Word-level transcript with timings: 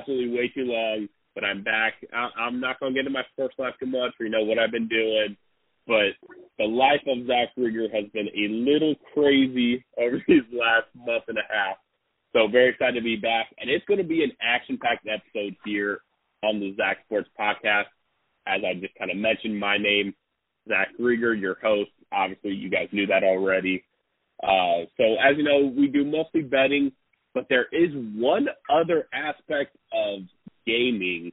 absolutely 0.00 0.36
way 0.36 0.48
too 0.48 0.64
long. 0.64 1.08
But 1.34 1.44
I'm 1.44 1.62
back. 1.62 1.94
I, 2.12 2.28
I'm 2.40 2.60
not 2.60 2.80
gonna 2.80 2.92
get 2.92 3.00
into 3.00 3.10
my 3.10 3.22
personal 3.36 3.68
life 3.68 3.74
too 3.78 3.86
much. 3.86 4.12
For, 4.16 4.24
you 4.24 4.30
know 4.30 4.42
what 4.42 4.58
I've 4.58 4.72
been 4.72 4.88
doing, 4.88 5.36
but 5.86 6.16
the 6.58 6.64
life 6.64 7.02
of 7.06 7.26
Zach 7.26 7.54
Riger 7.58 7.92
has 7.92 8.10
been 8.12 8.28
a 8.28 8.48
little 8.48 8.94
crazy 9.14 9.84
over 9.96 10.22
these 10.28 10.42
last 10.52 10.88
month 10.94 11.24
and 11.28 11.38
a 11.38 11.46
half. 11.48 11.76
So 12.32 12.48
very 12.48 12.70
excited 12.70 12.94
to 12.94 13.04
be 13.04 13.16
back, 13.16 13.46
and 13.58 13.70
it's 13.70 13.84
going 13.86 13.98
to 13.98 14.06
be 14.06 14.22
an 14.22 14.30
action-packed 14.40 15.06
episode 15.06 15.56
here 15.64 16.00
on 16.44 16.60
the 16.60 16.74
Zach 16.76 16.98
Sports 17.06 17.28
Podcast. 17.38 17.90
As 18.46 18.62
I 18.64 18.74
just 18.80 18.94
kind 18.94 19.10
of 19.10 19.16
mentioned, 19.16 19.58
my 19.58 19.78
name, 19.78 20.14
Zach 20.68 20.88
Riger, 21.00 21.38
your 21.38 21.56
host. 21.60 21.90
Obviously, 22.12 22.52
you 22.52 22.70
guys 22.70 22.88
knew 22.92 23.06
that 23.06 23.24
already. 23.24 23.84
Uh, 24.42 24.86
so 24.96 25.16
as 25.22 25.36
you 25.36 25.44
know, 25.44 25.72
we 25.76 25.88
do 25.88 26.04
mostly 26.04 26.42
betting, 26.42 26.92
but 27.34 27.46
there 27.48 27.66
is 27.72 27.90
one 28.14 28.46
other 28.68 29.06
aspect 29.12 29.76
of 29.92 30.20
gaming 30.66 31.32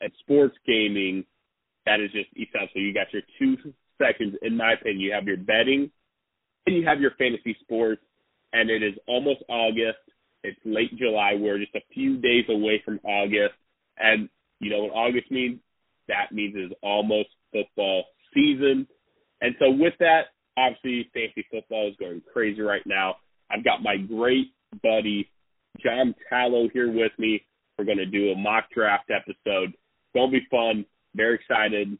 and 0.00 0.12
sports 0.20 0.56
gaming 0.66 1.24
that 1.86 2.00
is 2.00 2.10
just 2.12 2.28
essential. 2.36 2.68
So 2.74 2.80
you 2.80 2.94
got 2.94 3.12
your 3.12 3.22
two 3.38 3.56
sections, 4.00 4.34
in 4.42 4.56
my 4.56 4.74
opinion. 4.74 5.00
You 5.00 5.12
have 5.12 5.24
your 5.24 5.38
betting 5.38 5.90
and 6.66 6.76
you 6.76 6.86
have 6.86 7.00
your 7.00 7.12
fantasy 7.18 7.56
sports, 7.60 8.02
and 8.52 8.70
it 8.70 8.82
is 8.82 8.94
almost 9.06 9.42
August. 9.48 9.98
It's 10.44 10.58
late 10.64 10.96
July. 10.96 11.32
We're 11.34 11.58
just 11.58 11.74
a 11.74 11.80
few 11.92 12.18
days 12.18 12.44
away 12.48 12.82
from 12.84 13.00
August. 13.04 13.54
And 13.98 14.28
you 14.60 14.70
know 14.70 14.84
what 14.84 14.92
August 14.92 15.30
means? 15.30 15.60
That 16.08 16.32
means 16.32 16.54
it's 16.56 16.74
almost 16.82 17.30
football 17.52 18.04
season. 18.34 18.86
And 19.40 19.54
so 19.58 19.70
with 19.70 19.94
that, 20.00 20.26
obviously 20.56 21.10
fantasy 21.14 21.46
football 21.50 21.88
is 21.88 21.96
going 21.98 22.22
crazy 22.32 22.60
right 22.60 22.86
now. 22.86 23.16
I've 23.50 23.64
got 23.64 23.82
my 23.82 23.96
great 23.96 24.52
buddy 24.82 25.30
John 25.82 26.14
Tallow 26.28 26.68
here 26.72 26.92
with 26.92 27.12
me. 27.18 27.44
We're 27.78 27.84
going 27.84 27.98
to 27.98 28.06
do 28.06 28.32
a 28.32 28.36
mock 28.36 28.64
draft 28.74 29.10
episode. 29.10 29.70
It's 29.70 30.14
going 30.14 30.30
to 30.30 30.40
be 30.40 30.46
fun. 30.50 30.84
Very 31.14 31.36
excited. 31.36 31.96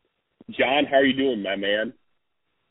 John, 0.50 0.84
how 0.90 0.96
are 0.96 1.04
you 1.04 1.16
doing, 1.16 1.42
my 1.42 1.56
man? 1.56 1.92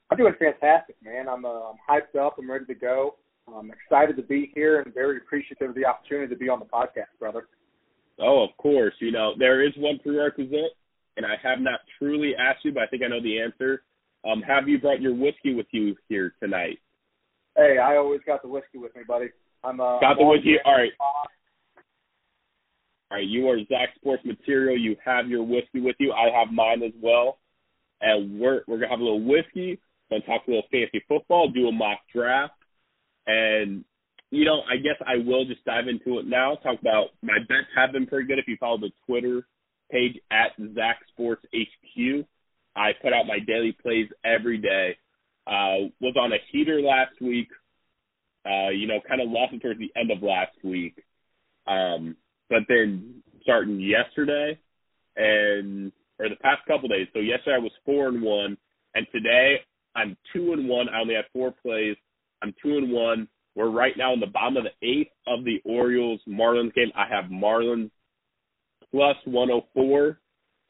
I'm 0.09 0.17
doing 0.17 0.34
fantastic, 0.39 0.95
man. 1.04 1.28
I'm 1.28 1.45
uh, 1.45 1.50
I'm 1.50 1.76
hyped 1.89 2.20
up. 2.20 2.38
I'm 2.39 2.50
ready 2.50 2.66
to 2.66 2.76
go. 2.76 3.16
I'm 3.54 3.72
excited 3.72 4.16
to 4.17 4.23
be 4.23 4.52
here 4.56 4.81
and 4.81 4.94
very 4.94 5.17
appreciative 5.17 5.70
of 5.70 5.76
the 5.76 5.86
opportunity 5.86 6.34
to 6.34 6.39
be 6.39 6.50
on 6.50 6.59
the 6.59 6.66
podcast, 6.66 7.17
brother. 7.20 7.48
Oh, 8.20 8.44
of 8.44 8.56
course. 8.58 8.94
You 9.00 9.11
know, 9.11 9.34
there 9.38 9.66
is 9.66 9.73
one 9.78 10.00
prerequisite, 10.00 10.76
and 11.16 11.26
I 11.26 11.36
have 11.42 11.59
not 11.59 11.82
truly 11.98 12.34
asked 12.38 12.66
you, 12.66 12.73
but 12.73 12.84
I 12.84 12.88
think 12.88 13.04
I 13.04 13.08
know 13.08 13.22
the 13.22 13.39
answer. 13.39 13.84
Um, 14.30 14.42
have 14.42 14.67
you 14.67 14.80
brought 14.80 15.02
your 15.02 15.14
whiskey 15.14 15.54
with 15.54 15.67
you 15.72 15.95
here 16.09 16.34
tonight? 16.42 16.80
Hey, 17.56 17.78
I 17.78 17.95
always 17.98 18.22
got 18.26 18.42
the 18.42 18.50
whiskey 18.50 18.78
with 18.78 18.95
me, 18.95 19.04
buddy. 19.08 19.28
I'm 19.64 19.80
uh, 19.80 20.00
got 20.00 20.18
the 20.18 20.26
whiskey. 20.26 20.56
All 20.64 20.78
right. 20.78 20.92
All 23.10 23.18
right, 23.18 23.28
you 23.28 23.48
are 23.48 23.58
Zach 23.70 23.96
Sports 23.96 24.24
Material. 24.26 24.78
You 24.78 24.98
have 25.04 25.28
your 25.28 25.44
whiskey 25.44 25.80
with 25.80 25.96
you. 25.98 26.12
I 26.12 26.30
have 26.38 26.52
mine 26.52 26.84
as 26.84 26.92
well. 27.02 27.40
And 28.02 28.40
we're 28.40 28.62
we're 28.68 28.78
gonna 28.78 28.90
have 28.90 29.00
a 29.00 29.04
little 29.04 29.24
whiskey. 29.24 29.80
Gonna 30.10 30.24
talk 30.24 30.42
a 30.48 30.52
little 30.52 30.68
fancy 30.72 31.04
football. 31.08 31.50
Do 31.50 31.68
a 31.68 31.72
mock 31.72 32.00
draft. 32.14 32.54
And 33.26 33.86
you 34.30 34.46
know, 34.46 34.62
I 34.70 34.76
guess 34.76 35.02
I 35.06 35.18
will 35.26 35.46
just 35.46 35.64
dive 35.64 35.88
into 35.88 36.20
it 36.20 36.28
now. 36.28 36.56
Talk 36.56 36.80
about 36.82 37.08
my 37.22 37.40
bets 37.48 37.68
have 37.76 37.94
been 37.94 38.08
pretty 38.08 38.28
good. 38.28 38.40
If 38.40 38.48
you 38.48 38.58
follow 38.60 38.78
the 38.78 38.92
Twitter 39.06 39.48
page 39.90 40.20
at 40.32 40.52
Zach 40.76 41.00
Sports 41.14 41.46
HQ, 41.56 42.26
I 42.76 42.92
put 43.02 43.14
out 43.14 43.26
my 43.26 43.40
daily 43.40 43.76
plays 43.82 44.10
every 44.26 44.58
day. 44.58 44.98
Uh, 45.48 45.88
was 46.02 46.16
on 46.20 46.34
a 46.34 46.38
heater 46.52 46.82
last 46.82 47.22
week. 47.22 47.48
Uh, 48.48 48.70
you 48.70 48.88
know, 48.88 49.00
kind 49.08 49.22
of 49.22 49.30
lost 49.30 49.54
it 49.54 49.62
towards 49.62 49.80
the 49.80 49.92
end 50.00 50.12
of 50.12 50.24
last 50.24 50.56
week. 50.64 51.04
Um, 51.68 52.16
but 52.50 52.60
then 52.70 53.22
starting 53.42 53.80
yesterday 53.80 54.58
and 55.16 55.92
or 56.20 56.30
the 56.30 56.36
past 56.38 56.66
couple 56.68 56.88
days. 56.88 57.08
So 57.14 57.20
yesterday 57.20 57.56
I 57.56 57.60
was 57.60 57.72
four 57.86 58.08
and 58.08 58.22
one, 58.22 58.58
and 58.96 59.06
today 59.12 59.58
I'm 59.96 60.16
two 60.34 60.54
and 60.54 60.68
one. 60.68 60.90
I 60.90 61.02
only 61.02 61.16
had 61.16 61.26
four 61.34 61.54
plays. 61.62 61.96
I'm 62.42 62.54
two 62.64 62.78
and 62.78 62.92
one. 62.92 63.28
We're 63.56 63.70
right 63.70 63.98
now 63.98 64.14
in 64.14 64.20
the 64.20 64.28
bottom 64.28 64.58
of 64.58 64.64
the 64.64 64.88
eighth 64.88 65.12
of 65.26 65.44
the 65.44 65.60
Orioles 65.66 66.22
Marlins 66.28 66.74
game. 66.74 66.92
I 66.96 67.08
have 67.08 67.26
Marlins 67.26 67.90
plus 68.92 69.18
104. 69.26 70.20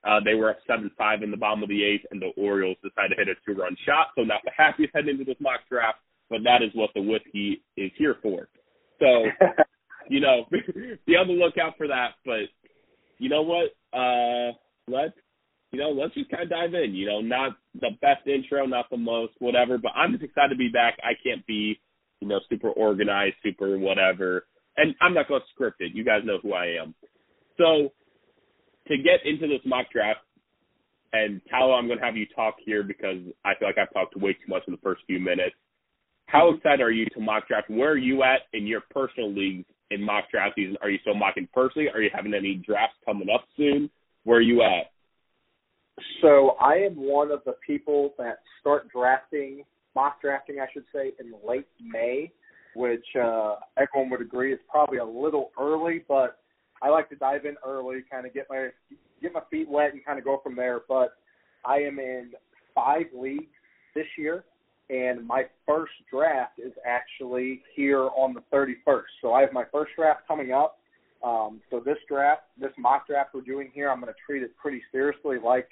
Uh, 0.07 0.19
they 0.23 0.35
were 0.35 0.49
at 0.49 0.57
seven 0.65 0.89
five 0.97 1.21
in 1.21 1.31
the 1.31 1.37
bottom 1.37 1.63
of 1.63 1.69
the 1.69 1.83
eighth, 1.83 2.05
and 2.11 2.21
the 2.21 2.31
Orioles 2.41 2.77
decided 2.81 3.15
to 3.15 3.25
hit 3.25 3.27
a 3.27 3.35
two 3.45 3.59
run 3.59 3.75
shot. 3.85 4.07
So 4.15 4.23
not 4.23 4.41
the 4.45 4.51
happiest 4.55 4.93
heading 4.95 5.11
into 5.11 5.25
this 5.25 5.35
mock 5.41 5.61
draft, 5.69 5.99
but 6.29 6.39
that 6.43 6.61
is 6.61 6.71
what 6.73 6.89
the 6.95 7.01
whiskey 7.01 7.63
is 7.75 7.91
here 7.97 8.15
for. 8.21 8.49
So, 8.99 9.25
you 10.09 10.19
know, 10.19 10.45
be 11.05 11.15
on 11.15 11.27
the 11.27 11.33
lookout 11.33 11.77
for 11.77 11.87
that. 11.87 12.11
But 12.25 12.49
you 13.17 13.29
know 13.29 13.41
what? 13.41 13.75
Uh, 13.97 14.53
let's 14.87 15.17
you 15.71 15.79
know, 15.79 15.89
let's 15.89 16.13
just 16.13 16.29
kind 16.29 16.43
of 16.43 16.49
dive 16.49 16.73
in. 16.73 16.95
You 16.95 17.07
know, 17.07 17.21
not 17.21 17.57
the 17.75 17.91
best 18.01 18.25
intro, 18.27 18.65
not 18.65 18.89
the 18.89 18.97
most 18.97 19.33
whatever, 19.39 19.77
but 19.77 19.91
I'm 19.95 20.13
just 20.13 20.23
excited 20.23 20.49
to 20.49 20.55
be 20.55 20.69
back. 20.69 20.97
I 21.03 21.11
can't 21.23 21.45
be 21.45 21.79
you 22.19 22.27
know, 22.27 22.39
super 22.49 22.69
organized, 22.69 23.35
super 23.43 23.77
whatever. 23.77 24.45
And 24.75 24.95
I'm 25.01 25.13
not 25.13 25.27
going 25.27 25.41
to 25.41 25.47
script 25.53 25.81
it. 25.81 25.93
You 25.93 26.03
guys 26.03 26.21
know 26.23 26.39
who 26.41 26.53
I 26.53 26.77
am. 26.81 26.93
So 27.57 27.91
to 28.87 28.97
get 28.97 29.25
into 29.25 29.47
this 29.47 29.61
mock 29.65 29.87
draft, 29.91 30.19
and 31.13 31.41
Talo, 31.51 31.77
I'm 31.77 31.87
going 31.87 31.99
to 31.99 32.05
have 32.05 32.17
you 32.17 32.27
talk 32.35 32.55
here 32.63 32.83
because 32.83 33.17
I 33.45 33.53
feel 33.57 33.67
like 33.67 33.77
I've 33.77 33.93
talked 33.93 34.15
way 34.17 34.33
too 34.33 34.49
much 34.49 34.63
in 34.67 34.73
the 34.73 34.79
first 34.83 35.01
few 35.07 35.19
minutes. 35.19 35.55
How 36.37 36.53
excited 36.53 36.81
are 36.81 36.91
you 36.91 37.07
to 37.15 37.19
mock 37.19 37.47
draft? 37.47 37.67
Where 37.67 37.93
are 37.93 37.97
you 37.97 38.21
at 38.21 38.41
in 38.53 38.67
your 38.67 38.81
personal 38.91 39.33
leagues 39.33 39.65
in 39.89 40.03
mock 40.03 40.25
draft 40.29 40.53
season? 40.55 40.77
Are 40.83 40.89
you 40.89 40.99
still 41.01 41.15
mocking 41.15 41.47
personally? 41.51 41.87
Are 41.91 41.99
you 41.99 42.11
having 42.13 42.35
any 42.35 42.61
drafts 42.63 42.95
coming 43.03 43.27
up 43.33 43.45
soon? 43.57 43.89
Where 44.23 44.37
are 44.37 44.41
you 44.41 44.61
at? 44.61 44.91
So 46.21 46.49
I 46.61 46.75
am 46.75 46.95
one 46.95 47.31
of 47.31 47.39
the 47.43 47.55
people 47.65 48.13
that 48.19 48.41
start 48.61 48.87
drafting 48.91 49.63
mock 49.95 50.21
drafting, 50.21 50.59
I 50.59 50.67
should 50.71 50.83
say, 50.93 51.13
in 51.19 51.33
late 51.43 51.65
May, 51.83 52.31
which 52.75 53.05
uh, 53.19 53.55
everyone 53.75 54.11
would 54.11 54.21
agree 54.21 54.53
is 54.53 54.59
probably 54.69 54.99
a 54.99 55.05
little 55.05 55.49
early, 55.59 56.03
but 56.07 56.37
I 56.83 56.89
like 56.89 57.09
to 57.09 57.15
dive 57.15 57.45
in 57.45 57.55
early, 57.65 58.03
kind 58.11 58.27
of 58.27 58.33
get 58.35 58.45
my 58.47 58.67
get 59.23 59.33
my 59.33 59.41
feet 59.49 59.67
wet 59.67 59.93
and 59.93 60.05
kind 60.05 60.19
of 60.19 60.25
go 60.25 60.39
from 60.43 60.55
there. 60.55 60.81
But 60.87 61.13
I 61.65 61.77
am 61.77 61.97
in 61.97 62.33
five 62.75 63.07
leagues 63.11 63.49
this 63.95 64.05
year, 64.19 64.43
and 64.89 65.25
my 65.27 65.45
first 65.65 65.93
draft 66.09 66.59
is 66.59 66.71
actually 66.85 67.61
here 67.75 68.09
on 68.15 68.33
the 68.33 68.41
31st. 68.53 69.03
So 69.21 69.33
I 69.33 69.41
have 69.41 69.51
my 69.51 69.65
first 69.71 69.91
draft 69.95 70.21
coming 70.27 70.51
up. 70.51 70.79
Um, 71.23 71.61
so 71.69 71.79
this 71.79 71.97
draft, 72.07 72.43
this 72.59 72.71
mock 72.77 73.07
draft 73.07 73.31
we're 73.33 73.41
doing 73.41 73.71
here, 73.73 73.89
I'm 73.89 73.99
going 73.99 74.13
to 74.13 74.19
treat 74.25 74.43
it 74.43 74.55
pretty 74.55 74.81
seriously, 74.91 75.37
like 75.43 75.67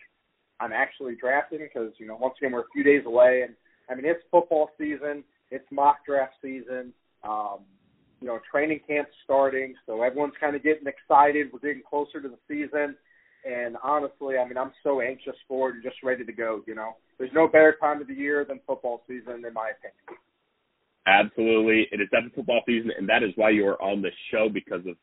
I'm 0.60 0.74
actually 0.74 1.16
drafting, 1.16 1.60
because 1.60 1.94
you 1.98 2.08
know 2.08 2.16
once 2.16 2.36
again 2.40 2.52
we're 2.52 2.62
a 2.62 2.72
few 2.74 2.84
days 2.84 3.04
away, 3.06 3.44
and 3.46 3.56
I 3.90 3.96
mean, 3.96 4.06
it's 4.06 4.24
football 4.32 4.70
season. 4.78 5.24
It's 5.52 5.66
mock 5.72 5.98
draft 6.06 6.34
season. 6.42 6.94
Um, 7.24 7.60
you 8.22 8.28
know, 8.28 8.40
training 8.50 8.80
camp's 8.88 9.12
starting, 9.24 9.76
so 9.86 10.02
everyone's 10.02 10.34
kind 10.40 10.56
of 10.56 10.64
getting 10.64 10.88
excited. 10.88 11.48
We're 11.52 11.60
getting 11.60 11.84
closer 11.88 12.22
to 12.22 12.28
the 12.28 12.38
season, 12.48 12.96
and 13.48 13.78
honestly, 13.84 14.38
I 14.38 14.48
mean, 14.48 14.58
I'm 14.58 14.72
so 14.84 15.02
anxious 15.02 15.36
for 15.48 15.70
it 15.70 15.76
and 15.76 15.84
just 15.84 15.98
ready 16.04 16.26
to 16.26 16.32
go. 16.32 16.62
You 16.66 16.76
know, 16.76 16.96
there's 17.18 17.32
no 17.34 17.48
better 17.48 17.76
time 17.80 18.02
of 18.02 18.08
the 18.08 18.14
year 18.14 18.46
than 18.46 18.60
football 18.68 19.04
season, 19.08 19.44
in 19.46 19.54
my 19.54 19.72
opinion. 19.72 20.22
Absolutely, 21.08 21.88
it 21.92 22.02
is 22.02 22.10
definitely 22.12 22.36
football 22.36 22.62
season, 22.66 22.92
and 22.98 23.08
that 23.08 23.24
is 23.24 23.32
why 23.36 23.52
you 23.52 23.68
are 23.68 23.82
on 23.82 24.02
the 24.02 24.10
show 24.32 24.50
because 24.50 24.86
of 24.88 24.96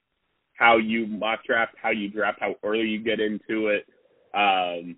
how 0.54 0.76
you 0.76 1.06
mock 1.06 1.44
draft, 1.44 1.74
how 1.80 1.90
you 1.90 2.10
draft, 2.10 2.38
how 2.40 2.54
early 2.64 2.86
you 2.86 3.02
get 3.02 3.20
into 3.20 3.68
it. 3.68 3.86
Um, 4.34 4.96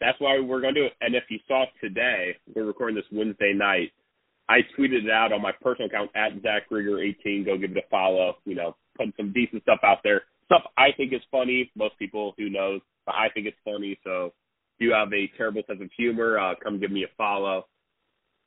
that's 0.00 0.18
why 0.20 0.38
we're 0.40 0.60
going 0.60 0.74
to 0.74 0.80
do 0.80 0.86
it. 0.86 0.92
And 1.00 1.14
if 1.14 1.24
you 1.28 1.38
saw 1.46 1.66
today, 1.80 2.36
we're 2.54 2.64
recording 2.64 2.96
this 2.96 3.04
Wednesday 3.12 3.52
night. 3.54 3.92
I 4.48 4.60
tweeted 4.76 5.04
it 5.04 5.10
out 5.10 5.32
on 5.32 5.42
my 5.42 5.52
personal 5.62 5.88
account 5.88 6.10
at 6.14 6.32
Zach 6.42 6.68
Riger18. 6.70 7.44
Go 7.44 7.58
give 7.58 7.72
it 7.72 7.76
a 7.76 7.88
follow. 7.90 8.38
You 8.44 8.56
know, 8.56 8.76
put 8.96 9.08
some 9.16 9.32
decent 9.32 9.62
stuff 9.62 9.80
out 9.84 9.98
there. 10.02 10.22
Stuff 10.46 10.62
I 10.76 10.88
think 10.96 11.12
is 11.12 11.20
funny. 11.30 11.70
Most 11.76 11.98
people, 11.98 12.34
who 12.36 12.48
knows, 12.48 12.80
but 13.06 13.14
I 13.14 13.28
think 13.32 13.46
it's 13.46 13.56
funny. 13.64 13.98
So 14.02 14.32
you 14.80 14.92
have 14.92 15.12
a 15.12 15.30
terrible 15.36 15.62
sense 15.66 15.80
of 15.82 15.90
humor, 15.96 16.38
uh, 16.38 16.54
come 16.62 16.80
give 16.80 16.90
me 16.90 17.04
a 17.04 17.16
follow. 17.16 17.66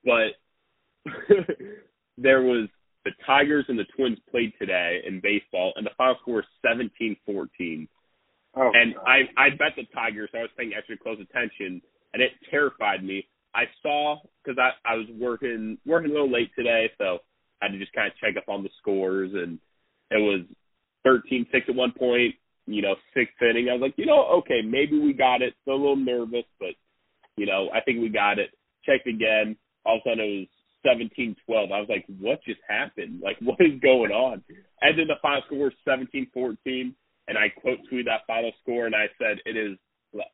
But 0.04 0.34
there 2.18 2.42
was 2.42 2.68
the 3.06 3.12
Tigers 3.26 3.66
and 3.68 3.78
the 3.78 3.86
Twins 3.96 4.18
played 4.32 4.54
today 4.60 5.02
in 5.06 5.20
baseball, 5.22 5.74
and 5.76 5.86
the 5.86 5.92
final 5.98 6.16
score 6.22 6.40
is 6.40 6.46
17-14. 6.66 7.88
Oh, 8.56 8.72
and 8.74 8.96
God. 8.96 9.04
I 9.06 9.18
I 9.38 9.50
bet 9.50 9.74
the 9.76 9.86
Tigers. 9.94 10.30
So 10.32 10.40
I 10.40 10.42
was 10.42 10.52
paying 10.58 10.74
extra 10.78 10.98
close 10.98 11.18
attention, 11.20 11.82
and 12.14 12.22
it 12.22 12.32
terrified 12.52 13.04
me. 13.04 13.28
I 13.56 13.64
saw 13.82 14.18
because 14.44 14.60
I 14.60 14.72
I 14.90 14.96
was 14.96 15.08
working 15.18 15.78
working 15.86 16.12
a 16.12 16.14
little 16.14 16.32
late 16.32 16.52
today, 16.56 16.92
so 16.98 17.20
I 17.62 17.66
had 17.66 17.72
to 17.72 17.80
just 17.80 17.94
kind 17.94 18.12
of 18.12 18.18
check 18.18 18.38
up 18.38 18.50
on 18.50 18.64
the 18.64 18.70
scores, 18.80 19.32
and 19.34 19.58
it 20.12 20.22
was 20.22 20.42
thirteen 21.04 21.48
six 21.52 21.66
at 21.68 21.76
one 21.76 21.94
point. 21.98 22.36
You 22.66 22.82
know, 22.82 22.96
sixth 23.14 23.36
inning. 23.42 23.68
I 23.70 23.74
was 23.74 23.82
like, 23.82 23.96
you 23.98 24.06
know, 24.06 24.26
okay, 24.40 24.62
maybe 24.64 25.00
we 25.00 25.14
got 25.14 25.42
it. 25.42 25.54
Still 25.62 25.76
a 25.76 25.84
little 25.84 25.96
nervous, 25.96 26.46
but 26.60 26.76
you 27.36 27.46
know, 27.46 27.70
I 27.74 27.82
think 27.82 28.00
we 28.00 28.10
got 28.10 28.40
it. 28.40 28.52
Checked 28.86 29.08
again. 29.08 29.58
All 29.86 29.98
of 29.98 30.02
a 30.06 30.10
sudden, 30.10 30.24
it 30.24 30.40
was 30.40 30.48
seventeen 30.86 31.36
twelve. 31.46 31.72
I 31.72 31.80
was 31.80 31.90
like, 31.90 32.06
what 32.20 32.44
just 32.46 32.62
happened? 32.68 33.22
Like, 33.22 33.38
what 33.42 33.60
is 33.60 33.80
going 33.82 34.12
on? 34.12 34.44
and 34.82 35.00
then 35.00 35.08
the 35.08 35.16
final 35.22 35.42
score 35.48 35.72
was 35.72 35.74
17-14, 35.88 36.94
and 37.28 37.38
I 37.38 37.48
quote 37.50 37.80
tweeted 37.92 38.06
that 38.06 38.28
final 38.28 38.52
score, 38.62 38.86
and 38.86 38.96
I 38.96 39.08
said 39.18 39.40
it 39.46 39.58
is. 39.58 39.78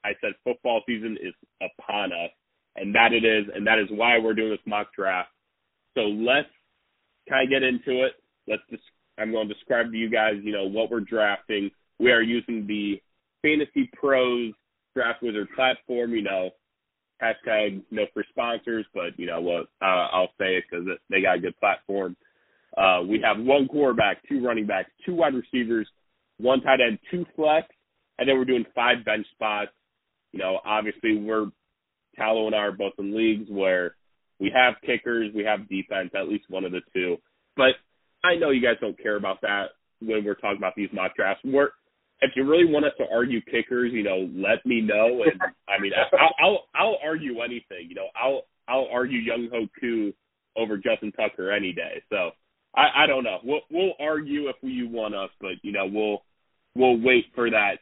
I 0.04 0.12
said 0.20 0.34
football 0.44 0.82
season 0.86 1.18
is 1.22 1.34
upon 1.62 2.12
us, 2.12 2.32
and 2.76 2.94
that 2.96 3.14
it 3.14 3.24
is, 3.24 3.46
and 3.56 3.66
that 3.66 3.80
is 3.80 3.88
why 3.92 4.18
we're 4.20 4.34
doing 4.34 4.50
this 4.50 4.60
mock 4.66 4.94
draft. 4.94 5.30
So 5.96 6.02
let's 6.02 6.50
kind 7.30 7.48
of 7.48 7.50
get 7.50 7.64
into 7.64 8.06
it. 8.06 8.14
Let's 8.48 8.64
just. 8.70 8.84
I'm 9.18 9.32
going 9.32 9.50
to 9.50 9.54
describe 9.54 9.92
to 9.92 9.98
you 9.98 10.10
guys, 10.10 10.36
you 10.44 10.54
know, 10.54 10.66
what 10.66 10.90
we're 10.90 11.02
drafting. 11.02 11.72
We 12.00 12.12
are 12.12 12.22
using 12.22 12.66
the 12.68 13.02
Fantasy 13.42 13.90
Pros 13.94 14.54
Draft 14.96 15.22
Wizard 15.22 15.48
platform. 15.56 16.14
You 16.14 16.24
know, 16.24 16.50
hashtag 17.22 17.82
no 17.92 18.04
for 18.14 18.24
sponsors, 18.30 18.86
but 18.94 19.18
you 19.18 19.26
know 19.26 19.42
what? 19.42 19.68
Uh, 19.82 20.08
I'll 20.12 20.34
say 20.40 20.56
it 20.56 20.66
because 20.70 20.88
they 21.10 21.22
got 21.22 21.38
a 21.38 21.42
good 21.42 21.60
platform. 21.60 22.16
Uh, 22.78 23.02
we 23.08 23.22
have 23.24 23.44
one 23.44 23.68
quarterback, 23.68 24.18
two 24.30 24.46
running 24.46 24.68
backs, 24.68 24.92
two 25.06 25.16
wide 25.16 25.34
receivers, 25.34 25.88
one 26.38 26.62
tight 26.62 26.80
end, 26.86 27.00
two 27.12 27.26
flex, 27.36 27.68
and 28.18 28.30
then 28.30 28.38
we're 28.38 28.46
doing 28.46 28.66
five 28.76 29.04
bench 29.04 29.26
spots. 29.34 29.72
You 30.32 30.40
know, 30.40 30.60
obviously 30.64 31.18
we're 31.18 31.48
Tallow 32.16 32.48
and 32.48 32.56
I 32.56 32.60
are 32.60 32.72
both 32.72 32.94
in 33.00 33.16
leagues 33.16 33.50
where 33.50 33.96
we 34.40 34.52
have 34.54 34.76
kickers, 34.86 35.32
we 35.34 35.44
have 35.44 35.70
defense, 35.70 36.12
at 36.16 36.28
least 36.28 36.46
one 36.50 36.66
of 36.66 36.72
the 36.72 36.82
two. 36.94 37.18
But 37.56 37.76
I 38.24 38.36
know 38.36 38.52
you 38.52 38.62
guys 38.62 38.78
don't 38.82 39.02
care 39.02 39.16
about 39.16 39.42
that 39.42 39.68
when 40.02 40.24
we're 40.24 40.36
talking 40.36 40.58
about 40.58 40.76
these 40.76 40.90
mock 40.94 41.16
drafts. 41.16 41.44
We're 41.44 41.70
if 42.22 42.32
you 42.36 42.50
really 42.50 42.72
want 42.72 42.86
us 42.86 42.92
to 42.98 43.06
argue 43.12 43.42
kickers, 43.42 43.92
you 43.94 44.04
know, 44.04 44.30
let 44.36 44.66
me 44.66 44.82
know. 44.82 45.24
And 45.24 45.40
I 45.68 45.80
mean, 45.82 45.92
I'll, 46.14 46.36
I'll 46.40 46.60
I'll 46.76 46.98
argue 47.04 47.42
anything. 47.42 47.88
You 47.88 47.96
know, 47.96 48.08
I'll 48.22 48.44
I'll 48.68 48.88
argue 48.92 49.20
Younghoe 49.20 49.70
Koo 49.80 50.14
over 50.58 50.78
Justin 50.78 51.12
Tucker 51.14 51.52
any 51.52 51.72
day. 51.72 52.02
So 52.10 52.32
I 52.76 53.04
I 53.04 53.08
don't 53.08 53.24
know. 53.24 53.40
We'll 53.44 53.62
we'll 53.72 53.94
argue 54.00 54.50
if 54.50 54.58
you 54.62 54.90
want 54.90 55.16
us, 55.16 55.30
but 55.40 55.54
you 55.62 55.72
know, 55.72 55.88
we'll 55.92 56.24
we'll 56.76 57.02
wait 57.02 57.26
for 57.36 57.50
that 57.50 57.78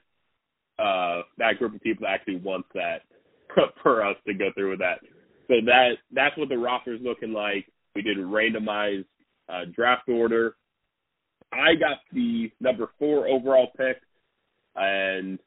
uh 0.79 1.23
that 1.39 1.57
group 1.57 1.73
of 1.73 1.81
people 1.81 2.05
that 2.05 2.13
actually 2.13 2.37
wants 2.37 2.69
that 2.75 3.01
for 3.83 4.05
us 4.05 4.17
to 4.27 4.33
go 4.33 4.49
through 4.53 4.71
with 4.71 4.79
that. 4.79 4.99
So 5.47 5.55
that 5.65 5.93
that's 6.11 6.37
what 6.37 6.49
the 6.49 6.57
roster 6.57 6.93
is 6.93 7.01
looking 7.01 7.33
like. 7.33 7.65
We 7.95 8.03
did 8.03 8.19
a 8.19 8.23
randomized 8.23 9.05
uh, 9.49 9.65
draft 9.73 10.07
order. 10.07 10.55
I 11.51 11.73
got 11.75 11.99
the 12.11 12.51
number 12.59 12.89
four 12.99 13.27
overall 13.27 13.69
pick 13.75 13.97
and 14.77 15.39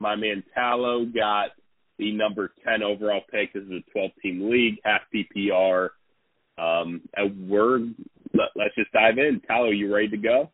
my 0.00 0.16
man 0.16 0.42
Tallow 0.54 1.04
got 1.04 1.50
the 1.98 2.12
number 2.12 2.52
10 2.64 2.82
overall 2.82 3.22
pick. 3.30 3.52
This 3.52 3.64
is 3.64 3.70
a 3.70 3.90
12 3.92 4.10
team 4.22 4.50
league, 4.50 4.76
half 4.84 5.02
PPR. 5.14 5.90
Um, 6.58 7.02
and 7.16 7.48
we're, 7.48 7.78
let, 8.34 8.66
us 8.66 8.72
just 8.76 8.92
dive 8.92 9.18
in. 9.18 9.40
Tallow, 9.46 9.70
you 9.70 9.92
ready 9.92 10.08
to 10.08 10.16
go? 10.16 10.50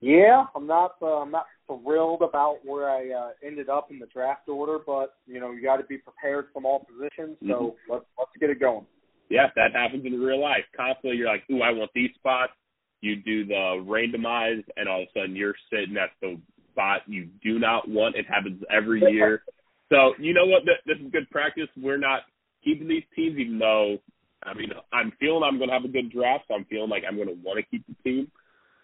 Yeah, 0.00 0.44
I'm 0.54 0.66
not, 0.66 0.96
uh, 1.00 1.20
I'm 1.20 1.30
not 1.30 1.46
thrilled 1.66 2.22
about 2.22 2.58
where 2.64 2.90
I 2.90 3.10
uh, 3.10 3.30
ended 3.42 3.68
up 3.68 3.90
in 3.90 3.98
the 3.98 4.06
draft 4.06 4.48
order, 4.48 4.78
but 4.84 5.14
you 5.26 5.40
know, 5.40 5.52
you 5.52 5.62
got 5.62 5.76
to 5.76 5.84
be 5.84 5.98
prepared 5.98 6.46
from 6.52 6.66
all 6.66 6.86
positions. 6.86 7.38
So 7.40 7.46
mm-hmm. 7.46 7.92
let's, 7.92 8.04
let's 8.18 8.30
get 8.38 8.50
it 8.50 8.60
going. 8.60 8.86
Yeah, 9.30 9.46
that 9.56 9.72
happens 9.72 10.04
in 10.04 10.20
real 10.20 10.40
life. 10.40 10.64
Constantly, 10.76 11.16
you're 11.16 11.28
like, 11.28 11.44
"Ooh, 11.50 11.62
I 11.62 11.72
want 11.72 11.90
these 11.94 12.10
spots." 12.14 12.52
You 13.00 13.16
do 13.16 13.46
the 13.46 13.82
randomized, 13.84 14.64
and 14.76 14.88
all 14.88 15.02
of 15.02 15.08
a 15.08 15.18
sudden, 15.18 15.36
you're 15.36 15.54
sitting 15.72 15.96
at 15.96 16.10
the 16.20 16.38
spot 16.74 17.02
you 17.06 17.28
do 17.42 17.58
not 17.58 17.88
want. 17.88 18.16
It 18.16 18.26
happens 18.26 18.62
every 18.74 19.00
year. 19.00 19.42
So 19.90 20.14
you 20.18 20.34
know 20.34 20.46
what? 20.46 20.62
This 20.86 20.98
is 20.98 21.12
good 21.12 21.30
practice. 21.30 21.68
We're 21.76 21.98
not 21.98 22.22
keeping 22.64 22.88
these 22.88 23.04
teams, 23.14 23.38
even 23.38 23.58
though 23.58 23.98
I 24.42 24.54
mean 24.54 24.70
I'm 24.92 25.12
feeling 25.20 25.42
I'm 25.44 25.58
going 25.58 25.68
to 25.68 25.74
have 25.74 25.84
a 25.84 25.88
good 25.88 26.10
draft. 26.10 26.44
So 26.48 26.54
I'm 26.54 26.64
feeling 26.66 26.90
like 26.90 27.04
I'm 27.08 27.16
going 27.16 27.28
to 27.28 27.38
want 27.42 27.58
to 27.58 27.70
keep 27.70 27.84
the 27.86 27.94
team. 28.02 28.30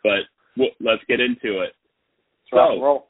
But 0.02 0.30
well, 0.56 0.70
let's 0.80 1.02
get 1.08 1.20
into 1.20 1.60
it. 1.60 1.74
So 2.52 3.04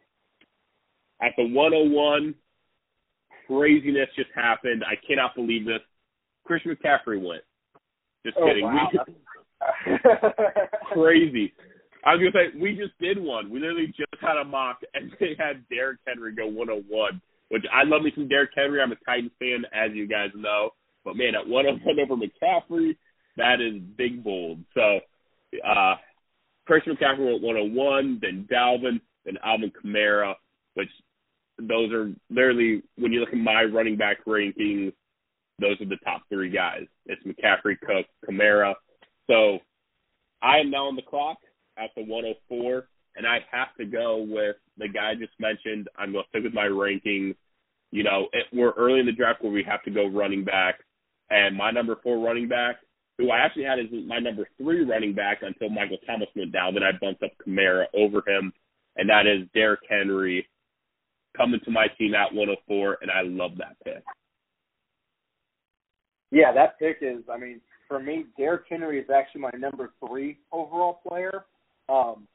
at 1.23 1.33
the 1.37 1.45
101, 1.45 2.35
craziness 3.47 4.09
just 4.17 4.31
happened. 4.35 4.83
I 4.85 4.95
cannot 5.07 5.35
believe 5.35 5.67
this. 5.67 5.81
Chris 6.45 6.63
McCaffrey 6.67 7.23
went. 7.23 7.43
Just 8.25 8.37
oh, 8.39 8.47
kidding. 8.47 8.65
Wow. 8.65 8.89
crazy. 10.93 11.53
I 12.05 12.15
was 12.15 12.21
gonna 12.21 12.33
say 12.33 12.59
we 12.59 12.77
just 12.77 12.99
did 12.99 13.19
one. 13.19 13.51
We 13.51 13.61
literally 13.61 13.89
just 13.89 14.21
had 14.21 14.37
a 14.37 14.45
mock, 14.45 14.81
and 14.95 15.13
they 15.21 15.37
had 15.39 15.69
Derrick 15.69 15.99
Henry 16.07 16.35
go 16.35 16.47
101, 16.47 17.21
which 17.49 17.65
I 17.73 17.85
love 17.85 18.03
me 18.03 18.13
some 18.15 18.29
Derrick 18.29 18.51
Henry. 18.55 18.81
I'm 18.81 18.93
a 18.93 18.97
Titans 19.07 19.33
fan, 19.39 19.65
as 19.73 19.95
you 19.95 20.07
guys 20.07 20.31
know. 20.35 20.71
But 21.05 21.17
man, 21.17 21.35
at 21.35 21.49
101 21.49 21.99
over 22.01 22.17
McCaffrey, 22.17 22.97
that 23.37 23.61
is 23.61 23.81
big 23.97 24.23
bold. 24.23 24.59
So, 24.75 25.01
uh, 25.65 25.95
Chris 26.67 26.83
McCaffrey 26.87 27.25
went 27.25 27.43
101, 27.43 28.19
then 28.21 28.47
Dalvin, 28.51 29.01
then 29.25 29.39
Alvin 29.43 29.73
Kamara, 29.73 30.35
which 30.75 30.91
those 31.59 31.93
are 31.93 32.13
literally 32.31 32.83
when 32.97 33.13
you 33.13 33.21
look 33.21 33.31
at 33.31 33.39
my 33.39 33.65
running 33.65 33.97
back 33.97 34.25
rankings, 34.27 34.93
those 35.59 35.81
are 35.81 35.87
the 35.87 35.99
top 36.05 36.23
three 36.31 36.51
guys. 36.51 36.85
It's 37.07 37.23
McCaffrey, 37.25 37.79
Cook, 37.81 38.07
Kamara. 38.29 38.75
So 39.29 39.59
I 40.43 40.59
am 40.59 40.71
now 40.71 40.87
on 40.87 40.97
the 40.97 41.03
clock 41.03 41.37
at 41.81 41.91
the 41.97 42.03
104, 42.03 42.87
and 43.17 43.27
I 43.27 43.39
have 43.51 43.75
to 43.79 43.85
go 43.85 44.19
with 44.29 44.57
the 44.79 44.89
guy 44.89 45.13
I 45.13 45.15
just 45.15 45.33
mentioned. 45.39 45.89
I'm 45.99 46.13
going 46.13 46.25
to 46.25 46.29
stick 46.29 46.45
with 46.45 46.55
my 46.55 46.67
rankings. 46.67 47.35
You 47.91 48.05
know, 48.05 48.29
it, 48.33 48.47
we're 48.53 48.73
early 48.73 49.01
in 49.01 49.07
the 49.07 49.13
draft 49.13 49.43
where 49.43 49.53
we 49.53 49.65
have 49.69 49.83
to 49.85 49.91
go 49.91 50.07
running 50.07 50.45
back, 50.45 50.77
and 51.31 51.57
my 51.57 51.71
number 51.71 51.97
four 52.03 52.19
running 52.19 52.49
back, 52.49 52.77
who 53.19 53.31
I 53.31 53.39
actually 53.39 53.65
had 53.65 53.79
as 53.79 53.87
my 54.07 54.19
number 54.19 54.49
three 54.59 54.85
running 54.85 55.15
back 55.15 55.39
until 55.43 55.69
Michael 55.69 55.99
Thomas 56.07 56.29
went 56.37 56.53
down, 56.53 56.75
then 56.75 56.83
I 56.83 56.93
bumped 57.01 57.23
up 57.23 57.33
Kamara 57.45 57.85
over 57.95 58.23
him, 58.27 58.53
and 58.97 59.09
that 59.11 59.27
is 59.27 59.49
Derrick 59.55 59.81
Henry 59.89 60.47
coming 61.37 61.61
to 61.65 61.71
my 61.71 61.87
team 61.99 62.15
at 62.15 62.35
104, 62.35 62.99
and 63.03 63.11
I 63.11 63.23
love 63.23 63.53
that 63.59 63.77
pick. 63.85 64.03
Yeah, 66.31 66.53
that 66.53 66.79
pick 66.79 66.99
is, 67.01 67.25
I 67.33 67.39
mean, 67.39 67.61
for 67.89 67.99
me, 67.99 68.27
Derrick 68.39 68.63
Henry 68.69 69.01
is 69.01 69.11
actually 69.11 69.41
my 69.41 69.51
number 69.59 69.93
three 70.07 70.39
overall 70.53 71.01
player. 71.07 71.45
Um, 71.91 72.27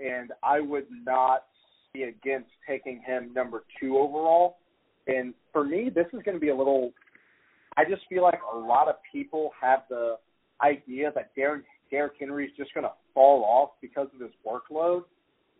and 0.00 0.32
I 0.42 0.60
would 0.60 0.86
not 1.04 1.44
be 1.92 2.04
against 2.04 2.50
taking 2.68 3.02
him 3.04 3.32
number 3.34 3.64
two 3.80 3.98
overall. 3.98 4.58
And 5.06 5.32
for 5.52 5.64
me, 5.64 5.90
this 5.92 6.06
is 6.12 6.22
going 6.24 6.36
to 6.36 6.40
be 6.40 6.50
a 6.50 6.56
little. 6.56 6.92
I 7.76 7.84
just 7.84 8.02
feel 8.08 8.22
like 8.22 8.40
a 8.52 8.56
lot 8.56 8.88
of 8.88 8.96
people 9.10 9.52
have 9.60 9.80
the 9.88 10.16
idea 10.62 11.10
that 11.14 11.34
Derrick 11.34 11.64
Derrick 11.90 12.14
Henry 12.20 12.44
is 12.44 12.52
just 12.56 12.74
going 12.74 12.84
to 12.84 12.92
fall 13.14 13.44
off 13.44 13.70
because 13.80 14.08
of 14.14 14.20
his 14.20 14.30
workload. 14.46 15.04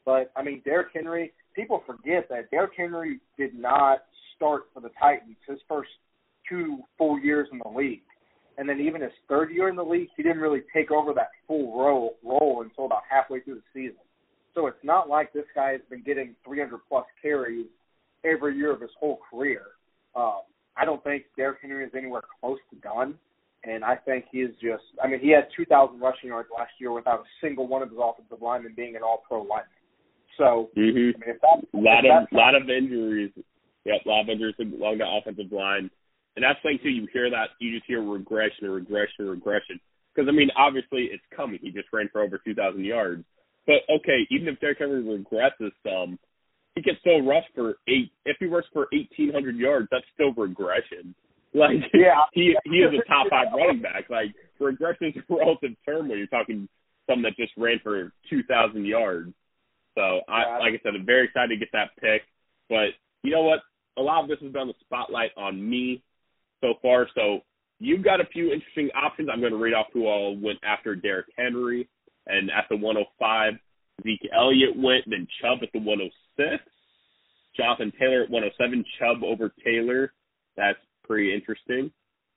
But 0.04 0.30
I 0.36 0.42
mean, 0.42 0.62
Derrick 0.64 0.88
Henry. 0.94 1.32
People 1.54 1.82
forget 1.86 2.28
that 2.28 2.50
Derrick 2.52 2.72
Henry 2.76 3.18
did 3.36 3.52
not 3.52 4.04
start 4.36 4.64
for 4.72 4.80
the 4.80 4.90
Titans 5.00 5.36
his 5.48 5.58
first 5.68 5.90
two 6.48 6.78
full 6.96 7.18
years 7.18 7.48
in 7.50 7.58
the 7.64 7.76
league 7.76 8.02
and 8.58 8.68
then 8.68 8.80
even 8.80 9.00
his 9.00 9.12
third 9.28 9.50
year 9.52 9.68
in 9.68 9.76
the 9.76 9.84
league, 9.84 10.08
he 10.16 10.22
didn't 10.22 10.40
really 10.40 10.62
take 10.74 10.90
over 10.90 11.14
that 11.14 11.30
full 11.46 11.78
role 11.78 12.16
role 12.24 12.62
until 12.62 12.86
about 12.86 13.02
halfway 13.08 13.40
through 13.40 13.54
the 13.54 13.62
season. 13.72 14.00
So 14.54 14.66
it's 14.66 14.82
not 14.82 15.08
like 15.08 15.32
this 15.32 15.44
guy 15.54 15.72
has 15.72 15.80
been 15.88 16.02
getting 16.02 16.34
300 16.44 16.80
plus 16.88 17.04
carries 17.22 17.66
every 18.24 18.56
year 18.56 18.72
of 18.72 18.80
his 18.80 18.90
whole 18.98 19.20
career. 19.30 19.62
Um, 20.16 20.40
I 20.76 20.84
don't 20.84 21.02
think 21.04 21.24
Derrick 21.36 21.58
Henry 21.62 21.84
is 21.84 21.92
anywhere 21.96 22.22
close 22.40 22.58
to 22.70 22.76
done, 22.80 23.14
and 23.62 23.84
I 23.84 23.94
think 23.94 24.24
he 24.32 24.38
is 24.38 24.54
just. 24.60 24.82
I 25.02 25.06
mean, 25.06 25.20
he 25.20 25.30
had 25.30 25.46
2,000 25.56 26.00
rushing 26.00 26.30
yards 26.30 26.48
last 26.56 26.72
year 26.80 26.92
without 26.92 27.20
a 27.20 27.24
single 27.40 27.68
one 27.68 27.82
of 27.82 27.90
his 27.90 27.98
offensive 28.02 28.42
linemen 28.42 28.74
being 28.76 28.96
an 28.96 29.02
All-Pro 29.02 29.42
lineman. 29.42 29.66
So, 30.36 30.70
mm-hmm. 30.76 31.22
I 31.22 31.26
mean, 31.26 31.36
if 31.36 31.40
that, 31.40 31.64
a 31.74 31.78
lot 31.78 32.04
of 32.04 32.28
lot 32.32 32.54
of 32.54 32.68
injuries. 32.68 33.30
Yep, 33.84 34.02
a 34.06 34.08
lot 34.08 34.22
of 34.22 34.28
injuries 34.28 34.54
along 34.58 34.98
the 34.98 35.06
offensive 35.06 35.52
line. 35.52 35.90
And 36.37 36.44
that's 36.44 36.58
the 36.62 36.70
thing 36.70 36.78
too. 36.82 36.90
You 36.90 37.08
hear 37.12 37.30
that, 37.30 37.50
you 37.58 37.75
just 37.75 37.87
hear 37.87 38.02
regression 38.02 38.64
and 38.64 38.75
regression 38.75 39.26
and 39.26 39.30
regression. 39.30 39.80
Because 40.14 40.28
I 40.28 40.32
mean, 40.32 40.50
obviously 40.56 41.11
it's 41.12 41.23
coming. 41.35 41.58
He 41.62 41.70
just 41.70 41.88
ran 41.92 42.08
for 42.12 42.23
over 42.23 42.38
2,000 42.38 42.85
yards. 42.85 43.25
But 43.66 43.82
okay, 43.90 44.26
even 44.30 44.49
if 44.49 44.61
Derrick 44.61 44.78
Henry 44.78 45.02
regresses 45.02 45.73
some, 45.85 46.18
he 46.75 46.82
can 46.82 46.97
still 47.00 47.23
rush 47.23 47.44
for 47.54 47.76
eight. 47.88 48.12
If 48.25 48.37
he 48.40 48.47
rushes 48.47 48.70
for 48.73 48.88
1,800 48.92 49.56
yards, 49.56 49.88
that's 49.90 50.06
still 50.14 50.32
regression. 50.32 51.14
Like 51.54 51.78
yeah, 51.94 52.23
he 52.32 52.54
he 52.64 52.78
is 52.78 52.92
a 52.94 53.08
top 53.08 53.28
five 53.30 53.49
running 53.54 53.82
back. 53.82 54.08
Like 54.08 54.35
regression 54.58 55.08
is 55.08 55.23
a 55.28 55.35
relative 55.35 55.73
term 55.85 56.08
when 56.08 56.18
you're 56.18 56.26
talking 56.28 56.68
someone 57.08 57.23
that 57.25 57.37
just 57.37 57.52
ran 57.56 57.80
for 57.82 58.12
2,000 58.30 58.85
yards. 58.85 59.32
So 59.94 60.20
I, 60.28 60.58
like 60.58 60.75
I 60.75 60.80
said, 60.82 60.92
I'm 60.94 61.06
very 61.06 61.25
excited 61.25 61.49
to 61.49 61.56
get 61.56 61.73
that 61.73 61.90
pick. 62.00 62.23
But 62.68 62.94
you 63.23 63.32
know 63.32 63.42
what? 63.42 63.61
A 63.97 64.02
lot 64.02 64.23
of 64.23 64.28
this 64.28 64.38
has 64.42 64.52
been 64.52 64.68
the 64.68 64.75
spotlight 64.85 65.30
on 65.37 65.58
me 65.58 66.02
so 66.60 66.74
far. 66.82 67.08
So 67.14 67.40
you've 67.78 68.04
got 68.04 68.20
a 68.20 68.26
few 68.26 68.52
interesting 68.52 68.90
options. 68.94 69.28
I'm 69.32 69.40
going 69.40 69.52
to 69.52 69.58
read 69.58 69.74
off 69.74 69.86
who 69.92 70.06
all 70.06 70.36
went 70.36 70.58
after 70.64 70.94
Derrick 70.94 71.26
Henry. 71.36 71.88
And 72.26 72.50
at 72.50 72.66
the 72.68 72.76
105, 72.76 73.54
Zeke 74.02 74.30
Elliott 74.36 74.76
went, 74.76 75.04
then 75.06 75.26
Chubb 75.40 75.58
at 75.62 75.70
the 75.72 75.80
106. 75.80 76.62
Jonathan 77.56 77.92
Taylor 77.98 78.22
at 78.24 78.30
107, 78.30 78.84
Chubb 78.98 79.24
over 79.24 79.52
Taylor. 79.64 80.12
That's 80.56 80.78
pretty 81.04 81.34
interesting. 81.34 81.90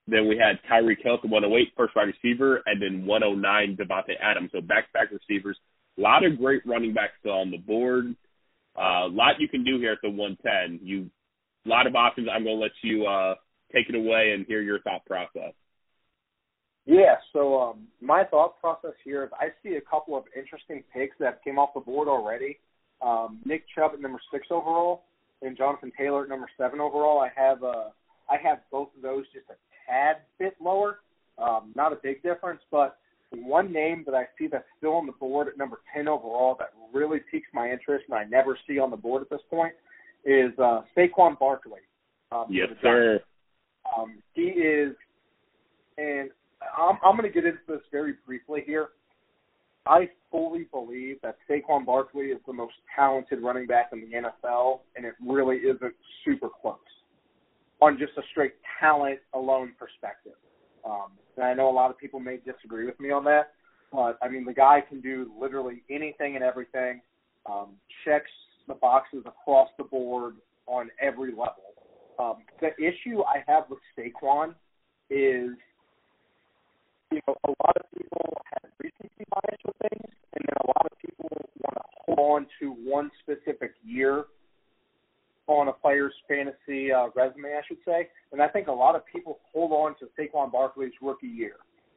Then 0.07 0.27
we 0.27 0.37
had 0.37 0.59
Tyreek 0.69 1.03
Hill 1.03 1.15
at 1.15 1.21
the 1.21 1.27
108, 1.27 1.73
first 1.77 1.95
wide 1.95 2.09
receiver, 2.09 2.63
and 2.65 2.81
then 2.81 3.05
109, 3.05 3.77
Davante 3.77 4.15
Adams. 4.21 4.49
So 4.51 4.61
back-to-back 4.61 5.09
receivers. 5.11 5.57
a 5.97 6.01
lot 6.01 6.25
of 6.25 6.39
great 6.39 6.65
running 6.65 6.93
backs 6.93 7.13
still 7.19 7.33
on 7.33 7.51
the 7.51 7.57
board. 7.57 8.15
Uh, 8.77 9.05
a 9.05 9.11
lot 9.11 9.39
you 9.39 9.47
can 9.47 9.63
do 9.63 9.77
here 9.77 9.91
at 9.91 9.99
the 10.01 10.09
110. 10.09 10.85
You, 10.85 11.09
a 11.65 11.69
lot 11.69 11.85
of 11.85 11.95
options. 11.95 12.27
I'm 12.33 12.43
going 12.43 12.57
to 12.57 12.61
let 12.61 12.71
you 12.81 13.05
uh, 13.05 13.35
take 13.73 13.89
it 13.89 13.95
away 13.95 14.31
and 14.33 14.45
hear 14.45 14.61
your 14.61 14.79
thought 14.81 15.05
process. 15.05 15.53
Yeah, 16.85 17.15
so 17.31 17.61
um, 17.61 17.87
my 18.01 18.23
thought 18.23 18.59
process 18.59 18.93
here 19.03 19.23
is 19.23 19.29
I 19.39 19.49
see 19.63 19.75
a 19.75 19.81
couple 19.81 20.17
of 20.17 20.23
interesting 20.35 20.83
picks 20.93 21.15
that 21.19 21.43
came 21.43 21.59
off 21.59 21.69
the 21.75 21.79
board 21.79 22.07
already. 22.07 22.57
Um, 23.01 23.39
Nick 23.45 23.65
Chubb 23.75 23.91
at 23.93 24.01
number 24.01 24.19
six 24.31 24.47
overall 24.49 25.03
and 25.41 25.57
Jonathan 25.57 25.91
Taylor 25.97 26.23
at 26.23 26.29
number 26.29 26.49
seven 26.57 26.79
overall. 26.79 27.19
I 27.19 27.29
have 27.35 27.63
uh, 27.63 27.89
I 28.29 28.37
have 28.43 28.59
both 28.71 28.89
of 28.95 29.01
those 29.01 29.25
just 29.33 29.45
a 29.49 29.55
tad 29.87 30.17
bit 30.39 30.55
lower. 30.61 30.99
Um, 31.37 31.71
not 31.75 31.93
a 31.93 31.97
big 32.01 32.21
difference, 32.23 32.61
but 32.71 32.97
one 33.31 33.71
name 33.71 34.03
that 34.05 34.15
I 34.15 34.25
see 34.37 34.47
that's 34.47 34.65
still 34.77 34.93
on 34.93 35.05
the 35.05 35.13
board 35.13 35.47
at 35.47 35.57
number 35.57 35.81
10 35.95 36.07
overall 36.07 36.55
that 36.59 36.73
really 36.93 37.19
piques 37.31 37.47
my 37.53 37.71
interest 37.71 38.05
and 38.09 38.17
I 38.17 38.25
never 38.25 38.57
see 38.67 38.77
on 38.77 38.91
the 38.91 38.97
board 38.97 39.21
at 39.21 39.29
this 39.29 39.41
point 39.49 39.73
is 40.25 40.51
uh, 40.59 40.81
Saquon 40.95 41.39
Barkley. 41.39 41.79
Um, 42.31 42.45
yes, 42.49 42.67
sir. 42.81 43.19
Um, 43.97 44.21
he 44.33 44.43
is, 44.43 44.95
and 45.97 46.29
I'm, 46.77 46.97
I'm 47.03 47.17
going 47.17 47.31
to 47.31 47.33
get 47.33 47.45
into 47.45 47.59
this 47.67 47.81
very 47.91 48.15
briefly 48.25 48.63
here. 48.65 48.89
I 49.85 50.09
fully 50.29 50.67
believe 50.71 51.17
that 51.23 51.37
Saquon 51.49 51.85
Barkley 51.85 52.25
is 52.25 52.39
the 52.45 52.53
most 52.53 52.73
talented 52.95 53.41
running 53.41 53.65
back 53.65 53.89
in 53.91 54.01
the 54.01 54.17
NFL, 54.17 54.81
and 54.95 55.05
it 55.05 55.15
really 55.25 55.57
isn't 55.57 55.95
super 56.23 56.49
close 56.61 56.77
on 57.81 57.97
just 57.97 58.11
a 58.17 58.21
straight 58.31 58.53
talent 58.79 59.19
alone 59.33 59.73
perspective. 59.77 60.33
Um, 60.85 61.11
and 61.35 61.45
I 61.45 61.53
know 61.53 61.69
a 61.69 61.71
lot 61.71 61.89
of 61.89 61.97
people 61.97 62.19
may 62.19 62.37
disagree 62.37 62.85
with 62.85 62.99
me 62.99 63.11
on 63.11 63.23
that, 63.25 63.53
but 63.91 64.17
I 64.21 64.29
mean 64.29 64.45
the 64.45 64.53
guy 64.53 64.81
can 64.87 65.01
do 65.01 65.31
literally 65.39 65.83
anything 65.89 66.35
and 66.35 66.43
everything. 66.43 67.01
Um, 67.49 67.69
checks 68.05 68.29
the 68.67 68.75
boxes 68.75 69.23
across 69.25 69.69
the 69.77 69.83
board 69.83 70.35
on 70.67 70.89
every 71.01 71.31
level. 71.31 71.70
Um, 72.21 72.37
the 72.59 72.69
issue 72.77 73.23
I 73.23 73.43
have 73.47 73.63
with 73.69 73.79
Saquon 73.97 74.49
is, 75.09 75.57
you 77.11 77.19
know, 77.27 77.35
a 77.45 77.49
lot 77.49 77.75
of 77.75 77.85
people 77.97 78.37
have 78.53 78.69
recency 78.79 79.25
bias 79.29 79.59
with 79.65 79.75
things, 79.89 80.13
and 80.35 80.45
then 80.45 80.55
a 80.63 80.67
lot 80.67 80.85
of 80.85 80.97
people 80.99 81.29
want 81.63 81.75
to 81.75 81.83
hold 82.05 82.19
on 82.19 82.47
to 82.59 82.71
one 82.89 83.09
specific 83.23 83.73
year 83.83 84.25
on 85.47 85.67
a 85.67 85.73
player's 85.73 86.13
fantasy 86.27 86.91
uh, 86.91 87.07
resume, 87.15 87.49
I 87.49 87.61
should 87.67 87.79
say. 87.85 88.07
And 88.31 88.41
I 88.41 88.47
think 88.47 88.67
a 88.67 88.71
lot 88.71 88.95
of 88.95 89.01
people 89.05 89.39
hold 89.51 89.71
on 89.71 89.95
to 89.99 90.05
Saquon 90.17 90.51
Barkley's 90.51 90.93
rookie 91.01 91.27
year 91.27 91.55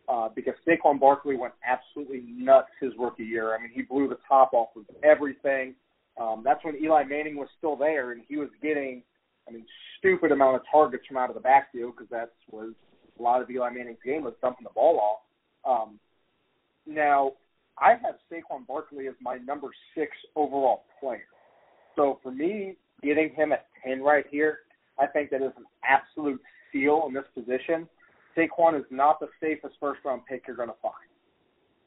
uh, 0.09 0.29
because 0.35 0.55
Saquon 0.67 0.99
Barkley 0.99 1.37
went 1.37 1.53
absolutely 1.67 2.25
nuts 2.27 2.69
his 2.81 2.93
rookie 2.99 3.25
year. 3.25 3.55
I 3.55 3.61
mean, 3.61 3.71
he 3.73 3.83
blew 3.83 4.09
the 4.09 4.19
top 4.27 4.53
off 4.55 4.69
of 4.77 4.85
everything. 5.05 5.75
Um, 6.21 6.43
that's 6.45 6.65
when 6.65 6.77
Eli 6.83 7.05
Manning 7.05 7.37
was 7.37 7.49
still 7.59 7.77
there, 7.77 8.13
and 8.13 8.23
he 8.29 8.37
was 8.37 8.49
getting, 8.63 9.03
I 9.49 9.53
mean, 9.53 9.65
stupid 9.99 10.33
amount 10.33 10.57
of 10.57 10.63
targets 10.71 11.07
from 11.07 11.17
out 11.17 11.29
of 11.29 11.35
the 11.35 11.41
backfield 11.41 11.95
because 11.97 12.11
that 12.11 12.33
was 12.51 12.73
a 13.19 13.23
lot 13.23 13.43
of 13.43 13.51
Eli 13.51 13.71
Manning's 13.71 13.99
game 14.05 14.25
was 14.25 14.35
dumping 14.41 14.65
the 14.65 14.71
ball 14.75 15.21
off. 15.65 15.89
Um, 15.89 15.99
now, 16.87 17.33
I 17.79 17.91
have 17.91 18.17
Saquon 18.31 18.67
Barkley 18.67 19.09
as 19.09 19.15
my 19.21 19.37
number 19.39 19.69
six 19.97 20.13
overall 20.37 20.85
player. 21.01 21.27
So 21.97 22.21
for 22.23 22.31
me, 22.31 22.77
getting 23.03 23.33
him 23.35 23.53
at 23.53 23.67
10 23.85 24.03
right 24.03 24.25
here, 24.31 24.61
I 24.99 25.07
think 25.07 25.31
that 25.31 25.43
is 25.43 25.53
an 25.57 25.65
absolute 25.85 26.41
steal 26.69 27.05
in 27.07 27.15
this 27.15 27.25
position. 27.35 27.89
Saquon 28.37 28.79
is 28.79 28.87
not 28.91 29.21
the 29.21 29.29
safest 29.41 29.75
first 29.81 30.01
round 30.05 30.23
pick 30.29 30.45
you're 30.47 30.57
going 30.57 30.69
to 30.69 30.75
find. 30.83 30.95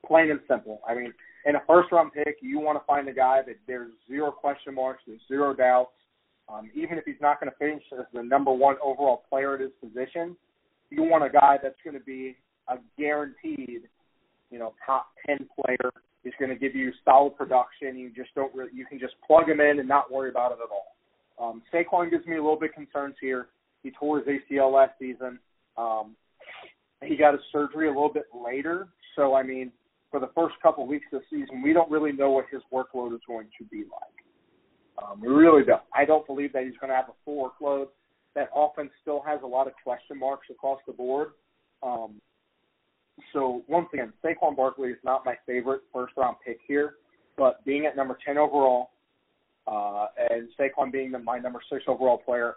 Plain 0.06 0.32
and 0.32 0.40
simple. 0.48 0.82
I 0.88 0.96
mean, 0.96 1.14
in 1.46 1.56
a 1.56 1.62
first 1.68 1.92
round 1.92 2.12
pick, 2.14 2.38
you 2.42 2.60
want 2.60 2.80
to 2.80 2.86
find 2.86 3.08
a 3.08 3.14
guy 3.14 3.42
that 3.46 3.58
there's 3.68 3.92
zero 4.08 4.32
question 4.32 4.76
marks, 4.76 5.04
there's 5.08 5.22
zero 5.28 5.54
doubts. 5.54 5.92
Um, 6.50 6.70
even 6.76 6.98
if 6.98 7.04
he's 7.06 7.22
not 7.22 7.40
going 7.40 7.52
to 7.52 7.58
finish 7.58 7.84
as 7.98 8.06
the 8.14 8.24
number 8.24 8.52
one 8.52 8.76
overall 8.84 9.24
player 9.30 9.56
at 9.56 9.62
his 9.62 9.72
position, 9.82 10.36
you 10.90 11.04
want 11.04 11.24
a 11.24 11.30
guy 11.30 11.58
that's 11.62 11.76
going 11.84 11.98
to 11.98 12.04
be 12.04 12.38
a 12.70 12.78
guaranteed, 12.98 13.84
you 14.50 14.60
know, 14.60 14.74
top 14.86 15.08
10 15.26 15.48
player. 15.56 15.92
He's 16.24 16.34
going 16.40 16.50
to 16.50 16.56
give 16.56 16.76
you 16.76 16.92
solid 17.04 17.36
production. 17.36 17.98
You 17.98 18.12
just 18.16 18.34
don't 18.36 18.54
really, 18.56 18.72
you 18.74 18.86
can 18.86 19.00
just 19.00 19.14
plug 19.26 19.50
him 19.50 19.60
in 19.60 19.80
and 19.80 19.88
not 19.88 20.12
worry 20.12 20.30
about 20.30 20.52
it 20.52 20.60
at 20.64 20.70
all. 20.72 20.96
Um, 21.40 21.62
Saquon 21.74 22.10
gives 22.10 22.26
me 22.26 22.34
a 22.34 22.42
little 22.42 22.60
bit 22.60 22.74
concerns 22.74 23.16
here. 23.22 23.48
He 23.84 23.92
tore 23.92 24.20
his 24.20 24.28
ACL 24.28 24.74
last 24.74 24.94
season. 25.00 25.40
Um, 25.78 26.16
he 27.04 27.16
got 27.16 27.34
his 27.34 27.42
surgery 27.52 27.88
a 27.88 27.92
little 27.92 28.12
bit 28.12 28.26
later, 28.34 28.88
so 29.16 29.36
I 29.36 29.44
mean, 29.44 29.72
for 30.10 30.20
the 30.20 30.32
first 30.34 30.56
couple 30.64 30.88
weeks 30.88 31.06
of 31.14 31.22
the 31.22 31.38
season, 31.38 31.62
we 31.62 31.74
don't 31.74 31.92
really 31.92 32.12
know 32.12 32.32
what 32.32 32.46
his 32.52 32.62
workload 32.74 33.14
is 33.14 33.22
going 33.28 33.48
to 33.60 33.66
be 33.66 33.80
like. 33.80 34.27
Um, 34.98 35.22
we 35.22 35.28
really 35.28 35.64
don't. 35.64 35.82
I 35.94 36.06
don't 36.06 36.26
believe 36.26 36.54
that 36.54 36.64
he's 36.64 36.78
going 36.80 36.90
to 36.90 36.96
have 36.96 37.10
a 37.10 37.14
full 37.24 37.52
workload. 37.52 37.88
That 38.36 38.50
offense 38.56 38.90
still 39.02 39.22
has 39.26 39.40
a 39.44 39.48
lot 39.48 39.68
of 39.68 39.74
question 39.84 40.20
marks 40.20 40.48
across 40.50 40.80
the 40.88 40.94
board. 40.94 41.30
Um, 41.84 42.22
so 43.34 43.64
once 43.68 43.88
again, 43.94 44.14
Saquon 44.24 44.56
Barkley 44.56 44.90
is 44.90 44.98
not 45.04 45.26
my 45.26 45.36
favorite 45.46 45.82
first 45.94 46.14
round 46.18 46.38
pick 46.46 46.60
here, 46.68 46.96
but 47.38 47.64
being 47.66 47.86
at 47.86 47.96
number 47.96 48.18
10 48.26 48.38
overall, 48.38 48.92
uh, 49.68 50.08
and 50.30 50.48
Saquon 50.60 50.92
being 50.92 51.12
the, 51.12 51.20
my 51.20 51.40
number 51.40 51.60
six 51.72 51.84
overall 51.88 52.18
player, 52.18 52.56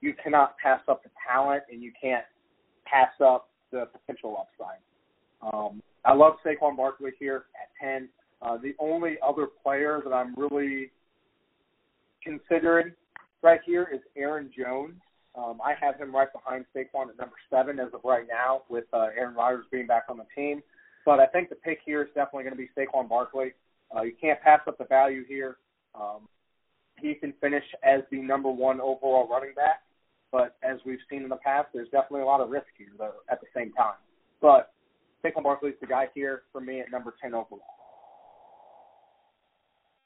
you 0.00 0.14
cannot 0.22 0.56
pass 0.58 0.80
up 0.88 1.02
the 1.02 1.10
talent 1.26 1.62
and 1.70 1.82
you 1.82 1.92
can't 2.00 2.24
pass 2.84 3.10
up 3.24 3.48
the 3.72 3.88
potential 3.92 4.36
upside. 4.38 4.80
Um, 5.42 5.82
I 6.04 6.14
love 6.14 6.34
Saquon 6.44 6.76
Barkley 6.76 7.10
here 7.18 7.46
at 7.60 7.86
10. 7.86 8.08
Uh, 8.42 8.58
the 8.58 8.74
only 8.78 9.16
other 9.26 9.46
player 9.62 10.00
that 10.04 10.12
I'm 10.12 10.34
really 10.36 10.90
considering 12.26 12.92
right 13.42 13.60
here 13.64 13.88
is 13.92 14.00
Aaron 14.16 14.50
Jones. 14.56 14.94
Um, 15.36 15.60
I 15.64 15.74
have 15.80 15.96
him 15.96 16.14
right 16.14 16.28
behind 16.32 16.64
Saquon 16.74 17.10
at 17.10 17.18
number 17.18 17.36
seven 17.50 17.78
as 17.78 17.88
of 17.94 18.00
right 18.04 18.26
now, 18.28 18.62
with 18.68 18.84
uh, 18.92 19.08
Aaron 19.16 19.34
Rodgers 19.34 19.66
being 19.70 19.86
back 19.86 20.04
on 20.08 20.16
the 20.16 20.26
team. 20.34 20.62
But 21.04 21.20
I 21.20 21.26
think 21.26 21.50
the 21.50 21.56
pick 21.56 21.78
here 21.84 22.02
is 22.02 22.08
definitely 22.08 22.44
going 22.44 22.56
to 22.56 22.58
be 22.58 22.70
Saquon 22.76 23.08
Barkley. 23.08 23.52
Uh, 23.94 24.02
you 24.02 24.12
can't 24.20 24.40
pass 24.40 24.60
up 24.66 24.78
the 24.78 24.84
value 24.84 25.24
here. 25.26 25.58
Um, 25.94 26.28
he 27.00 27.14
can 27.14 27.32
finish 27.40 27.64
as 27.84 28.00
the 28.10 28.18
number 28.18 28.50
one 28.50 28.80
overall 28.80 29.28
running 29.28 29.54
back. 29.54 29.82
But 30.32 30.56
as 30.62 30.78
we've 30.84 30.98
seen 31.08 31.22
in 31.22 31.28
the 31.28 31.36
past, 31.36 31.68
there's 31.72 31.88
definitely 31.90 32.22
a 32.22 32.26
lot 32.26 32.40
of 32.40 32.50
risk 32.50 32.66
here 32.76 32.88
though, 32.98 33.12
at 33.30 33.40
the 33.40 33.46
same 33.54 33.72
time. 33.74 33.94
But 34.40 34.72
Saquon 35.24 35.44
Barkley's 35.44 35.74
the 35.80 35.86
guy 35.86 36.08
here 36.14 36.42
for 36.50 36.60
me 36.60 36.80
at 36.80 36.90
number 36.90 37.14
10 37.22 37.34
overall. 37.34 37.60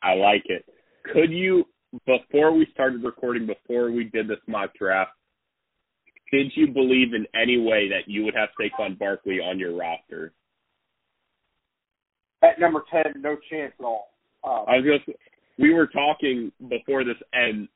I 0.02 0.14
like 0.14 0.44
it. 0.46 0.64
Could 1.12 1.30
you, 1.30 1.64
before 2.06 2.52
we 2.52 2.66
started 2.72 3.02
recording, 3.02 3.46
before 3.46 3.90
we 3.90 4.04
did 4.04 4.28
this 4.28 4.38
mock 4.46 4.70
draft, 4.78 5.12
did 6.32 6.52
you 6.54 6.68
believe 6.68 7.12
in 7.14 7.26
any 7.34 7.58
way 7.58 7.88
that 7.88 8.06
you 8.06 8.24
would 8.24 8.34
have 8.34 8.50
Saquon 8.60 8.98
Barkley 8.98 9.40
on 9.40 9.58
your 9.58 9.76
roster? 9.76 10.32
At 12.42 12.60
number 12.60 12.84
10, 12.90 13.20
no 13.20 13.36
chance 13.50 13.72
at 13.78 13.84
all. 13.84 14.10
Um, 14.44 14.64
I 14.68 14.76
was 14.76 14.84
just 14.84 15.18
we 15.58 15.74
were 15.74 15.86
talking 15.86 16.50
before 16.68 17.04
this, 17.04 17.16
and 17.32 17.68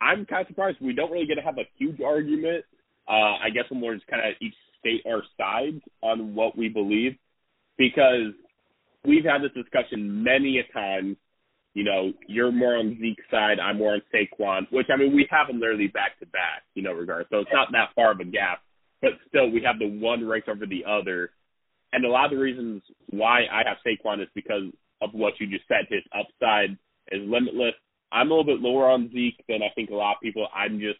I'm 0.00 0.26
kind 0.26 0.42
of 0.42 0.48
surprised 0.48 0.78
we 0.80 0.92
don't 0.92 1.10
really 1.10 1.26
get 1.26 1.36
to 1.36 1.42
have 1.42 1.58
a 1.58 1.68
huge 1.78 2.00
argument. 2.00 2.64
Uh, 3.08 3.38
I 3.42 3.50
guess 3.52 3.64
when 3.70 3.80
we're 3.80 3.88
more 3.88 3.94
just 3.94 4.06
kind 4.08 4.22
of 4.22 4.34
each 4.40 4.54
state 4.78 5.02
our 5.06 5.22
sides 5.38 5.80
on 6.02 6.34
what 6.34 6.58
we 6.58 6.68
believe, 6.68 7.16
because 7.78 8.32
we've 9.04 9.24
had 9.24 9.42
this 9.42 9.52
discussion 9.52 10.22
many 10.22 10.58
a 10.58 10.72
time. 10.72 11.16
You 11.74 11.84
know, 11.84 12.12
you're 12.26 12.52
more 12.52 12.76
on 12.76 12.98
Zeke's 13.00 13.24
side, 13.30 13.58
I'm 13.58 13.78
more 13.78 13.94
on 13.94 14.02
Saquon, 14.12 14.70
which 14.70 14.88
I 14.92 14.98
mean 14.98 15.14
we 15.14 15.26
have 15.30 15.46
them 15.46 15.58
literally 15.58 15.88
back 15.88 16.18
to 16.20 16.26
back, 16.26 16.64
you 16.74 16.82
know, 16.82 16.92
regard. 16.92 17.26
So 17.30 17.38
it's 17.38 17.50
not 17.52 17.68
that 17.72 17.94
far 17.94 18.12
of 18.12 18.20
a 18.20 18.24
gap, 18.24 18.60
but 19.00 19.12
still 19.28 19.50
we 19.50 19.62
have 19.64 19.78
the 19.78 19.88
one 19.88 20.26
race 20.26 20.44
over 20.48 20.66
the 20.66 20.84
other. 20.84 21.30
And 21.92 22.04
a 22.04 22.08
lot 22.08 22.26
of 22.26 22.32
the 22.32 22.38
reasons 22.38 22.82
why 23.10 23.44
I 23.50 23.62
have 23.66 23.78
Saquon 23.86 24.22
is 24.22 24.28
because 24.34 24.64
of 25.00 25.10
what 25.12 25.34
you 25.40 25.46
just 25.46 25.66
said, 25.66 25.86
his 25.88 26.02
upside 26.14 26.76
is 27.10 27.20
limitless. 27.26 27.74
I'm 28.12 28.30
a 28.30 28.34
little 28.34 28.56
bit 28.56 28.60
lower 28.62 28.90
on 28.90 29.10
Zeke 29.12 29.42
than 29.48 29.62
I 29.62 29.72
think 29.74 29.90
a 29.90 29.94
lot 29.94 30.16
of 30.16 30.22
people. 30.22 30.46
I'm 30.54 30.78
just, 30.78 30.98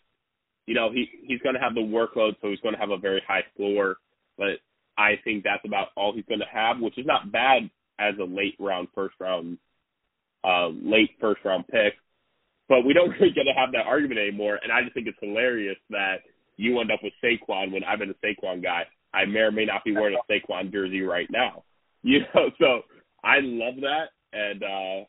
you 0.67 0.75
know, 0.75 0.91
he 0.91 1.07
he's 1.27 1.41
going 1.41 1.55
to 1.55 1.61
have 1.61 1.75
the 1.75 1.81
workload, 1.81 2.35
so 2.41 2.49
he's 2.49 2.61
going 2.61 2.75
to 2.75 2.81
have 2.81 2.91
a 2.91 2.97
very 2.97 3.23
high 3.27 3.45
floor. 3.57 3.97
But 4.39 4.61
I 4.97 5.13
think 5.23 5.45
that's 5.45 5.65
about 5.65 5.89
all 5.97 6.15
he's 6.15 6.25
going 6.27 6.41
to 6.41 6.47
have, 6.53 6.81
which 6.81 6.99
is 6.99 7.07
not 7.07 7.31
bad 7.31 7.71
as 7.99 8.15
a 8.19 8.25
late 8.25 8.57
round, 8.59 8.89
first 8.95 9.15
round, 9.21 9.59
uh, 10.45 10.69
late 10.69 11.11
first 11.21 11.45
round 11.45 11.67
pick. 11.69 11.95
But 12.69 12.85
we 12.85 12.93
don't 12.93 13.11
really 13.21 13.33
get 13.33 13.45
to 13.45 13.55
have 13.57 13.73
that 13.73 13.87
argument 13.87 14.21
anymore, 14.21 14.59
and 14.63 14.73
I 14.73 14.83
just 14.83 14.95
think 14.95 15.07
it's 15.07 15.19
hilarious 15.21 15.79
that 15.91 16.17
you 16.57 16.81
end 16.81 16.91
up 16.91 17.01
with 17.03 17.13
Saquon 17.23 17.73
when 17.73 17.85
I've 17.85 17.99
been 17.99 18.11
a 18.11 18.27
Saquon 18.27 18.63
guy. 18.63 18.85
I 19.15 19.27
may 19.27 19.41
or 19.41 19.53
may 19.53 19.67
not 19.67 19.85
be 19.85 19.93
wearing 19.93 20.17
a 20.17 20.33
Saquon 20.33 20.73
jersey 20.73 21.03
right 21.03 21.29
now. 21.31 21.65
You 22.05 22.19
know, 22.35 22.51
so 22.59 22.81
I 23.23 23.37
love 23.43 23.77
that, 23.83 24.07
and 24.33 24.61
uh 24.65 25.05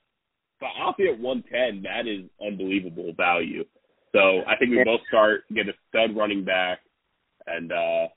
but 0.59 0.69
honestly, 0.79 1.07
at 1.11 1.19
110, 1.19 1.83
that 1.83 2.07
is 2.07 2.29
unbelievable 2.39 3.11
value. 3.17 3.65
So 4.13 4.41
I 4.47 4.55
think 4.55 4.71
we 4.71 4.83
both 4.85 5.01
start 5.09 5.43
get 5.53 5.67
a 5.67 5.73
stud 5.89 6.15
running 6.15 6.45
back, 6.45 6.79
and 7.47 7.71
uh, 7.71 8.07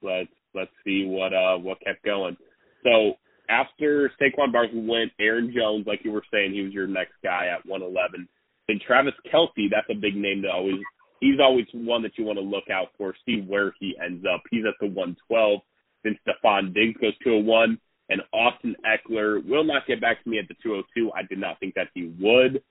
let's 0.00 0.32
let's 0.54 0.70
see 0.84 1.04
what 1.04 1.34
uh 1.34 1.58
what 1.58 1.80
kept 1.84 2.02
going. 2.04 2.36
So 2.82 3.14
after 3.48 4.10
Saquon 4.20 4.52
Barkley 4.52 4.86
went, 4.86 5.12
Aaron 5.18 5.52
Jones, 5.54 5.86
like 5.86 6.00
you 6.04 6.12
were 6.12 6.24
saying, 6.32 6.52
he 6.52 6.62
was 6.62 6.72
your 6.72 6.86
next 6.86 7.14
guy 7.22 7.46
at 7.46 7.66
111. 7.66 8.28
Then 8.68 8.80
Travis 8.86 9.14
Kelce, 9.32 9.70
that's 9.70 9.88
a 9.90 9.94
big 9.94 10.16
name 10.16 10.42
to 10.42 10.48
always. 10.48 10.80
He's 11.20 11.40
always 11.40 11.66
one 11.72 12.02
that 12.02 12.18
you 12.18 12.24
want 12.24 12.38
to 12.38 12.44
look 12.44 12.68
out 12.70 12.88
for, 12.98 13.14
see 13.24 13.40
where 13.40 13.74
he 13.80 13.96
ends 14.04 14.24
up. 14.30 14.42
He's 14.50 14.64
at 14.66 14.74
the 14.80 14.86
112. 14.86 15.60
Then 16.04 16.18
Stefon 16.26 16.74
Diggs 16.74 17.00
goes 17.00 17.16
to 17.24 17.30
a 17.30 17.38
one, 17.38 17.78
and 18.10 18.20
Austin 18.32 18.76
Ekeler 18.84 19.46
will 19.48 19.64
not 19.64 19.86
get 19.86 20.00
back 20.00 20.22
to 20.22 20.28
me 20.28 20.38
at 20.38 20.46
the 20.48 20.54
202. 20.62 21.10
I 21.12 21.22
did 21.22 21.38
not 21.38 21.58
think 21.58 21.74
that 21.74 21.88
he 21.94 22.12
would. 22.20 22.62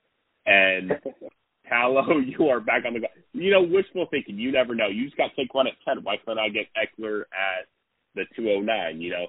And 0.46 0.92
Tallow, 1.68 2.18
you 2.18 2.48
are 2.48 2.60
back 2.60 2.84
on 2.86 2.94
the. 2.94 3.00
You 3.32 3.50
know, 3.50 3.62
wishful 3.62 4.06
thinking. 4.10 4.38
You 4.38 4.52
never 4.52 4.74
know. 4.74 4.88
You 4.88 5.04
just 5.04 5.16
got 5.16 5.30
Saquon 5.36 5.66
at 5.66 5.74
10. 5.86 6.04
Why 6.04 6.16
can't 6.24 6.38
I 6.38 6.48
get 6.48 6.66
Ekeler 6.76 7.22
at 7.22 7.66
the 8.14 8.24
209? 8.36 9.00
You 9.00 9.10
know, 9.10 9.26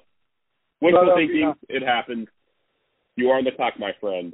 wishful 0.81 1.13
thinking. 1.15 1.53
It 1.69 1.83
happens. 1.83 2.27
You 3.15 3.29
are 3.29 3.37
on 3.37 3.43
the 3.43 3.51
clock, 3.51 3.73
my 3.79 3.91
friend. 3.99 4.33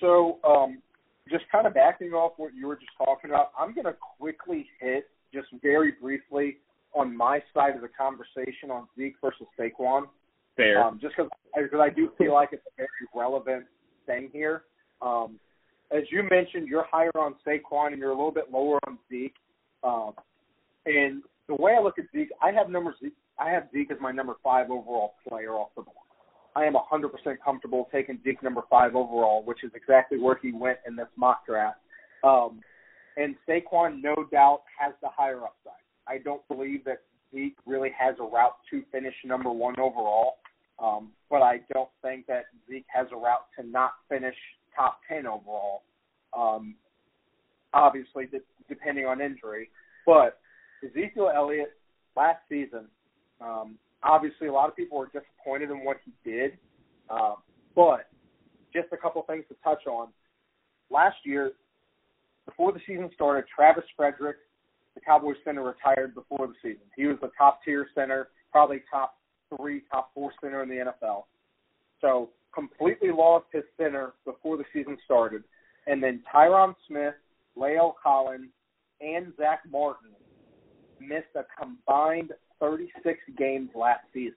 So, 0.00 0.38
um, 0.44 0.82
just 1.30 1.44
kind 1.50 1.66
of 1.66 1.74
backing 1.74 2.12
off 2.12 2.32
what 2.36 2.54
you 2.54 2.66
were 2.66 2.76
just 2.76 2.92
talking 2.98 3.30
about, 3.30 3.52
I'm 3.58 3.74
going 3.74 3.86
to 3.86 3.94
quickly 4.18 4.66
hit 4.80 5.08
just 5.32 5.48
very 5.62 5.92
briefly 6.00 6.58
on 6.94 7.16
my 7.16 7.40
side 7.54 7.76
of 7.76 7.82
the 7.82 7.88
conversation 7.88 8.70
on 8.70 8.88
Zeke 8.98 9.14
versus 9.22 9.46
Saquon. 9.58 10.02
Fair. 10.56 10.82
Um, 10.82 10.98
just 11.00 11.14
because 11.16 11.80
I 11.80 11.88
do 11.88 12.10
feel 12.18 12.34
like 12.34 12.50
it's 12.52 12.64
a 12.66 12.76
very 12.76 12.88
relevant 13.14 13.64
thing 14.06 14.28
here. 14.32 14.64
Um, 15.00 15.38
as 15.92 16.02
you 16.10 16.22
mentioned, 16.22 16.68
you're 16.68 16.86
higher 16.90 17.16
on 17.16 17.34
Saquon 17.46 17.88
and 17.88 17.98
you're 17.98 18.10
a 18.10 18.14
little 18.16 18.32
bit 18.32 18.50
lower 18.50 18.78
on 18.86 18.98
Zeke. 19.10 19.34
Um, 19.82 20.12
and 20.86 21.22
the 21.48 21.54
way 21.54 21.76
I 21.78 21.82
look 21.82 21.98
at 21.98 22.06
Zeke, 22.12 22.30
I 22.42 22.50
have 22.52 22.68
number 22.68 22.94
Zeke, 23.02 23.14
I 23.40 23.50
have 23.50 23.68
Zeke 23.72 23.90
as 23.90 23.98
my 24.00 24.12
number 24.12 24.34
five 24.44 24.70
overall 24.70 25.14
player 25.26 25.54
off 25.54 25.70
the 25.74 25.82
board. 25.82 25.96
I 26.54 26.64
am 26.64 26.74
100% 26.74 27.10
comfortable 27.42 27.88
taking 27.90 28.18
Zeke 28.22 28.42
number 28.42 28.62
five 28.68 28.94
overall, 28.94 29.42
which 29.44 29.64
is 29.64 29.70
exactly 29.74 30.18
where 30.18 30.38
he 30.42 30.52
went 30.52 30.78
in 30.86 30.94
this 30.94 31.06
mock 31.16 31.46
draft. 31.46 31.78
Um, 32.22 32.60
and 33.16 33.34
Saquon, 33.48 34.02
no 34.02 34.14
doubt, 34.30 34.62
has 34.78 34.92
the 35.00 35.08
higher 35.08 35.38
upside. 35.38 35.72
I 36.06 36.18
don't 36.18 36.46
believe 36.48 36.84
that 36.84 37.02
Zeke 37.34 37.56
really 37.66 37.90
has 37.98 38.16
a 38.20 38.24
route 38.24 38.56
to 38.70 38.82
finish 38.92 39.14
number 39.24 39.50
one 39.50 39.78
overall, 39.78 40.38
um, 40.78 41.12
but 41.30 41.42
I 41.42 41.60
don't 41.72 41.90
think 42.02 42.26
that 42.26 42.44
Zeke 42.68 42.86
has 42.92 43.06
a 43.12 43.16
route 43.16 43.46
to 43.58 43.66
not 43.66 43.92
finish 44.08 44.34
top 44.76 45.00
10 45.08 45.26
overall. 45.26 45.82
Um, 46.36 46.74
obviously, 47.72 48.26
de- 48.26 48.40
depending 48.68 49.06
on 49.06 49.20
injury. 49.20 49.70
But 50.04 50.40
Ezekiel 50.84 51.30
Elliott 51.34 51.72
last 52.16 52.40
season, 52.48 52.86
um, 53.40 53.78
obviously, 54.02 54.48
a 54.48 54.52
lot 54.52 54.68
of 54.68 54.76
people 54.76 54.98
were 54.98 55.06
disappointed 55.06 55.70
in 55.70 55.84
what 55.84 55.98
he 56.04 56.12
did. 56.30 56.58
Uh, 57.08 57.34
but 57.74 58.08
just 58.72 58.88
a 58.92 58.96
couple 58.96 59.22
things 59.22 59.44
to 59.48 59.56
touch 59.64 59.86
on. 59.86 60.08
Last 60.90 61.16
year, 61.24 61.52
before 62.46 62.72
the 62.72 62.80
season 62.86 63.10
started, 63.14 63.44
Travis 63.54 63.84
Frederick, 63.96 64.36
the 64.94 65.00
Cowboys 65.00 65.36
center, 65.44 65.62
retired 65.62 66.14
before 66.14 66.46
the 66.46 66.54
season. 66.62 66.82
He 66.96 67.06
was 67.06 67.16
the 67.20 67.30
top 67.36 67.60
tier 67.64 67.86
center, 67.94 68.28
probably 68.50 68.82
top 68.90 69.18
three, 69.56 69.82
top 69.90 70.10
four 70.14 70.32
center 70.40 70.62
in 70.62 70.68
the 70.68 70.76
NFL. 70.76 71.24
So 72.00 72.30
completely 72.54 73.10
lost 73.10 73.46
his 73.52 73.64
center 73.76 74.14
before 74.24 74.56
the 74.56 74.64
season 74.72 74.96
started. 75.04 75.44
And 75.86 76.02
then 76.02 76.22
Tyron 76.32 76.74
Smith, 76.88 77.14
La'el 77.56 77.92
Collins, 78.02 78.50
and 79.00 79.32
Zack 79.36 79.60
Martin 79.70 80.10
missed 81.00 81.34
a 81.34 81.44
combined 81.58 82.32
36 82.60 83.18
games 83.36 83.70
last 83.74 84.04
season. 84.12 84.34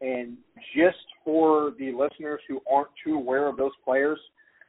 And 0.00 0.38
just 0.74 0.96
for 1.24 1.72
the 1.78 1.92
listeners 1.92 2.40
who 2.48 2.60
aren't 2.70 2.90
too 3.04 3.14
aware 3.14 3.46
of 3.46 3.56
those 3.56 3.72
players, 3.84 4.18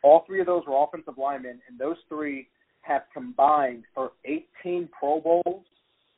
all 0.03 0.23
three 0.27 0.41
of 0.41 0.47
those 0.47 0.63
were 0.67 0.83
offensive 0.83 1.17
linemen, 1.17 1.59
and 1.69 1.79
those 1.79 1.97
three 2.09 2.47
have 2.81 3.03
combined 3.13 3.83
for 3.93 4.11
18 4.25 4.89
Pro 4.97 5.21
Bowls 5.21 5.63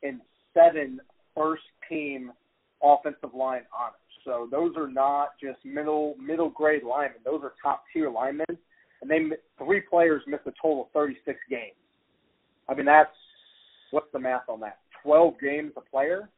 and 0.02 0.20
seven 0.52 1.00
first 1.36 1.62
team 1.88 2.32
offensive 2.82 3.34
line 3.34 3.62
honors. 3.78 3.94
So 4.24 4.48
those 4.50 4.74
are 4.76 4.88
not 4.88 5.30
just 5.40 5.64
middle 5.64 6.16
middle 6.18 6.48
grade 6.48 6.82
linemen; 6.82 7.18
those 7.24 7.40
are 7.42 7.52
top 7.62 7.84
tier 7.92 8.10
linemen. 8.10 8.46
And 9.02 9.10
they 9.10 9.36
three 9.58 9.82
players 9.82 10.22
missed 10.26 10.46
a 10.46 10.52
total 10.60 10.84
of 10.84 10.90
36 10.92 11.38
games. 11.50 11.76
I 12.68 12.74
mean, 12.74 12.86
that's 12.86 13.10
what's 13.90 14.10
the 14.12 14.18
math 14.18 14.48
on 14.48 14.60
that? 14.60 14.78
12 15.02 15.34
games 15.40 15.72
a 15.76 15.82
player. 15.82 16.30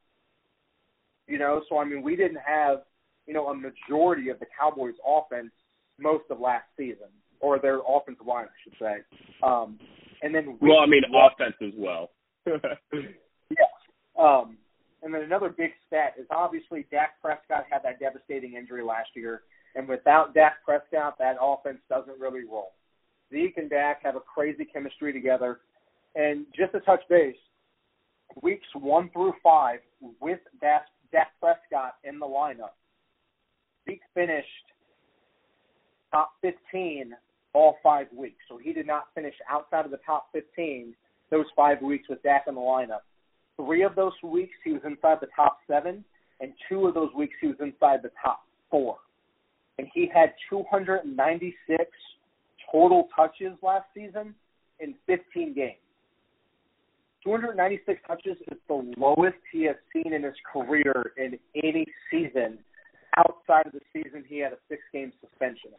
You 1.26 1.38
know, 1.38 1.62
so 1.68 1.78
I 1.78 1.84
mean, 1.84 2.02
we 2.02 2.16
didn't 2.16 2.40
have 2.46 2.82
you 3.26 3.34
know 3.34 3.48
a 3.48 3.54
majority 3.54 4.28
of 4.28 4.38
the 4.38 4.46
Cowboys' 4.58 4.94
offense 5.06 5.50
most 5.98 6.24
of 6.30 6.40
last 6.40 6.66
season, 6.76 7.08
or 7.40 7.58
their 7.58 7.78
offensive 7.86 8.26
line, 8.26 8.46
I 8.46 8.58
should 8.64 8.78
say. 8.78 9.18
Um, 9.42 9.78
and 10.22 10.34
then 10.34 10.58
well, 10.60 10.78
I 10.78 10.86
mean, 10.86 11.02
offense 11.08 11.56
as 11.62 11.72
well. 11.76 12.10
yes. 12.46 13.70
Um, 14.18 14.56
and 15.02 15.14
then 15.14 15.22
another 15.22 15.50
big 15.50 15.70
stat 15.86 16.14
is 16.18 16.26
obviously 16.30 16.86
Dak 16.90 17.20
Prescott 17.20 17.64
had 17.70 17.82
that 17.84 18.00
devastating 18.00 18.54
injury 18.54 18.82
last 18.82 19.10
year, 19.14 19.42
and 19.74 19.88
without 19.88 20.34
Dak 20.34 20.64
Prescott, 20.64 21.18
that 21.18 21.36
offense 21.40 21.78
doesn't 21.88 22.18
really 22.18 22.44
roll. 22.44 22.72
Zeke 23.30 23.58
and 23.58 23.70
Dak 23.70 24.02
have 24.02 24.16
a 24.16 24.20
crazy 24.20 24.64
chemistry 24.64 25.12
together. 25.12 25.60
And 26.14 26.46
just 26.56 26.72
to 26.72 26.80
touch 26.80 27.02
base, 27.10 27.36
weeks 28.42 28.66
one 28.74 29.10
through 29.10 29.34
five 29.42 29.80
with 30.20 30.40
Dak, 30.60 30.86
Dak 31.12 31.28
Prescott 31.40 31.94
in 32.04 32.18
the 32.18 32.26
lineup, 32.26 32.74
Zeke 33.86 34.02
finished 34.14 34.46
top 36.10 36.32
15 36.42 37.14
all 37.52 37.76
five 37.82 38.06
weeks. 38.14 38.38
So 38.48 38.58
he 38.58 38.72
did 38.72 38.86
not 38.86 39.04
finish 39.14 39.34
outside 39.48 39.84
of 39.84 39.90
the 39.90 40.00
top 40.04 40.28
15 40.32 40.94
those 41.30 41.46
five 41.56 41.82
weeks 41.82 42.08
with 42.08 42.22
Dak 42.22 42.44
in 42.46 42.54
the 42.54 42.60
lineup. 42.60 43.00
Three 43.56 43.82
of 43.82 43.94
those 43.94 44.12
weeks 44.22 44.54
he 44.64 44.72
was 44.72 44.82
inside 44.84 45.18
the 45.20 45.28
top 45.34 45.58
seven, 45.66 46.04
and 46.40 46.52
two 46.68 46.86
of 46.86 46.94
those 46.94 47.12
weeks 47.16 47.34
he 47.40 47.48
was 47.48 47.56
inside 47.60 48.00
the 48.02 48.12
top 48.22 48.42
four. 48.70 48.98
And 49.78 49.88
he 49.94 50.10
had 50.12 50.34
296 50.50 51.84
total 52.70 53.08
touches 53.14 53.52
last 53.62 53.86
season 53.94 54.34
in 54.80 54.94
15 55.06 55.54
games. 55.54 55.76
296 57.24 58.00
touches 58.06 58.36
is 58.50 58.58
the 58.68 58.92
lowest 58.96 59.36
he 59.52 59.64
has 59.64 59.76
seen 59.92 60.12
in 60.12 60.22
his 60.22 60.34
career 60.52 61.12
in 61.16 61.38
any 61.56 61.86
season 62.10 62.58
outside 63.16 63.66
of 63.66 63.72
the 63.72 63.80
season 63.92 64.24
he 64.28 64.38
had 64.38 64.52
a 64.52 64.58
six 64.68 64.82
game 64.92 65.12
suspension. 65.20 65.70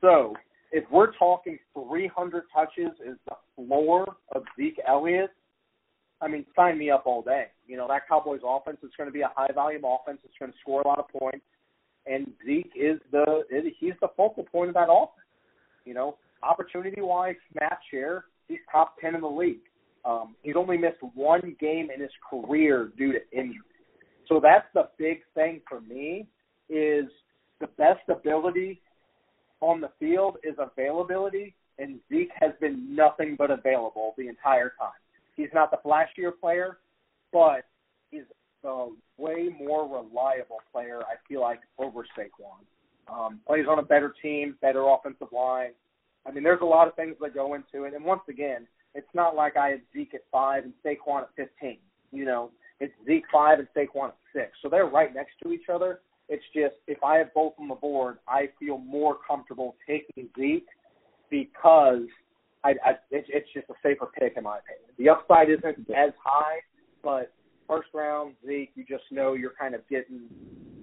So, 0.00 0.34
if 0.72 0.84
we're 0.90 1.12
talking 1.16 1.58
300 1.74 2.44
touches 2.54 2.92
is 3.04 3.16
the 3.28 3.36
floor 3.56 4.16
of 4.34 4.44
Zeke 4.56 4.80
Elliott, 4.86 5.30
I 6.20 6.28
mean, 6.28 6.44
sign 6.54 6.78
me 6.78 6.90
up 6.90 7.04
all 7.06 7.22
day. 7.22 7.46
You 7.66 7.76
know, 7.76 7.88
that 7.88 8.06
Cowboys 8.08 8.40
offense 8.44 8.78
is 8.82 8.90
going 8.96 9.08
to 9.08 9.12
be 9.12 9.22
a 9.22 9.30
high 9.34 9.52
volume 9.54 9.82
offense. 9.84 10.20
It's 10.24 10.34
going 10.38 10.52
to 10.52 10.58
score 10.60 10.82
a 10.82 10.88
lot 10.88 10.98
of 10.98 11.08
points. 11.08 11.44
And 12.06 12.32
Zeke 12.46 12.72
is 12.76 12.98
the 13.12 13.42
he's 13.78 13.94
the 14.00 14.08
focal 14.16 14.44
point 14.44 14.68
of 14.68 14.74
that 14.74 14.88
offense. 14.90 15.26
You 15.84 15.94
know, 15.94 16.16
opportunity 16.42 17.00
wise, 17.00 17.36
snap 17.52 17.80
share, 17.90 18.24
he's 18.48 18.58
top 18.70 18.96
ten 19.00 19.14
in 19.14 19.20
the 19.20 19.28
league. 19.28 19.60
Um, 20.04 20.34
he's 20.42 20.56
only 20.56 20.78
missed 20.78 21.02
one 21.14 21.56
game 21.60 21.88
in 21.94 22.00
his 22.00 22.10
career 22.28 22.90
due 22.96 23.12
to 23.12 23.18
injury. 23.32 23.58
So 24.28 24.40
that's 24.40 24.66
the 24.74 24.88
big 24.98 25.18
thing 25.34 25.60
for 25.68 25.80
me 25.80 26.26
is 26.68 27.06
the 27.60 27.66
best 27.76 28.08
ability 28.08 28.80
on 29.60 29.80
the 29.80 29.90
field 29.98 30.38
is 30.42 30.54
availability, 30.58 31.54
and 31.78 32.00
Zeke 32.08 32.30
has 32.34 32.52
been 32.60 32.94
nothing 32.94 33.36
but 33.36 33.50
available 33.50 34.14
the 34.16 34.28
entire 34.28 34.72
time. 34.78 34.90
He's 35.36 35.48
not 35.52 35.70
the 35.70 35.78
flashier 35.84 36.32
player, 36.40 36.78
but 37.32 37.64
he's 38.10 38.22
a 38.64 38.88
way 39.18 39.48
more 39.58 39.84
reliable 39.84 40.58
player. 40.72 41.00
I 41.00 41.16
feel 41.28 41.40
like 41.40 41.60
over 41.78 42.06
Saquon. 42.16 42.64
Um, 43.12 43.40
plays 43.46 43.66
on 43.68 43.78
a 43.78 43.82
better 43.82 44.14
team, 44.22 44.56
better 44.62 44.86
offensive 44.88 45.32
line. 45.32 45.72
I 46.26 46.30
mean, 46.30 46.44
there's 46.44 46.60
a 46.62 46.66
lot 46.66 46.86
of 46.86 46.94
things 46.94 47.16
that 47.20 47.34
go 47.34 47.54
into 47.54 47.84
it. 47.84 47.94
And 47.94 48.04
once 48.04 48.22
again, 48.28 48.66
it's 48.94 49.08
not 49.14 49.36
like 49.36 49.56
I 49.56 49.68
had 49.68 49.82
Zeke 49.92 50.14
at 50.14 50.22
five 50.32 50.64
and 50.64 50.72
Saquon 50.84 51.22
at 51.22 51.30
15. 51.36 51.78
You 52.12 52.24
know, 52.24 52.50
it's 52.80 52.92
Zeke 53.06 53.24
five 53.32 53.58
and 53.58 53.68
Saquon 53.76 54.08
at 54.08 54.16
six. 54.32 54.52
So 54.62 54.68
they're 54.68 54.86
right 54.86 55.14
next 55.14 55.32
to 55.42 55.52
each 55.52 55.68
other. 55.72 56.00
It's 56.28 56.44
just 56.54 56.76
if 56.86 57.02
I 57.02 57.18
have 57.18 57.34
both 57.34 57.54
on 57.58 57.68
the 57.68 57.74
board, 57.74 58.18
I 58.28 58.48
feel 58.58 58.78
more 58.78 59.16
comfortable 59.26 59.76
taking 59.86 60.28
Zeke 60.38 60.68
because 61.28 62.02
I, 62.64 62.70
I 62.84 62.90
it's, 63.10 63.28
it's 63.32 63.48
just 63.52 63.68
a 63.68 63.74
safer 63.82 64.08
pick 64.18 64.34
in 64.36 64.44
my 64.44 64.58
opinion. 64.58 64.90
The 64.98 65.08
upside 65.08 65.50
isn't 65.50 65.90
as 65.90 66.12
high, 66.22 66.58
but 67.02 67.32
first 67.68 67.88
round 67.94 68.34
Zeke, 68.46 68.70
you 68.74 68.84
just 68.88 69.04
know 69.10 69.34
you're 69.34 69.54
kind 69.58 69.74
of 69.74 69.86
getting, 69.88 70.22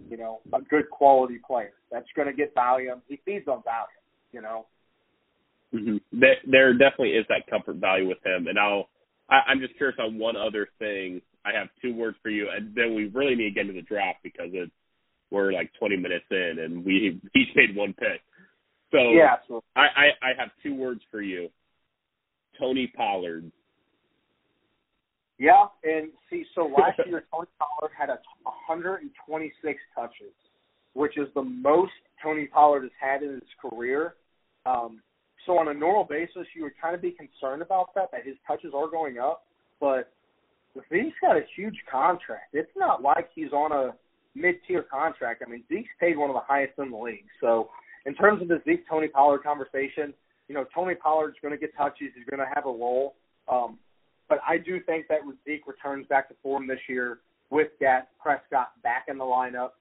you 0.10 0.18
know, 0.18 0.40
a 0.54 0.62
good 0.62 0.90
quality 0.90 1.40
player 1.46 1.74
that's 1.92 2.08
going 2.16 2.28
to 2.28 2.34
get 2.34 2.54
volume. 2.54 3.02
He 3.08 3.20
feeds 3.26 3.48
on 3.48 3.64
volume, 3.64 4.04
you 4.32 4.42
know. 4.42 4.66
Mm-hmm. 5.74 5.98
There, 6.20 6.36
there 6.50 6.74
definitely 6.74 7.12
is 7.12 7.26
that 7.30 7.50
comfort 7.50 7.78
value 7.78 8.08
with 8.08 8.20
him, 8.26 8.48
and 8.48 8.58
I'll. 8.58 8.90
I, 9.30 9.52
I'm 9.52 9.60
just 9.60 9.76
curious 9.76 9.98
on 10.00 10.18
one 10.18 10.38
other 10.38 10.70
thing. 10.80 11.22
I 11.46 11.58
have 11.58 11.68
two 11.82 11.94
words 11.94 12.18
for 12.24 12.30
you, 12.30 12.48
and 12.56 12.74
then 12.74 12.96
we 12.96 13.08
really 13.08 13.36
need 13.36 13.50
to 13.50 13.56
get 13.56 13.62
into 13.68 13.74
the 13.74 13.82
draft 13.82 14.20
because 14.24 14.50
it's 14.54 14.72
we're 15.32 15.52
like 15.52 15.72
20 15.80 15.98
minutes 15.98 16.26
in 16.32 16.56
and 16.64 16.86
we 16.86 17.20
each 17.36 17.50
made 17.56 17.76
one 17.76 17.94
pick. 17.94 18.22
So 18.92 19.12
yeah, 19.12 19.36
absolutely. 19.38 19.68
I, 19.76 19.82
I 19.82 20.30
I 20.30 20.40
have 20.40 20.50
two 20.64 20.74
words 20.74 21.02
for 21.12 21.22
you. 21.22 21.50
Tony 22.58 22.92
Pollard. 22.96 23.52
Yeah, 25.38 25.66
and 25.84 26.10
see, 26.30 26.46
so 26.56 26.62
last 26.62 27.00
year 27.06 27.26
Tony 27.32 27.48
Pollard 27.60 27.92
had 27.98 28.10
a 28.10 28.18
126 28.44 29.80
touches, 29.94 30.34
which 30.94 31.18
is 31.18 31.28
the 31.36 31.44
most 31.44 31.92
Tony 32.24 32.48
Pollard 32.48 32.84
has 32.84 32.92
had 33.00 33.22
in 33.22 33.34
his 33.34 33.44
career. 33.62 34.16
Um, 34.66 35.02
so 35.48 35.58
on 35.58 35.70
a 35.70 35.74
normal 35.74 36.04
basis, 36.04 36.46
you 36.56 36.64
would 36.64 36.74
kind 36.80 36.94
of 36.94 37.02
be 37.02 37.12
concerned 37.12 37.64
about 37.64 37.96
that, 37.96 38.12
that 38.12 38.26
his 38.26 38.36
touches 38.46 38.74
are 38.76 38.88
going 38.88 39.18
up. 39.18 39.46
But 39.80 40.12
Zeke's 40.90 41.16
got 41.22 41.38
a 41.38 41.42
huge 41.56 41.78
contract. 41.90 42.54
It's 42.54 42.72
not 42.76 43.02
like 43.02 43.30
he's 43.34 43.52
on 43.52 43.72
a 43.72 43.96
mid-tier 44.36 44.84
contract. 44.84 45.42
I 45.46 45.50
mean, 45.50 45.64
Zeke's 45.70 45.90
paid 46.00 46.18
one 46.18 46.30
of 46.30 46.36
the 46.36 46.46
highest 46.46 46.74
in 46.78 46.92
the 46.92 46.98
league. 46.98 47.26
So 47.42 47.70
in 48.06 48.14
terms 48.14 48.42
of 48.42 48.48
the 48.48 48.62
Zeke 48.66 48.88
Tony 48.88 49.08
Pollard 49.08 49.40
conversation, 49.44 50.14
you 50.48 50.56
know, 50.56 50.66
Tony 50.74 50.96
Pollard's 50.96 51.38
going 51.42 51.54
to 51.54 51.58
get 51.58 51.76
touches. 51.76 52.10
He's 52.16 52.26
going 52.30 52.40
to 52.40 52.54
have 52.54 52.66
a 52.66 52.70
role. 52.70 53.16
Um, 53.48 53.80
but 54.30 54.40
I 54.48 54.58
do 54.58 54.80
think 54.82 55.08
that 55.08 55.20
Zeke 55.46 55.66
returns 55.66 56.06
back 56.08 56.28
to 56.30 56.36
form 56.44 56.68
this 56.68 56.80
year 56.88 57.20
with 57.50 57.68
Dak 57.80 58.10
Prescott 58.22 58.72
back 58.84 59.06
in 59.08 59.18
the 59.18 59.24
lineup, 59.24 59.72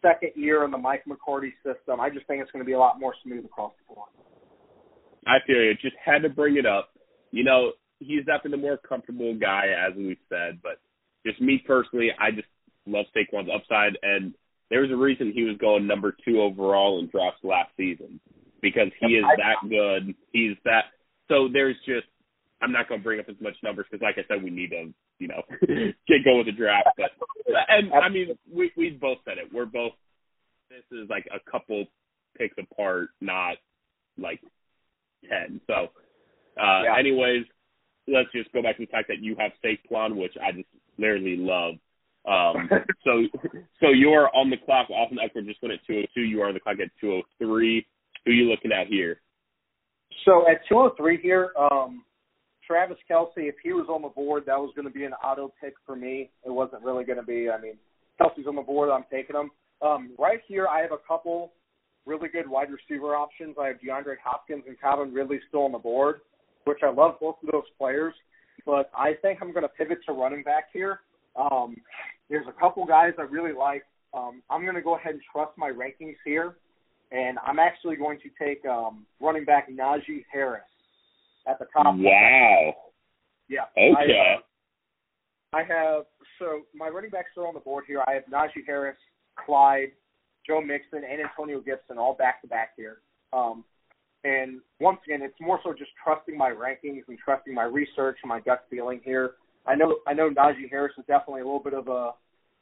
second 0.00 0.32
year 0.34 0.64
in 0.64 0.70
the 0.70 0.78
Mike 0.78 1.06
McCarthy 1.06 1.54
system. 1.64 2.00
I 2.00 2.10
just 2.10 2.26
think 2.26 2.42
it's 2.42 2.50
going 2.50 2.64
to 2.64 2.66
be 2.66 2.72
a 2.72 2.78
lot 2.78 2.98
more 2.98 3.14
smooth 3.22 3.44
across 3.44 3.72
the 3.78 3.94
board. 3.94 4.08
I 5.26 5.38
feel 5.46 5.56
you. 5.56 5.74
Just 5.80 5.96
had 6.04 6.22
to 6.22 6.28
bring 6.28 6.56
it 6.56 6.66
up. 6.66 6.90
You 7.30 7.44
know, 7.44 7.72
he's 7.98 8.24
definitely 8.24 8.52
the 8.52 8.56
more 8.58 8.76
comfortable 8.76 9.34
guy, 9.34 9.66
as 9.68 9.96
we 9.96 10.18
said. 10.28 10.60
But 10.62 10.80
just 11.26 11.40
me 11.40 11.62
personally, 11.66 12.10
I 12.18 12.30
just 12.30 12.48
love 12.86 13.06
Saquon's 13.16 13.50
upside, 13.54 13.96
and 14.02 14.34
there 14.70 14.80
was 14.80 14.90
a 14.90 14.96
reason 14.96 15.32
he 15.32 15.44
was 15.44 15.56
going 15.58 15.86
number 15.86 16.16
two 16.24 16.40
overall 16.40 16.98
in 16.98 17.08
drafts 17.08 17.44
last 17.44 17.70
season 17.76 18.20
because 18.60 18.88
he 19.00 19.14
is 19.14 19.24
that 19.36 19.68
good. 19.68 20.14
He's 20.32 20.56
that. 20.64 20.84
So 21.28 21.48
there's 21.52 21.76
just 21.86 22.06
I'm 22.62 22.72
not 22.72 22.88
going 22.88 23.00
to 23.00 23.04
bring 23.04 23.20
up 23.20 23.28
as 23.28 23.36
much 23.40 23.54
numbers 23.62 23.86
because, 23.90 24.02
like 24.02 24.16
I 24.18 24.26
said, 24.28 24.42
we 24.42 24.50
need 24.50 24.70
to, 24.70 24.92
you 25.18 25.28
know, 25.28 25.42
get 25.60 26.24
going 26.24 26.38
with 26.38 26.46
the 26.46 26.52
draft. 26.52 26.88
But 26.96 27.10
and 27.68 27.92
I 27.92 28.08
mean, 28.08 28.38
we 28.50 28.72
we 28.76 28.90
both 28.90 29.18
said 29.24 29.38
it. 29.38 29.52
We're 29.52 29.66
both. 29.66 29.92
This 30.70 30.84
is 30.98 31.10
like 31.10 31.26
a 31.34 31.50
couple 31.50 31.84
picks 32.38 32.56
apart, 32.58 33.08
not 33.20 33.56
like 34.16 34.40
ten. 35.28 35.60
So, 35.66 35.88
uh, 36.60 36.82
yeah. 36.84 36.98
anyways, 36.98 37.44
let's 38.08 38.30
just 38.32 38.52
go 38.52 38.62
back 38.62 38.76
to 38.76 38.86
the 38.86 38.90
fact 38.90 39.08
that 39.08 39.20
you 39.20 39.36
have 39.38 39.52
Saquon, 39.64 40.16
which 40.16 40.34
I 40.42 40.52
just 40.52 40.68
literally 40.98 41.36
love. 41.36 41.74
Um, 42.26 42.68
so, 43.04 43.22
so 43.80 43.88
you're 43.90 44.34
on 44.34 44.50
the 44.50 44.56
clock. 44.56 44.90
Austin 44.90 45.18
Ekeler 45.18 45.46
just 45.46 45.62
went 45.62 45.74
at 45.74 45.86
202. 45.86 46.20
You 46.20 46.42
are 46.42 46.48
on 46.48 46.54
the 46.54 46.60
clock 46.60 46.76
at 46.82 46.90
203. 47.00 47.86
Who 48.24 48.30
are 48.30 48.34
you 48.34 48.50
looking 48.50 48.72
at 48.72 48.86
here? 48.86 49.20
So 50.24 50.44
at 50.48 50.60
203 50.68 51.18
here, 51.20 51.50
um, 51.58 52.04
Travis 52.66 52.98
Kelce, 53.10 53.30
if 53.36 53.56
he 53.62 53.72
was 53.72 53.86
on 53.88 54.02
the 54.02 54.08
board, 54.08 54.44
that 54.46 54.58
was 54.58 54.72
going 54.76 54.86
to 54.86 54.92
be 54.92 55.04
an 55.04 55.14
auto 55.14 55.52
pick 55.60 55.74
for 55.84 55.96
me. 55.96 56.30
It 56.46 56.50
wasn't 56.50 56.82
really 56.82 57.04
going 57.04 57.18
to 57.18 57.24
be. 57.24 57.48
I 57.50 57.60
mean, 57.60 57.74
Kelce's 58.20 58.46
on 58.46 58.54
the 58.54 58.62
board. 58.62 58.90
I'm 58.90 59.04
taking 59.10 59.36
him. 59.36 59.50
Um, 59.80 60.12
right 60.18 60.40
here, 60.46 60.68
I 60.68 60.80
have 60.80 60.92
a 60.92 61.08
couple 61.08 61.52
really 62.06 62.28
good 62.28 62.48
wide 62.48 62.68
receiver 62.70 63.14
options. 63.14 63.56
I 63.60 63.68
have 63.68 63.76
DeAndre 63.76 64.16
Hopkins 64.24 64.64
and 64.66 64.80
Calvin 64.80 65.12
Ridley 65.12 65.40
still 65.48 65.62
on 65.62 65.72
the 65.72 65.78
board, 65.78 66.20
which 66.64 66.78
I 66.82 66.90
love 66.90 67.16
both 67.20 67.36
of 67.42 67.50
those 67.52 67.64
players. 67.78 68.14
But 68.66 68.90
I 68.96 69.14
think 69.22 69.38
I'm 69.40 69.52
going 69.52 69.62
to 69.62 69.68
pivot 69.68 69.98
to 70.06 70.12
running 70.12 70.42
back 70.42 70.64
here. 70.72 71.00
Um, 71.36 71.76
there's 72.28 72.46
a 72.48 72.60
couple 72.60 72.84
guys 72.84 73.12
I 73.18 73.22
really 73.22 73.52
like. 73.52 73.82
Um, 74.14 74.42
I'm 74.50 74.62
going 74.62 74.74
to 74.74 74.82
go 74.82 74.96
ahead 74.96 75.14
and 75.14 75.22
trust 75.32 75.52
my 75.56 75.70
rankings 75.70 76.16
here, 76.24 76.56
and 77.10 77.38
I'm 77.46 77.58
actually 77.58 77.96
going 77.96 78.18
to 78.20 78.44
take 78.44 78.64
um, 78.66 79.06
running 79.20 79.44
back 79.44 79.70
Najee 79.70 80.24
Harris 80.30 80.62
at 81.46 81.58
the 81.58 81.66
top. 81.72 81.94
Wow. 81.96 82.74
Yeah. 83.48 83.62
Okay. 83.76 83.92
I, 83.96 85.56
uh, 85.56 85.58
I 85.58 85.62
have 85.64 86.04
so 86.38 86.62
my 86.74 86.88
running 86.88 87.10
backs 87.10 87.30
are 87.36 87.46
on 87.46 87.54
the 87.54 87.60
board 87.60 87.84
here. 87.86 88.02
I 88.06 88.12
have 88.12 88.24
Najee 88.24 88.66
Harris, 88.66 88.96
Clyde, 89.44 89.92
Joe 90.46 90.60
Mixon, 90.60 91.02
and 91.08 91.20
Antonio 91.20 91.60
Gibson 91.60 91.98
all 91.98 92.14
back 92.14 92.42
to 92.42 92.48
back 92.48 92.70
here. 92.76 92.98
Um, 93.32 93.64
and 94.24 94.60
once 94.80 94.98
again, 95.06 95.22
it's 95.22 95.40
more 95.40 95.58
so 95.64 95.72
just 95.72 95.90
trusting 96.02 96.36
my 96.36 96.50
rankings 96.50 97.02
and 97.08 97.18
trusting 97.18 97.52
my 97.54 97.64
research 97.64 98.18
and 98.22 98.28
my 98.28 98.40
gut 98.40 98.64
feeling 98.70 99.00
here. 99.04 99.32
I 99.66 99.74
know 99.74 99.98
I 100.06 100.12
know 100.12 100.30
Najee 100.30 100.70
Harris 100.70 100.92
is 100.98 101.04
definitely 101.06 101.42
a 101.42 101.44
little 101.44 101.62
bit 101.62 101.74
of 101.74 101.88
a, 101.88 102.12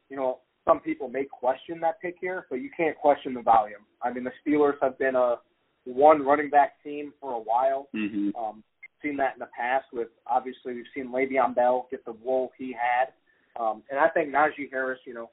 you 0.08 0.16
know, 0.16 0.38
some 0.66 0.80
people 0.80 1.08
may 1.08 1.24
question 1.24 1.80
that 1.80 2.00
pick 2.00 2.16
here, 2.20 2.46
but 2.50 2.56
you 2.56 2.70
can't 2.76 2.96
question 2.96 3.34
the 3.34 3.42
volume. 3.42 3.80
I 4.02 4.12
mean, 4.12 4.24
the 4.24 4.32
Steelers 4.46 4.74
have 4.82 4.98
been 4.98 5.16
a 5.16 5.36
one 5.84 6.22
running 6.22 6.50
back 6.50 6.82
team 6.82 7.12
for 7.20 7.32
a 7.32 7.38
while. 7.38 7.88
Mm-hmm. 7.94 8.30
Um, 8.36 8.62
seen 9.02 9.16
that 9.16 9.34
in 9.34 9.40
the 9.40 9.48
past 9.56 9.86
with 9.92 10.08
obviously 10.26 10.74
we've 10.74 10.84
seen 10.94 11.08
Le'Veon 11.08 11.54
Bell 11.54 11.88
get 11.90 12.04
the 12.04 12.14
role 12.24 12.52
he 12.58 12.74
had. 12.74 13.12
Um, 13.60 13.82
and 13.90 13.98
I 13.98 14.08
think 14.08 14.32
Najee 14.32 14.70
Harris, 14.70 15.00
you 15.06 15.14
know, 15.14 15.30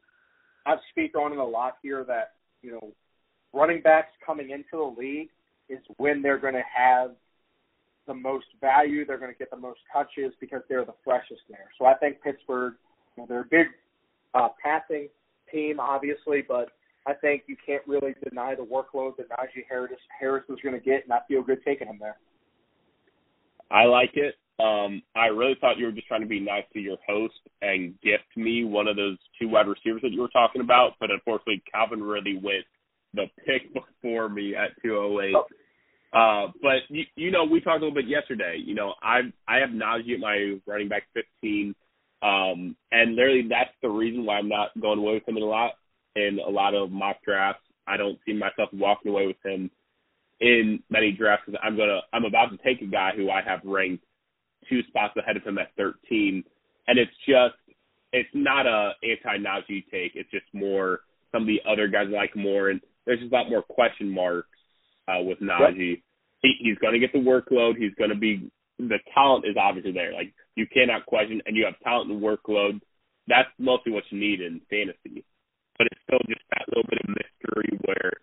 I've 0.65 0.79
speak 0.91 1.17
on 1.17 1.31
it 1.31 1.37
a 1.37 1.43
lot 1.43 1.75
here 1.81 2.03
that, 2.05 2.33
you 2.61 2.71
know, 2.71 2.91
running 3.53 3.81
backs 3.81 4.11
coming 4.25 4.51
into 4.51 4.63
the 4.73 4.95
league 4.99 5.29
is 5.69 5.79
when 5.97 6.21
they're 6.21 6.39
going 6.39 6.53
to 6.53 6.63
have 6.75 7.11
the 8.07 8.13
most 8.13 8.45
value, 8.61 9.05
they're 9.05 9.17
going 9.17 9.31
to 9.31 9.37
get 9.37 9.51
the 9.51 9.57
most 9.57 9.79
touches 9.91 10.33
because 10.39 10.61
they're 10.69 10.85
the 10.85 10.95
freshest 11.03 11.41
there. 11.49 11.69
So 11.77 11.85
I 11.85 11.93
think 11.95 12.21
Pittsburgh, 12.21 12.73
you 13.15 13.23
know, 13.23 13.27
they're 13.27 13.41
a 13.41 13.45
big 13.45 13.67
uh, 14.33 14.49
passing 14.63 15.09
team, 15.51 15.79
obviously, 15.79 16.43
but 16.47 16.69
I 17.05 17.13
think 17.13 17.43
you 17.47 17.55
can't 17.65 17.83
really 17.87 18.15
deny 18.27 18.55
the 18.55 18.63
workload 18.63 19.17
that 19.17 19.29
Najee 19.29 19.63
Harris 19.69 19.91
Harris 20.19 20.43
was 20.49 20.59
going 20.63 20.75
to 20.75 20.83
get, 20.83 21.03
and 21.03 21.13
I 21.13 21.19
feel 21.27 21.41
good 21.41 21.59
taking 21.65 21.87
him 21.87 21.97
there. 21.99 22.17
I 23.71 23.85
like 23.85 24.11
it. 24.15 24.35
Um, 24.59 25.03
I 25.15 25.27
really 25.27 25.55
thought 25.61 25.77
you 25.77 25.85
were 25.85 25.91
just 25.91 26.07
trying 26.07 26.21
to 26.21 26.27
be 26.27 26.39
nice 26.39 26.63
to 26.73 26.79
your 26.79 26.97
host 27.07 27.35
and 27.61 27.93
gift 28.01 28.25
me 28.35 28.63
one 28.63 28.87
of 28.87 28.95
those 28.95 29.17
two 29.39 29.49
wide 29.49 29.67
receivers 29.67 30.01
that 30.01 30.11
you 30.11 30.21
were 30.21 30.29
talking 30.29 30.61
about, 30.61 30.93
but 30.99 31.11
unfortunately, 31.11 31.61
Calvin 31.71 32.01
Ridley 32.01 32.39
went 32.41 32.65
the 33.13 33.25
pick 33.45 33.71
before 34.01 34.29
me 34.29 34.55
at 34.55 34.71
208. 34.81 35.35
Oh. 35.35 35.47
Uh, 36.13 36.51
but 36.61 36.79
you, 36.89 37.03
you 37.15 37.31
know, 37.31 37.43
we 37.43 37.59
talked 37.59 37.81
a 37.81 37.85
little 37.85 37.93
bit 37.93 38.07
yesterday. 38.07 38.57
You 38.63 38.73
know, 38.73 38.93
I 39.03 39.21
I 39.47 39.57
have 39.57 39.69
Najee 39.69 40.13
at 40.13 40.19
my 40.19 40.57
running 40.65 40.87
back 40.87 41.03
15, 41.13 41.75
um, 42.23 42.75
and 42.91 43.15
literally 43.15 43.45
that's 43.49 43.75
the 43.83 43.89
reason 43.89 44.25
why 44.25 44.37
I'm 44.37 44.47
not 44.47 44.69
going 44.79 44.99
away 44.99 45.15
with 45.15 45.27
him 45.27 45.37
in 45.37 45.43
a 45.43 45.45
lot 45.45 45.73
in 46.15 46.39
a 46.45 46.49
lot 46.49 46.73
of 46.73 46.91
mock 46.91 47.17
drafts. 47.23 47.61
I 47.87 47.97
don't 47.97 48.17
see 48.25 48.33
myself 48.33 48.69
walking 48.73 49.11
away 49.11 49.27
with 49.27 49.37
him 49.45 49.69
in 50.39 50.81
many 50.89 51.11
drafts 51.11 51.43
because 51.45 51.59
I'm 51.63 51.75
gonna 51.75 51.99
I'm 52.13 52.25
about 52.25 52.51
to 52.51 52.57
take 52.63 52.81
a 52.81 52.89
guy 52.89 53.11
who 53.15 53.29
I 53.29 53.41
have 53.41 53.59
ranked 53.65 54.03
two 54.69 54.81
spots 54.87 55.15
ahead 55.17 55.37
of 55.37 55.43
him 55.43 55.57
at 55.57 55.71
13, 55.77 56.43
and 56.87 56.99
it's 56.99 57.11
just 57.27 57.55
it's 58.13 58.29
not 58.33 58.65
a 58.65 58.91
anti 59.03 59.37
Najee 59.37 59.85
take. 59.91 60.13
It's 60.15 60.31
just 60.31 60.45
more 60.53 61.01
some 61.31 61.43
of 61.43 61.47
the 61.47 61.61
other 61.69 61.87
guys 61.87 62.07
like 62.09 62.35
more, 62.35 62.69
and 62.69 62.81
there's 63.05 63.19
just 63.19 63.31
a 63.31 63.35
lot 63.35 63.49
more 63.49 63.61
question 63.61 64.09
marks 64.09 64.49
uh, 65.07 65.21
with 65.21 65.39
Najee. 65.39 65.89
Yep. 65.89 65.99
He, 66.41 66.53
he's 66.59 66.77
going 66.77 66.93
to 66.93 66.99
get 66.99 67.13
the 67.13 67.19
workload. 67.19 67.77
He's 67.77 67.95
going 67.95 68.11
to 68.11 68.15
be 68.15 68.49
the 68.79 68.99
talent 69.13 69.45
is 69.45 69.55
obviously 69.59 69.91
there. 69.91 70.13
Like 70.13 70.33
you 70.55 70.65
cannot 70.71 71.05
question, 71.05 71.41
and 71.45 71.55
you 71.55 71.65
have 71.65 71.79
talent 71.83 72.11
and 72.11 72.21
workload. 72.21 72.79
That's 73.27 73.49
mostly 73.59 73.91
what 73.91 74.03
you 74.09 74.19
need 74.19 74.39
in 74.41 74.61
fantasy. 74.69 75.25
But 75.77 75.87
it's 75.91 76.01
still 76.07 76.19
just 76.27 76.41
that 76.51 76.65
little 76.69 76.87
bit 76.89 76.99
of 77.03 77.09
mystery 77.09 77.79
where 77.85 78.13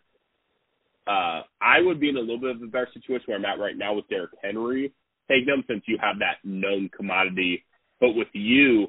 uh, 1.06 1.42
I 1.60 1.80
would 1.80 2.00
be 2.00 2.08
in 2.08 2.16
a 2.16 2.20
little 2.20 2.40
bit 2.40 2.56
of 2.56 2.62
a 2.62 2.66
better 2.66 2.88
situation 2.94 3.26
where 3.26 3.38
I'm 3.38 3.44
at 3.44 3.58
right 3.58 3.76
now 3.76 3.94
with 3.94 4.08
Derrick 4.08 4.30
Henry 4.42 4.92
taking 5.28 5.46
them 5.46 5.64
since 5.68 5.82
you 5.86 5.98
have 6.00 6.18
that 6.18 6.38
known 6.44 6.90
commodity. 6.94 7.64
But 8.00 8.12
with 8.12 8.28
you, 8.32 8.88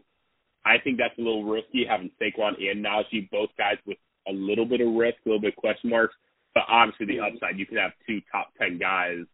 I 0.66 0.78
think 0.84 0.98
that's 0.98 1.18
a 1.18 1.22
little 1.22 1.44
risky 1.44 1.86
having 1.88 2.12
Saquon 2.22 2.54
and 2.60 2.84
Najee, 2.84 3.30
both 3.30 3.50
guys 3.58 3.78
with 3.86 3.98
a 4.28 4.32
little 4.32 4.66
bit 4.66 4.82
of 4.82 4.94
risk, 4.94 5.18
a 5.26 5.30
little 5.30 5.42
bit 5.42 5.54
of 5.54 5.58
question 5.58 5.90
marks. 5.90 6.16
But 6.54 6.64
obviously, 6.68 7.06
the 7.06 7.20
upside, 7.20 7.60
you 7.60 7.66
could 7.66 7.78
have 7.78 7.92
two 8.08 8.22
top 8.32 8.50
10 8.60 8.80
guys, 8.80 9.26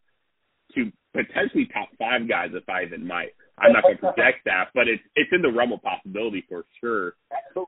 two 0.74 0.92
potentially 1.14 1.68
top 1.72 1.88
five 1.98 2.28
guys 2.28 2.50
if 2.52 2.68
I 2.68 2.82
even 2.84 3.06
might. 3.06 3.30
I'm 3.58 3.72
not 3.72 3.82
going 3.82 3.96
to 3.96 4.00
project 4.00 4.44
that, 4.46 4.70
but 4.74 4.88
it's 4.88 5.02
it's 5.14 5.30
in 5.32 5.42
the 5.42 5.52
realm 5.52 5.72
of 5.72 5.82
possibility 5.82 6.44
for 6.48 6.64
sure. 6.80 7.14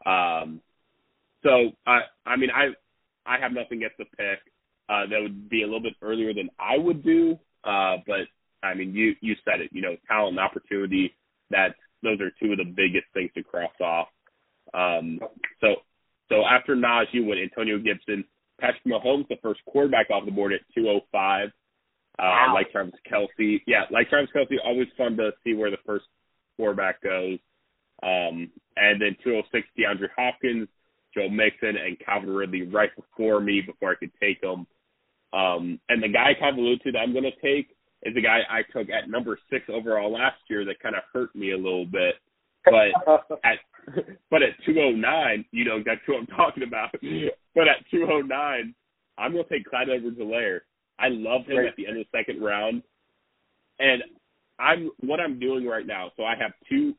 Um, 0.07 0.61
so 1.43 1.71
I 1.87 2.01
I 2.27 2.37
mean 2.37 2.51
I 2.51 2.73
I 3.27 3.39
have 3.39 3.53
nothing 3.53 3.79
against 3.79 3.99
the 3.99 4.05
pick 4.05 4.41
uh, 4.89 5.07
that 5.07 5.21
would 5.21 5.49
be 5.49 5.63
a 5.63 5.67
little 5.67 5.83
bit 5.83 5.95
earlier 6.03 6.33
than 6.35 6.51
I 6.59 6.79
would 6.79 7.05
do. 7.05 7.39
Uh, 7.63 7.97
but 8.07 8.27
I 8.65 8.75
mean, 8.75 8.95
you 8.95 9.15
you 9.21 9.35
said 9.45 9.61
it. 9.61 9.71
You 9.73 9.83
know, 9.83 9.97
talent 10.09 10.39
and 10.39 10.41
opportunity. 10.41 11.15
That 11.51 11.75
those 12.03 12.21
are 12.21 12.31
two 12.41 12.53
of 12.53 12.59
the 12.59 12.65
biggest 12.65 13.07
things 13.13 13.31
to 13.35 13.43
cross 13.43 13.73
off. 13.81 14.09
Um, 14.73 15.21
so 15.61 15.77
so 16.29 16.43
after 16.45 16.75
Najee 16.75 17.27
went 17.27 17.41
Antonio 17.41 17.79
Gibson, 17.79 18.25
Patrick 18.61 18.85
Mahomes, 18.87 19.29
the 19.29 19.37
first 19.43 19.61
quarterback 19.67 20.11
off 20.11 20.25
the 20.25 20.31
board 20.31 20.53
at 20.53 20.61
205. 20.75 21.49
Uh, 21.49 21.51
wow. 22.23 22.55
Like 22.55 22.71
Travis 22.71 22.95
Kelce, 23.11 23.61
yeah, 23.67 23.83
like 23.91 24.09
Travis 24.09 24.31
Kelce, 24.35 24.57
always 24.65 24.87
fun 24.97 25.17
to 25.17 25.33
see 25.43 25.55
where 25.55 25.71
the 25.71 25.83
first 25.85 26.05
quarterback 26.57 27.03
goes. 27.03 27.39
Um, 28.03 28.51
and 28.77 29.01
then 29.01 29.17
206, 29.25 29.67
DeAndre 29.79 30.09
Hopkins, 30.17 30.69
Joe 31.15 31.29
Mixon 31.29 31.77
and 31.77 31.99
Calvin 32.05 32.31
Ridley 32.31 32.63
right 32.63 32.91
before 32.97 33.41
me 33.41 33.63
before 33.63 33.93
I 33.93 33.95
could 33.97 34.13
take 34.21 34.41
them. 34.41 34.67
Um, 35.33 35.81
and 35.89 36.03
the 36.03 36.09
guy 36.09 36.31
I 36.31 36.35
kind 36.35 36.55
of 36.55 36.59
alluded 36.59 36.83
to 36.83 36.93
that 36.93 36.99
I'm 36.99 37.13
going 37.13 37.25
to 37.25 37.41
take 37.43 37.74
is 38.05 38.15
the 38.15 38.21
guy 38.21 38.41
I 38.51 38.63
took 38.73 38.91
at 38.91 39.09
number 39.09 39.39
six 39.51 39.65
overall 39.69 40.13
last 40.13 40.37
year 40.49 40.65
that 40.65 40.81
kind 40.81 40.95
of 40.95 41.03
hurt 41.13 41.35
me 41.35 41.53
a 41.53 41.57
little 41.57 41.87
bit. 41.87 42.17
But 42.65 42.93
at 43.45 43.59
but 44.31 44.43
at 44.43 44.51
209, 44.65 45.45
you 45.51 45.65
know 45.65 45.83
that's 45.85 46.01
who 46.07 46.17
I'm 46.17 46.27
talking 46.27 46.63
about. 46.63 46.91
but 47.55 47.69
at 47.69 47.85
209, 47.91 48.75
I'm 49.19 49.33
going 49.33 49.45
to 49.45 49.51
take 49.51 49.67
Clyde 49.67 49.89
Edwards-Helaire. 49.91 50.61
I 50.99 51.09
love 51.09 51.47
him 51.47 51.59
right. 51.59 51.69
at 51.69 51.77
the 51.77 51.87
end 51.87 51.99
of 51.99 52.07
the 52.11 52.19
second 52.19 52.43
round, 52.43 52.83
and 53.79 54.03
I'm 54.59 54.91
what 55.01 55.21
I'm 55.21 55.39
doing 55.39 55.67
right 55.67 55.87
now. 55.87 56.13
So 56.17 56.25
I 56.25 56.35
have 56.41 56.53
two 56.69 56.95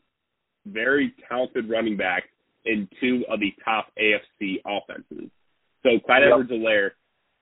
very 0.66 1.14
talented 1.30 1.70
running 1.70 1.98
backs 1.98 2.28
in 2.66 2.88
two 3.00 3.24
of 3.30 3.40
the 3.40 3.54
top 3.64 3.88
AFC 4.00 4.56
offenses. 4.66 5.30
So 5.84 6.00
Clyde 6.06 6.24
yep. 6.24 6.32
Edwards-Helaire, 6.34 6.90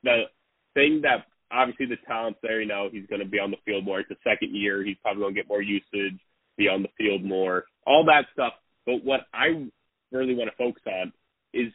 the 0.04 0.24
thing 0.74 1.02
that 1.04 1.26
obviously 1.54 1.86
the 1.86 1.98
talent's 2.08 2.40
there. 2.42 2.62
You 2.62 2.68
know, 2.68 2.90
he's 2.92 3.08
going 3.08 3.22
to 3.22 3.28
be 3.28 3.40
on 3.40 3.52
the 3.52 3.58
field 3.66 3.86
more. 3.86 4.00
It's 4.00 4.10
the 4.10 4.16
second 4.24 4.56
year. 4.56 4.84
He's 4.84 4.98
probably 5.02 5.22
going 5.22 5.36
to 5.36 5.40
get 5.40 5.50
more 5.50 5.62
usage, 5.62 6.20
be 6.58 6.68
on 6.68 6.82
the 6.82 6.90
field 6.98 7.24
more, 7.24 7.66
all 7.86 8.06
that 8.06 8.26
stuff. 8.34 8.54
But 8.86 9.04
what 9.04 9.22
I 9.34 9.68
really 10.12 10.36
want 10.36 10.50
to 10.50 10.58
focus 10.58 10.84
on 10.88 11.14
is 11.54 11.72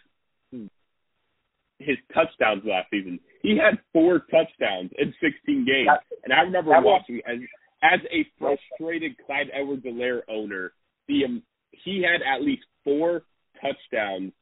his 1.79 1.97
touchdowns 2.13 2.63
last 2.65 2.91
season. 2.91 3.21
He 3.43 3.57
had 3.57 3.79
four 3.93 4.21
touchdowns 4.31 4.91
in 4.99 5.15
16 5.23 5.65
games, 5.65 5.89
and 6.25 6.33
I 6.33 6.41
remember 6.41 6.73
watching 6.83 7.21
as 7.27 7.39
as 7.81 8.01
a 8.11 8.27
frustrated 8.41 9.17
Clyde 9.25 9.51
Edwards-Helaire 9.55 10.23
owner, 10.29 10.73
the 11.07 11.25
um, 11.25 11.43
he 11.71 12.03
had 12.03 12.23
at 12.27 12.43
least 12.43 12.65
four 12.83 13.23
touchdowns 13.63 14.33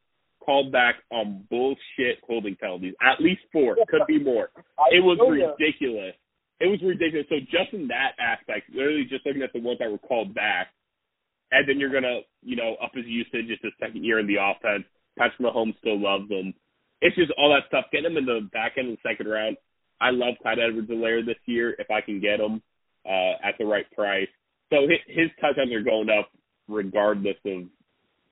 called 0.47 0.73
back 0.73 0.95
on 1.11 1.45
bullshit 1.51 2.23
holding 2.27 2.57
penalties. 2.57 2.95
At 3.03 3.21
least 3.21 3.43
four, 3.53 3.77
could 3.89 4.07
be 4.07 4.23
more. 4.23 4.51
It 4.93 5.03
was 5.03 5.19
ridiculous. 5.21 6.15
It 6.61 6.69
was 6.69 6.81
ridiculous. 6.83 7.27
So 7.29 7.37
just 7.41 7.75
in 7.75 7.89
that 7.89 8.13
aspect, 8.19 8.71
literally 8.73 9.05
just 9.11 9.27
looking 9.27 9.43
at 9.43 9.53
the 9.53 9.61
ones 9.61 9.81
that 9.81 9.91
were 9.91 9.99
called 9.99 10.33
back, 10.35 10.69
and 11.51 11.69
then 11.69 11.79
you're 11.79 11.93
gonna, 11.93 12.21
you 12.43 12.57
know, 12.57 12.77
up 12.83 12.93
his 12.95 13.05
usage. 13.07 13.51
It's 13.51 13.63
his 13.63 13.73
second 13.79 14.05
year 14.05 14.19
in 14.19 14.27
the 14.27 14.41
offense. 14.41 14.85
Patrick 15.19 15.41
Mahomes 15.41 15.77
still 15.79 16.01
loves 16.01 16.31
him. 16.31 16.55
It's 17.03 17.17
just 17.17 17.33
all 17.37 17.51
that 17.51 17.69
stuff. 17.69 17.87
Getting 17.93 18.13
him 18.13 18.17
in 18.17 18.27
the 18.27 18.49
back 18.53 18.73
end 18.79 18.89
of 18.89 18.97
the 18.97 19.09
second 19.09 19.29
round. 19.29 19.57
I 20.01 20.11
love 20.11 20.35
Clyde 20.43 20.59
Edwards-Helaire 20.59 21.25
this 21.25 21.41
year 21.47 21.75
if 21.79 21.91
I 21.91 22.01
can 22.01 22.21
get 22.21 22.41
him 22.41 22.63
uh, 23.07 23.35
at 23.43 23.57
the 23.59 23.65
right 23.65 23.91
price. 23.93 24.29
So 24.71 24.83
his, 24.83 25.01
his 25.07 25.31
touchdowns 25.41 25.73
are 25.73 25.83
going 25.83 26.11
up 26.11 26.31
regardless 26.69 27.37
of 27.47 27.65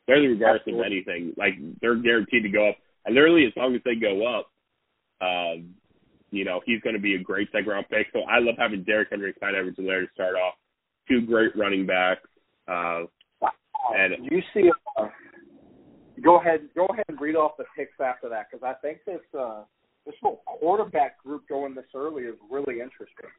literally 0.09 0.29
regardless 0.29 0.63
Absolutely. 0.67 0.81
of 0.81 0.93
anything. 0.93 1.35
Like 1.37 1.55
they're 1.81 1.97
guaranteed 1.97 2.43
to 2.45 2.49
go 2.49 2.71
up, 2.71 2.77
and 3.05 3.15
literally 3.15 3.47
as 3.47 3.53
long 3.57 3.75
as 3.75 3.81
they 3.85 3.95
go 3.95 4.27
up, 4.27 4.51
um, 5.21 5.75
you 6.31 6.45
know 6.45 6.61
he's 6.65 6.81
going 6.81 6.97
to 6.97 7.03
be 7.03 7.15
a 7.15 7.23
great 7.23 7.49
second 7.53 7.69
round 7.69 7.87
pick. 7.89 8.07
So 8.13 8.21
I 8.21 8.39
love 8.39 8.57
having 8.59 8.85
Derrick 8.85 9.09
Henry 9.11 9.31
and 9.31 9.39
Clyde 9.39 9.55
Edwards-Helaire 9.55 10.07
to 10.07 10.13
start 10.15 10.37
off. 10.37 10.55
Two 11.09 11.21
great 11.27 11.57
running 11.57 11.87
backs. 11.87 12.29
Uh, 12.67 13.05
and 13.95 14.25
you 14.31 14.41
see, 14.55 14.71
uh, 14.99 15.09
go 16.23 16.41
ahead, 16.41 16.61
go 16.75 16.87
ahead 16.87 17.05
and 17.09 17.21
read 17.21 17.37
off 17.37 17.53
the 17.59 17.65
picks 17.77 18.01
after 18.01 18.29
that 18.31 18.47
because 18.51 18.65
I 18.65 18.75
think 18.81 19.01
this 19.05 19.21
uh, 19.39 19.65
this 20.07 20.15
whole 20.23 20.43
quarterback 20.47 21.23
group 21.23 21.49
going 21.49 21.75
this 21.75 21.85
early 21.95 22.25
is 22.25 22.37
really 22.51 22.81
interesting. 22.81 23.31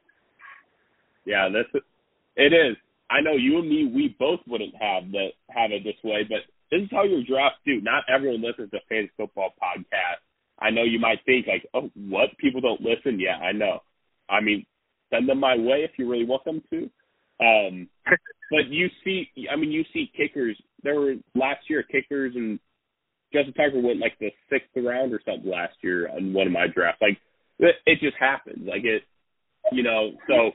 Yeah, 1.25 1.49
this 1.49 1.81
it 2.35 2.53
is. 2.53 2.75
I 3.09 3.21
know 3.21 3.33
you 3.33 3.59
and 3.59 3.69
me, 3.69 3.91
we 3.93 4.15
both 4.19 4.39
wouldn't 4.47 4.73
have 4.79 5.11
that 5.11 5.29
have 5.49 5.71
it 5.71 5.83
this 5.83 5.95
way, 6.03 6.23
but 6.27 6.39
this 6.71 6.81
is 6.81 6.89
how 6.91 7.03
your 7.03 7.23
drafts 7.23 7.59
do. 7.65 7.81
Not 7.81 8.03
everyone 8.13 8.43
listens 8.43 8.71
to 8.71 8.79
fantasy 8.89 9.11
football 9.17 9.53
podcast. 9.61 10.21
I 10.59 10.69
know 10.71 10.83
you 10.83 10.99
might 10.99 11.19
think 11.25 11.47
like, 11.47 11.65
oh, 11.73 11.89
what? 11.95 12.37
People 12.37 12.61
don't 12.61 12.81
listen? 12.81 13.19
Yeah, 13.19 13.37
I 13.37 13.51
know. 13.51 13.79
I 14.29 14.41
mean, 14.41 14.65
send 15.13 15.27
them 15.29 15.39
my 15.39 15.55
way 15.55 15.83
if 15.83 15.91
you 15.97 16.09
really 16.09 16.25
want 16.25 16.45
them 16.45 16.61
to. 16.71 16.89
Um, 17.39 17.89
but 18.51 18.67
you 18.69 18.87
see, 19.03 19.29
I 19.51 19.55
mean, 19.55 19.71
you 19.71 19.83
see 19.93 20.11
kickers. 20.15 20.59
There 20.83 20.99
were 20.99 21.15
last 21.35 21.69
year 21.69 21.83
kickers, 21.83 22.33
and 22.35 22.59
Justin 23.33 23.53
Tucker 23.53 23.81
went 23.81 23.99
like 23.99 24.17
the 24.19 24.31
sixth 24.49 24.69
round 24.75 25.13
or 25.13 25.21
something 25.25 25.49
last 25.49 25.75
year 25.81 26.09
on 26.09 26.33
one 26.33 26.47
of 26.47 26.53
my 26.53 26.67
drafts. 26.73 27.01
Like 27.01 27.17
it, 27.59 27.75
it 27.85 27.99
just 27.99 28.17
happens. 28.19 28.67
Like 28.67 28.83
it, 28.83 29.03
you 29.71 29.83
know. 29.83 30.11
So 30.27 30.51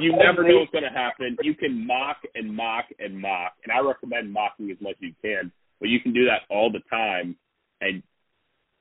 you 0.00 0.16
never 0.16 0.42
know 0.42 0.58
what's 0.58 0.72
going 0.72 0.84
to 0.84 0.90
happen. 0.90 1.36
You 1.42 1.54
can 1.54 1.86
mock 1.86 2.18
and 2.34 2.54
mock 2.54 2.86
and 2.98 3.18
mock, 3.18 3.54
and 3.64 3.72
I 3.72 3.80
recommend 3.80 4.32
mocking 4.32 4.70
as 4.70 4.76
much 4.80 4.96
as 5.02 5.02
you 5.02 5.14
can. 5.22 5.52
But 5.80 5.88
you 5.88 6.00
can 6.00 6.12
do 6.12 6.24
that 6.26 6.42
all 6.54 6.70
the 6.70 6.80
time, 6.90 7.36
and 7.80 8.02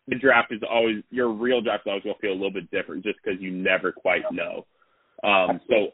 the 0.07 0.15
draft 0.15 0.51
is 0.51 0.61
always 0.69 1.03
your 1.09 1.31
real 1.31 1.61
draft 1.61 1.83
is 1.85 1.89
always 1.89 2.03
going 2.03 2.15
to 2.15 2.21
feel 2.21 2.31
a 2.31 2.39
little 2.39 2.51
bit 2.51 2.69
different, 2.71 3.03
just 3.03 3.19
because 3.23 3.41
you 3.41 3.51
never 3.51 3.91
quite 3.91 4.23
know. 4.31 4.65
Um, 5.23 5.59
so, 5.69 5.87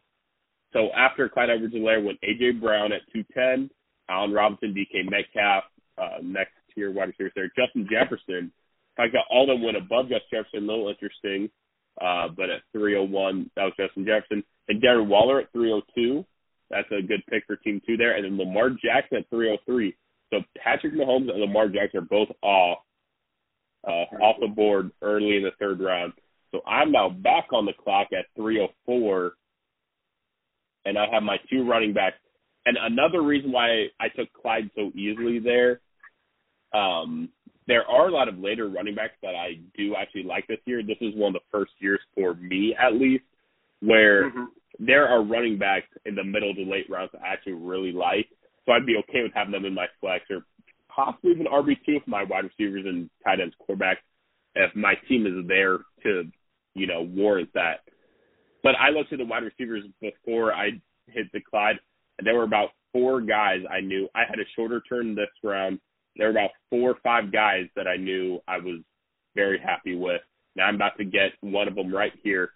so 0.74 0.90
after 0.96 1.30
Clyde 1.30 1.50
Edwards-Helaire 1.50 2.04
went 2.04 2.20
AJ 2.22 2.60
Brown 2.60 2.92
at 2.92 3.02
two 3.14 3.24
ten, 3.34 3.70
Allen 4.10 4.34
Robinson, 4.34 4.74
DK 4.74 5.10
Metcalf, 5.10 5.64
uh, 5.98 6.18
next 6.22 6.54
tier 6.74 6.92
wide 6.92 7.10
receivers 7.10 7.34
there, 7.36 7.52
Justin 7.56 7.88
Jefferson. 7.90 8.52
I 8.98 9.08
got 9.08 9.26
all 9.32 9.50
of 9.50 9.58
them 9.60 9.64
went 9.64 9.78
above 9.78 10.10
Justin 10.10 10.28
Jefferson, 10.32 10.64
a 10.64 10.72
little 10.72 10.90
interesting. 10.90 11.50
Uh, 12.02 12.30
but 12.36 12.50
at 12.50 12.62
301, 12.74 13.52
that 13.56 13.64
was 13.64 13.74
Justin 13.78 14.06
Jefferson. 14.06 14.44
And 14.68 14.82
Darren 14.82 15.08
Waller 15.08 15.42
at 15.42 15.52
302. 15.52 16.26
That's 16.70 16.88
a 16.92 17.02
good 17.02 17.24
pick 17.30 17.44
for 17.48 17.56
team 17.58 17.82
two 17.86 17.98
there. 17.98 18.16
And 18.16 18.26
then 18.26 18.38
Lamar 18.38 18.70
Jackson 18.70 19.18
at 19.18 19.30
303. 19.30 19.96
So 20.32 20.42
Patrick 20.64 20.94
Mahomes 20.94 21.30
and 21.30 21.40
Lamar 21.40 21.68
Jackson 21.68 22.00
are 22.00 22.02
both 22.02 22.30
off 22.42 22.80
uh, 23.88 24.06
off 24.22 24.38
the 24.40 24.48
board 24.48 24.92
early 25.02 25.38
in 25.38 25.44
the 25.44 25.52
third 25.60 25.80
round. 25.80 26.14
So 26.52 26.62
I'm 26.66 26.92
now 26.92 27.10
back 27.10 27.48
on 27.54 27.66
the 27.66 27.74
clock 27.74 28.08
at 28.12 28.26
304, 28.36 29.34
and 30.86 30.98
I 30.98 31.06
have 31.12 31.24
my 31.24 31.38
two 31.50 31.68
running 31.68 31.94
backs. 31.94 32.18
And 32.66 32.78
another 32.80 33.22
reason 33.22 33.52
why 33.52 33.88
I 34.00 34.10
took 34.10 34.32
Clyde 34.34 34.70
so 34.76 34.92
easily 34.96 35.40
there, 35.40 35.80
um, 36.74 37.30
there 37.70 37.86
are 37.86 38.08
a 38.08 38.12
lot 38.12 38.28
of 38.28 38.40
later 38.40 38.68
running 38.68 38.96
backs 38.96 39.14
that 39.22 39.36
I 39.36 39.60
do 39.78 39.96
actually 39.96 40.24
like 40.24 40.48
this 40.48 40.60
year. 40.66 40.82
This 40.82 40.98
is 41.02 41.14
one 41.16 41.36
of 41.36 41.42
the 41.42 41.48
first 41.52 41.72
years 41.80 42.00
for 42.16 42.34
me, 42.36 42.76
at 42.76 42.94
least, 42.94 43.24
where 43.82 44.30
mm-hmm. 44.30 44.44
there 44.80 45.08
are 45.08 45.24
running 45.24 45.58
backs 45.58 45.88
in 46.06 46.16
the 46.16 46.24
middle 46.24 46.54
to 46.56 46.64
late 46.64 46.90
rounds 46.90 47.12
that 47.14 47.22
I 47.22 47.34
actually 47.34 47.54
really 47.54 47.92
like. 47.92 48.28
So 48.66 48.72
I'd 48.74 48.86
be 48.86 48.98
okay 48.98 49.24
with 49.24 49.32
having 49.34 49.52
them 49.52 49.66
in 49.66 49.74
my 49.74 49.88
flex 50.02 50.26
or 50.30 50.46
possibly 50.94 51.32
even 51.32 51.46
RB 51.46 51.76
two 51.86 51.98
if 51.98 52.08
my 52.08 52.24
wide 52.24 52.46
receivers 52.46 52.86
and 52.86 53.10
tight 53.24 53.40
ends 53.40 53.56
quarterback 53.60 54.00
if 54.56 54.76
my 54.76 54.96
team 55.08 55.26
is 55.26 55.48
there 55.48 55.80
to, 56.04 56.24
you 56.76 56.88
know, 56.88 57.02
warrant 57.02 57.50
that. 57.54 57.82
But 58.64 58.76
I 58.80 58.90
looked 58.90 59.14
at 59.14 59.20
the 59.20 59.26
wide 59.26 59.44
receivers 59.44 59.84
before 60.02 60.54
I 60.54 60.72
hit 61.08 61.28
the 61.34 61.40
Clyde, 61.42 61.78
and 62.18 62.28
there 62.28 62.36
were 62.36 62.44
about 62.44 62.70
four 62.92 63.22
guys 63.22 63.60
I 63.70 63.82
knew. 63.82 64.10
I 64.16 64.22
had 64.28 64.40
a 64.40 64.50
shorter 64.56 64.82
turn 64.82 65.16
this 65.16 65.28
round. 65.44 65.80
There 66.16 66.28
were 66.28 66.32
about 66.32 66.52
four 66.70 66.92
or 66.92 66.98
five 67.04 67.32
guys 67.32 67.66
that 67.76 67.88
I 67.88 67.98
knew 67.98 68.40
I 68.48 68.58
was 68.58 68.82
very 69.36 69.60
happy 69.60 69.96
with. 69.96 70.22
Now 70.56 70.66
I'm 70.66 70.76
about 70.76 70.98
to 70.98 71.06
get 71.06 71.32
one 71.42 71.68
of 71.68 71.76
them 71.76 71.94
right 71.94 72.14
here. 72.24 72.52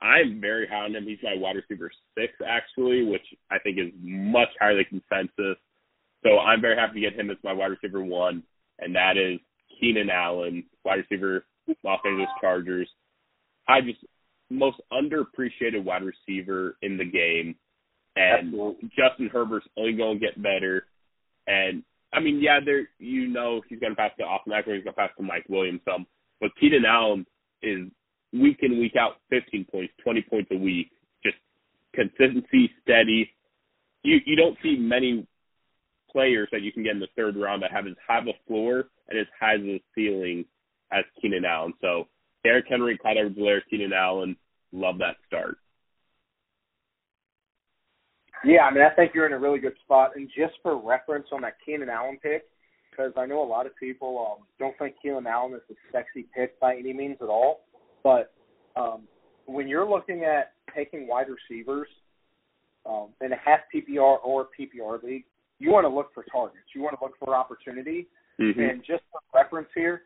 I'm 0.00 0.40
very 0.40 0.68
high 0.68 0.84
on 0.84 0.94
him. 0.94 1.04
He's 1.06 1.18
my 1.22 1.34
wide 1.36 1.56
receiver 1.56 1.90
six, 2.16 2.32
actually, 2.46 3.04
which 3.04 3.26
I 3.50 3.58
think 3.58 3.78
is 3.78 3.92
much 4.00 4.48
higher 4.60 4.76
than 4.76 4.84
consensus. 4.84 5.58
So 6.22 6.38
I'm 6.38 6.60
very 6.60 6.76
happy 6.76 7.00
to 7.00 7.10
get 7.10 7.18
him 7.18 7.30
as 7.30 7.36
my 7.42 7.52
wide 7.52 7.72
receiver 7.72 8.02
one, 8.02 8.42
and 8.78 8.94
that 8.94 9.16
is 9.16 9.40
Keenan 9.80 10.10
Allen, 10.10 10.64
wide 10.84 11.04
receiver, 11.10 11.44
Los 11.82 12.00
Angeles 12.04 12.28
Chargers. 12.40 12.88
I 13.68 13.80
just 13.80 13.98
most 14.50 14.80
underappreciated 14.92 15.84
wide 15.84 16.02
receiver 16.02 16.76
in 16.82 16.96
the 16.96 17.04
game, 17.04 17.54
and 18.16 18.48
Absolutely. 18.48 18.90
Justin 18.96 19.28
Herbert's 19.32 19.66
only 19.76 19.92
going 19.92 20.18
to 20.18 20.24
get 20.24 20.42
better. 20.42 20.86
And 21.46 21.82
I 22.12 22.20
mean, 22.20 22.40
yeah, 22.40 22.60
there 22.64 22.88
you 22.98 23.28
know 23.28 23.60
he's 23.68 23.80
to 23.80 23.94
pass 23.94 24.12
to 24.18 24.24
Austin 24.24 24.52
Ekeler, 24.52 24.76
he's 24.76 24.84
to 24.84 24.92
pass 24.92 25.10
to 25.16 25.22
Mike 25.22 25.46
Williams 25.48 25.80
some, 25.84 26.06
but 26.40 26.50
Keenan 26.58 26.84
Allen 26.86 27.26
is 27.62 27.88
week 28.32 28.58
in 28.62 28.78
week 28.78 28.94
out, 28.98 29.16
15 29.30 29.66
points, 29.70 29.92
20 30.02 30.22
points 30.22 30.50
a 30.52 30.56
week, 30.56 30.90
just 31.22 31.36
consistency, 31.94 32.70
steady. 32.82 33.30
You 34.02 34.18
you 34.24 34.36
don't 34.36 34.56
see 34.62 34.76
many 34.78 35.26
players 36.10 36.48
that 36.52 36.62
you 36.62 36.72
can 36.72 36.82
get 36.82 36.92
in 36.92 37.00
the 37.00 37.08
third 37.16 37.36
round 37.36 37.62
that 37.62 37.72
have 37.72 37.86
as 37.86 37.94
high 38.06 38.18
of 38.18 38.28
a 38.28 38.32
floor 38.46 38.84
and 39.08 39.18
as 39.18 39.26
high 39.38 39.54
of 39.54 39.62
a 39.62 39.82
ceiling 39.94 40.44
as 40.90 41.04
Keenan 41.20 41.44
Allen. 41.44 41.74
So 41.80 42.08
Derrick 42.44 42.66
Henry, 42.68 42.96
Clyde 42.96 43.18
Edwards-Helaire, 43.18 43.60
Keenan 43.68 43.92
Allen, 43.92 44.36
love 44.72 44.98
that 44.98 45.16
start. 45.26 45.58
Yeah, 48.44 48.62
I 48.62 48.72
mean, 48.72 48.82
I 48.82 48.94
think 48.94 49.12
you're 49.14 49.26
in 49.26 49.32
a 49.32 49.38
really 49.38 49.58
good 49.58 49.74
spot. 49.84 50.12
And 50.16 50.28
just 50.28 50.54
for 50.62 50.76
reference 50.76 51.26
on 51.32 51.42
that 51.42 51.56
Keenan 51.64 51.88
Allen 51.88 52.18
pick, 52.22 52.44
because 52.90 53.12
I 53.16 53.26
know 53.26 53.42
a 53.42 53.46
lot 53.46 53.66
of 53.66 53.76
people 53.76 54.36
um, 54.38 54.46
don't 54.58 54.76
think 54.78 54.96
Keenan 55.02 55.26
Allen 55.26 55.54
is 55.54 55.60
a 55.70 55.74
sexy 55.92 56.26
pick 56.34 56.58
by 56.60 56.76
any 56.76 56.92
means 56.92 57.16
at 57.20 57.28
all. 57.28 57.60
But 58.02 58.32
um, 58.76 59.02
when 59.46 59.68
you're 59.68 59.88
looking 59.88 60.24
at 60.24 60.52
taking 60.74 61.06
wide 61.06 61.26
receivers 61.28 61.88
um, 62.86 63.08
in 63.20 63.32
a 63.32 63.36
half 63.36 63.60
PPR 63.74 64.18
or 64.24 64.48
PPR 64.58 65.02
league, 65.02 65.24
you 65.58 65.70
want 65.70 65.84
to 65.84 65.88
look 65.88 66.12
for 66.14 66.24
targets. 66.30 66.66
You 66.74 66.82
want 66.82 66.98
to 66.98 67.04
look 67.04 67.14
for 67.18 67.34
opportunity. 67.34 68.06
Mm-hmm. 68.40 68.60
And 68.60 68.80
just 68.80 69.02
for 69.10 69.20
reference 69.34 69.68
here, 69.74 70.02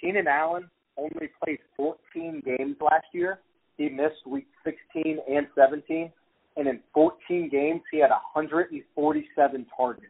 Keenan 0.00 0.28
Allen 0.28 0.70
only 0.96 1.30
played 1.42 1.58
14 1.76 2.42
games 2.44 2.76
last 2.80 3.06
year. 3.12 3.40
He 3.76 3.88
missed 3.88 4.26
week 4.26 4.46
16 4.64 5.18
and 5.28 5.46
17, 5.56 6.12
and 6.56 6.68
in 6.68 6.80
14 6.94 7.48
games 7.50 7.80
he 7.90 7.98
had 7.98 8.10
147 8.10 9.66
targets, 9.76 10.06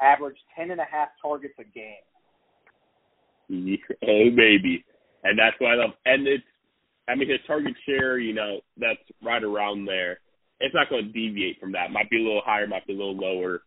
averaged 0.00 0.40
10 0.56 0.70
and 0.70 0.80
a 0.80 0.84
half 0.90 1.08
targets 1.20 1.54
a 1.58 1.64
game. 1.64 2.04
Oh 3.50 4.30
baby, 4.36 4.84
and 5.24 5.38
that's 5.38 5.56
why 5.58 5.72
I 5.72 5.76
love. 5.76 5.90
And 6.04 6.26
it's, 6.28 6.44
I 7.08 7.14
mean, 7.14 7.30
his 7.30 7.40
target 7.46 7.74
share, 7.86 8.18
you 8.18 8.34
know, 8.34 8.60
that's 8.76 9.00
right 9.22 9.42
around 9.42 9.86
there. 9.86 10.20
It's 10.60 10.74
not 10.74 10.90
going 10.90 11.06
to 11.06 11.12
deviate 11.12 11.58
from 11.58 11.72
that. 11.72 11.90
Might 11.90 12.10
be 12.10 12.18
a 12.18 12.22
little 12.22 12.42
higher, 12.44 12.66
might 12.66 12.86
be 12.86 12.92
a 12.92 12.96
little 12.96 13.16
lower, 13.16 13.62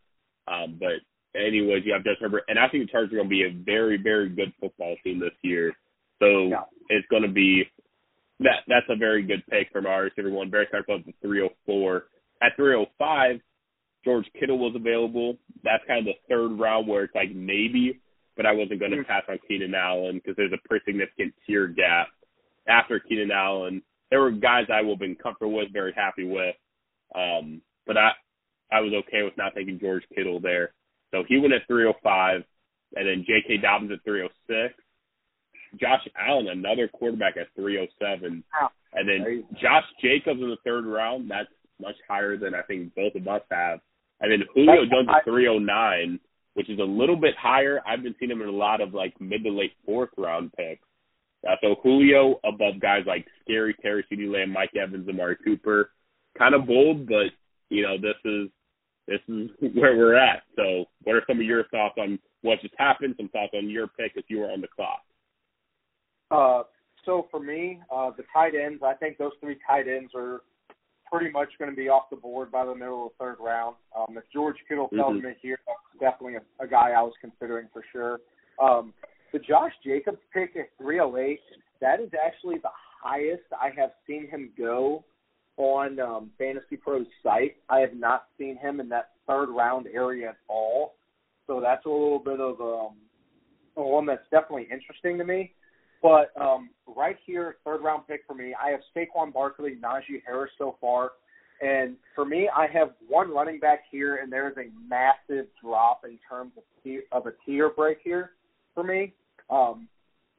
um, 0.47 0.77
but 0.79 1.01
anyways, 1.35 1.83
you 1.85 1.93
have 1.93 2.03
Justin 2.03 2.21
Herbert, 2.21 2.43
and 2.47 2.59
I 2.59 2.67
think 2.67 2.85
the 2.85 2.91
Chargers 2.91 3.13
are 3.13 3.17
going 3.17 3.29
to 3.29 3.29
be 3.29 3.43
a 3.43 3.63
very, 3.63 3.97
very 3.97 4.29
good 4.29 4.53
football 4.59 4.95
team 5.03 5.19
this 5.19 5.35
year. 5.41 5.73
So 6.19 6.47
yeah. 6.47 6.63
it's 6.89 7.07
going 7.09 7.23
to 7.23 7.29
be 7.29 7.63
that. 8.43 8.63
That's 8.67 8.85
a 8.89 8.95
very 8.95 9.23
good 9.23 9.43
pick 9.49 9.69
from 9.71 9.85
our 9.85 10.03
receiver 10.03 10.29
one. 10.29 10.51
Very 10.51 10.65
excited 10.65 10.85
about 10.87 11.05
the 11.05 11.13
304. 11.21 12.05
At 12.41 12.55
305, 12.55 13.39
George 14.03 14.25
Kittle 14.39 14.57
was 14.57 14.75
available. 14.75 15.37
That's 15.63 15.83
kind 15.87 15.99
of 15.99 16.05
the 16.05 16.19
third 16.27 16.59
round 16.59 16.87
where 16.87 17.03
it's 17.03 17.15
like 17.15 17.33
maybe, 17.35 17.99
but 18.35 18.45
I 18.45 18.51
wasn't 18.51 18.79
going 18.79 18.91
to 18.91 18.97
mm-hmm. 18.97 19.07
pass 19.07 19.23
on 19.29 19.39
Keenan 19.47 19.75
Allen 19.75 20.15
because 20.15 20.35
there's 20.35 20.53
a 20.53 20.67
pretty 20.67 20.85
significant 20.85 21.33
tier 21.45 21.67
gap 21.67 22.07
after 22.67 22.99
Keenan 22.99 23.31
Allen. 23.31 23.81
There 24.09 24.21
were 24.21 24.31
guys 24.31 24.65
I 24.73 24.81
would 24.81 24.91
have 24.91 24.99
been 24.99 25.15
comfortable 25.15 25.55
with, 25.55 25.71
very 25.71 25.93
happy 25.95 26.25
with, 26.25 26.55
um, 27.15 27.61
but 27.85 27.97
I 27.97 28.11
I 28.71 28.79
was 28.79 28.93
okay 28.93 29.23
with 29.23 29.37
not 29.37 29.53
taking 29.55 29.79
George 29.79 30.03
Kittle 30.15 30.39
there. 30.39 30.73
So 31.11 31.23
he 31.27 31.37
went 31.37 31.53
at 31.53 31.67
305, 31.67 32.43
and 32.95 33.07
then 33.07 33.25
J.K. 33.27 33.57
Dobbins 33.57 33.91
at 33.91 34.03
306. 34.05 34.73
Josh 35.79 36.07
Allen, 36.17 36.47
another 36.47 36.87
quarterback 36.87 37.37
at 37.37 37.47
307, 37.55 38.43
and 38.93 39.09
then 39.09 39.43
Josh 39.61 39.85
Jacobs 40.01 40.41
in 40.41 40.49
the 40.49 40.57
third 40.65 40.85
round. 40.85 41.29
That's 41.29 41.49
much 41.79 41.95
higher 42.07 42.37
than 42.37 42.53
I 42.53 42.61
think 42.63 42.93
both 42.95 43.15
of 43.15 43.27
us 43.27 43.41
have. 43.51 43.79
And 44.19 44.31
then 44.31 44.47
Julio 44.53 44.85
Jones 44.85 45.09
at 45.09 45.23
309, 45.25 46.19
which 46.53 46.69
is 46.69 46.79
a 46.79 46.83
little 46.83 47.15
bit 47.15 47.35
higher. 47.39 47.79
I've 47.87 48.03
been 48.03 48.15
seeing 48.19 48.31
him 48.31 48.41
in 48.41 48.49
a 48.49 48.51
lot 48.51 48.81
of 48.81 48.93
like 48.93 49.19
mid 49.19 49.43
to 49.43 49.49
late 49.49 49.73
fourth 49.85 50.09
round 50.17 50.51
picks. 50.53 50.83
Uh, 51.47 51.55
so 51.61 51.75
Julio 51.81 52.39
above 52.43 52.79
guys 52.79 53.03
like 53.07 53.25
Scary 53.41 53.75
Terry, 53.81 54.05
CeeDee 54.11 54.31
Lamb, 54.31 54.51
Mike 54.51 54.75
Evans, 54.75 55.09
Amari 55.09 55.37
Cooper. 55.43 55.91
Kind 56.37 56.53
of 56.53 56.67
bold, 56.67 57.07
but 57.07 57.31
you 57.69 57.81
know 57.81 57.97
this 57.97 58.15
is 58.23 58.49
this 59.07 59.19
is 59.27 59.49
where 59.75 59.97
we're 59.97 60.15
at. 60.15 60.43
So, 60.55 60.85
what 61.03 61.15
are 61.15 61.23
some 61.27 61.39
of 61.39 61.45
your 61.45 61.65
thoughts 61.65 61.95
on 61.97 62.19
what 62.41 62.61
just 62.61 62.75
happened? 62.77 63.15
Some 63.17 63.29
thoughts 63.29 63.53
on 63.55 63.69
your 63.69 63.87
pick 63.87 64.13
if 64.15 64.25
you 64.27 64.39
were 64.39 64.51
on 64.51 64.61
the 64.61 64.67
clock. 64.67 65.01
Uh, 66.31 66.63
so 67.05 67.27
for 67.29 67.39
me, 67.39 67.79
uh, 67.93 68.11
the 68.15 68.23
tight 68.33 68.53
ends, 68.55 68.81
I 68.83 68.93
think 68.93 69.17
those 69.17 69.33
three 69.41 69.57
tight 69.67 69.87
ends 69.87 70.11
are 70.15 70.41
pretty 71.11 71.31
much 71.31 71.49
going 71.59 71.69
to 71.69 71.75
be 71.75 71.89
off 71.89 72.09
the 72.09 72.15
board 72.15 72.51
by 72.51 72.65
the 72.65 72.73
middle 72.73 73.07
of 73.07 73.11
the 73.11 73.25
third 73.25 73.37
round. 73.39 73.75
Um, 73.95 74.17
if 74.17 74.23
George 74.33 74.55
Kittle 74.67 74.89
mm-hmm. 74.93 75.25
me 75.25 75.33
here, 75.41 75.59
that's 75.67 75.99
definitely 75.99 76.37
a, 76.37 76.63
a 76.63 76.67
guy 76.67 76.91
I 76.91 77.01
was 77.01 77.13
considering 77.19 77.67
for 77.73 77.83
sure. 77.91 78.19
Um, 78.61 78.93
the 79.33 79.39
Josh 79.39 79.73
Jacobs 79.83 80.19
pick 80.33 80.55
at 80.55 80.69
308, 80.77 81.39
that 81.81 81.99
is 81.99 82.09
actually 82.25 82.57
the 82.57 82.69
highest 83.03 83.43
I 83.59 83.69
have 83.77 83.91
seen 84.07 84.29
him 84.29 84.51
go 84.57 85.03
on 85.57 85.99
um, 85.99 86.31
Fantasy 86.37 86.77
Pros 86.77 87.05
site. 87.23 87.57
I 87.69 87.79
have 87.79 87.93
not 87.93 88.25
seen 88.37 88.57
him 88.57 88.79
in 88.79 88.87
that 88.89 89.11
third 89.27 89.49
round 89.49 89.87
area 89.87 90.29
at 90.29 90.37
all. 90.47 90.95
So 91.47 91.59
that's 91.59 91.85
a 91.85 91.89
little 91.89 92.19
bit 92.19 92.39
of 92.39 92.61
um, 92.61 92.95
one 93.75 94.05
that's 94.05 94.23
definitely 94.31 94.67
interesting 94.71 95.17
to 95.17 95.25
me. 95.25 95.53
But 96.01 96.31
um, 96.39 96.69
right 96.87 97.17
here, 97.25 97.57
third 97.63 97.81
round 97.81 98.07
pick 98.07 98.21
for 98.27 98.33
me, 98.33 98.55
I 98.61 98.71
have 98.71 98.79
Saquon 98.95 99.33
Barkley, 99.33 99.77
Najee 99.81 100.21
Harris 100.25 100.51
so 100.57 100.77
far. 100.81 101.11
And 101.61 101.95
for 102.15 102.25
me, 102.25 102.49
I 102.55 102.65
have 102.73 102.93
one 103.07 103.31
running 103.31 103.59
back 103.59 103.83
here, 103.91 104.15
and 104.15 104.31
there 104.31 104.49
is 104.49 104.57
a 104.57 104.71
massive 104.89 105.45
drop 105.63 106.01
in 106.05 106.17
terms 106.27 106.53
of, 106.57 106.63
tier, 106.83 107.03
of 107.11 107.27
a 107.27 107.33
tier 107.45 107.69
break 107.69 107.99
here 108.03 108.31
for 108.73 108.83
me. 108.83 109.13
Um, 109.51 109.87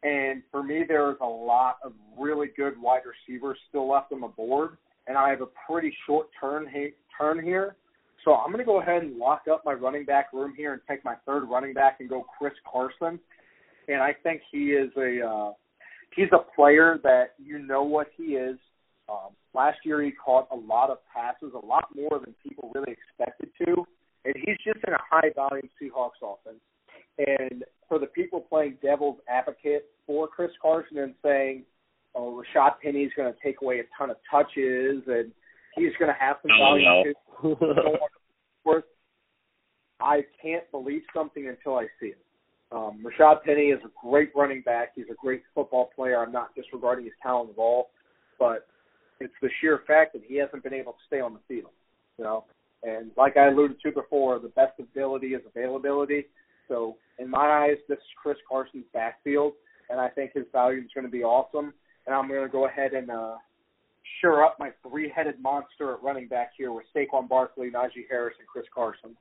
and 0.02 0.42
for 0.50 0.64
me, 0.64 0.82
there 0.86 1.10
is 1.12 1.16
a 1.20 1.26
lot 1.26 1.76
of 1.84 1.92
really 2.18 2.48
good 2.56 2.74
wide 2.80 3.02
receivers 3.06 3.56
still 3.68 3.88
left 3.88 4.10
on 4.10 4.20
the 4.20 4.26
board 4.26 4.78
and 5.06 5.16
I 5.16 5.30
have 5.30 5.40
a 5.40 5.48
pretty 5.68 5.94
short 6.06 6.28
turn 6.40 6.66
turn 7.18 7.44
here. 7.44 7.76
So 8.24 8.34
I'm 8.34 8.52
going 8.52 8.58
to 8.58 8.64
go 8.64 8.80
ahead 8.80 9.02
and 9.02 9.16
lock 9.16 9.42
up 9.50 9.62
my 9.64 9.72
running 9.72 10.04
back 10.04 10.32
room 10.32 10.54
here 10.56 10.72
and 10.72 10.82
take 10.88 11.04
my 11.04 11.16
third 11.26 11.44
running 11.48 11.74
back 11.74 11.98
and 12.00 12.08
go 12.08 12.24
Chris 12.38 12.52
Carson. 12.70 13.18
And 13.92 14.02
I 14.02 14.14
think 14.22 14.42
he 14.50 14.72
is 14.72 14.90
a 14.96 15.26
uh, 15.26 15.52
he's 16.14 16.28
a 16.32 16.54
player 16.54 16.98
that 17.02 17.34
you 17.38 17.58
know 17.58 17.82
what 17.82 18.08
he 18.16 18.34
is. 18.34 18.58
Um, 19.08 19.30
last 19.54 19.78
year 19.84 20.02
he 20.02 20.12
caught 20.12 20.48
a 20.52 20.56
lot 20.56 20.90
of 20.90 20.98
passes, 21.12 21.52
a 21.54 21.66
lot 21.66 21.84
more 21.94 22.20
than 22.24 22.34
people 22.42 22.70
really 22.74 22.92
expected 22.92 23.50
to, 23.66 23.84
and 24.24 24.34
he's 24.36 24.56
just 24.64 24.78
in 24.86 24.94
a 24.94 24.98
high 25.10 25.30
volume 25.34 25.68
Seahawks 25.80 26.22
offense. 26.22 26.60
And 27.18 27.64
for 27.88 27.98
the 27.98 28.06
people 28.06 28.40
playing 28.40 28.78
devil's 28.82 29.18
advocate 29.28 29.86
for 30.06 30.28
Chris 30.28 30.50
Carson 30.62 30.98
and 30.98 31.14
saying, 31.22 31.64
oh, 32.14 32.42
Rashad 32.42 32.72
Penny's 32.82 33.10
going 33.16 33.32
to 33.32 33.38
take 33.44 33.60
away 33.60 33.80
a 33.80 33.84
ton 33.98 34.10
of 34.10 34.16
touches 34.30 35.02
and 35.06 35.32
he's 35.76 35.92
going 35.98 36.10
to 36.10 36.18
have 36.18 36.36
some 36.42 36.52
volume. 36.58 37.14
Worth. 38.64 38.84
I 40.00 40.22
can't 40.42 40.68
believe 40.72 41.02
something 41.14 41.46
until 41.48 41.76
I 41.76 41.86
see 42.00 42.06
it. 42.06 42.18
Um, 42.74 43.04
Rashad 43.04 43.42
Penny 43.44 43.66
is 43.66 43.80
a 43.84 44.08
great 44.08 44.30
running 44.34 44.62
back. 44.62 44.92
He's 44.94 45.06
a 45.10 45.14
great 45.14 45.42
football 45.54 45.90
player. 45.94 46.18
I'm 46.18 46.32
not 46.32 46.54
disregarding 46.54 47.04
his 47.04 47.14
talent 47.22 47.50
at 47.50 47.58
all, 47.58 47.90
but 48.38 48.66
it's 49.20 49.34
the 49.42 49.50
sheer 49.60 49.82
fact 49.86 50.14
that 50.14 50.22
he 50.26 50.36
hasn't 50.36 50.62
been 50.62 50.74
able 50.74 50.92
to 50.92 50.98
stay 51.06 51.20
on 51.20 51.34
the 51.34 51.40
field. 51.46 51.72
You 52.18 52.24
know, 52.24 52.44
and 52.82 53.10
like 53.16 53.36
I 53.36 53.48
alluded 53.48 53.80
to 53.82 53.92
before, 53.92 54.38
the 54.38 54.48
best 54.48 54.78
ability 54.80 55.28
is 55.28 55.42
availability. 55.46 56.26
So 56.68 56.96
in 57.18 57.28
my 57.28 57.66
eyes, 57.66 57.76
this 57.88 57.98
is 57.98 58.04
Chris 58.20 58.38
Carson's 58.48 58.84
backfield, 58.94 59.52
and 59.90 60.00
I 60.00 60.08
think 60.08 60.32
his 60.34 60.44
value 60.52 60.80
is 60.80 60.90
going 60.94 61.06
to 61.06 61.10
be 61.10 61.22
awesome 61.22 61.74
and 62.06 62.14
I'm 62.14 62.28
going 62.28 62.42
to 62.42 62.48
go 62.48 62.66
ahead 62.66 62.92
and 62.92 63.10
uh, 63.10 63.36
sure 64.20 64.44
up 64.44 64.56
my 64.58 64.70
three-headed 64.88 65.40
monster 65.40 65.94
at 65.94 66.02
running 66.02 66.28
back 66.28 66.52
here 66.56 66.72
with 66.72 66.84
Saquon 66.94 67.28
Barkley, 67.28 67.70
Najee 67.70 68.08
Harris, 68.08 68.34
and 68.38 68.48
Chris 68.48 68.66
Carson. 68.74 69.16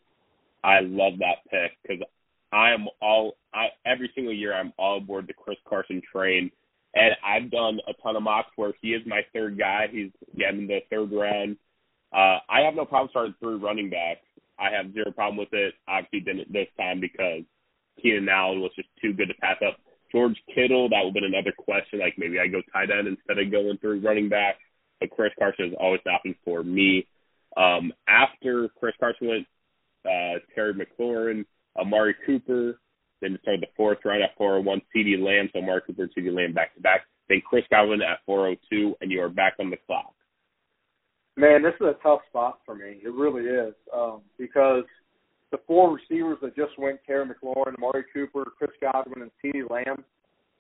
I 0.64 0.80
love 0.82 1.14
that 1.20 1.50
pick 1.50 1.72
because 1.82 2.04
I 2.52 2.72
am 2.74 2.88
all 3.02 3.38
I, 3.54 3.68
every 3.86 4.12
single 4.16 4.34
year 4.34 4.54
I'm 4.54 4.74
all 4.78 4.98
aboard 4.98 5.28
the 5.28 5.34
Chris 5.34 5.58
Carson 5.68 6.02
train, 6.12 6.52
and 6.94 7.16
I've 7.26 7.52
done 7.52 7.80
a 7.88 7.94
ton 8.02 8.16
of 8.16 8.24
mocks 8.24 8.52
where 8.56 8.74
he 8.82 8.90
is 8.90 9.02
my 9.06 9.22
third 9.34 9.58
guy. 9.58 9.88
He's 9.92 10.12
getting 10.38 10.68
the 10.68 10.80
third 10.90 11.12
round. 11.12 11.58
Uh, 12.14 12.40
I 12.50 12.62
have 12.66 12.76
no 12.76 12.86
problem 12.86 13.10
starting 13.10 13.36
three 13.40 13.56
running 13.56 13.90
backs. 13.90 14.26
I 14.60 14.70
have 14.76 14.94
zero 14.94 15.12
problem 15.12 15.38
with 15.38 15.54
it. 15.54 15.74
Obviously, 15.88 16.20
didn't 16.20 16.52
this 16.52 16.68
time 16.78 17.00
because 17.00 17.44
Keenan 18.02 18.30
Allen 18.30 18.62
was 18.62 18.72
just 18.76 18.90
too 19.02 19.14
good 19.14 19.28
to 19.28 19.34
pass 19.36 19.58
up. 19.66 19.78
George 20.12 20.36
Kittle, 20.54 20.90
that 20.90 21.00
would 21.04 21.08
have 21.08 21.14
been 21.14 21.34
another 21.34 21.54
question. 21.58 22.00
Like 22.00 22.16
maybe 22.18 22.38
I 22.40 22.48
go 22.48 22.62
tight 22.74 22.90
end 22.92 23.08
instead 23.08 23.40
of 23.40 23.52
going 23.52 23.78
through 23.78 24.02
running 24.02 24.30
back. 24.30 24.56
But 25.00 25.10
Chris 25.10 25.32
Carson 25.40 25.68
is 25.68 25.74
always 25.80 26.02
option 26.06 26.36
for 26.44 26.64
me. 26.64 27.08
Um, 27.58 27.92
after 28.08 28.70
Chris 28.80 28.94
Carson 29.00 29.28
went, 29.28 29.48
uh, 30.06 30.40
Terry 30.54 30.74
McLaurin, 30.74 31.46
Amari 31.80 32.16
Cooper, 32.26 32.80
then 33.22 33.38
started 33.42 33.62
the 33.62 33.68
fourth 33.78 34.00
round 34.04 34.24
at 34.24 34.38
401, 34.38 34.82
CeeDee 34.96 35.24
Lamb, 35.24 35.50
so 35.54 35.60
Amari 35.60 35.82
Cooper 35.86 36.04
and 36.04 36.12
CeeDee 36.16 36.36
Lamb 36.36 36.54
back 36.54 36.74
to 36.76 36.82
back. 36.82 37.02
Then 37.30 37.42
Chris 37.48 37.64
Godwin 37.70 38.02
at 38.02 38.20
402, 38.26 38.96
and 39.02 39.12
you 39.12 39.22
are 39.22 39.30
back 39.30 39.54
on 39.60 39.70
the 39.70 39.78
clock. 39.86 40.14
Man, 41.38 41.64
this 41.64 41.74
is 41.80 41.88
a 41.88 42.04
tough 42.04 42.20
spot 42.30 42.60
for 42.66 42.76
me. 42.76 43.00
It 43.04 43.14
really 43.14 43.44
is 43.44 43.74
um, 43.94 44.22
because– 44.38 44.84
the 45.52 45.60
four 45.68 45.94
receivers 45.94 46.38
that 46.42 46.56
just 46.56 46.78
went, 46.80 47.00
Terry 47.06 47.26
McLaurin, 47.26 47.76
Amari 47.78 48.06
Cooper, 48.14 48.46
Chris 48.58 48.72
Godwin, 48.82 49.22
and 49.22 49.32
CeeDee 49.44 49.70
Lamb, 49.70 50.04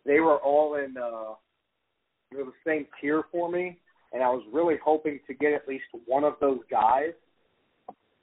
they 0.05 0.19
were 0.19 0.37
all 0.37 0.75
in 0.75 0.95
uh, 0.97 1.33
the 2.31 2.51
same 2.67 2.85
tier 2.99 3.23
for 3.31 3.49
me, 3.49 3.79
and 4.11 4.21
I 4.21 4.27
was 4.27 4.43
really 4.51 4.75
hoping 4.83 5.19
to 5.27 5.33
get 5.33 5.53
at 5.53 5.67
least 5.67 5.85
one 6.05 6.25
of 6.25 6.33
those 6.41 6.59
guys, 6.69 7.13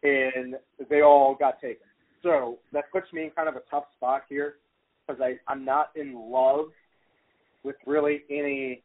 and 0.03 0.57
they 0.91 1.01
all 1.01 1.34
got 1.39 1.61
taken. 1.61 1.88
So 2.23 2.59
that 2.73 2.91
puts 2.93 3.12
me 3.12 3.25
in 3.25 3.31
kind 3.31 3.49
of 3.49 3.57
a 3.57 3.62
tough 3.71 3.85
spot 3.97 4.23
here 4.29 4.55
because 5.07 5.21
I 5.23 5.39
I'm 5.51 5.64
not 5.64 5.91
in 5.95 6.14
love 6.14 6.66
with 7.62 7.77
really 7.87 8.23
any 8.31 8.83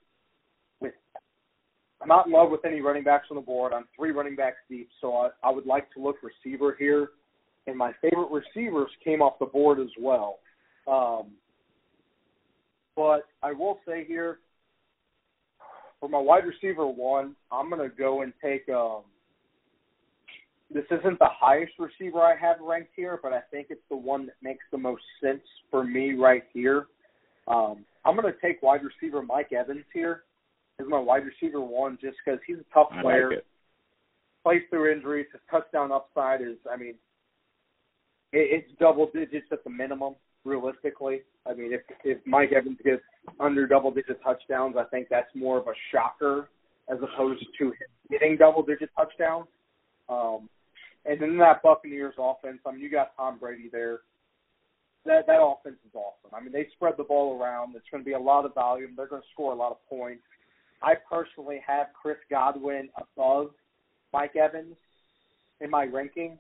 with 0.80 0.94
I'm 2.02 2.08
not 2.08 2.28
in 2.28 2.34
love 2.34 2.50
with 2.52 2.66
any 2.66 2.82
running 2.82 3.04
backs 3.04 3.28
on 3.32 3.36
the 3.36 3.42
board. 3.42 3.74
I'm 3.74 3.86
three 3.98 4.12
running 4.12 4.36
backs 4.36 4.58
deep, 4.70 4.90
so 5.02 5.14
I, 5.16 5.30
I 5.44 5.52
would 5.52 5.66
like 5.66 5.92
to 5.94 6.02
look 6.02 6.18
receiver 6.22 6.76
here 6.78 7.10
and 7.68 7.78
my 7.78 7.94
favorite 8.02 8.30
receivers 8.30 8.90
came 9.04 9.22
off 9.22 9.40
the 9.40 9.46
board 9.46 9.80
as 9.80 9.90
well. 10.00 10.40
Um, 10.88 11.32
but 12.96 13.22
I 13.42 13.54
will 13.54 13.80
say 13.88 14.06
here, 14.06 14.40
for 16.00 16.10
my 16.10 16.20
wide 16.20 16.44
receiver 16.46 16.86
one, 16.86 17.36
I'm 17.52 17.70
going 17.70 17.90
to 17.90 17.96
go 17.96 18.22
and 18.22 18.34
take. 18.44 18.68
Um, 18.70 19.04
this 20.74 20.86
isn't 20.91 21.19
the 21.19 21.30
highest 21.30 21.74
receiver 21.80 22.19
I 22.19 22.36
have 22.36 22.57
ranked 22.61 22.91
here, 22.95 23.19
but 23.21 23.34
I 23.34 23.41
think 23.51 23.67
it's 23.69 23.82
the 23.89 23.95
one 23.95 24.26
that 24.26 24.36
makes 24.41 24.63
the 24.71 24.78
most 24.78 25.03
sense 25.21 25.41
for 25.69 25.84
me 25.84 26.13
right 26.13 26.43
here. 26.53 26.88
Um, 27.47 27.86
I'm 28.05 28.15
going 28.15 28.32
to 28.32 28.39
take 28.41 28.61
wide 28.61 28.82
receiver 28.84 29.21
Mike 29.21 29.51
Evans 29.53 29.86
here 29.93 30.24
as 30.80 30.88
my 30.89 30.99
wide 30.99 31.24
receiver 31.26 31.61
one, 31.61 31.97
just 32.01 32.17
because 32.26 32.39
he's 32.47 32.57
a 32.57 32.74
tough 32.74 32.89
player. 33.01 33.30
Like. 33.30 33.45
Plays 34.43 34.61
through 34.69 34.91
injuries. 34.91 35.28
His 35.32 35.41
touchdown 35.49 35.91
upside 35.91 36.41
is, 36.41 36.57
I 36.69 36.76
mean, 36.76 36.95
it, 38.34 38.63
it's 38.65 38.71
double 38.80 39.09
digits 39.13 39.47
at 39.51 39.63
the 39.63 39.69
minimum. 39.69 40.15
Realistically, 40.45 41.21
I 41.47 41.53
mean, 41.53 41.71
if 41.71 41.80
if 42.03 42.17
Mike 42.26 42.51
Evans 42.51 42.78
gets 42.84 43.01
under 43.39 43.65
double 43.65 43.91
digit 43.91 44.21
touchdowns, 44.21 44.76
I 44.78 44.84
think 44.84 45.07
that's 45.09 45.34
more 45.34 45.57
of 45.57 45.67
a 45.67 45.74
shocker 45.89 46.49
as 46.89 46.97
opposed 47.01 47.45
to 47.59 47.67
him 47.67 47.74
getting 48.11 48.36
double 48.36 48.61
digit 48.61 48.89
touchdowns. 48.97 49.47
Um, 50.09 50.49
and 51.06 51.22
then 51.22 51.38
that 51.38 51.62
Buccaneers 51.64 52.16
offense, 52.18 52.60
I 52.66 52.72
mean, 52.72 52.82
you 52.82 52.89
got 52.89 53.16
Tom 53.18 53.38
Brady 53.39 53.70
there. 53.72 53.99
That 55.06 55.28
that 55.28 55.41
offense 55.41 55.78
is 55.86 55.93
awesome. 55.93 56.34
I 56.34 56.41
mean, 56.41 56.54
they 56.54 56.68
spread 56.76 56.93
the 56.97 57.04
ball 57.04 57.39
around. 57.39 57.76
It's 57.76 57.86
going 57.91 58.04
to 58.04 58.08
be 58.08 58.14
a 58.14 58.20
lot 58.20 58.45
of 58.45 58.54
volume. 58.54 58.93
They're 58.95 59.08
going 59.08 59.22
to 59.22 59.28
score 59.34 59.51
a 59.51 59.56
lot 59.56 59.72
of 59.72 59.78
points. 59.89 60.24
I 60.82 60.93
personally 61.10 61.60
have 61.66 61.88
Chris 61.99 62.18
Godwin 62.30 62.89
above 62.97 63.51
Mike 64.14 64.36
Evans 64.36 64.76
in 65.60 65.70
my 65.70 65.86
rankings, 65.88 66.39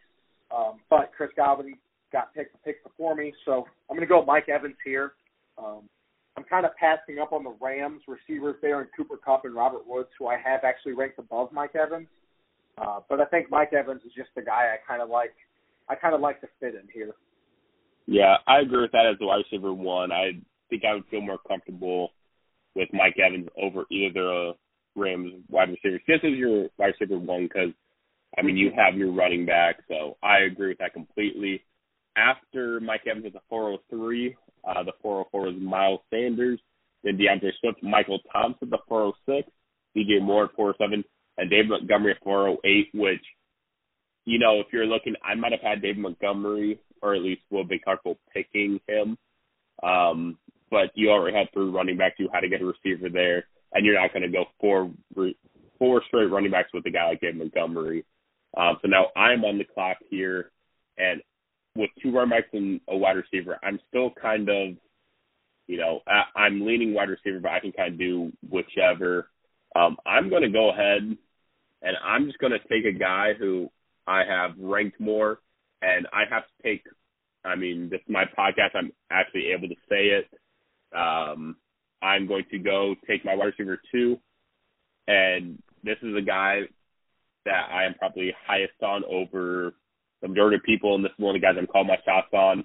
um, 0.55 0.79
but 0.89 1.11
Chris 1.15 1.31
Godwin 1.35 1.75
got 2.11 2.33
picked 2.33 2.61
picked 2.63 2.83
before 2.83 3.15
me, 3.15 3.33
so 3.43 3.65
I'm 3.89 3.97
going 3.97 4.07
to 4.07 4.11
go 4.11 4.23
Mike 4.23 4.47
Evans 4.47 4.75
here. 4.85 5.13
Um, 5.57 5.89
I'm 6.37 6.43
kind 6.43 6.65
of 6.65 6.71
passing 6.79 7.19
up 7.19 7.31
on 7.31 7.43
the 7.43 7.55
Rams 7.61 8.01
receivers 8.07 8.55
there 8.61 8.81
in 8.81 8.87
Cooper 8.95 9.17
Kupp 9.17 9.45
and 9.45 9.53
Robert 9.53 9.87
Woods, 9.87 10.09
who 10.17 10.27
I 10.27 10.37
have 10.37 10.61
actually 10.63 10.93
ranked 10.93 11.19
above 11.19 11.51
Mike 11.51 11.75
Evans. 11.75 12.07
Uh, 12.77 12.99
but 13.09 13.21
I 13.21 13.25
think 13.25 13.51
Mike 13.51 13.73
Evans 13.73 14.01
is 14.05 14.11
just 14.15 14.29
the 14.35 14.41
guy 14.41 14.73
I 14.73 14.77
kind 14.87 15.01
of 15.01 15.09
like. 15.09 15.33
I 15.89 15.95
kind 15.95 16.15
of 16.15 16.21
like 16.21 16.39
to 16.41 16.47
fit 16.59 16.75
in 16.75 16.87
here. 16.93 17.13
Yeah, 18.05 18.35
I 18.47 18.59
agree 18.59 18.81
with 18.81 18.91
that 18.91 19.05
as 19.11 19.19
the 19.19 19.25
wide 19.25 19.43
receiver 19.49 19.73
one. 19.73 20.11
I 20.11 20.31
think 20.69 20.83
I 20.85 20.93
would 20.93 21.05
feel 21.11 21.21
more 21.21 21.39
comfortable 21.47 22.11
with 22.75 22.89
Mike 22.93 23.17
Evans 23.19 23.47
over 23.61 23.85
either 23.91 24.13
the 24.13 24.51
Rams 24.95 25.33
wide 25.49 25.69
receivers. 25.69 26.01
This 26.07 26.19
is 26.23 26.37
your 26.37 26.69
wide 26.77 26.93
receiver 26.99 27.19
one 27.19 27.43
because, 27.43 27.69
I 28.37 28.41
mean, 28.41 28.57
you 28.57 28.71
have 28.75 28.97
your 28.97 29.11
running 29.11 29.45
back, 29.45 29.77
so 29.87 30.17
I 30.23 30.39
agree 30.39 30.69
with 30.69 30.79
that 30.79 30.93
completely. 30.93 31.63
After 32.15 32.79
Mike 32.79 33.01
Evans 33.09 33.25
is 33.25 33.35
a 33.35 33.41
403, 33.49 34.35
uh, 34.67 34.83
the 34.83 34.91
404 35.01 35.49
is 35.49 35.55
Miles 35.61 35.99
Sanders, 36.11 36.59
then 37.03 37.17
D'Andre 37.17 37.51
Swift, 37.59 37.81
Michael 37.83 38.19
Thomas, 38.31 38.57
the 38.61 38.77
406, 38.87 39.49
DJ 39.95 40.21
Moore 40.21 40.45
at 40.45 40.55
407, 40.55 41.03
and 41.37 41.49
Dave 41.49 41.67
Montgomery 41.67 42.11
at 42.11 42.23
408, 42.23 42.89
which, 42.93 43.23
you 44.25 44.39
know, 44.39 44.59
if 44.59 44.67
you're 44.71 44.85
looking, 44.85 45.15
I 45.23 45.35
might 45.35 45.51
have 45.51 45.61
had 45.61 45.81
Dave 45.81 45.97
Montgomery, 45.97 46.79
or 47.01 47.15
at 47.15 47.21
least 47.21 47.41
will 47.49 47.63
be 47.63 47.79
comfortable 47.79 48.17
picking 48.33 48.79
him. 48.87 49.17
Um, 49.81 50.37
but 50.69 50.91
you 50.95 51.09
already 51.09 51.37
had 51.37 51.47
three 51.53 51.69
running 51.69 51.97
backs. 51.97 52.15
You 52.17 52.29
had 52.33 52.41
to 52.41 52.49
get 52.49 52.61
a 52.61 52.65
receiver 52.65 53.09
there, 53.09 53.45
and 53.73 53.85
you're 53.85 53.99
not 53.99 54.13
going 54.13 54.23
to 54.23 54.29
go 54.29 54.45
four 54.59 54.91
four 55.77 56.01
straight 56.07 56.31
running 56.31 56.51
backs 56.51 56.69
with 56.73 56.85
a 56.85 56.89
guy 56.89 57.09
like 57.09 57.21
Dave 57.21 57.35
Montgomery. 57.35 58.05
Um, 58.55 58.77
so 58.81 58.87
now 58.87 59.07
I'm 59.15 59.43
on 59.43 59.57
the 59.57 59.65
clock 59.65 59.97
here, 60.09 60.51
and 60.97 61.21
with 61.75 61.89
two 62.01 62.11
running 62.11 62.29
backs 62.29 62.49
and 62.53 62.79
a 62.87 62.95
wide 62.95 63.17
receiver, 63.17 63.59
I'm 63.63 63.79
still 63.89 64.11
kind 64.19 64.47
of, 64.49 64.75
you 65.67 65.77
know, 65.77 66.01
I, 66.07 66.39
I'm 66.39 66.65
leaning 66.65 66.93
wide 66.93 67.09
receiver, 67.09 67.39
but 67.39 67.51
I 67.51 67.59
can 67.59 67.71
kind 67.71 67.93
of 67.93 67.99
do 67.99 68.31
whichever. 68.47 69.29
Um, 69.75 69.97
I'm 70.05 70.29
going 70.29 70.43
to 70.43 70.49
go 70.49 70.71
ahead 70.71 71.17
and 71.83 71.97
I'm 72.03 72.25
just 72.25 72.39
going 72.39 72.53
to 72.53 72.59
take 72.59 72.85
a 72.85 72.97
guy 72.97 73.33
who 73.37 73.69
I 74.07 74.23
have 74.27 74.51
ranked 74.57 74.99
more, 74.99 75.39
and 75.81 76.07
I 76.11 76.23
have 76.29 76.43
to 76.43 76.63
take. 76.63 76.83
I 77.45 77.55
mean, 77.55 77.89
this 77.89 77.99
is 77.99 78.09
my 78.09 78.23
podcast. 78.23 78.73
I'm 78.73 78.91
actually 79.11 79.51
able 79.55 79.67
to 79.67 79.75
say 79.89 80.07
it. 80.07 80.29
Um, 80.95 81.57
I'm 82.01 82.25
going 82.25 82.45
to 82.51 82.57
go 82.57 82.95
take 83.07 83.25
my 83.25 83.35
wide 83.35 83.53
receiver 83.57 83.81
two, 83.91 84.17
and 85.07 85.61
this 85.83 85.97
is 86.01 86.15
a 86.15 86.21
guy 86.21 86.61
that 87.45 87.67
I 87.69 87.83
am 87.85 87.95
probably 87.95 88.33
highest 88.47 88.81
on 88.81 89.03
over 89.03 89.73
the 90.21 90.29
majority 90.29 90.55
of 90.55 90.63
people, 90.63 90.95
and 90.95 91.03
this 91.03 91.11
is 91.11 91.19
one 91.19 91.35
of 91.35 91.41
the 91.41 91.45
guys 91.45 91.55
I'm 91.57 91.67
calling 91.67 91.87
my 91.87 91.97
shots 92.05 92.33
on, 92.33 92.63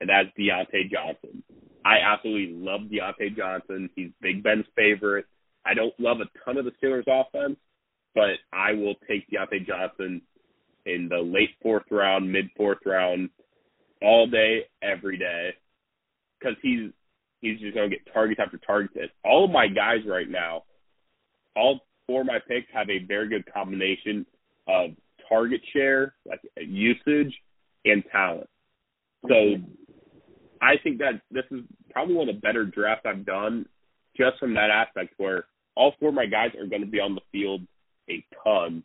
and 0.00 0.08
that's 0.08 0.28
Diontae 0.38 0.90
Johnson. 0.90 1.42
I 1.84 1.96
absolutely 1.98 2.54
love 2.54 2.82
Diontae 2.82 3.36
Johnson. 3.36 3.90
He's 3.96 4.10
Big 4.20 4.44
Ben's 4.44 4.66
favorite. 4.76 5.26
I 5.64 5.74
don't 5.74 5.94
love 5.98 6.18
a 6.20 6.44
ton 6.44 6.58
of 6.58 6.64
the 6.64 6.72
Steelers' 6.82 7.04
offense, 7.06 7.56
but 8.14 8.30
I 8.52 8.72
will 8.72 8.94
take 9.08 9.28
Diontae 9.30 9.66
Johnson 9.66 10.22
in 10.86 11.08
the 11.08 11.18
late 11.18 11.50
fourth 11.62 11.84
round, 11.90 12.30
mid 12.30 12.46
fourth 12.56 12.78
round, 12.84 13.30
all 14.02 14.26
day, 14.26 14.62
every 14.82 15.16
day, 15.16 15.50
because 16.38 16.56
he's 16.62 16.90
he's 17.40 17.60
just 17.60 17.74
going 17.74 17.90
to 17.90 17.96
get 17.96 18.12
targets 18.12 18.40
after 18.44 18.58
targets. 18.58 19.12
All 19.24 19.44
of 19.44 19.50
my 19.50 19.68
guys 19.68 20.00
right 20.06 20.28
now, 20.28 20.64
all 21.56 21.80
four 22.06 22.22
of 22.22 22.26
my 22.26 22.38
picks 22.48 22.66
have 22.72 22.90
a 22.90 23.04
very 23.06 23.28
good 23.28 23.44
combination 23.52 24.26
of 24.68 24.90
target 25.28 25.60
share, 25.72 26.14
like 26.26 26.40
usage, 26.56 27.34
and 27.84 28.02
talent. 28.10 28.48
So 29.28 29.56
I 30.60 30.74
think 30.82 30.98
that 30.98 31.20
this 31.30 31.44
is 31.50 31.60
probably 31.90 32.14
one 32.14 32.28
of 32.28 32.34
the 32.34 32.40
better 32.40 32.64
drafts 32.64 33.06
I've 33.06 33.24
done 33.24 33.66
just 34.16 34.38
from 34.38 34.54
that 34.54 34.70
aspect 34.70 35.14
where 35.16 35.46
all 35.74 35.94
four 35.98 36.10
of 36.10 36.14
my 36.14 36.26
guys 36.26 36.50
are 36.58 36.66
going 36.66 36.82
to 36.82 36.90
be 36.90 37.00
on 37.00 37.14
the 37.14 37.20
field 37.30 37.62
a 38.08 38.24
ton 38.44 38.82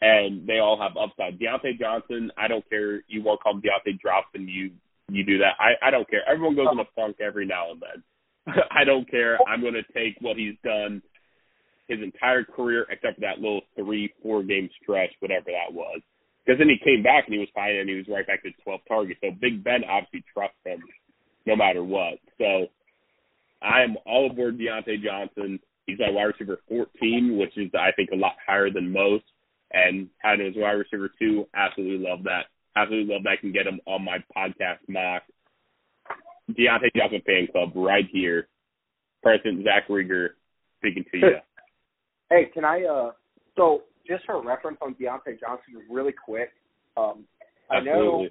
and 0.00 0.46
they 0.46 0.58
all 0.58 0.80
have 0.80 0.96
upside. 0.96 1.38
Diontae 1.38 1.78
Johnson, 1.78 2.30
I 2.38 2.48
don't 2.48 2.68
care. 2.70 3.02
You 3.06 3.22
won't 3.22 3.42
call 3.42 3.54
him 3.54 3.62
drops 4.00 4.28
and 4.34 4.48
you 4.48 4.70
you 5.10 5.24
do 5.24 5.38
that. 5.38 5.54
I 5.58 5.88
I 5.88 5.90
don't 5.90 6.08
care. 6.08 6.22
Everyone 6.28 6.56
goes 6.56 6.68
in 6.72 6.78
a 6.78 6.84
funk 6.96 7.16
every 7.20 7.46
now 7.46 7.72
and 7.72 7.82
then. 7.82 8.54
I 8.70 8.84
don't 8.84 9.10
care. 9.10 9.38
I'm 9.46 9.60
going 9.60 9.74
to 9.74 9.92
take 9.92 10.16
what 10.20 10.36
he's 10.36 10.56
done 10.64 11.02
his 11.88 11.98
entire 12.02 12.44
career, 12.44 12.86
except 12.88 13.16
for 13.16 13.20
that 13.22 13.40
little 13.40 13.62
three 13.76 14.12
four 14.22 14.42
game 14.42 14.70
stretch, 14.82 15.10
whatever 15.20 15.46
that 15.50 15.74
was. 15.74 16.00
Because 16.44 16.58
then 16.58 16.68
he 16.68 16.78
came 16.82 17.02
back 17.02 17.24
and 17.26 17.34
he 17.34 17.40
was 17.40 17.48
fine 17.54 17.74
and 17.76 17.88
he 17.88 17.96
was 17.96 18.06
right 18.08 18.26
back 18.26 18.42
to 18.42 18.50
12 18.64 18.80
targets. 18.88 19.20
So 19.22 19.30
Big 19.40 19.62
Ben 19.62 19.84
obviously 19.84 20.24
trusts 20.32 20.56
him 20.64 20.80
no 21.46 21.54
matter 21.54 21.84
what. 21.84 22.14
So 22.38 22.66
I'm 23.60 23.96
all 24.06 24.30
aboard 24.30 24.58
Diontae 24.58 25.04
Johnson. 25.04 25.60
He's 25.86 25.98
my 25.98 26.10
wide 26.10 26.24
receiver 26.24 26.58
14, 26.68 27.36
which 27.38 27.56
is 27.56 27.70
I 27.74 27.92
think 27.96 28.10
a 28.12 28.16
lot 28.16 28.34
higher 28.46 28.70
than 28.70 28.92
most. 28.92 29.24
And 29.72 30.08
having 30.18 30.46
his 30.46 30.54
wide 30.56 30.72
receiver 30.72 31.10
two, 31.18 31.46
absolutely 31.54 32.06
love 32.06 32.24
that. 32.24 32.46
Absolutely 32.76 33.12
love 33.12 33.22
that. 33.24 33.30
I 33.30 33.40
can 33.40 33.52
get 33.52 33.66
him 33.66 33.80
on 33.86 34.04
my 34.04 34.18
podcast 34.36 34.78
mock. 34.88 35.22
Diontae 36.50 36.90
Johnson 36.96 37.22
fan 37.24 37.48
club 37.52 37.70
right 37.74 38.04
here. 38.12 38.48
President 39.22 39.64
Zach 39.64 39.88
Rieger 39.88 40.30
speaking 40.78 41.04
to 41.12 41.18
you. 41.18 41.30
Hey, 42.32 42.48
can 42.54 42.64
I? 42.64 42.84
uh 42.84 43.10
So 43.56 43.82
just 44.06 44.24
for 44.24 44.40
reference 44.40 44.78
on 44.80 44.94
Diontae 44.94 45.40
Johnson, 45.40 45.82
really 45.90 46.12
quick. 46.12 46.50
Um, 46.96 47.24
I 47.68 47.80
know 47.80 48.26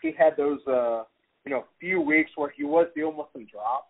he 0.00 0.12
had 0.16 0.36
those, 0.36 0.60
uh 0.68 1.02
you 1.44 1.50
know, 1.50 1.64
few 1.80 2.00
weeks 2.00 2.30
where 2.36 2.52
he 2.56 2.62
was 2.62 2.86
dealing 2.94 3.16
with 3.16 3.26
some 3.32 3.46
drops. 3.46 3.88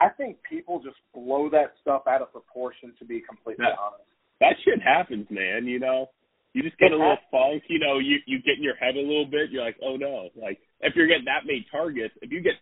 I 0.00 0.08
think 0.08 0.38
people 0.48 0.80
just 0.82 0.96
blow 1.14 1.48
that 1.50 1.74
stuff 1.80 2.02
out 2.08 2.22
of 2.22 2.32
proportion. 2.32 2.92
To 2.98 3.04
be 3.04 3.20
completely 3.20 3.64
Yeah. 3.68 3.76
honest. 3.78 4.04
that 4.40 4.56
shit 4.64 4.80
happens, 4.82 5.26
man. 5.30 5.66
You 5.66 5.78
know, 5.78 6.10
you 6.54 6.62
just 6.62 6.78
get 6.78 6.92
a 6.92 6.96
little 6.96 7.18
funk. 7.30 7.62
You 7.68 7.78
know, 7.78 7.98
you 7.98 8.18
you 8.26 8.38
get 8.42 8.56
in 8.56 8.62
your 8.64 8.76
head 8.76 8.96
a 8.96 9.00
little 9.00 9.26
bit. 9.26 9.50
You're 9.50 9.64
like, 9.64 9.76
oh 9.82 9.96
no. 9.96 10.30
Like 10.34 10.58
if 10.80 10.96
you're 10.96 11.06
getting 11.06 11.26
that 11.26 11.44
many 11.46 11.66
targets, 11.70 12.14
if 12.22 12.30
you 12.32 12.40
get 12.40 12.54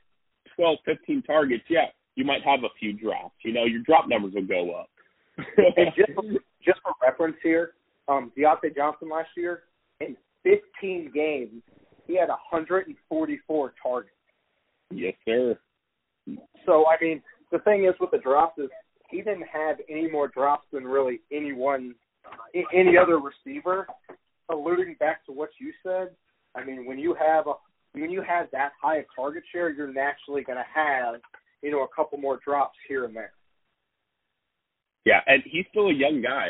12, 0.56 0.78
15 0.84 1.22
targets, 1.22 1.64
yeah, 1.68 1.86
you 2.16 2.24
might 2.24 2.42
have 2.42 2.64
a 2.64 2.68
few 2.80 2.92
drops. 2.92 3.36
You 3.44 3.52
know, 3.52 3.64
your 3.64 3.82
drop 3.82 4.08
numbers 4.08 4.34
will 4.34 4.42
go 4.46 4.74
up. 4.74 4.90
And 5.36 5.94
just 5.96 6.12
for, 6.14 6.22
just 6.64 6.80
for 6.82 6.92
reference 7.00 7.36
here, 7.44 7.74
um, 8.08 8.32
Diontae 8.36 8.74
Johnson 8.74 9.08
last 9.08 9.28
year 9.36 9.62
in 10.00 10.16
15 10.42 11.12
games, 11.14 11.62
he 12.08 12.16
had 12.18 12.28
144 12.28 13.74
targets. 13.80 14.12
yes, 14.90 15.14
sir. 15.24 15.56
So 16.66 16.84
I 16.86 17.02
mean, 17.02 17.22
the 17.52 17.58
thing 17.60 17.84
is 17.84 17.94
with 18.00 18.10
the 18.10 18.18
drops 18.18 18.58
is 18.58 18.68
he 19.10 19.18
didn't 19.18 19.46
have 19.52 19.76
any 19.88 20.10
more 20.10 20.28
drops 20.28 20.66
than 20.72 20.84
really 20.84 21.20
anyone, 21.32 21.94
any 22.54 22.96
other 22.96 23.18
receiver. 23.18 23.86
Alluding 24.50 24.96
back 24.98 25.24
to 25.26 25.32
what 25.32 25.50
you 25.60 25.72
said, 25.82 26.08
I 26.54 26.64
mean, 26.64 26.86
when 26.86 26.98
you 26.98 27.14
have 27.14 27.46
a 27.46 27.52
when 27.92 28.10
you 28.10 28.22
have 28.22 28.46
that 28.52 28.72
high 28.80 28.98
a 28.98 29.02
target 29.14 29.42
share, 29.52 29.70
you're 29.70 29.92
naturally 29.92 30.42
going 30.42 30.58
to 30.58 30.64
have 30.74 31.20
you 31.62 31.70
know 31.70 31.82
a 31.82 31.88
couple 31.94 32.18
more 32.18 32.38
drops 32.44 32.76
here 32.88 33.04
and 33.04 33.14
there. 33.14 33.32
Yeah, 35.04 35.20
and 35.26 35.42
he's 35.44 35.64
still 35.70 35.88
a 35.88 35.94
young 35.94 36.22
guy. 36.22 36.48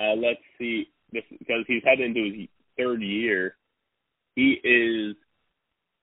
Uh, 0.00 0.14
let's 0.14 0.40
see, 0.58 0.88
this 1.12 1.22
because 1.30 1.64
he's 1.66 1.82
heading 1.84 2.06
into 2.06 2.38
his 2.38 2.48
third 2.78 3.02
year. 3.02 3.56
He 4.36 4.60
is. 4.64 5.16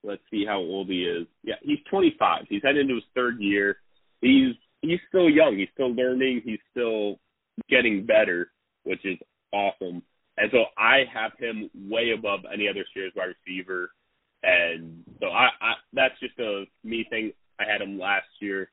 Let's 0.04 0.22
see 0.32 0.46
how 0.46 0.60
old 0.60 0.88
he 0.88 1.04
is. 1.04 1.28
Yeah, 1.44 1.56
he's 1.62 1.80
25. 1.90 2.46
He's 2.50 2.62
heading 2.64 2.82
into 2.82 2.96
his 2.96 3.04
third 3.16 3.40
year. 3.40 3.78
He's 4.22 4.56
he's 4.82 5.00
still 5.10 5.30
young. 5.30 5.58
He's 5.58 5.70
still 5.74 5.94
learning. 5.94 6.42
He's 6.44 6.60
still 6.72 7.20
getting 7.70 8.06
better, 8.06 8.52
which 8.84 9.04
is 9.06 9.18
awesome. 9.54 10.02
And 10.38 10.52
so 10.52 10.66
I 10.78 11.04
have 11.12 11.32
him 11.40 11.70
way 11.90 12.12
above 12.18 12.42
any 12.52 12.68
other 12.70 12.86
Steelers 12.96 13.16
wide 13.16 13.34
receiver. 13.46 13.90
And 14.44 15.04
so 15.20 15.28
I, 15.28 15.50
I 15.60 15.74
that's 15.94 16.20
just 16.20 16.38
a 16.40 16.66
me 16.84 17.06
thing. 17.10 17.34
I 17.60 17.64
had 17.70 17.82
him 17.82 18.00
last 18.00 18.28
year. 18.40 18.70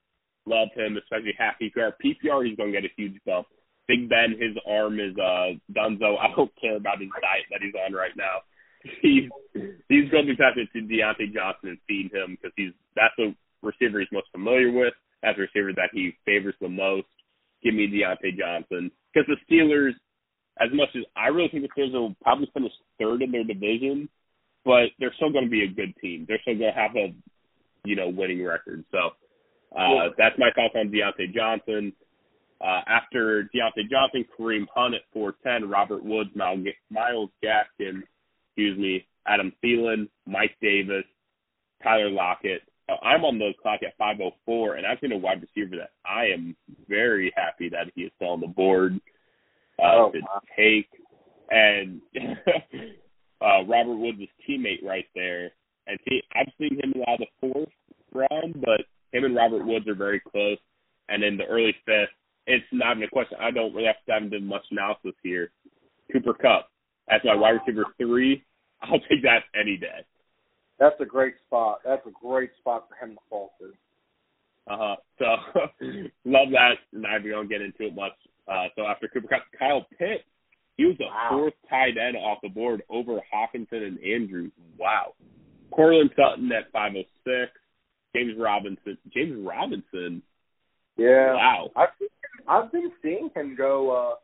Love 0.46 0.68
him, 0.76 0.98
especially 0.98 1.32
half 1.38 1.54
PPR. 1.60 1.92
PPR, 2.04 2.46
he's 2.46 2.56
going 2.56 2.70
to 2.70 2.80
get 2.80 2.84
a 2.84 2.92
huge 2.96 3.18
bump. 3.24 3.46
Big 3.88 4.08
Ben, 4.10 4.36
his 4.38 4.56
arm 4.68 5.00
is 5.00 5.16
uh 5.16 5.56
Dunzo. 5.72 6.18
I 6.20 6.34
don't 6.36 6.52
care 6.60 6.76
about 6.76 7.00
his 7.00 7.08
diet 7.20 7.48
that 7.50 7.60
he's 7.62 7.74
on 7.74 7.92
right 7.92 8.16
now. 8.16 8.44
He's 9.00 9.30
he's 9.88 10.10
going 10.10 10.26
to 10.26 10.32
be 10.32 10.36
passing 10.36 10.68
to 10.72 10.80
Diontae 10.80 11.32
Johnson 11.32 11.70
and 11.70 11.78
feed 11.88 12.12
him 12.12 12.36
because 12.36 12.52
he's 12.56 12.72
that's 12.94 13.14
the 13.16 13.34
receiver 13.62 14.00
he's 14.00 14.12
most 14.12 14.28
familiar 14.32 14.70
with. 14.70 14.92
That's 15.22 15.36
the 15.36 15.48
receiver 15.48 15.72
that 15.76 15.90
he 15.92 16.12
favors 16.26 16.54
the 16.60 16.68
most. 16.68 17.08
Give 17.62 17.74
me 17.74 17.88
Diontae 17.88 18.36
Johnson 18.38 18.90
because 19.12 19.28
the 19.28 19.40
Steelers, 19.48 19.94
as 20.60 20.68
much 20.72 20.90
as 20.94 21.04
I 21.16 21.28
really 21.28 21.48
think 21.48 21.64
the 21.64 21.80
Steelers 21.80 21.92
will 21.92 22.16
probably 22.22 22.50
finish 22.52 22.72
third 23.00 23.22
in 23.22 23.32
their 23.32 23.44
division, 23.44 24.08
but 24.64 24.92
they're 24.98 25.14
still 25.16 25.32
going 25.32 25.44
to 25.44 25.50
be 25.50 25.64
a 25.64 25.74
good 25.74 25.94
team. 26.00 26.26
They're 26.28 26.40
still 26.42 26.58
going 26.58 26.72
to 26.74 26.80
have 26.80 26.96
a 26.96 27.14
you 27.84 27.96
know 27.96 28.08
winning 28.08 28.44
record. 28.44 28.84
So 28.90 29.16
uh, 29.76 30.12
that's 30.18 30.36
my 30.38 30.50
thoughts 30.54 30.74
on 30.76 30.92
Diontae 30.92 31.34
Johnson. 31.34 31.92
Uh, 32.60 32.80
after 32.86 33.48
Diontae 33.54 33.90
Johnson, 33.90 34.24
Kareem 34.38 34.66
Hunt 34.74 34.94
at 34.94 35.02
410, 35.12 35.68
Robert 35.68 36.04
Woods, 36.04 36.30
Myles 36.34 37.30
Gaskin, 37.42 38.02
excuse 38.54 38.78
me, 38.78 39.04
Adam 39.26 39.52
Thielen, 39.62 40.08
Mike 40.26 40.56
Davis, 40.62 41.04
Tyler 41.82 42.10
Lockett. 42.10 42.62
I'm 43.02 43.24
on 43.24 43.38
the 43.38 43.52
clock 43.60 43.80
at 43.82 43.98
5:04, 43.98 44.76
and 44.76 44.86
I've 44.86 44.98
seen 45.00 45.12
a 45.12 45.16
wide 45.16 45.42
receiver 45.42 45.76
that 45.76 45.92
I 46.04 46.26
am 46.26 46.54
very 46.88 47.32
happy 47.34 47.68
that 47.70 47.90
he 47.94 48.02
is 48.02 48.12
still 48.16 48.30
on 48.30 48.40
the 48.40 48.46
board 48.46 49.00
uh, 49.82 50.06
oh, 50.06 50.12
to 50.12 50.20
wow. 50.20 50.40
take. 50.56 50.88
And 51.50 52.00
uh, 53.40 53.64
Robert 53.66 53.96
Woods' 53.96 54.28
teammate 54.48 54.84
right 54.84 55.06
there, 55.14 55.50
and 55.86 55.98
see, 56.08 56.22
I've 56.34 56.52
seen 56.58 56.78
him 56.82 56.92
in 56.94 57.02
the 57.18 57.26
fourth 57.40 57.68
round, 58.12 58.60
but 58.60 58.82
him 59.12 59.24
and 59.24 59.34
Robert 59.34 59.64
Woods 59.64 59.88
are 59.88 59.94
very 59.94 60.20
close. 60.20 60.58
And 61.08 61.22
in 61.22 61.36
the 61.36 61.44
early 61.44 61.74
fifth, 61.84 62.14
it's 62.46 62.64
not 62.72 62.96
even 62.96 63.04
a 63.04 63.10
question. 63.10 63.38
I 63.40 63.50
don't 63.50 63.74
really 63.74 63.86
have 63.86 63.96
to 63.96 64.12
dive 64.12 64.22
into 64.22 64.40
much 64.40 64.64
analysis 64.70 65.14
here. 65.22 65.52
Cooper 66.12 66.34
Kupp 66.34 66.68
as 67.08 67.20
my 67.24 67.34
wide 67.34 67.60
receiver 67.60 67.84
three, 67.98 68.44
I'll 68.82 69.00
take 69.00 69.22
that 69.22 69.44
any 69.58 69.76
day. 69.76 70.04
That's 70.78 70.96
a 71.00 71.04
great 71.04 71.34
spot. 71.46 71.80
That's 71.84 72.04
a 72.06 72.10
great 72.10 72.50
spot 72.58 72.86
for 72.88 73.04
him 73.04 73.14
to 73.14 73.20
fall 73.30 73.52
to. 73.60 73.72
Uh 74.66 74.76
huh. 74.78 74.96
So 75.18 75.24
love 76.24 76.48
that. 76.52 76.74
Not 76.92 77.20
even 77.20 77.32
gonna 77.32 77.48
get 77.48 77.62
into 77.62 77.86
it 77.86 77.94
much. 77.94 78.12
Uh, 78.48 78.66
so 78.76 78.82
after 78.86 79.08
Cooper 79.08 79.28
Kupp, 79.28 79.44
Kyle 79.58 79.86
Pitt, 79.98 80.24
he 80.76 80.84
was 80.84 80.96
the 80.98 81.04
wow. 81.04 81.28
fourth 81.30 81.54
tight 81.70 81.96
end 81.96 82.16
off 82.16 82.38
the 82.42 82.48
board 82.48 82.82
over 82.90 83.20
Hockenson 83.32 83.86
and 83.86 83.98
Andrews. 84.00 84.52
Wow. 84.78 85.14
Courtland 85.70 86.10
Sutton 86.16 86.50
at 86.52 86.70
506. 86.72 87.52
James 88.14 88.34
Robinson. 88.38 88.98
James 89.12 89.36
Robinson. 89.44 90.22
Yeah. 90.96 91.34
Wow. 91.34 91.70
I've 91.76 91.88
I've 92.46 92.72
been 92.72 92.92
seeing 93.02 93.30
him 93.34 93.54
go 93.56 93.90
uh, 93.90 94.14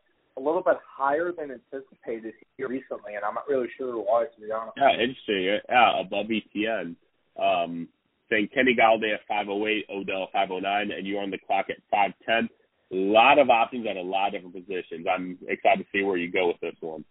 a 0.41 0.43
little 0.43 0.63
bit 0.63 0.77
higher 0.87 1.33
than 1.33 1.51
anticipated 1.51 2.35
here 2.57 2.69
recently, 2.69 3.15
and 3.15 3.25
I'm 3.25 3.35
not 3.35 3.49
really 3.49 3.69
sure 3.77 3.97
why, 3.97 4.25
to 4.25 4.41
be 4.41 4.51
honest. 4.51 4.77
Yeah, 4.77 4.93
interesting. 4.93 5.61
Yeah, 5.69 6.01
above 6.01 6.27
Etienne. 6.27 6.97
Um, 7.41 7.89
saying 8.31 8.49
Kenny 8.55 8.77
Golladay 8.79 9.15
at 9.15 9.27
508, 9.29 9.87
Odell 9.91 10.29
509, 10.33 10.97
and 10.97 11.07
you're 11.07 11.21
on 11.21 11.31
the 11.31 11.39
clock 11.47 11.67
at 11.69 11.77
510. 11.91 12.49
A 12.93 13.13
lot 13.13 13.39
of 13.39 13.51
options 13.51 13.87
at 13.89 13.97
a 13.97 14.03
lot 14.03 14.29
of 14.29 14.43
different 14.43 14.55
positions. 14.55 15.07
I'm 15.13 15.39
excited 15.49 15.85
to 15.85 15.89
see 15.93 16.03
where 16.03 16.17
you 16.17 16.31
go 16.31 16.49
with 16.49 16.61
this 16.61 16.77
one. 16.81 17.05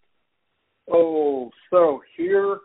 Oh, 0.92 1.52
so 1.70 2.02
here 2.18 2.60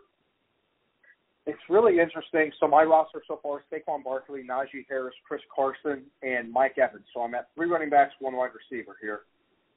it's 1.45 1.59
really 1.69 1.99
interesting. 1.99 2.51
So 2.59 2.67
my 2.67 2.83
roster 2.83 3.21
so 3.27 3.39
far: 3.41 3.59
is 3.59 3.65
Saquon 3.71 4.03
Barkley, 4.03 4.43
Najee 4.49 4.85
Harris, 4.89 5.13
Chris 5.27 5.41
Carson, 5.53 6.03
and 6.23 6.51
Mike 6.51 6.77
Evans. 6.77 7.05
So 7.13 7.21
I'm 7.21 7.35
at 7.35 7.49
three 7.55 7.69
running 7.69 7.89
backs, 7.89 8.13
one 8.19 8.35
wide 8.35 8.51
receiver 8.51 8.97
here. 8.99 9.21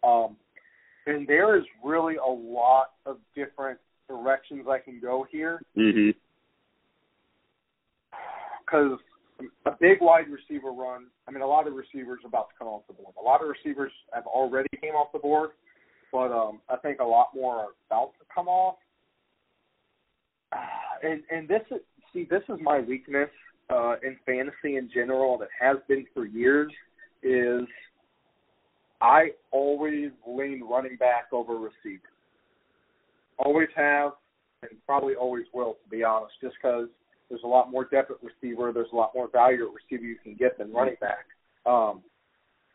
Um, 0.03 0.37
and 1.09 1.27
there 1.27 1.57
is 1.57 1.65
really 1.85 2.17
a 2.17 2.31
lot 2.31 2.91
of 3.07 3.19
different 3.35 3.79
directions 4.09 4.67
I 4.69 4.79
can 4.79 5.01
go 5.01 5.27
here. 5.31 5.61
Mm-hmm. 5.77 6.11
Because 8.65 8.99
a 9.67 9.71
big 9.81 9.99
wide 10.01 10.27
receiver 10.29 10.71
run. 10.73 11.07
I 11.27 11.31
mean, 11.31 11.43
a 11.43 11.47
lot 11.47 11.67
of 11.67 11.75
receivers 11.75 12.21
are 12.25 12.29
about 12.29 12.51
to 12.51 12.55
come 12.59 12.69
off 12.69 12.83
the 12.87 12.95
board. 12.95 13.15
A 13.21 13.23
lot 13.23 13.41
of 13.41 13.49
receivers 13.49 13.93
have 14.13 14.27
already 14.27 14.69
came 14.81 14.95
off 14.95 15.13
the 15.13 15.19
board, 15.19 15.51
but 16.13 16.33
um, 16.33 16.61
I 16.69 16.77
think 16.77 17.01
a 17.01 17.05
lot 17.05 17.29
more 17.35 17.55
are 17.57 17.69
about 17.89 18.13
to 18.19 18.27
come 18.35 18.49
off 18.49 18.77
and 21.03 21.23
and 21.31 21.49
this 21.49 21.63
is 21.71 21.79
see 22.13 22.27
this 22.31 22.43
is 22.49 22.59
my 22.63 22.81
weakness 22.81 23.31
uh, 23.71 23.97
in 24.03 24.17
fantasy 24.25 24.77
in 24.77 24.91
general 24.93 25.39
that 25.39 25.49
has 25.59 25.77
been 25.89 26.07
for 26.15 26.27
years 26.27 26.73
is 27.23 27.67
I 29.01 29.31
always 29.51 30.11
lean 30.27 30.63
running 30.69 30.97
back 30.97 31.27
over 31.33 31.55
receiver. 31.55 32.03
Always 33.39 33.69
have 33.77 34.13
and 34.63 34.73
probably 34.87 35.15
always 35.15 35.45
will 35.55 35.77
to 35.85 35.91
be 35.91 36.03
honest, 36.03 36.35
just 36.41 36.57
because 36.61 36.89
there's 37.29 37.43
a 37.45 37.47
lot 37.47 37.71
more 37.71 37.85
depth 37.85 38.11
at 38.11 38.17
receiver, 38.23 38.73
there's 38.73 38.89
a 38.93 38.97
lot 38.97 39.13
more 39.15 39.29
value 39.31 39.67
at 39.67 39.73
receiver 39.73 40.09
you 40.09 40.17
can 40.23 40.35
get 40.35 40.59
than 40.59 40.73
running 40.73 40.97
back. 41.01 41.27
Um, 41.67 42.03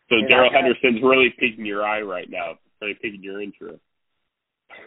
so 0.09 0.15
Darrell 0.30 0.51
Henderson's 0.53 1.01
really 1.03 1.34
piquing 1.39 1.65
your 1.65 1.84
eye 1.84 2.01
right 2.01 2.30
now, 2.30 2.53
really 2.82 2.93
piquing 3.01 3.24
your 3.24 3.41
interest. 3.41 3.80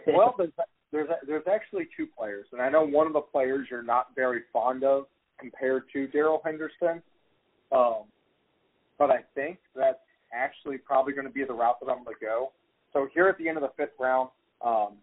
well, 0.07 0.35
there's 0.39 0.53
there's 0.93 1.09
there's 1.27 1.47
actually 1.53 1.89
two 1.97 2.07
players, 2.17 2.47
and 2.53 2.63
I 2.63 2.69
know 2.71 2.87
one 2.87 3.07
of 3.07 3.13
the 3.13 3.21
players 3.21 3.67
you're 3.71 3.83
not 3.83 4.09
very 4.15 4.43
fond 4.53 4.85
of 4.85 5.07
compared 5.39 5.85
to 5.93 6.07
Darrell 6.09 6.41
Henderson, 6.45 7.03
um, 7.73 8.05
but 8.99 9.11
I 9.11 9.19
think 9.35 9.59
that's 9.75 9.99
actually 10.37 10.79
probably 10.79 11.13
going 11.13 11.27
to 11.27 11.33
be 11.33 11.45
the 11.45 11.55
route 11.55 11.77
that 11.81 11.91
I'm 11.91 12.05
going 12.05 12.17
to 12.19 12.25
go. 12.25 12.53
So 12.93 13.09
here 13.13 13.29
at 13.29 13.39
the 13.39 13.49
end 13.49 13.59
of 13.59 13.63
the 13.63 13.73
fifth 13.77 13.99
round, 13.99 14.31
um, 14.65 14.99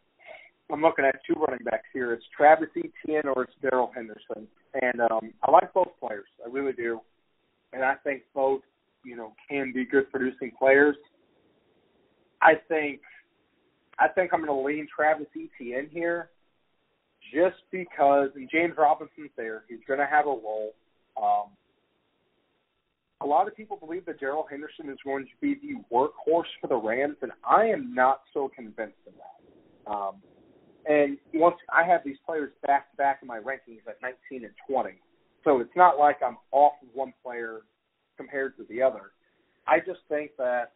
I'm 0.72 0.82
looking 0.82 1.06
at 1.06 1.16
two 1.28 1.40
running 1.40 1.64
backs 1.64 1.88
here. 1.94 2.14
It's 2.14 2.24
Travis 2.36 2.70
Etienne 2.76 3.28
or 3.28 3.44
it's 3.44 3.54
Darrell 3.62 3.92
Henderson, 3.94 4.48
and 4.82 5.02
um, 5.02 5.34
I 5.44 5.52
like 5.52 5.74
both 5.74 5.90
players. 6.00 6.26
I 6.44 6.50
really 6.50 6.74
do, 6.74 7.02
and 7.74 7.84
I 7.84 7.96
think 8.04 8.24
both 8.34 8.62
you 9.04 9.16
know 9.16 9.34
can 9.50 9.72
be 9.74 9.86
good 9.86 10.10
producing 10.12 10.52
players. 10.58 10.96
I 12.42 12.54
think 12.68 13.02
I 14.00 14.08
think 14.08 14.34
I'm 14.34 14.44
going 14.44 14.58
to 14.58 14.66
lean 14.66 14.88
Travis 14.94 15.28
Etienne 15.36 15.90
here, 15.92 16.30
just 17.34 17.62
because. 17.72 18.30
And 18.36 18.50
James 18.52 18.74
Robinson's 18.78 19.32
there; 19.38 19.64
he's 19.68 19.80
going 19.88 20.00
to 20.00 20.08
have 20.08 20.26
a 20.26 20.30
role. 20.30 20.74
Um, 21.22 21.50
a 23.24 23.26
lot 23.26 23.48
of 23.48 23.56
people 23.56 23.78
believe 23.78 24.06
that 24.06 24.20
Darrell 24.20 24.46
Henderson 24.50 24.90
is 24.90 24.98
going 25.04 25.26
to 25.26 25.32
be 25.42 25.56
the 25.56 25.96
workhorse 25.96 26.52
for 26.60 26.68
the 26.68 26.76
Rams, 26.76 27.16
and 27.22 27.32
I 27.50 27.66
am 27.66 27.94
not 27.96 28.22
so 28.34 28.52
convinced 28.54 28.98
of 29.08 29.14
that. 29.16 29.92
Um, 29.92 30.16
and 30.86 31.18
once 31.34 31.56
I 31.74 31.84
have 31.88 32.02
these 32.04 32.18
players 32.26 32.52
back 32.66 32.92
to 32.92 32.98
back 32.98 33.20
in 33.22 33.28
my 33.28 33.40
rankings 33.40 33.88
at 33.88 33.98
19 34.02 34.46
and 34.46 34.54
20, 34.70 34.92
so 35.44 35.60
it's 35.60 35.76
not 35.76 35.98
like 35.98 36.18
I'm 36.26 36.38
off 36.52 36.74
of 36.82 36.90
one 36.94 37.14
player 37.24 37.62
compared 38.18 38.58
to 38.58 38.66
the 38.70 38.82
other. 38.82 39.12
I 39.68 39.80
just 39.80 40.00
think 40.10 40.32
that 40.38 40.74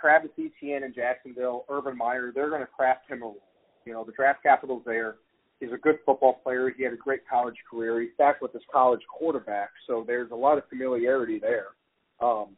Travis 0.00 0.30
Etienne 0.38 0.82
in 0.82 0.92
Jacksonville, 0.92 1.64
Urban 1.68 1.96
Meyer, 1.96 2.32
they're 2.34 2.50
going 2.50 2.60
to 2.60 2.66
craft 2.66 3.08
him 3.08 3.22
a 3.22 3.26
role. 3.26 3.42
You 3.84 3.92
know, 3.92 4.04
the 4.04 4.12
draft 4.12 4.42
capital's 4.42 4.82
there. 4.84 5.16
He's 5.60 5.72
a 5.72 5.76
good 5.76 5.98
football 6.06 6.40
player. 6.44 6.72
He 6.76 6.84
had 6.84 6.92
a 6.92 6.96
great 6.96 7.20
college 7.28 7.56
career. 7.68 8.00
He's 8.00 8.10
back 8.16 8.40
with 8.40 8.52
his 8.52 8.62
college 8.72 9.00
quarterback, 9.08 9.70
so 9.86 10.04
there's 10.06 10.30
a 10.30 10.36
lot 10.36 10.56
of 10.58 10.68
familiarity 10.68 11.38
there. 11.38 11.68
Um, 12.20 12.56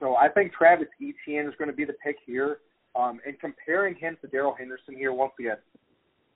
so 0.00 0.16
I 0.16 0.28
think 0.28 0.52
Travis 0.52 0.88
Etienne 1.00 1.46
is 1.46 1.54
going 1.58 1.70
to 1.70 1.76
be 1.76 1.84
the 1.84 1.94
pick 2.04 2.16
here. 2.26 2.58
Um, 2.94 3.20
and 3.26 3.38
comparing 3.40 3.94
him 3.94 4.18
to 4.20 4.28
Darrell 4.28 4.54
Henderson 4.58 4.94
here, 4.94 5.12
once 5.12 5.32
again, 5.38 5.56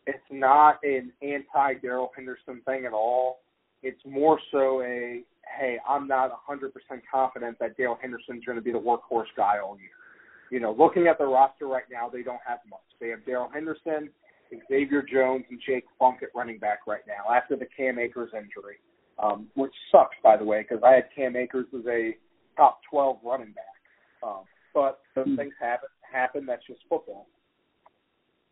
it's 0.07 0.19
not 0.31 0.79
an 0.85 1.13
anti 1.21 1.75
Darrell 1.83 2.11
Henderson 2.15 2.63
thing 2.65 2.87
at 2.87 2.93
all. 2.93 3.41
It's 3.83 4.01
more 4.07 4.39
so 4.53 4.83
a 4.83 5.23
hey, 5.59 5.79
I'm 5.89 6.09
not 6.09 6.31
100% 6.49 6.71
confident 7.11 7.59
that 7.61 7.77
Dale 7.77 7.99
Henderson's 8.01 8.45
going 8.45 8.57
to 8.57 8.63
be 8.63 8.73
the 8.73 8.79
workhorse 8.79 9.31
guy 9.37 9.59
all 9.59 9.77
year. 9.79 9.91
You 10.51 10.61
know, 10.61 10.75
looking 10.77 11.07
at 11.07 11.19
the 11.19 11.25
roster 11.25 11.67
right 11.67 11.85
now, 11.91 12.09
they 12.09 12.23
don't 12.23 12.41
have 12.47 12.59
much. 12.69 12.81
They 13.01 13.09
have 13.09 13.25
Darrell 13.25 13.51
Henderson, 13.53 14.11
Xavier 14.69 15.03
Jones, 15.03 15.45
and 15.51 15.61
Jake 15.67 15.85
Funk 15.99 16.19
at 16.23 16.29
running 16.35 16.59
back 16.59 16.81
right 16.87 17.03
now 17.07 17.35
after 17.35 17.57
the 17.57 17.67
Cam 17.77 17.99
Akers 17.99 18.31
injury, 18.35 18.77
um, 19.23 19.49
which 19.55 19.73
sucks, 19.91 20.17
by 20.23 20.37
the 20.37 20.45
way, 20.45 20.63
because 20.63 20.83
I 20.85 20.93
had 20.95 21.05
Cam 21.15 21.37
Akers 21.37 21.67
as 21.75 21.87
a 21.87 22.17
top 22.57 22.81
12 22.91 23.19
running 23.25 23.53
back. 23.53 23.65
Um, 24.23 24.45
but 24.75 25.01
those 25.15 25.27
mm-hmm. 25.27 25.37
things 25.37 25.55
happen. 25.61 25.89
Happen. 26.13 26.47
That's 26.47 26.67
just 26.67 26.81
football. 26.89 27.27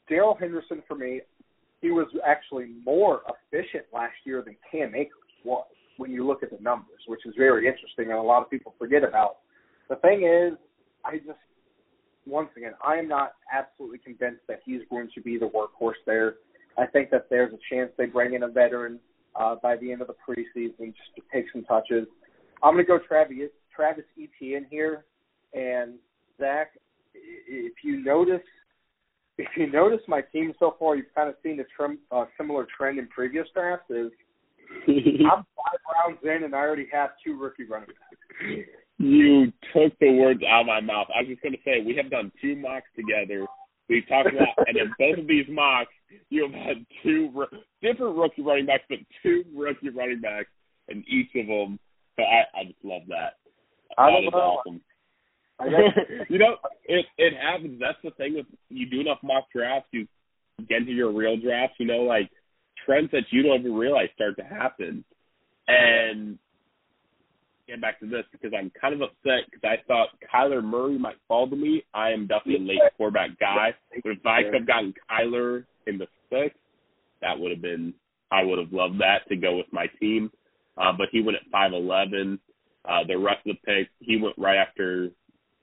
Darrell 0.09 0.37
Henderson, 0.39 0.83
for 0.87 0.97
me, 0.97 1.21
he 1.81 1.91
was 1.91 2.07
actually 2.27 2.73
more 2.85 3.23
efficient 3.29 3.85
last 3.93 4.15
year 4.25 4.43
than 4.43 4.57
Cam 4.71 4.95
Akers 4.95 5.13
was 5.45 5.67
when 5.97 6.11
you 6.11 6.27
look 6.27 6.43
at 6.43 6.51
the 6.51 6.63
numbers, 6.63 7.01
which 7.07 7.21
is 7.27 7.35
very 7.37 7.67
interesting 7.67 8.11
and 8.11 8.19
a 8.19 8.23
lot 8.23 8.43
of 8.43 8.51
people 8.51 8.75
forget 8.79 9.05
about. 9.05 9.39
The 9.89 9.97
thing 9.97 10.25
is, 10.25 10.59
I 11.05 11.19
just 11.19 11.39
once 12.27 12.49
again, 12.57 12.73
I 12.87 12.95
am 12.97 13.09
not 13.09 13.35
absolutely 13.53 13.99
convinced 13.99 14.43
that 14.49 14.61
he's 14.65 14.81
going 14.91 15.09
to 15.15 15.21
be 15.21 15.39
the 15.39 15.47
workhorse 15.47 16.01
there. 16.07 16.37
I 16.79 16.87
think 16.87 17.11
that 17.11 17.27
there's 17.31 17.53
a 17.53 17.75
chance 17.75 17.91
they 17.97 18.07
bring 18.07 18.35
in 18.35 18.43
a 18.43 18.49
veteran 18.49 18.99
uh, 19.37 19.57
by 19.63 19.77
the 19.77 19.93
end 19.93 20.01
of 20.01 20.09
the 20.09 20.15
preseason 20.15 20.95
just 20.95 21.15
to 21.17 21.23
take 21.33 21.47
some 21.53 21.65
touches. 21.65 22.07
I'm 22.63 22.75
going 22.75 22.85
to 22.85 22.89
go 22.89 22.99
Travis 22.99 23.51
Travis 23.75 24.05
Etienne 24.19 24.67
here, 24.71 25.05
and 25.53 25.95
Zach. 26.39 26.73
If 27.15 27.73
you 27.83 28.03
notice, 28.03 28.43
if 29.39 29.49
you 29.57 29.71
notice 29.71 30.01
my 30.09 30.21
team 30.21 30.53
so 30.59 30.77
far, 30.79 30.97
you've 30.97 31.15
kind 31.15 31.29
of 31.29 31.37
seen 31.43 31.61
a 31.61 31.65
trim, 31.77 31.99
uh, 32.11 32.25
similar 32.37 32.67
trend 32.77 32.99
in 32.99 33.07
previous 33.09 33.47
drafts. 33.55 33.91
Is 33.91 34.11
I'm 34.89 35.45
five 35.57 35.81
rounds 35.95 36.21
in, 36.23 36.45
and 36.45 36.55
I 36.55 36.59
already 36.59 36.89
have 36.93 37.11
two 37.25 37.39
rookie 37.39 37.65
running 37.65 37.89
backs. 37.89 38.69
You 38.99 39.53
took 39.75 39.99
the 39.99 40.13
words 40.13 40.41
out 40.49 40.63
of 40.63 40.67
my 40.67 40.81
mouth. 40.81 41.09
I 41.15 41.21
was 41.21 41.29
just 41.29 41.43
going 41.43 41.53
to 41.53 41.63
say 41.65 41.83
we 41.85 41.97
have 41.97 42.11
done 42.11 42.33
two 42.41 42.57
mocks 42.57 42.89
together. 42.97 43.47
We've 43.89 44.07
talked 44.09 44.29
about, 44.29 44.55
and 44.67 44.77
in 44.77 44.95
both 44.99 45.19
of 45.19 45.27
these 45.27 45.47
mocks, 45.49 45.93
you 46.31 46.43
have 46.45 46.53
had 46.53 46.87
two 47.03 47.29
different 47.83 48.17
rookie 48.17 48.43
running 48.43 48.67
backs, 48.67 48.85
but 48.89 48.99
two 49.23 49.45
rookie 49.55 49.91
running 49.91 50.21
backs 50.21 50.49
in 50.89 51.05
each 51.09 51.31
of 51.37 51.47
them. 51.47 51.79
So 52.17 52.23
I, 52.23 52.61
I 52.61 52.65
just 52.65 52.79
love 52.85 53.03
that. 53.09 53.35
I 53.99 54.11
that 54.11 54.25
is 54.25 54.33
know. 54.33 54.63
you 56.29 56.39
know, 56.39 56.57
it 56.85 57.07
it 57.17 57.33
happens. 57.41 57.81
That's 57.81 57.99
the 58.03 58.11
thing 58.13 58.35
with 58.35 58.47
you 58.71 58.87
do 58.91 59.01
enough 59.01 59.19
mock 59.23 59.45
drafts, 59.55 59.89
you 59.93 60.07
get 60.69 60.79
into 60.79 60.93
your 60.93 61.13
real 61.13 61.37
drafts. 61.37 61.77
You 61.79 61.87
know, 61.87 62.03
like 62.03 62.31
trends 62.85 63.11
that 63.13 63.25
you 63.31 63.43
don't 63.43 63.61
even 63.61 63.75
realize 63.75 64.09
start 64.15 64.37
to 64.37 64.45
happen. 64.45 65.05
And 65.69 66.39
get 67.67 67.81
back 67.81 68.01
to 68.01 68.07
this 68.07 68.25
because 68.33 68.53
I'm 68.57 68.71
kind 68.79 68.95
of 68.95 69.03
upset 69.03 69.51
because 69.51 69.63
I 69.65 69.77
thought 69.87 70.09
Kyler 70.33 70.63
Murray 70.63 70.99
might 70.99 71.17
fall 71.29 71.49
to 71.49 71.57
me. 71.57 71.85
I 71.95 72.11
am 72.11 72.27
definitely 72.27 72.65
a 72.65 72.69
late 72.69 72.93
quarterback 72.97 73.39
guy. 73.39 73.75
But 74.03 74.13
if 74.13 74.27
I 74.27 74.43
could 74.43 74.55
have 74.55 74.67
gotten 74.67 74.95
Kyler 75.11 75.65
in 75.87 75.99
the 75.99 76.07
sixth, 76.31 76.59
that 77.21 77.39
would 77.39 77.51
have 77.51 77.63
been 77.63 77.95
I 78.31 78.43
would 78.43 78.59
have 78.59 78.73
loved 78.73 79.01
that 79.01 79.29
to 79.29 79.37
go 79.37 79.57
with 79.57 79.67
my 79.73 79.87
team. 80.01 80.31
Uh, 80.77 80.93
but 80.97 81.09
he 81.13 81.23
went 81.23 81.37
at 81.37 81.51
five 81.51 81.73
eleven. 81.73 82.39
Uh, 82.85 83.01
the 83.07 83.17
rest 83.17 83.47
of 83.47 83.57
the 83.57 83.73
picks, 83.73 83.91
he 84.01 84.19
went 84.21 84.37
right 84.37 84.59
after 84.59 85.09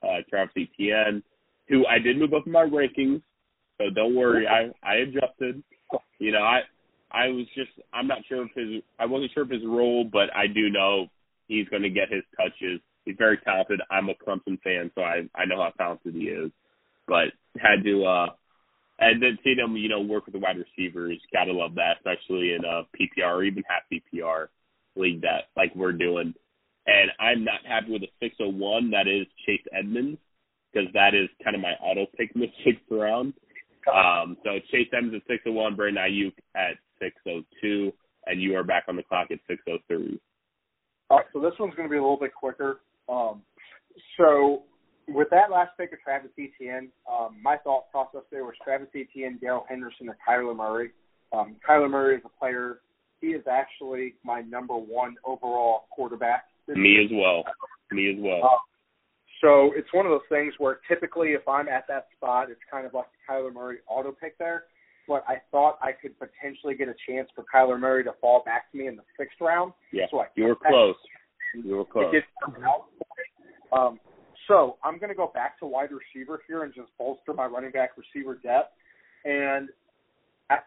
uh, 0.01 0.21
Travis 0.27 0.53
Etienne, 0.57 1.21
who 1.67 1.85
I 1.85 1.99
did 1.99 2.17
move 2.17 2.33
up 2.33 2.47
in 2.47 2.51
my 2.51 2.65
rankings. 2.65 3.21
So 3.77 3.89
don't 3.93 4.15
worry, 4.15 4.47
I 4.47 4.71
I 4.83 4.95
adjusted. 4.95 5.61
You 6.19 6.31
know, 6.31 6.41
I 6.41 6.61
I 7.11 7.27
was 7.27 7.45
just 7.55 7.71
I'm 7.93 8.07
not 8.07 8.19
sure 8.27 8.45
if 8.45 8.51
his 8.55 8.81
I 8.99 9.05
wasn't 9.05 9.31
sure 9.33 9.43
of 9.43 9.49
his 9.49 9.63
role, 9.65 10.03
but 10.03 10.33
I 10.35 10.47
do 10.47 10.69
know 10.69 11.07
he's 11.51 11.67
going 11.67 11.83
to 11.83 11.89
get 11.89 12.09
his 12.09 12.23
touches. 12.39 12.79
He's 13.03 13.15
very 13.17 13.37
talented. 13.43 13.81
I'm 13.91 14.07
a 14.07 14.13
Clemson 14.13 14.61
fan, 14.61 14.89
so 14.95 15.01
I 15.01 15.27
I 15.35 15.45
know 15.45 15.57
how 15.57 15.71
talented 15.77 16.15
he 16.15 16.31
is. 16.31 16.51
But 17.07 17.35
had 17.59 17.83
to 17.83 18.05
uh 18.05 18.27
and 18.99 19.21
then 19.21 19.37
seeing 19.43 19.57
him, 19.57 19.75
you 19.75 19.89
know, 19.89 20.01
work 20.01 20.25
with 20.25 20.33
the 20.33 20.39
wide 20.39 20.57
receivers, 20.57 21.19
gotta 21.33 21.51
love 21.51 21.75
that, 21.75 21.97
especially 21.97 22.53
in 22.53 22.63
uh 22.63 22.83
PPR 22.95 23.35
or 23.35 23.43
even 23.43 23.63
half 23.67 23.83
PPR 23.91 24.47
league 24.95 25.21
that 25.21 25.51
like 25.57 25.75
we're 25.75 25.91
doing. 25.91 26.33
And 26.87 27.11
I'm 27.19 27.43
not 27.43 27.65
happy 27.67 27.91
with 27.91 28.01
the 28.01 28.09
601 28.21 28.91
that 28.91 29.07
is 29.07 29.27
Chase 29.45 29.65
Edmonds 29.77 30.17
because 30.71 30.89
that 30.93 31.13
is 31.13 31.29
kind 31.43 31.55
of 31.55 31.61
my 31.61 31.73
auto 31.83 32.05
pick 32.17 32.31
in 32.33 32.41
the 32.41 32.47
sixth 32.63 32.85
round. 32.89 33.33
Um, 33.91 34.37
so 34.43 34.51
Chase 34.71 34.87
Edmonds 34.93 35.15
at 35.15 35.31
601, 35.31 35.75
Brandon 35.75 36.03
Aiyuk 36.03 36.33
at 36.55 36.77
602, 37.01 37.91
and 38.27 38.41
you 38.41 38.55
are 38.55 38.63
back 38.63 38.85
on 38.87 38.95
the 38.95 39.03
clock 39.03 39.27
at 39.31 39.39
603. 39.47 40.19
All 41.11 41.17
right, 41.17 41.25
so 41.33 41.41
this 41.41 41.51
one's 41.59 41.75
going 41.75 41.89
to 41.89 41.91
be 41.91 41.97
a 41.97 42.01
little 42.01 42.15
bit 42.15 42.33
quicker. 42.33 42.79
Um, 43.09 43.41
so 44.15 44.63
with 45.09 45.27
that 45.31 45.51
last 45.51 45.71
pick 45.77 45.91
of 45.91 45.99
Travis 45.99 46.31
Etienne, 46.39 46.87
um, 47.11 47.35
my 47.43 47.57
thought 47.57 47.91
process 47.91 48.21
there 48.31 48.45
was 48.45 48.53
Travis 48.63 48.87
Etienne, 48.95 49.37
Darrell 49.41 49.65
Henderson, 49.67 50.07
and 50.07 50.15
Kyler 50.25 50.55
Murray. 50.55 50.91
Um, 51.33 51.57
Kyler 51.67 51.89
Murray 51.89 52.15
is 52.15 52.21
a 52.23 52.39
player. 52.39 52.79
He 53.19 53.27
is 53.27 53.43
actually 53.45 54.15
my 54.23 54.39
number 54.39 54.73
one 54.73 55.15
overall 55.25 55.81
quarterback. 55.91 56.45
Me 56.69 57.03
as 57.03 57.11
well. 57.11 57.43
Me 57.91 58.09
as 58.09 58.15
well. 58.17 58.45
Uh, 58.45 58.57
so 59.41 59.71
it's 59.75 59.91
one 59.91 60.05
of 60.05 60.11
those 60.11 60.21
things 60.29 60.53
where 60.59 60.79
typically 60.87 61.33
if 61.33 61.45
I'm 61.45 61.67
at 61.67 61.87
that 61.89 62.07
spot, 62.15 62.49
it's 62.49 62.61
kind 62.71 62.87
of 62.87 62.93
like 62.93 63.07
the 63.11 63.33
Kyler 63.33 63.53
Murray 63.53 63.79
auto 63.85 64.13
pick 64.13 64.37
there. 64.37 64.63
But 65.07 65.23
I 65.27 65.41
thought 65.51 65.79
I 65.81 65.91
could 65.91 66.13
potentially 66.19 66.75
get 66.75 66.87
a 66.87 66.95
chance 67.07 67.29
for 67.35 67.43
Kyler 67.53 67.79
Murray 67.79 68.03
to 68.03 68.13
fall 68.21 68.43
back 68.45 68.71
to 68.71 68.77
me 68.77 68.87
in 68.87 68.95
the 68.95 69.03
sixth 69.17 69.37
round. 69.41 69.73
Yeah, 69.91 70.05
So 70.11 70.19
I 70.19 70.27
you 70.35 70.45
were 70.45 70.55
close. 70.55 70.95
You 71.53 71.77
were 71.77 71.85
close. 71.85 72.11
didn't 72.11 72.25
work 72.47 72.61
out. 72.65 73.77
Um, 73.77 73.99
so 74.47 74.77
I'm 74.83 74.99
going 74.99 75.09
to 75.09 75.15
go 75.15 75.31
back 75.33 75.59
to 75.59 75.65
wide 75.65 75.89
receiver 75.91 76.41
here 76.47 76.63
and 76.63 76.73
just 76.73 76.89
bolster 76.97 77.33
my 77.33 77.45
running 77.45 77.71
back 77.71 77.91
receiver 77.97 78.35
depth. 78.35 78.73
And 79.25 79.69
I, 80.49 80.57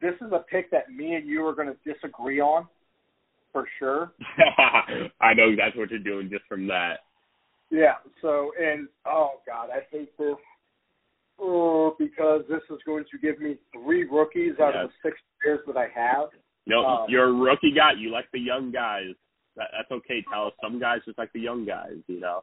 this 0.00 0.14
is 0.20 0.32
a 0.32 0.44
pick 0.50 0.70
that 0.70 0.90
me 0.90 1.14
and 1.14 1.26
you 1.28 1.44
are 1.46 1.54
going 1.54 1.68
to 1.68 1.92
disagree 1.92 2.40
on 2.40 2.66
for 3.52 3.66
sure. 3.78 4.12
I 5.20 5.34
know 5.34 5.54
that's 5.56 5.76
what 5.76 5.90
you're 5.90 5.98
doing 5.98 6.28
just 6.30 6.44
from 6.48 6.66
that. 6.68 7.00
Yeah. 7.70 7.94
So 8.22 8.52
and 8.60 8.88
oh 9.06 9.40
god, 9.46 9.70
I 9.70 9.80
hate 9.90 10.16
this. 10.18 10.36
Oh, 11.38 11.94
because 11.98 12.42
this 12.48 12.62
is 12.70 12.78
going 12.86 13.04
to 13.10 13.18
give 13.18 13.40
me 13.40 13.56
three 13.72 14.04
rookies 14.04 14.54
out 14.60 14.74
of 14.74 14.88
the 14.88 14.94
six 15.08 15.18
players 15.42 15.60
that 15.66 15.76
I 15.76 15.88
have. 15.94 16.28
No, 16.66 16.84
Um, 16.84 17.06
you're 17.08 17.28
a 17.28 17.32
rookie 17.32 17.72
guy. 17.74 17.92
You 17.98 18.10
like 18.10 18.30
the 18.32 18.40
young 18.40 18.72
guys. 18.72 19.14
That, 19.56 19.68
that's 19.72 19.90
okay, 19.90 20.24
Tell 20.30 20.46
us. 20.46 20.52
Some 20.62 20.80
guys 20.80 21.00
just 21.04 21.18
like 21.18 21.32
the 21.32 21.40
young 21.40 21.64
guys, 21.64 21.96
you 22.08 22.20
know. 22.20 22.42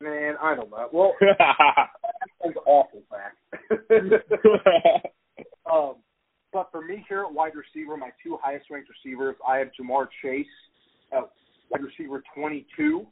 Man, 0.00 0.34
I 0.42 0.54
don't 0.54 0.70
know. 0.70 0.88
Well, 0.92 1.14
that's 1.20 2.56
awful, 2.66 3.02
Zach. 3.10 3.34
um, 5.72 5.94
but 6.52 6.68
for 6.70 6.82
me 6.82 7.04
here 7.08 7.22
at 7.22 7.32
wide 7.32 7.52
receiver, 7.54 7.96
my 7.96 8.10
two 8.22 8.38
highest 8.42 8.66
ranked 8.70 8.88
receivers, 8.88 9.36
I 9.46 9.58
have 9.58 9.68
Ja'Marr 9.80 10.08
Chase 10.22 10.46
at 11.12 11.30
wide 11.70 11.82
receiver 11.82 12.22
22, 12.36 13.06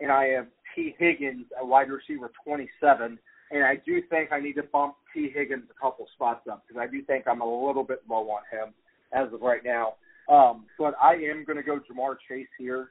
and 0.00 0.10
I 0.10 0.26
have 0.26 0.46
Tee 0.74 0.94
Higgins 0.98 1.46
at 1.56 1.66
wide 1.66 1.88
receiver 1.90 2.30
27. 2.44 3.18
And 3.50 3.64
I 3.64 3.76
do 3.76 4.02
think 4.10 4.30
I 4.32 4.40
need 4.40 4.54
to 4.54 4.62
bump 4.62 4.96
Tee 5.14 5.30
Higgins 5.34 5.64
a 5.70 5.80
couple 5.80 6.06
spots 6.14 6.46
up 6.50 6.64
because 6.66 6.80
I 6.80 6.90
do 6.90 7.02
think 7.02 7.26
I'm 7.26 7.40
a 7.40 7.66
little 7.66 7.84
bit 7.84 8.02
low 8.08 8.28
on 8.30 8.42
him 8.52 8.74
as 9.12 9.32
of 9.32 9.40
right 9.40 9.62
now. 9.64 9.94
Um, 10.28 10.66
but 10.78 10.94
I 11.02 11.14
am 11.14 11.44
going 11.46 11.56
to 11.56 11.62
go 11.62 11.78
Ja'Marr 11.78 12.16
Chase 12.28 12.48
here, 12.58 12.90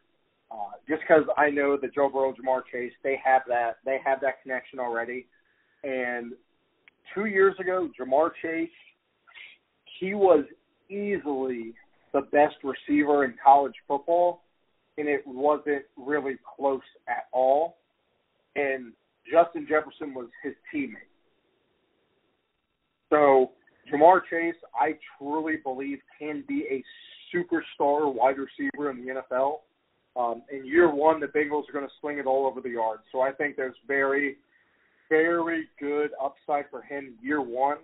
uh, 0.52 0.72
just 0.90 1.02
because 1.02 1.24
I 1.38 1.52
know 1.52 1.78
that 1.80 1.94
Joe 1.94 2.10
Burrow, 2.10 2.34
Ja'Marr 2.34 2.64
Chase, 2.72 2.94
they 3.04 3.20
have 3.24 3.44
that 3.48 3.78
they 3.86 4.00
have 4.04 4.20
that 4.22 4.42
connection 4.42 4.80
already. 4.80 5.28
And 5.84 6.34
two 7.14 7.26
years 7.26 7.54
ago, 7.60 7.90
Ja'Marr 8.00 8.32
Chase, 8.42 8.70
he 10.00 10.16
was 10.16 10.46
easily 10.90 11.74
the 12.14 12.22
best 12.32 12.56
receiver 12.64 13.26
in 13.26 13.36
college 13.44 13.76
football, 13.88 14.42
and 14.98 15.08
it 15.08 15.22
wasn't 15.28 15.84
really 15.96 16.38
close 16.56 16.82
at 17.08 17.28
all. 17.32 17.78
And 18.56 18.94
Justin 19.32 19.68
Jefferson 19.68 20.14
was 20.14 20.28
his 20.44 20.54
teammate. 20.74 21.10
So 23.10 23.52
Ja'Marr 23.92 24.22
Chase, 24.30 24.56
I 24.80 24.94
truly 25.18 25.56
believe 25.64 26.00
can 26.20 26.44
be 26.48 26.66
a 26.70 26.84
superstar 27.34 28.14
wide 28.14 28.36
receiver 28.38 28.90
in 28.90 29.06
the 29.06 29.22
NFL. 29.22 29.60
Um, 30.16 30.42
in 30.52 30.66
year 30.66 30.94
one, 30.94 31.20
the 31.20 31.28
Bengals 31.28 31.70
are 31.70 31.74
going 31.74 31.86
to 31.86 31.94
sling 32.02 32.18
it 32.18 32.26
all 32.26 32.48
over 32.48 32.60
the 32.62 32.70
yard. 32.70 33.00
So 33.12 33.22
I 33.22 33.32
think 33.32 33.56
there's 33.56 33.76
very, 33.88 34.38
very 35.10 35.68
good 35.80 36.12
upside 36.22 36.66
for 36.72 36.82
him 36.82 37.16
year 37.22 37.42
one. 37.42 37.78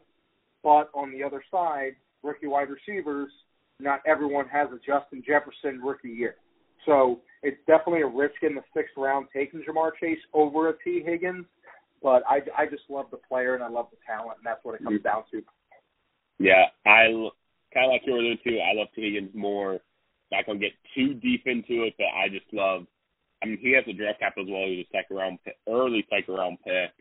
But 0.63 0.89
on 0.93 1.11
the 1.11 1.23
other 1.23 1.43
side, 1.51 1.95
rookie 2.23 2.47
wide 2.47 2.69
receivers, 2.69 3.31
not 3.79 3.99
everyone 4.07 4.47
has 4.47 4.69
a 4.69 4.77
Justin 4.77 5.23
Jefferson 5.25 5.79
rookie 5.81 6.09
year. 6.09 6.35
So 6.85 7.19
it's 7.43 7.59
definitely 7.67 8.01
a 8.01 8.07
risk 8.07 8.35
in 8.41 8.55
the 8.55 8.63
sixth 8.73 8.93
round 8.97 9.27
taking 9.33 9.61
Ja'Marr 9.61 9.91
Chase 9.99 10.19
over 10.33 10.69
a 10.69 10.73
Tee 10.83 11.03
Higgins. 11.05 11.45
But 12.01 12.23
I, 12.27 12.39
I 12.57 12.65
just 12.65 12.83
love 12.89 13.05
the 13.11 13.17
player 13.29 13.55
and 13.55 13.63
I 13.63 13.69
love 13.69 13.87
the 13.91 13.97
talent, 14.05 14.37
and 14.37 14.45
that's 14.45 14.59
what 14.63 14.75
it 14.75 14.83
comes 14.83 15.01
down 15.03 15.23
to. 15.31 15.41
yeah, 16.39 16.65
I 16.85 17.07
kind 17.73 17.85
of 17.85 17.91
like 17.91 18.01
you 18.05 18.13
were 18.13 18.19
doing 18.19 18.37
too. 18.43 18.59
I 18.59 18.77
love 18.77 18.87
Tee 18.95 19.03
Higgins 19.03 19.31
more. 19.33 19.79
Not 20.31 20.45
gonna 20.45 20.59
get 20.59 20.71
too 20.95 21.13
deep 21.13 21.43
into 21.45 21.83
it, 21.83 21.93
but 21.97 22.07
I 22.07 22.27
just 22.27 22.51
love. 22.51 22.87
I 23.41 23.45
mean, 23.45 23.57
he 23.61 23.71
has 23.73 23.83
a 23.87 23.93
draft 23.93 24.19
capital 24.19 24.45
as 24.45 24.51
well. 24.51 24.67
He 24.67 24.77
was 24.77 24.85
a 24.93 24.97
second 24.97 25.17
round, 25.17 25.39
pick, 25.43 25.55
early 25.67 26.05
second 26.09 26.33
round 26.33 26.57
pick. 26.63 26.91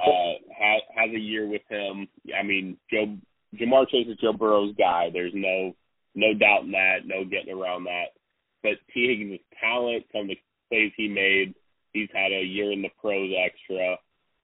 Uh, 0.00 0.38
has 0.56 0.82
has 0.96 1.10
a 1.14 1.18
year 1.18 1.46
with 1.46 1.62
him. 1.68 2.08
I 2.36 2.42
mean, 2.42 2.76
Joe 2.90 3.16
Ja'Marr 3.54 3.88
Chase 3.88 4.06
is 4.08 4.16
Joe 4.18 4.32
Burrow's 4.32 4.74
guy. 4.76 5.10
There's 5.12 5.32
no 5.34 5.74
no 6.14 6.34
doubt 6.34 6.64
in 6.64 6.72
that. 6.72 7.06
No 7.06 7.24
getting 7.24 7.54
around 7.54 7.84
that. 7.84 8.16
But 8.62 8.72
Tee 8.92 9.08
Higgins' 9.08 9.40
talent, 9.60 10.04
some 10.12 10.22
of 10.22 10.28
the 10.28 10.38
plays 10.68 10.92
he 10.96 11.08
made, 11.08 11.54
he's 11.92 12.08
had 12.12 12.32
a 12.32 12.42
year 12.42 12.72
in 12.72 12.82
the 12.82 12.90
pros 13.00 13.30
extra, 13.34 13.96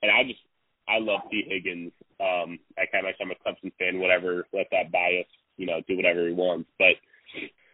and 0.03 0.11
I 0.11 0.25
just 0.25 0.41
I 0.89 0.99
love 0.99 1.21
Tee 1.31 1.45
Higgins. 1.49 1.93
Um, 2.21 2.59
I 2.79 2.87
kind 2.91 3.07
of 3.07 3.14
I'm 3.21 3.31
a 3.31 3.35
Clemson 3.35 3.73
fan. 3.79 4.01
Whatever, 4.01 4.47
let 4.53 4.69
that 4.71 4.93
bias, 4.93 5.27
you 5.57 5.67
know, 5.67 5.81
do 5.87 5.97
whatever 5.97 6.27
he 6.27 6.33
wants. 6.35 6.69
But 6.79 6.97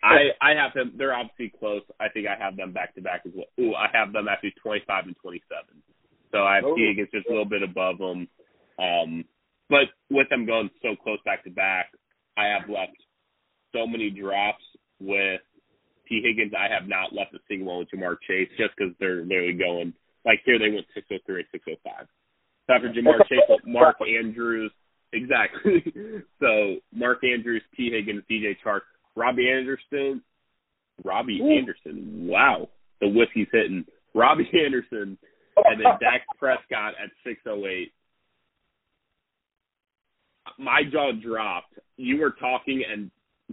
I 0.02 0.32
I 0.40 0.50
have 0.54 0.74
them. 0.74 0.94
They're 0.96 1.14
obviously 1.14 1.52
close. 1.58 1.82
I 2.00 2.08
think 2.08 2.26
I 2.26 2.42
have 2.42 2.56
them 2.56 2.72
back 2.72 2.94
to 2.94 3.02
back 3.02 3.22
as 3.26 3.32
well. 3.34 3.46
Ooh, 3.60 3.74
I 3.74 3.88
have 3.92 4.12
them 4.12 4.28
actually 4.28 4.54
25 4.62 5.06
and 5.06 5.16
27. 5.22 5.64
So 6.32 6.42
I 6.44 6.56
have 6.56 6.64
Oh. 6.64 6.74
Tee 6.74 6.88
Higgins 6.88 7.10
just 7.12 7.26
a 7.26 7.30
little 7.30 7.44
bit 7.44 7.62
above 7.62 7.98
them. 7.98 8.28
Um, 8.78 9.24
but 9.68 9.88
with 10.10 10.28
them 10.28 10.44
going 10.46 10.70
so 10.82 10.96
close 10.96 11.18
back 11.24 11.44
to 11.44 11.50
back, 11.50 11.92
I 12.36 12.46
have 12.46 12.68
left 12.68 12.96
so 13.72 13.86
many 13.86 14.10
drafts 14.10 14.64
with 14.98 15.40
Higgins, 16.20 16.52
I 16.52 16.72
have 16.72 16.88
not 16.88 17.12
left 17.12 17.34
a 17.34 17.38
single 17.48 17.68
one 17.68 17.78
with 17.78 17.88
Ja'Marr 17.94 18.16
Chase 18.26 18.48
just 18.58 18.74
because 18.76 18.92
they're 18.98 19.24
literally 19.24 19.54
going 19.54 19.94
like 20.24 20.40
here 20.44 20.58
they 20.58 20.70
went 20.70 20.86
603, 20.94 21.44
605. 21.50 22.06
So 22.66 22.74
after 22.74 22.88
Ja'Marr 22.90 23.26
Chase, 23.28 23.60
Mark 23.64 23.96
Andrews, 24.02 24.72
exactly. 25.12 25.84
so 26.40 26.76
Mark 26.92 27.24
Andrews, 27.24 27.62
Tee 27.76 27.90
Higgins, 27.90 28.22
DJ 28.30 28.56
Chark, 28.64 28.82
Robbie 29.16 29.48
Anderson, 29.48 30.22
Robbie 31.04 31.40
Ooh. 31.40 31.50
Anderson. 31.50 32.26
Wow, 32.28 32.68
the 33.00 33.08
whiskey's 33.08 33.48
hitting. 33.52 33.84
Robbie 34.14 34.50
Anderson, 34.64 35.16
and 35.56 35.80
then 35.80 35.92
Dak 36.00 36.22
Prescott 36.38 36.94
at 37.02 37.10
608 37.24 37.92
my 40.58 40.82
jaw 40.90 41.12
dropped. 41.12 41.78
You 41.96 42.18
were 42.18 42.34
talking, 42.38 42.82
and 42.90 43.10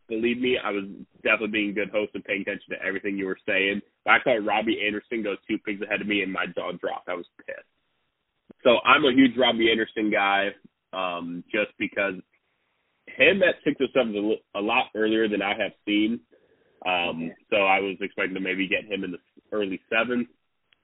believe 0.08 0.40
me, 0.40 0.58
I 0.64 0.72
was 0.72 0.86
definitely 1.24 1.48
being 1.48 1.70
a 1.72 1.74
good 1.74 1.90
host 1.90 2.12
and 2.14 2.24
paying 2.24 2.42
attention 2.42 2.70
to 2.72 2.86
everything 2.86 3.18
you 3.18 3.26
were 3.26 3.40
saying. 3.48 3.82
But 4.06 4.12
I 4.12 4.18
saw 4.24 4.32
Robbie 4.32 4.82
Anderson 4.86 5.24
go 5.24 5.36
two 5.48 5.58
picks 5.60 5.82
ahead 5.82 6.02
of 6.02 6.08
me, 6.08 6.22
and 6.22 6.32
my 6.32 6.46
jaw 6.46 6.72
dropped. 6.74 7.10
I 7.10 7.16
was 7.16 7.26
pissed. 7.46 7.60
So 8.64 8.78
I'm 8.86 9.06
a 9.06 9.14
huge 9.14 9.38
Robbie 9.38 9.72
Anderson 9.72 10.12
guy, 10.12 10.50
um, 10.94 11.44
just 11.52 11.72
because 11.78 12.16
him 13.08 13.42
at 13.44 13.56
six 13.64 13.80
or 13.80 13.88
seven 13.94 14.16
is 14.16 14.40
a 14.56 14.62
lot 14.62 14.88
earlier 14.96 15.28
than 15.28 15.42
I 15.42 15.54
have 15.58 15.72
seen. 15.86 16.20
Um, 16.86 17.32
so 17.50 17.58
I 17.58 17.80
was 17.80 17.98
expecting 18.00 18.36
to 18.36 18.40
maybe 18.40 18.68
get 18.68 18.86
him 18.86 19.04
in 19.04 19.12
the 19.12 19.18
early 19.52 19.82
seven. 19.90 20.28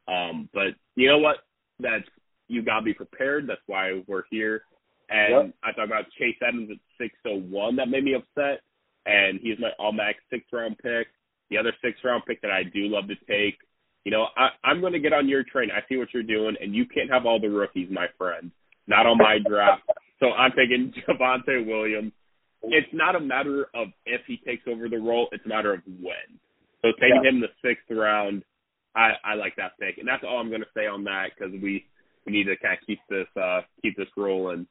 Um, 0.08 0.50
but 0.54 0.76
you 0.96 1.08
know 1.08 1.18
what? 1.18 1.38
That's 1.80 2.04
you 2.48 2.62
gotta 2.62 2.84
be 2.84 2.94
prepared. 2.94 3.48
That's 3.48 3.62
why 3.68 4.04
we're 4.08 4.24
here. 4.30 4.64
And 5.10 5.48
yep. 5.48 5.56
I 5.64 5.68
talked 5.72 5.92
about 5.92 6.06
Chase 6.18 6.36
Edmonds 6.46 6.72
at 6.72 6.78
six 7.00 7.16
oh 7.28 7.40
one 7.40 7.76
that 7.78 7.90
made 7.90 8.04
me 8.04 8.16
upset. 8.16 8.62
And 9.06 9.40
he's 9.42 9.60
my 9.60 9.70
all 9.80 9.92
max 9.92 10.20
sixth 10.30 10.52
round 10.52 10.78
pick. 10.78 11.08
The 11.50 11.58
other 11.58 11.74
sixth 11.84 12.04
round 12.04 12.24
pick 12.28 12.42
that 12.42 12.52
I 12.52 12.64
do 12.64 12.88
love 12.88 13.08
to 13.08 13.16
take. 13.28 13.58
You 14.04 14.12
know, 14.12 14.28
I, 14.38 14.50
I'm 14.64 14.82
going 14.82 14.94
to 14.94 15.00
get 15.00 15.14
on 15.14 15.28
your 15.28 15.44
train. 15.44 15.70
I 15.72 15.88
see 15.90 15.98
what 15.98 16.10
you're 16.14 16.24
doing, 16.24 16.56
and 16.60 16.76
you 16.76 16.86
can't 16.86 17.10
have 17.10 17.26
all 17.26 17.40
the 17.40 17.50
rookies, 17.50 17.90
my 17.92 18.08
friend. 18.18 18.52
Not 18.88 19.08
on 19.08 19.18
my 19.18 19.40
draft. 19.48 19.82
So 20.20 20.32
I'm 20.32 20.52
taking 20.52 20.94
Javonte 21.08 21.66
Williams. 21.66 22.14
It's 22.64 22.88
not 22.94 23.16
a 23.16 23.20
matter 23.20 23.68
of 23.76 23.90
if 24.06 24.22
he 24.28 24.38
takes 24.46 24.64
over 24.68 24.90
the 24.90 24.98
role; 24.98 25.28
it's 25.32 25.46
a 25.46 25.50
matter 25.50 25.74
of 25.74 25.82
when. 25.86 26.40
So 26.82 26.90
taking 27.00 27.22
yeah. 27.24 27.30
him 27.30 27.36
in 27.36 27.42
the 27.42 27.54
sixth 27.64 27.86
round, 27.90 28.44
I, 28.96 29.12
I 29.24 29.34
like 29.36 29.56
that 29.58 29.78
pick, 29.80 29.98
and 29.98 30.08
that's 30.08 30.24
all 30.24 30.40
I'm 30.40 30.50
going 30.50 30.62
to 30.62 30.74
say 30.76 30.88
on 30.88 31.04
that 31.06 31.30
because 31.38 31.54
we 31.62 31.86
we 32.26 32.34
need 32.34 32.46
to 32.46 32.58
kind 32.58 32.78
of 32.80 32.86
keep 32.86 33.00
this 33.10 33.28
uh 33.36 33.62
keep 33.82 33.98
this 33.98 34.08
rolling. 34.18 34.68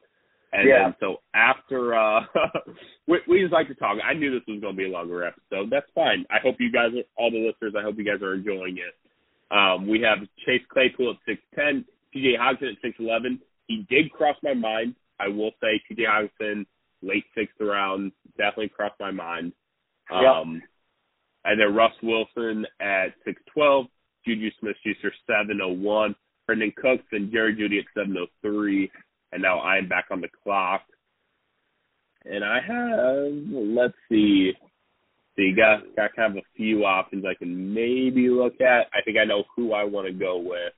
And 0.54 0.68
yeah. 0.68 0.84
then 0.84 0.94
so 1.00 1.16
after 1.34 1.94
uh 1.94 2.20
we, 3.08 3.18
we 3.28 3.40
just 3.42 3.52
like 3.52 3.66
to 3.68 3.74
talk. 3.74 3.98
I 4.08 4.14
knew 4.14 4.30
this 4.30 4.46
was 4.46 4.60
gonna 4.62 4.76
be 4.76 4.86
a 4.86 4.88
longer 4.88 5.26
episode. 5.26 5.68
That's 5.68 5.90
fine. 5.94 6.24
I 6.30 6.36
hope 6.42 6.56
you 6.60 6.70
guys 6.70 6.94
are 6.94 7.02
all 7.18 7.30
the 7.30 7.44
listeners, 7.44 7.74
I 7.76 7.82
hope 7.82 7.96
you 7.98 8.04
guys 8.04 8.22
are 8.22 8.34
enjoying 8.34 8.78
it. 8.78 8.94
Um 9.50 9.88
we 9.88 10.00
have 10.02 10.18
Chase 10.46 10.62
Claypool 10.72 11.10
at 11.10 11.16
six 11.26 11.42
ten, 11.56 11.84
TJ 12.14 12.38
Hockenson 12.38 12.72
at 12.72 12.82
six 12.82 12.96
eleven. 13.00 13.40
He 13.66 13.84
did 13.90 14.12
cross 14.12 14.36
my 14.44 14.54
mind. 14.54 14.94
I 15.18 15.26
will 15.26 15.50
say 15.60 15.82
TJ 15.90 16.06
Hockenson, 16.06 16.66
late 17.02 17.24
sixth 17.36 17.56
round, 17.58 18.12
definitely 18.38 18.68
crossed 18.68 19.00
my 19.00 19.10
mind. 19.10 19.52
Um 20.12 20.54
yep. 20.54 20.62
and 21.46 21.60
then 21.60 21.74
Russ 21.74 21.94
Wilson 22.00 22.64
at 22.80 23.08
six 23.24 23.42
twelve, 23.52 23.86
Juju 24.24 24.50
Smith 24.60 24.76
Schuster 24.84 25.12
seven 25.26 25.58
oh 25.60 25.72
one, 25.72 26.14
Brandin 26.48 26.76
Cooks 26.76 27.10
and 27.10 27.32
Jerry 27.32 27.56
Jeudy 27.56 27.80
at 27.80 27.86
seven 27.92 28.16
oh 28.16 28.26
three 28.40 28.88
and 29.34 29.42
now 29.42 29.60
I'm 29.60 29.88
back 29.88 30.06
on 30.10 30.22
the 30.22 30.28
clock. 30.42 30.82
And 32.24 32.42
I 32.42 32.60
have, 32.66 33.32
let's 33.52 33.94
see, 34.08 34.52
so 35.36 35.42
you 35.42 35.56
got 35.56 35.80
got 35.96 36.14
kind 36.14 36.38
of 36.38 36.44
a 36.44 36.56
few 36.56 36.84
options 36.84 37.24
I 37.24 37.34
can 37.34 37.74
maybe 37.74 38.28
look 38.28 38.60
at. 38.60 38.86
I 38.94 39.02
think 39.04 39.16
I 39.18 39.24
know 39.24 39.44
who 39.54 39.72
I 39.72 39.82
want 39.82 40.06
to 40.06 40.12
go 40.12 40.38
with, 40.38 40.72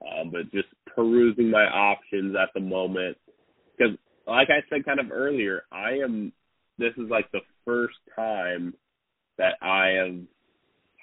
um, 0.00 0.30
but 0.30 0.50
just 0.52 0.68
perusing 0.94 1.50
my 1.50 1.64
options 1.64 2.36
at 2.40 2.50
the 2.54 2.60
moment 2.60 3.16
because, 3.76 3.96
like 4.28 4.48
I 4.48 4.62
said 4.70 4.84
kind 4.84 5.00
of 5.00 5.10
earlier, 5.10 5.64
I 5.72 5.98
am. 6.04 6.32
This 6.78 6.92
is 6.96 7.10
like 7.10 7.30
the 7.32 7.40
first 7.64 7.98
time 8.14 8.74
that 9.38 9.54
I 9.60 9.90
am. 9.90 10.28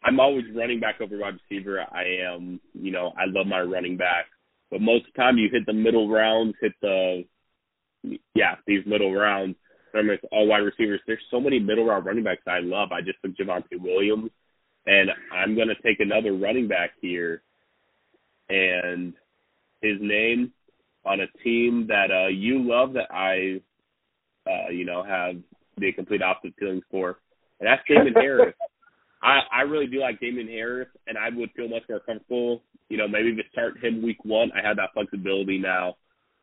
I'm 0.04 0.20
always 0.20 0.46
running 0.56 0.80
back 0.80 1.02
over 1.02 1.18
wide 1.18 1.38
receiver. 1.50 1.82
I 1.82 2.04
am, 2.34 2.62
you 2.74 2.92
know, 2.92 3.12
I 3.18 3.26
love 3.28 3.48
my 3.48 3.62
running 3.62 3.98
back. 3.98 4.26
But 4.70 4.82
most 4.82 5.08
of 5.08 5.14
the 5.14 5.22
time, 5.22 5.38
you 5.38 5.50
hit 5.52 5.66
the 5.66 5.74
middle 5.74 6.10
rounds, 6.10 6.56
hit 6.62 6.74
the 6.82 7.24
yeah 8.36 8.56
these 8.66 8.86
middle 8.86 9.14
rounds. 9.14 9.56
Remember, 9.94 10.14
it's 10.14 10.26
all 10.32 10.48
wide 10.48 10.58
receivers. 10.58 11.02
There's 11.08 11.22
so 11.32 11.40
many 11.40 11.60
middle 11.60 11.86
round 11.86 12.06
running 12.06 12.24
backs 12.24 12.42
I 12.48 12.60
love. 12.60 12.92
I 12.92 13.02
just 13.02 13.18
took 13.24 13.36
Javonte 13.36 13.80
Williams, 13.80 14.32
and 14.86 15.10
I'm 15.34 15.56
gonna 15.56 15.76
take 15.84 16.00
another 16.00 16.34
running 16.34 16.68
back 16.68 16.92
here, 17.02 17.42
and 18.50 19.14
his 19.82 19.98
name 20.02 20.52
on 21.06 21.22
a 21.22 21.28
team 21.44 21.88
that 21.88 22.12
uh 22.12 22.28
you 22.28 22.62
love 22.62 22.94
that 22.94 23.10
I 23.12 23.62
uh 24.50 24.70
you 24.70 24.86
know 24.86 25.04
have 25.04 25.36
the 25.78 25.92
complete 25.94 26.22
opposite 26.22 26.56
feelings 26.60 26.84
for, 26.92 27.20
and 27.60 27.68
that's 27.68 27.82
Damien 27.88 28.14
Harris. 28.16 28.54
I 29.22 29.40
I 29.52 29.62
really 29.62 29.88
do 29.88 30.00
like 30.00 30.20
Damien 30.20 30.48
Harris, 30.48 30.90
and 31.08 31.18
I 31.18 31.30
would 31.36 31.52
feel 31.56 31.68
much 31.68 31.84
more 31.90 32.00
comfortable. 32.00 32.62
You 32.90 32.98
know, 32.98 33.08
maybe 33.08 33.36
to 33.36 33.44
start 33.52 33.84
him 33.84 34.02
week 34.02 34.24
one. 34.24 34.52
I 34.56 34.66
have 34.66 34.78
that 34.78 34.94
flexibility 34.94 35.58
now, 35.58 35.96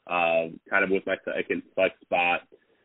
uh, 0.06 0.52
kind 0.68 0.84
of 0.84 0.90
with 0.90 1.06
my 1.06 1.16
second 1.24 1.62
flex 1.74 1.94
spot. 2.02 2.40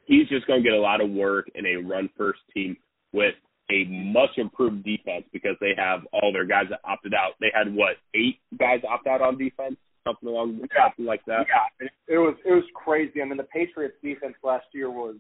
He's 0.05 0.27
just 0.29 0.47
going 0.47 0.63
to 0.63 0.69
get 0.69 0.77
a 0.77 0.81
lot 0.81 1.01
of 1.01 1.09
work 1.09 1.49
in 1.53 1.65
a 1.65 1.75
run 1.75 2.09
first 2.17 2.39
team 2.53 2.77
with 3.13 3.35
a 3.71 3.85
much 3.85 4.31
improved 4.37 4.83
defense 4.83 5.25
because 5.31 5.55
they 5.61 5.73
have 5.77 6.01
all 6.11 6.33
their 6.33 6.45
guys 6.45 6.65
that 6.69 6.79
opted 6.83 7.13
out. 7.13 7.33
They 7.39 7.51
had 7.53 7.73
what 7.73 7.97
eight 8.15 8.39
guys 8.57 8.81
opt 8.89 9.07
out 9.07 9.21
on 9.21 9.37
defense, 9.37 9.75
something 10.05 10.27
along 10.27 10.59
yeah. 10.61 10.85
something 10.87 11.05
like 11.05 11.23
that. 11.25 11.45
Yeah, 11.47 11.87
it 12.07 12.17
was 12.17 12.35
it 12.45 12.51
was 12.51 12.63
crazy. 12.73 13.21
I 13.21 13.25
mean, 13.25 13.37
the 13.37 13.43
Patriots 13.43 13.95
defense 14.03 14.35
last 14.43 14.65
year 14.73 14.89
was, 14.89 15.15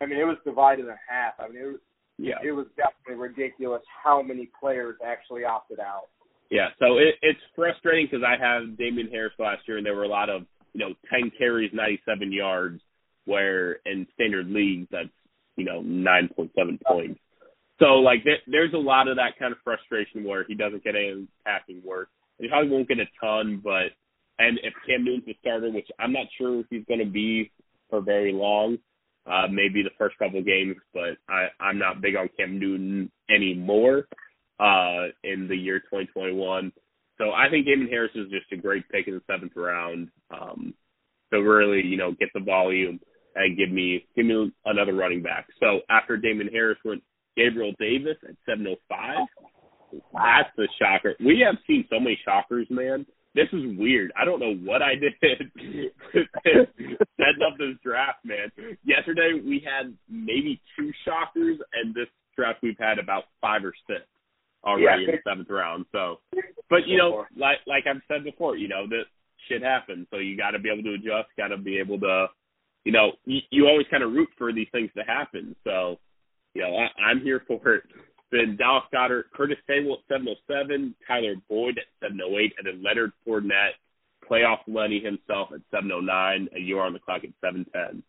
I 0.00 0.06
mean, 0.06 0.18
it 0.18 0.24
was 0.24 0.36
divided 0.44 0.86
in 0.86 0.94
half. 1.08 1.34
I 1.38 1.48
mean, 1.48 1.62
it 1.62 1.66
was 1.66 1.80
yeah. 2.18 2.36
it 2.44 2.52
was 2.52 2.66
definitely 2.76 3.20
ridiculous 3.20 3.82
how 4.02 4.22
many 4.22 4.50
players 4.60 4.96
actually 5.04 5.44
opted 5.44 5.80
out. 5.80 6.08
Yeah, 6.50 6.68
so 6.78 6.98
it, 6.98 7.16
it's 7.22 7.40
frustrating 7.56 8.06
because 8.10 8.24
I 8.24 8.40
have 8.40 8.76
Damien 8.76 9.08
Harris 9.10 9.32
last 9.38 9.62
year, 9.66 9.78
and 9.78 9.86
there 9.86 9.94
were 9.94 10.04
a 10.04 10.08
lot 10.08 10.30
of 10.30 10.42
you 10.72 10.80
know 10.80 10.94
ten 11.10 11.30
carries, 11.36 11.70
ninety 11.72 12.00
seven 12.04 12.32
yards, 12.32 12.80
where 13.24 13.78
in 13.86 14.06
standard 14.14 14.48
leagues 14.48 14.86
that's 14.90 15.08
you 15.56 15.64
know 15.64 15.80
nine 15.82 16.28
point 16.34 16.52
seven 16.56 16.78
points. 16.86 17.18
So 17.80 17.86
like 17.96 18.22
there, 18.24 18.38
there's 18.46 18.74
a 18.74 18.78
lot 18.78 19.08
of 19.08 19.16
that 19.16 19.38
kind 19.38 19.52
of 19.52 19.58
frustration 19.64 20.24
where 20.24 20.44
he 20.44 20.54
doesn't 20.54 20.84
get 20.84 20.94
any 20.94 21.26
passing 21.44 21.82
work. 21.84 22.08
He 22.38 22.48
probably 22.48 22.70
won't 22.70 22.88
get 22.88 22.98
a 22.98 23.06
ton, 23.20 23.60
but 23.62 23.90
and 24.38 24.58
if 24.62 24.74
Cam 24.86 25.04
Newton's 25.04 25.26
the 25.26 25.36
starter, 25.40 25.70
which 25.70 25.88
I'm 25.98 26.12
not 26.12 26.26
sure 26.38 26.60
if 26.60 26.66
he's 26.70 26.84
going 26.86 27.00
to 27.00 27.10
be 27.10 27.50
for 27.90 28.00
very 28.00 28.32
long, 28.32 28.78
uh, 29.26 29.46
maybe 29.50 29.82
the 29.82 29.90
first 29.98 30.18
couple 30.18 30.38
of 30.38 30.46
games, 30.46 30.76
but 30.92 31.16
I, 31.28 31.48
I'm 31.60 31.78
not 31.78 32.02
big 32.02 32.16
on 32.16 32.28
Cam 32.36 32.58
Newton 32.58 33.10
anymore 33.30 34.06
uh, 34.60 35.08
in 35.22 35.48
the 35.48 35.56
year 35.56 35.80
2021. 35.80 36.72
So 37.18 37.30
I 37.30 37.48
think 37.48 37.66
Damien 37.66 37.88
Harris 37.88 38.10
is 38.14 38.30
just 38.30 38.52
a 38.52 38.56
great 38.56 38.88
pick 38.90 39.06
in 39.06 39.14
the 39.14 39.22
seventh 39.26 39.52
round 39.56 40.08
um, 40.30 40.74
to 41.32 41.38
really, 41.38 41.86
you 41.86 41.96
know, 41.96 42.12
get 42.12 42.28
the 42.34 42.40
volume 42.40 43.00
and 43.36 43.56
give 43.56 43.70
me 43.70 44.06
give 44.14 44.26
me 44.26 44.52
another 44.64 44.94
running 44.94 45.22
back. 45.22 45.46
So 45.60 45.80
after 45.88 46.16
Damien 46.16 46.48
Harris 46.52 46.78
went 46.84 47.02
Gabriel 47.36 47.72
Davis 47.78 48.16
at 48.28 48.36
705. 48.46 49.26
That's 50.12 50.48
the 50.56 50.68
shocker. 50.80 51.14
We 51.24 51.44
have 51.46 51.56
seen 51.66 51.84
so 51.90 52.00
many 52.00 52.18
shockers, 52.24 52.66
man 52.70 53.06
this 53.34 53.48
is 53.52 53.62
weird. 53.78 54.12
I 54.20 54.24
don't 54.24 54.40
know 54.40 54.54
what 54.54 54.82
I 54.82 54.94
did 54.94 55.12
setting 55.20 55.90
up 57.44 57.58
this 57.58 57.76
draft, 57.82 58.24
man. 58.24 58.50
Yesterday 58.84 59.40
we 59.44 59.64
had 59.64 59.94
maybe 60.08 60.60
two 60.78 60.92
shockers, 61.04 61.58
and 61.74 61.94
this 61.94 62.06
draft 62.36 62.60
we've 62.62 62.78
had 62.78 62.98
about 62.98 63.24
five 63.40 63.64
or 63.64 63.74
six 63.86 64.02
already 64.64 65.04
yeah. 65.04 65.08
in 65.08 65.16
the 65.16 65.30
seventh 65.30 65.50
round. 65.50 65.86
So, 65.92 66.20
but 66.70 66.86
you 66.86 66.96
know, 66.96 67.24
like 67.36 67.58
like 67.66 67.84
I've 67.88 68.02
said 68.08 68.24
before, 68.24 68.56
you 68.56 68.68
know 68.68 68.86
that 68.88 69.04
shit 69.48 69.62
happens. 69.62 70.06
So 70.10 70.18
you 70.18 70.36
got 70.36 70.52
to 70.52 70.58
be 70.58 70.70
able 70.70 70.82
to 70.84 70.94
adjust. 70.94 71.28
Got 71.36 71.48
to 71.48 71.58
be 71.58 71.78
able 71.78 71.98
to, 72.00 72.26
you 72.84 72.92
know, 72.92 73.12
you, 73.24 73.40
you 73.50 73.66
always 73.66 73.86
kind 73.90 74.02
of 74.02 74.12
root 74.12 74.28
for 74.38 74.52
these 74.52 74.68
things 74.72 74.90
to 74.96 75.02
happen. 75.02 75.54
So, 75.64 75.98
you 76.54 76.62
know, 76.62 76.76
I, 76.76 76.88
I'm 77.02 77.20
here 77.20 77.42
for 77.46 77.74
it. 77.74 77.84
Then 78.34 78.56
Dallas 78.56 78.82
Goedert, 78.92 79.30
Curtis 79.32 79.58
Samuel 79.64 79.98
at 80.10 80.12
707, 80.12 80.96
Tyler 81.06 81.36
Boyd 81.48 81.78
at 81.78 81.86
708, 82.02 82.52
and 82.58 82.66
then 82.66 82.82
Leonard 82.82 83.12
Fournette, 83.24 83.78
playoff 84.28 84.58
Lenny 84.66 84.98
himself 84.98 85.50
at 85.54 85.60
709, 85.70 86.48
and 86.52 86.66
you're 86.66 86.82
on 86.82 86.92
the 86.92 86.98
clock 86.98 87.22
at 87.22 87.30
710. 87.40 88.02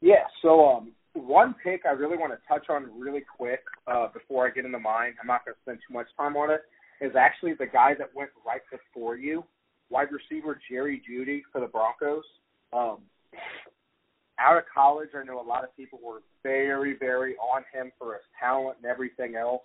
Yeah, 0.00 0.22
so 0.42 0.64
um, 0.64 0.92
one 1.14 1.56
pick 1.64 1.82
I 1.86 1.90
really 1.90 2.16
want 2.16 2.32
to 2.32 2.38
touch 2.46 2.70
on 2.70 2.88
really 2.96 3.22
quick 3.36 3.64
uh, 3.88 4.06
before 4.14 4.46
I 4.46 4.50
get 4.50 4.64
into 4.64 4.78
mine. 4.78 5.14
I'm 5.20 5.26
not 5.26 5.44
going 5.44 5.56
to 5.56 5.60
spend 5.62 5.78
too 5.88 5.92
much 5.92 6.06
time 6.16 6.36
on 6.36 6.52
it. 6.52 6.60
Is 7.00 7.16
actually 7.18 7.54
the 7.54 7.66
guy 7.66 7.94
that 7.98 8.14
went 8.14 8.30
right 8.46 8.60
before 8.70 9.16
you, 9.16 9.42
wide 9.88 10.08
receiver 10.12 10.60
Jerry 10.70 11.02
Jeudy 11.02 11.42
for 11.50 11.60
the 11.60 11.66
Broncos. 11.66 12.24
Um, 12.72 12.98
out 14.40 14.56
of 14.56 14.64
college, 14.72 15.10
I 15.16 15.24
know 15.24 15.40
a 15.40 15.46
lot 15.46 15.64
of 15.64 15.76
people 15.76 15.98
were 16.02 16.20
very, 16.42 16.96
very 16.98 17.36
on 17.36 17.62
him 17.72 17.92
for 17.98 18.14
his 18.14 18.22
talent 18.38 18.78
and 18.82 18.90
everything 18.90 19.36
else. 19.36 19.62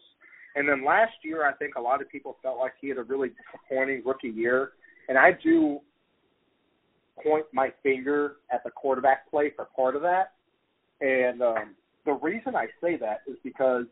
And 0.55 0.67
then 0.67 0.85
last 0.85 1.13
year, 1.23 1.47
I 1.47 1.53
think 1.53 1.75
a 1.75 1.81
lot 1.81 2.01
of 2.01 2.09
people 2.09 2.37
felt 2.41 2.57
like 2.57 2.73
he 2.79 2.89
had 2.89 2.97
a 2.97 3.03
really 3.03 3.29
disappointing 3.29 4.03
rookie 4.05 4.29
year. 4.29 4.71
And 5.09 5.17
I 5.17 5.31
do 5.43 5.79
point 7.23 7.45
my 7.53 7.71
finger 7.83 8.37
at 8.51 8.63
the 8.63 8.71
quarterback 8.71 9.29
play 9.29 9.51
for 9.55 9.67
part 9.75 9.95
of 9.95 10.01
that. 10.01 10.33
And 11.01 11.41
um, 11.41 11.75
the 12.05 12.13
reason 12.13 12.55
I 12.55 12.67
say 12.81 12.97
that 12.97 13.21
is 13.27 13.35
because 13.43 13.85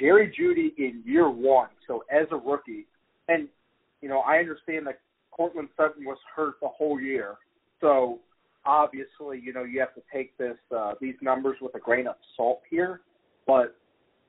Jerry 0.00 0.32
Jeudy 0.38 0.72
in 0.78 1.02
year 1.04 1.28
one, 1.28 1.68
so 1.86 2.04
as 2.10 2.26
a 2.30 2.36
rookie, 2.36 2.86
and 3.28 3.48
you 4.00 4.08
know 4.08 4.20
I 4.20 4.38
understand 4.38 4.86
that 4.86 5.00
Courtland 5.30 5.68
Sutton 5.76 6.04
was 6.04 6.18
hurt 6.34 6.54
the 6.60 6.68
whole 6.68 7.00
year, 7.00 7.34
so 7.80 8.18
obviously 8.64 9.40
you 9.42 9.52
know 9.52 9.64
you 9.64 9.80
have 9.80 9.94
to 9.94 10.02
take 10.12 10.36
this 10.38 10.56
uh, 10.76 10.94
these 11.00 11.14
numbers 11.20 11.56
with 11.60 11.74
a 11.74 11.78
grain 11.78 12.06
of 12.06 12.16
salt 12.36 12.60
here. 12.68 13.00
But 13.46 13.76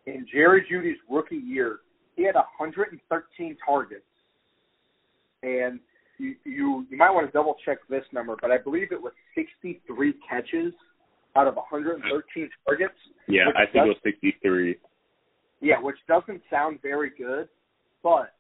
in 0.06 0.26
Jerry 0.32 0.66
Jeudy's 0.70 0.98
rookie 1.10 1.36
year, 1.36 1.80
he 2.16 2.24
had 2.24 2.36
113 2.36 3.58
targets, 3.66 4.04
and 5.42 5.80
you 6.18 6.36
you 6.44 6.86
you 6.90 6.98
might 6.98 7.12
want 7.12 7.28
to 7.28 7.32
double 7.32 7.56
check 7.66 7.80
this 7.90 8.04
number, 8.12 8.36
but 8.42 8.52
I 8.52 8.58
believe 8.58 8.92
it 8.92 9.02
was 9.02 9.14
63 9.36 10.14
catches 10.28 10.74
out 11.36 11.48
of 11.48 11.56
113 11.56 12.50
targets. 12.66 12.94
Yeah, 13.28 13.46
I 13.56 13.66
think 13.66 13.86
it 13.86 13.90
was 13.90 13.98
63. 14.04 14.78
Yeah, 15.62 15.80
which 15.82 15.96
doesn't 16.08 16.42
sound 16.52 16.80
very 16.82 17.12
good, 17.18 17.48
but 18.04 18.34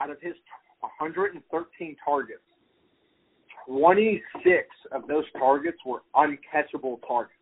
out 0.00 0.10
of 0.10 0.16
his 0.20 0.34
113 0.80 1.96
targets, 2.04 2.40
26 3.66 4.68
of 4.92 5.06
those 5.08 5.24
targets 5.38 5.78
were 5.84 6.02
uncatchable 6.14 6.98
targets. 7.06 7.34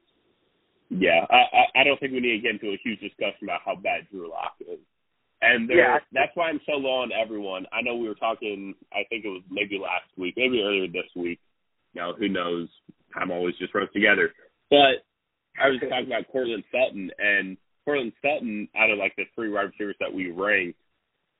Yeah, 0.90 1.26
I 1.30 1.80
I 1.80 1.84
don't 1.84 2.00
think 2.00 2.12
we 2.12 2.20
need 2.20 2.36
to 2.36 2.42
get 2.42 2.52
into 2.52 2.68
a 2.68 2.80
huge 2.82 3.00
discussion 3.00 3.44
about 3.44 3.60
how 3.64 3.76
bad 3.76 4.08
Drew 4.10 4.30
Lock 4.30 4.54
is. 4.60 4.78
And 5.40 5.68
there, 5.68 5.78
yeah. 5.78 5.98
that's 6.12 6.32
why 6.34 6.48
I'm 6.48 6.60
so 6.66 6.72
low 6.72 7.02
on 7.02 7.10
everyone. 7.12 7.66
I 7.72 7.82
know 7.82 7.94
we 7.96 8.08
were 8.08 8.14
talking. 8.14 8.74
I 8.92 9.04
think 9.08 9.24
it 9.24 9.28
was 9.28 9.42
maybe 9.50 9.78
last 9.78 10.08
week, 10.16 10.34
maybe 10.36 10.62
earlier 10.62 10.88
this 10.88 11.10
week. 11.14 11.40
Now, 11.94 12.12
who 12.14 12.28
knows? 12.28 12.68
Time 13.14 13.30
always 13.30 13.54
just 13.58 13.74
runs 13.74 13.90
together. 13.92 14.32
But 14.70 15.04
I 15.60 15.68
was 15.68 15.80
talking 15.80 16.06
about 16.06 16.30
Courtland 16.32 16.64
Sutton, 16.72 17.10
and 17.18 17.56
Courtland 17.84 18.12
Sutton, 18.20 18.68
out 18.76 18.90
of 18.90 18.98
like 18.98 19.14
the 19.16 19.24
three 19.34 19.50
wide 19.50 19.70
receivers 19.72 19.96
that 20.00 20.12
we 20.12 20.30
ranked, 20.30 20.78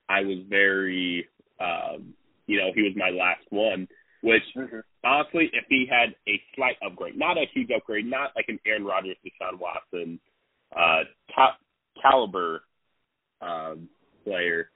I 0.08 0.20
was 0.20 0.38
very, 0.48 1.28
um, 1.60 2.14
you 2.46 2.58
know, 2.58 2.70
he 2.74 2.82
was 2.82 2.92
my 2.96 3.10
last 3.10 3.44
one. 3.50 3.88
Which 4.22 4.42
mm-hmm. 4.56 4.80
honestly, 5.04 5.48
if 5.52 5.64
he 5.68 5.86
had 5.88 6.14
a 6.26 6.40
slight 6.56 6.76
upgrade, 6.84 7.16
not 7.16 7.38
a 7.38 7.44
huge 7.54 7.70
upgrade, 7.74 8.06
not 8.06 8.32
like 8.34 8.46
an 8.48 8.58
Aaron 8.66 8.84
Rodgers, 8.84 9.16
Deshaun 9.24 9.60
Watson, 9.60 10.18
uh, 10.74 11.04
top 11.34 11.58
caliber 12.00 12.62
um, 13.40 13.88
player. 14.24 14.70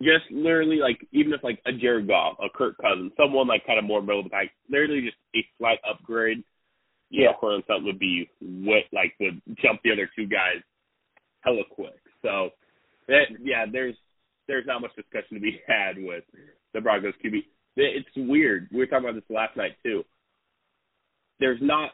Just 0.00 0.30
literally 0.30 0.78
like 0.78 0.98
even 1.12 1.32
if 1.32 1.44
like 1.44 1.60
a 1.66 1.72
Jared 1.72 2.08
Goff, 2.08 2.36
a 2.40 2.48
Kirk 2.56 2.76
Cousins, 2.78 3.12
someone 3.16 3.46
like 3.46 3.66
kind 3.66 3.78
of 3.78 3.84
more 3.84 4.00
middle 4.00 4.20
of 4.20 4.24
the 4.24 4.30
pack, 4.30 4.50
literally 4.68 5.02
just 5.02 5.16
a 5.36 5.46
slight 5.58 5.78
upgrade. 5.88 6.42
You 7.10 7.24
yeah, 7.24 7.30
know, 7.30 7.36
Courtland 7.38 7.64
Sutton 7.66 7.84
would 7.84 7.98
be 7.98 8.28
what 8.40 8.84
like 8.92 9.14
would 9.20 9.40
jump 9.62 9.80
the 9.84 9.92
other 9.92 10.10
two 10.16 10.26
guys 10.26 10.62
hella 11.42 11.62
quick. 11.70 12.00
So 12.22 12.50
that 13.06 13.26
yeah, 13.42 13.64
there's 13.70 13.94
there's 14.48 14.66
not 14.66 14.80
much 14.80 14.96
discussion 14.96 15.34
to 15.34 15.40
be 15.40 15.60
had 15.68 15.96
with 15.98 16.24
the 16.74 16.80
Broncos 16.80 17.14
QB. 17.24 17.44
It's 17.76 18.08
weird. 18.16 18.68
We 18.70 18.78
were 18.78 18.86
talking 18.86 19.08
about 19.08 19.14
this 19.14 19.34
last 19.34 19.56
night 19.56 19.72
too. 19.82 20.04
There's 21.40 21.60
not 21.60 21.90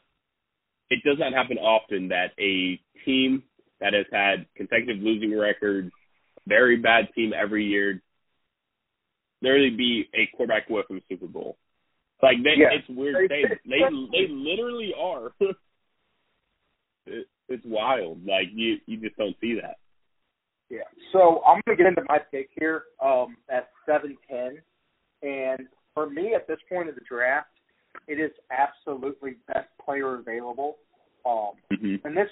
it 0.91 1.01
does 1.05 1.19
not 1.19 1.33
happen 1.33 1.59
often 1.59 2.09
that 2.09 2.31
a 2.39 2.81
team 3.05 3.43
that 3.81 3.93
has 3.93 4.07
had 4.11 4.47
consecutive 4.57 5.03
losing 5.03 5.39
records, 5.39 5.91
very 6.47 6.77
bad 6.77 7.09
team 7.15 7.33
every 7.39 7.65
year, 7.65 8.03
literally 9.43 9.71
be 9.71 10.09
a 10.15 10.29
quarterback 10.37 10.69
away 10.69 10.83
from 10.87 10.97
the 10.97 11.03
Super 11.09 11.27
Bowl. 11.27 11.57
Like 12.23 12.39
they, 12.43 12.55
yeah. 12.61 12.69
it's 12.73 12.89
weird. 12.89 13.31
They 13.31 13.43
they 13.65 13.79
they 14.11 14.33
literally 14.33 14.93
are. 14.99 15.31
it, 17.07 17.27
it's 17.49 17.65
wild. 17.65 18.25
Like 18.27 18.49
you 18.53 18.79
you 18.87 18.97
just 18.97 19.17
don't 19.17 19.37
see 19.41 19.59
that. 19.63 19.77
Yeah. 20.69 20.81
So 21.13 21.43
I'm 21.47 21.61
gonna 21.65 21.77
get 21.77 21.87
into 21.87 22.03
my 22.09 22.19
pick 22.19 22.51
here 22.59 22.83
um, 23.03 23.37
at 23.49 23.69
seven 23.87 24.17
ten, 24.29 24.59
and 25.23 25.69
for 25.95 26.09
me 26.09 26.35
at 26.35 26.47
this 26.47 26.59
point 26.69 26.89
of 26.89 26.95
the 26.95 27.01
draft, 27.09 27.49
it 28.07 28.21
is 28.21 28.31
absolutely 28.51 29.37
best 29.49 29.69
player 29.85 30.17
available. 30.17 30.77
Um, 31.27 31.53
mm-hmm. 31.73 32.07
And 32.07 32.17
this 32.17 32.29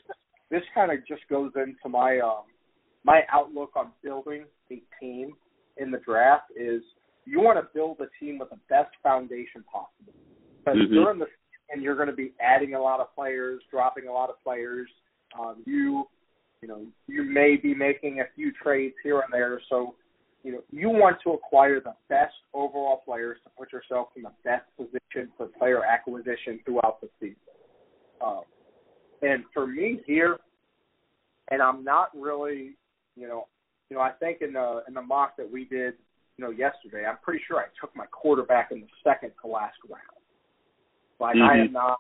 this 0.51 0.63
kind 0.75 0.93
of 0.93 0.99
just 1.07 1.23
goes 1.29 1.53
into 1.57 1.89
my 1.89 2.21
um, 2.21 2.45
my 3.05 3.23
outlook 3.33 3.73
on 3.77 3.89
building 4.03 4.45
a 4.71 4.83
team 5.01 5.33
in 5.77 5.91
the 5.91 5.99
draft 5.99 6.51
is 6.57 6.83
you 7.25 7.41
want 7.41 7.59
to 7.59 7.69
build 7.75 7.99
a 8.01 8.25
team 8.25 8.39
with 8.39 8.51
the 8.51 8.59
best 8.69 8.91
foundation 9.03 9.65
possible. 9.71 10.15
Because 10.65 10.79
mm-hmm. 10.79 10.95
during 10.95 11.19
the 11.19 11.27
and 11.71 11.83
you're 11.83 11.97
going 11.97 12.09
to 12.09 12.15
be 12.15 12.33
adding 12.41 12.75
a 12.75 12.81
lot 12.81 13.01
of 13.01 13.13
players, 13.15 13.61
dropping 13.71 14.07
a 14.07 14.13
lot 14.13 14.31
of 14.31 14.43
players. 14.45 14.89
Um, 15.39 15.57
you 15.67 16.05
you 16.63 16.69
know 16.69 16.87
you 17.07 17.25
may 17.25 17.57
be 17.57 17.75
making 17.75 18.21
a 18.21 18.25
few 18.35 18.53
trades 18.63 18.95
here 19.03 19.21
and 19.21 19.33
there, 19.33 19.61
so 19.69 19.95
you 20.47 20.53
know 20.53 20.63
you 20.71 20.89
want 20.89 21.17
to 21.25 21.33
acquire 21.33 21.81
the 21.81 21.95
best 22.09 22.35
overall 22.55 23.03
players 23.05 23.37
to 23.43 23.51
put 23.59 23.73
yourself 23.73 24.09
in 24.15 24.23
the 24.23 24.31
best 24.45 24.65
position 24.77 25.29
for 25.37 25.49
player 25.59 25.83
acquisition 25.85 26.61
throughout 26.65 27.01
the 27.01 27.09
season. 27.19 27.35
Um, 28.25 28.43
and 29.23 29.43
for 29.53 29.67
me 29.67 30.01
here, 30.07 30.39
and 31.51 31.61
I'm 31.61 31.83
not 31.83 32.11
really, 32.15 32.77
you 33.17 33.27
know, 33.27 33.49
you 33.91 33.97
know, 33.97 34.03
I 34.03 34.13
think 34.13 34.41
in 34.41 34.53
the 34.53 34.85
in 34.87 34.95
the 34.95 35.03
mock 35.03 35.37
that 35.37 35.51
we 35.51 35.65
did, 35.65 35.95
you 36.37 36.45
know, 36.45 36.53
yesterday, 36.53 37.05
I'm 37.05 37.19
pretty 37.25 37.43
sure 37.49 37.59
I 37.59 37.67
took 37.81 37.95
my 37.97 38.07
quarterback 38.07 38.71
in 38.71 38.83
the 38.83 38.87
second 39.03 39.33
to 39.43 39.49
last 39.49 39.79
round. 39.89 40.03
Like 41.19 41.35
mm-hmm. 41.35 41.61
I 41.61 41.65
am 41.65 41.73
not. 41.73 41.99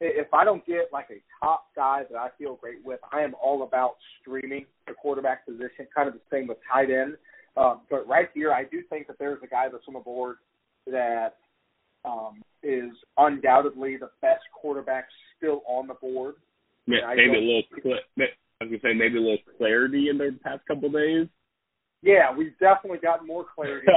If 0.00 0.32
I 0.32 0.44
don't 0.44 0.64
get 0.64 0.88
like 0.94 1.08
a 1.10 1.20
top 1.44 1.66
guy 1.76 2.04
that 2.10 2.16
I 2.18 2.28
feel 2.38 2.56
great 2.56 2.82
with, 2.86 3.00
I 3.12 3.20
am 3.20 3.34
all 3.42 3.64
about 3.64 3.96
streaming 4.20 4.64
the 4.86 4.94
quarterback 4.94 5.44
position. 5.44 5.86
Kind 5.94 6.08
of 6.08 6.14
the 6.14 6.20
same 6.30 6.46
with 6.46 6.56
tight 6.72 6.90
end. 6.90 7.16
Um, 7.56 7.80
but 7.90 8.06
right 8.06 8.28
here, 8.34 8.52
I 8.52 8.64
do 8.64 8.82
think 8.90 9.06
that 9.06 9.18
there's 9.18 9.42
a 9.42 9.46
guy 9.46 9.68
that's 9.70 9.84
on 9.88 9.94
the 9.94 10.00
board 10.00 10.36
that 10.86 11.36
um, 12.04 12.42
is 12.62 12.92
undoubtedly 13.16 13.96
the 13.96 14.10
best 14.20 14.42
quarterback 14.52 15.06
still 15.36 15.62
on 15.66 15.86
the 15.86 15.94
board. 15.94 16.34
Yeah, 16.86 17.14
maybe 17.16 17.36
a 17.36 17.40
little. 17.40 17.62
I 18.60 18.64
was 18.64 18.70
gonna 18.70 18.78
say 18.82 18.96
maybe 18.96 19.18
a 19.18 19.20
little 19.20 19.38
clarity 19.58 20.08
in 20.08 20.18
the 20.18 20.38
past 20.42 20.60
couple 20.68 20.90
days. 20.90 21.26
Yeah, 22.02 22.34
we've 22.34 22.56
definitely 22.60 22.98
got 22.98 23.26
more 23.26 23.44
clarity. 23.54 23.86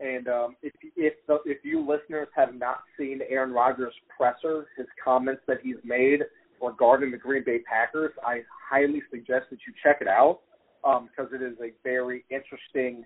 and 0.00 0.28
um, 0.28 0.56
if 0.62 0.72
if 0.96 1.14
the, 1.26 1.38
if 1.44 1.58
you 1.64 1.80
listeners 1.80 2.28
have 2.34 2.54
not 2.54 2.78
seen 2.98 3.20
Aaron 3.28 3.52
Rodgers' 3.52 3.92
presser, 4.16 4.66
his 4.76 4.86
comments 5.04 5.42
that 5.46 5.58
he's 5.62 5.76
made 5.84 6.20
regarding 6.62 7.10
the 7.10 7.18
Green 7.18 7.44
Bay 7.44 7.58
Packers, 7.58 8.12
I 8.24 8.42
highly 8.70 9.02
suggest 9.10 9.46
that 9.50 9.58
you 9.66 9.74
check 9.82 9.98
it 10.00 10.08
out 10.08 10.40
because 10.82 11.28
um, 11.32 11.34
it 11.34 11.42
is 11.42 11.56
a 11.60 11.72
very 11.84 12.24
interesting 12.30 13.04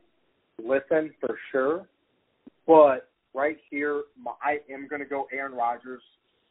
listen 0.62 1.12
for 1.20 1.38
sure. 1.50 1.86
But 2.66 3.08
right 3.34 3.56
here, 3.70 4.02
I 4.42 4.58
am 4.72 4.88
going 4.88 5.00
to 5.00 5.08
go 5.08 5.26
Aaron 5.32 5.52
Rodgers, 5.52 6.02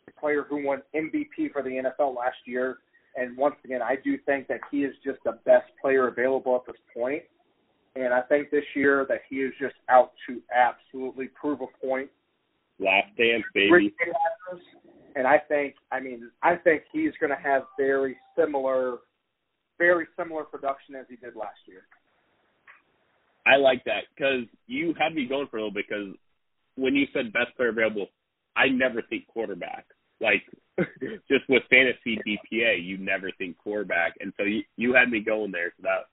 the 0.05 0.11
player 0.19 0.45
who 0.47 0.65
won 0.65 0.81
MVP 0.95 1.51
for 1.51 1.63
the 1.63 1.69
NFL 1.99 2.15
last 2.15 2.37
year. 2.45 2.77
And 3.15 3.37
once 3.37 3.55
again, 3.63 3.81
I 3.81 3.95
do 4.03 4.17
think 4.25 4.47
that 4.47 4.59
he 4.71 4.83
is 4.83 4.95
just 5.03 5.19
the 5.23 5.39
best 5.45 5.67
player 5.81 6.07
available 6.07 6.55
at 6.55 6.65
this 6.65 6.81
point. 6.95 7.23
And 7.95 8.11
I 8.13 8.21
think 8.21 8.49
this 8.49 8.63
year 8.75 9.05
that 9.07 9.21
he 9.29 9.37
is 9.37 9.53
just 9.61 9.75
out 9.87 10.13
to 10.27 10.41
absolutely 10.53 11.27
prove 11.27 11.59
a 11.61 11.85
point. 11.85 12.09
Last 12.79 13.15
dance, 13.17 13.43
baby. 13.53 13.93
And 15.15 15.27
I 15.27 15.37
think, 15.37 15.75
I 15.91 15.99
mean, 15.99 16.31
I 16.41 16.55
think 16.55 16.83
he's 16.91 17.11
going 17.19 17.29
to 17.29 17.41
have 17.41 17.63
very 17.77 18.17
similar, 18.35 18.97
very 19.77 20.07
similar 20.17 20.43
production 20.43 20.95
as 20.95 21.05
he 21.09 21.15
did 21.15 21.35
last 21.35 21.59
year. 21.65 21.83
I 23.45 23.57
like 23.57 23.83
that 23.85 24.03
because 24.15 24.45
you 24.67 24.93
had 24.97 25.13
me 25.13 25.25
going 25.25 25.47
for 25.47 25.57
a 25.57 25.61
little 25.61 25.73
bit 25.73 25.85
because 25.89 26.15
when 26.75 26.95
you 26.95 27.05
said 27.13 27.33
best 27.33 27.55
player 27.57 27.69
available, 27.69 28.07
I 28.55 28.67
never 28.69 29.01
think 29.01 29.27
quarterback. 29.27 29.85
Like 30.21 30.43
just 31.29 31.47
with 31.49 31.63
fantasy 31.69 32.17
DPA, 32.25 32.83
you 32.83 32.97
never 32.97 33.31
think 33.37 33.57
quarterback, 33.57 34.13
and 34.19 34.31
so 34.37 34.43
you 34.43 34.63
you 34.77 34.93
had 34.93 35.09
me 35.09 35.19
going 35.19 35.51
there, 35.51 35.73
so 35.77 35.83
that 35.83 36.05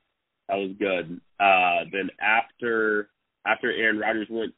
that 0.49 0.57
was 0.57 0.73
good. 0.79 1.21
Uh, 1.39 1.85
then 1.93 2.11
after 2.21 3.09
after 3.47 3.73
Aaron 3.73 3.99
Rodgers 3.99 4.27
went, 4.29 4.53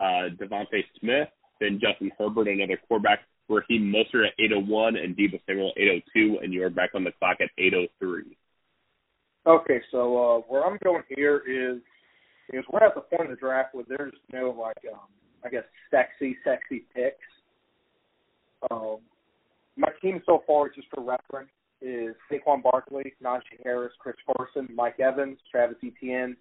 uh, 0.00 0.34
DeVonta 0.36 0.82
Smith, 1.00 1.28
then 1.60 1.80
Justin 1.80 2.10
Herbert, 2.18 2.48
another 2.48 2.78
quarterback, 2.88 3.20
he 3.68 3.78
Mostert 3.78 4.26
at 4.26 4.34
801 4.38 4.96
and 4.96 5.16
Deebo 5.16 5.40
Samuel 5.46 5.72
802, 5.76 6.40
and 6.42 6.52
you're 6.52 6.70
back 6.70 6.90
on 6.94 7.04
the 7.04 7.12
clock 7.12 7.38
at 7.40 7.50
803. 7.58 8.36
Okay, 9.46 9.80
so 9.90 9.98
uh, 10.18 10.40
where 10.48 10.64
I'm 10.64 10.78
going 10.84 11.02
here 11.08 11.42
is 11.48 11.80
is 12.52 12.64
we're 12.70 12.84
at 12.84 12.94
the 12.94 13.00
point 13.00 13.30
of 13.30 13.30
the 13.30 13.36
draft 13.36 13.74
where 13.74 13.84
there's 13.88 14.14
no 14.32 14.50
like 14.50 14.92
um, 14.92 15.08
I 15.44 15.48
guess 15.48 15.64
sexy, 15.90 16.36
sexy 16.44 16.84
picks. 16.94 17.16
Um, 18.70 18.98
my 19.76 19.88
team 20.02 20.20
so 20.26 20.42
far, 20.46 20.68
just 20.68 20.88
for 20.92 21.02
reference, 21.02 21.50
is 21.80 22.14
Saquon 22.30 22.62
Barkley, 22.62 23.14
Najee 23.22 23.62
Harris, 23.62 23.92
Chris 23.98 24.16
Carson, 24.26 24.68
Mike 24.74 24.98
Evans, 24.98 25.38
Travis 25.50 25.76
Etienne, 25.84 26.36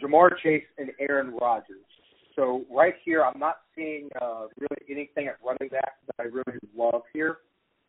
Ja'Marr 0.00 0.30
Chase, 0.42 0.64
and 0.78 0.90
Aaron 1.00 1.34
Rodgers. 1.40 1.78
So 2.36 2.64
right 2.70 2.94
here, 3.04 3.24
I'm 3.24 3.38
not 3.38 3.58
seeing 3.76 4.08
uh, 4.20 4.46
really 4.58 4.82
anything 4.90 5.28
at 5.28 5.36
running 5.44 5.68
back 5.68 5.94
that 6.06 6.22
I 6.22 6.24
really 6.24 6.58
love 6.76 7.02
here. 7.12 7.38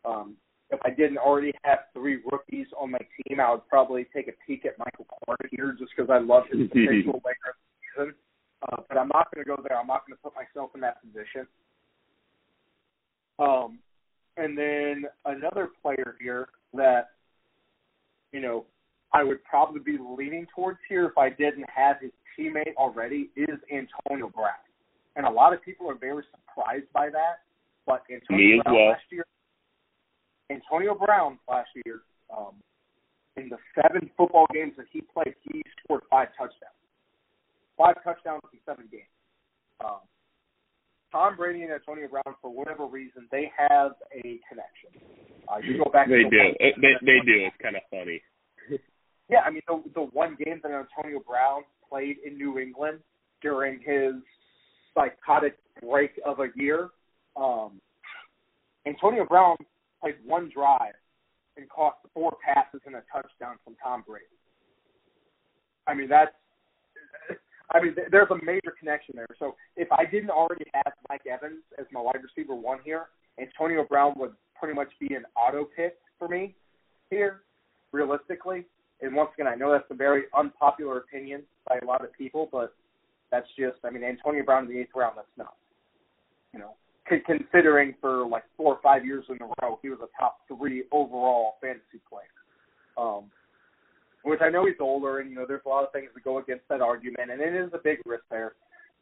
Um, 0.03 0.35
if 0.69 0.79
I 0.83 0.89
didn't 0.89 1.17
already 1.17 1.53
have 1.63 1.79
three 1.93 2.19
rookies 2.31 2.67
on 2.79 2.91
my 2.91 2.99
team, 2.99 3.39
I 3.39 3.51
would 3.51 3.67
probably 3.67 4.07
take 4.13 4.27
a 4.27 4.33
peek 4.45 4.65
at 4.65 4.77
Michael 4.77 5.05
Carter 5.25 5.47
here 5.51 5.75
just 5.77 5.91
because 5.95 6.09
I 6.11 6.19
love 6.19 6.43
his 6.51 6.67
potential 6.69 7.21
later 7.25 7.53
in 7.53 7.57
the 7.57 8.03
season. 8.03 8.13
Uh, 8.67 8.77
but 8.87 8.97
I'm 8.97 9.09
not 9.09 9.33
going 9.33 9.45
to 9.45 9.49
go 9.49 9.61
there. 9.67 9.79
I'm 9.79 9.87
not 9.87 10.07
going 10.07 10.17
to 10.17 10.23
put 10.23 10.33
myself 10.35 10.71
in 10.73 10.81
that 10.81 11.01
position. 11.01 11.47
Um, 13.37 13.79
and 14.37 14.57
then 14.57 15.05
another 15.25 15.69
player 15.81 16.15
here 16.19 16.47
that, 16.73 17.09
you 18.31 18.41
know, 18.41 18.65
I 19.15 19.23
would 19.23 19.43
probably 19.43 19.79
be 19.79 19.97
leaning 19.97 20.45
towards 20.53 20.79
here 20.89 21.05
if 21.05 21.17
I 21.17 21.29
didn't 21.29 21.65
have 21.73 21.97
his 22.01 22.11
teammate 22.37 22.75
already 22.75 23.29
is 23.37 23.57
Antonio 23.71 24.29
Brown. 24.29 24.59
And 25.15 25.25
a 25.25 25.31
lot 25.31 25.53
of 25.53 25.63
people 25.63 25.89
are 25.89 25.95
very 25.95 26.23
surprised 26.31 26.91
by 26.93 27.09
that. 27.09 27.47
But 27.87 28.03
Antonio 28.11 28.61
Brown 28.63 28.75
well. 28.75 28.89
last 28.89 29.03
year 29.09 29.23
Antonio 30.49 30.93
Brown 30.95 31.39
last 31.49 31.69
year, 31.85 32.01
um, 32.35 32.53
in 33.37 33.49
the 33.49 33.57
seven 33.75 34.09
football 34.15 34.47
games 34.53 34.73
that 34.77 34.85
he 34.91 35.01
played, 35.01 35.35
he 35.43 35.63
scored 35.83 36.03
five 36.09 36.29
touchdowns. 36.37 36.79
Five 37.77 37.95
touchdowns 38.03 38.41
in 38.53 38.59
seven 38.65 38.87
games. 38.91 39.11
Um, 39.83 39.99
Tom 41.11 41.35
Brady 41.35 41.63
and 41.63 41.71
Antonio 41.71 42.07
Brown, 42.07 42.35
for 42.41 42.51
whatever 42.51 42.85
reason, 42.85 43.27
they 43.31 43.51
have 43.57 43.93
a 44.13 44.39
connection. 44.47 44.91
Uh, 45.47 45.57
you 45.63 45.77
go 45.83 45.89
back. 45.91 46.07
They 46.07 46.23
to 46.23 46.29
do. 46.29 46.37
It, 46.59 46.75
they 46.79 46.93
they 47.05 47.19
do. 47.25 47.35
It's 47.47 47.55
kind 47.61 47.75
of 47.75 47.83
funny. 47.91 48.21
Yeah, 49.29 49.39
I 49.45 49.49
mean 49.49 49.61
the 49.67 49.81
the 49.93 50.01
one 50.01 50.37
game 50.43 50.59
that 50.63 50.71
Antonio 50.71 51.19
Brown 51.27 51.63
played 51.89 52.17
in 52.25 52.37
New 52.37 52.59
England 52.59 52.99
during 53.41 53.79
his 53.79 54.15
psychotic 54.93 55.57
break 55.81 56.11
of 56.25 56.39
a 56.39 56.47
year. 56.55 56.89
Um, 57.35 57.81
Antonio 58.85 59.25
Brown 59.25 59.57
played 60.01 60.15
one 60.25 60.49
drive 60.53 60.93
and 61.57 61.67
caught 61.69 61.97
four 62.13 62.37
passes 62.43 62.81
and 62.85 62.95
a 62.95 63.03
touchdown 63.11 63.55
from 63.63 63.75
Tom 63.81 64.03
Brady. 64.07 64.25
I 65.87 65.93
mean 65.95 66.07
that's 66.07 66.31
I 67.71 67.81
mean 67.81 67.95
there's 68.11 68.29
a 68.29 68.45
major 68.45 68.73
connection 68.77 69.15
there. 69.15 69.27
So 69.39 69.55
if 69.75 69.91
I 69.91 70.05
didn't 70.05 70.29
already 70.29 70.65
have 70.73 70.93
Mike 71.09 71.25
Evans 71.29 71.63
as 71.79 71.85
my 71.91 72.01
wide 72.01 72.21
receiver 72.21 72.53
one 72.55 72.79
here, 72.85 73.07
Antonio 73.39 73.85
Brown 73.85 74.13
would 74.17 74.33
pretty 74.59 74.75
much 74.75 74.89
be 74.99 75.15
an 75.15 75.25
auto 75.35 75.67
pick 75.75 75.97
for 76.17 76.27
me 76.27 76.55
here, 77.09 77.41
realistically. 77.91 78.65
And 79.01 79.15
once 79.15 79.29
again, 79.33 79.47
I 79.47 79.55
know 79.55 79.71
that's 79.71 79.89
a 79.89 79.95
very 79.95 80.23
unpopular 80.37 80.97
opinion 80.97 81.43
by 81.67 81.79
a 81.81 81.85
lot 81.85 82.03
of 82.03 82.13
people, 82.13 82.49
but 82.51 82.73
that's 83.31 83.47
just 83.57 83.77
I 83.83 83.89
mean 83.89 84.03
Antonio 84.03 84.43
Brown 84.43 84.65
in 84.65 84.69
the 84.69 84.79
eighth 84.79 84.95
round, 84.95 85.15
that's 85.17 85.27
nuts. 85.37 85.51
You 86.53 86.59
know, 86.59 86.75
considering 87.25 87.95
for 87.99 88.25
like 88.25 88.43
four 88.55 88.75
or 88.75 88.79
five 88.81 89.05
years 89.05 89.25
in 89.29 89.37
a 89.41 89.47
row, 89.61 89.79
he 89.81 89.89
was 89.89 89.99
a 90.01 90.09
top 90.19 90.37
three 90.47 90.83
overall 90.91 91.55
fantasy 91.61 91.99
player. 92.09 92.23
Um, 92.97 93.25
which 94.23 94.39
I 94.41 94.49
know 94.49 94.65
he's 94.65 94.75
older, 94.79 95.19
and 95.19 95.29
you 95.29 95.35
know 95.35 95.45
there's 95.47 95.61
a 95.65 95.69
lot 95.69 95.83
of 95.83 95.91
things 95.91 96.09
that 96.13 96.23
go 96.23 96.39
against 96.39 96.67
that 96.69 96.81
argument, 96.81 97.29
and 97.29 97.41
it 97.41 97.53
is 97.53 97.69
a 97.73 97.77
big 97.77 97.99
risk 98.05 98.23
there. 98.31 98.53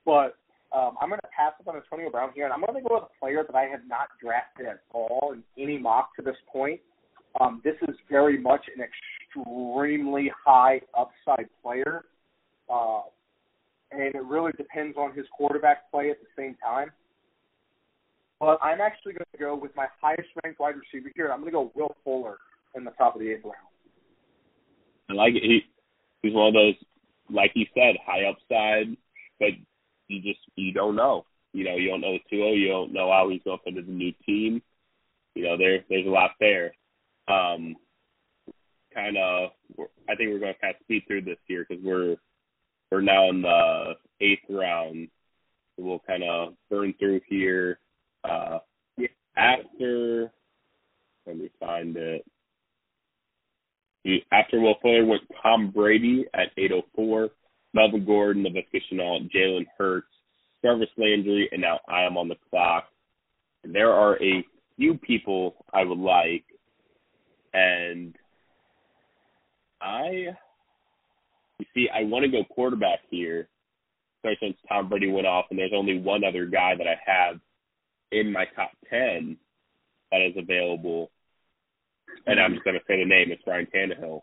But 0.06 0.36
um, 0.76 0.98
I'm 1.00 1.08
going 1.08 1.22
to 1.22 1.32
pass 1.36 1.54
up 1.60 1.68
on 1.68 1.76
Antonio 1.76 2.10
Brown 2.10 2.32
here, 2.36 2.44
and 2.46 2.54
I'm 2.54 2.60
going 2.60 2.82
to 2.82 2.88
go 2.88 2.96
with 2.96 3.04
a 3.04 3.20
player 3.20 3.44
that 3.48 3.56
I 3.56 3.64
have 3.64 3.88
not 3.88 4.10
drafted 4.22 4.66
at 4.66 4.82
all 4.92 5.34
in 5.34 5.44
any 5.62 5.78
mock 5.78 6.16
to 6.18 6.22
this 6.22 6.36
point. 6.52 6.82
Um, 7.40 7.62
this 7.64 7.76
is 7.88 7.96
very 8.10 8.38
much 8.38 8.66
an 8.76 8.84
extremely 9.36 10.32
high 10.46 10.82
upside 10.98 11.48
player, 11.62 12.06
uh, 12.70 13.02
and 13.92 14.16
it 14.16 14.24
really 14.24 14.52
depends 14.58 14.98
on 14.98 15.14
his 15.14 15.26
quarterback 15.36 15.90
play 15.92 16.10
at 16.10 16.18
the 16.20 16.28
same 16.42 16.56
time. 16.64 16.92
But 18.40 18.60
I'm 18.62 18.82
actually 18.82 19.14
going 19.14 19.26
to 19.32 19.38
go 19.38 19.56
with 19.56 19.76
my 19.76 19.88
highest 20.02 20.30
ranked 20.44 20.60
wide 20.60 20.76
receiver 20.76 21.12
here. 21.16 21.32
I'm 21.32 21.42
going 21.42 21.52
to 21.52 21.58
go 21.58 21.72
Will 21.76 21.96
Fuller 22.04 22.38
in 22.76 22.84
the 22.84 22.92
top 22.92 23.16
of 23.16 23.22
the 23.22 23.32
eighth 23.32 23.44
round. 23.44 23.56
I 25.10 25.14
like 25.14 25.34
it. 25.36 25.44
He 25.44 25.62
he's 26.22 26.34
one 26.34 26.48
of 26.48 26.54
those, 26.54 26.76
like 27.30 27.52
you 27.56 27.66
said, 27.74 27.96
high 28.06 28.24
upside, 28.26 28.98
but 29.40 29.50
you 30.08 30.22
just 30.22 30.40
you 30.56 30.74
don't 30.74 30.96
know. 30.96 31.26
You 31.54 31.66
know, 31.66 31.76
you 31.76 31.90
don't 31.90 32.02
know 32.02 32.14
the 32.14 32.36
2 32.36 32.36
You 32.36 32.68
don't 32.68 32.94
know 32.94 33.12
how 33.12 33.30
he's 33.30 33.42
going 33.44 33.60
to 33.60 33.64
fit 33.64 33.78
into 33.78 33.86
the 33.86 33.96
new 33.96 34.12
team. 34.26 34.62
You 35.36 35.44
know, 35.44 35.58
there 35.58 35.80
there's 35.90 36.08
a 36.08 36.10
lot 36.10 36.32
there. 36.40 36.74
Um, 37.28 37.76
kind 38.94 39.18
of, 39.18 39.52
I 40.10 40.16
think 40.16 40.30
we're 40.30 40.40
going 40.40 40.54
to 40.54 40.60
kind 40.60 40.76
of 40.76 40.84
speed 40.84 41.04
through 41.08 41.22
this 41.22 41.38
year 41.48 41.66
because 41.68 41.84
we're 41.84 42.16
we're 42.92 43.02
now 43.02 43.30
in 43.30 43.42
the 43.42 43.94
eighth 44.22 44.44
round. 44.50 45.08
We'll 45.78 46.04
kind 46.06 46.24
of 46.24 46.54
burn 46.70 46.94
through 47.00 47.22
here. 47.28 47.80
Uh, 48.24 48.60
after, 49.36 50.32
let 51.26 51.38
me 51.38 51.50
find 51.60 51.98
it. 51.98 52.24
After 54.32 54.60
Will 54.60 54.76
Fuller 54.82 55.06
went 55.06 55.24
Tom 55.42 55.72
Brady 55.72 56.26
at 56.34 56.52
804, 56.58 57.30
Melvin 57.74 58.06
Gordon, 58.06 58.44
Laviska 58.44 58.80
Shenault, 58.92 59.32
Jalen 59.32 59.66
Hurts, 59.78 60.08
Jarvis 60.64 60.90
Landry, 60.98 61.50
and 61.52 61.62
now 61.62 61.80
I 61.88 62.04
am 62.04 62.18
on 62.18 62.28
the 62.28 62.36
clock. 62.50 62.86
There 63.64 63.92
are 63.92 64.22
a 64.22 64.46
few 64.78 64.98
people 64.98 65.66
I 65.74 65.84
would 65.84 65.98
like, 65.98 66.44
and 67.54 68.14
I, 69.84 70.36
you 71.60 71.66
see, 71.74 71.88
I 71.94 72.04
want 72.04 72.24
to 72.24 72.32
go 72.32 72.44
quarterback 72.46 73.00
here, 73.10 73.50
especially 74.18 74.50
since 74.50 74.58
Tom 74.70 74.90
Brady 74.90 75.12
went 75.12 75.28
off, 75.28 75.46
and 75.50 75.60
there's 75.60 75.74
only 75.76 76.00
one 76.00 76.24
other 76.24 76.46
guy 76.46 76.74
that 76.78 76.88
I 76.88 76.96
have 77.06 77.40
in 78.12 78.32
my 78.32 78.46
top 78.56 78.72
10 78.90 79.38
that 80.12 80.22
is 80.22 80.36
available, 80.38 81.12
and 82.26 82.40
I'm 82.40 82.54
just 82.54 82.64
going 82.64 82.76
to 82.76 82.86
say 82.88 82.98
the 82.98 83.06
name, 83.06 83.32
it's 83.32 83.44
Ryan 83.46 83.68
Tannehill. 83.76 84.22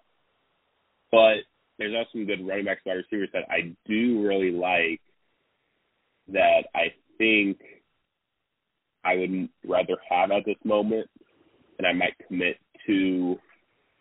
But 1.10 1.44
there's 1.78 1.94
also 1.94 2.10
some 2.12 2.26
good 2.26 2.46
running 2.46 2.64
backs, 2.64 2.82
wide 2.86 2.94
receivers 2.94 3.30
that 3.32 3.50
I 3.50 3.74
do 3.86 4.26
really 4.26 4.52
like 4.52 5.00
that 6.28 6.64
I 6.74 6.94
think 7.18 7.58
I 9.04 9.16
would 9.16 9.48
rather 9.66 9.96
have 10.08 10.30
at 10.30 10.44
this 10.46 10.56
moment, 10.64 11.08
and 11.78 11.86
I 11.86 11.92
might 11.92 12.14
commit 12.26 12.56
to 12.86 13.38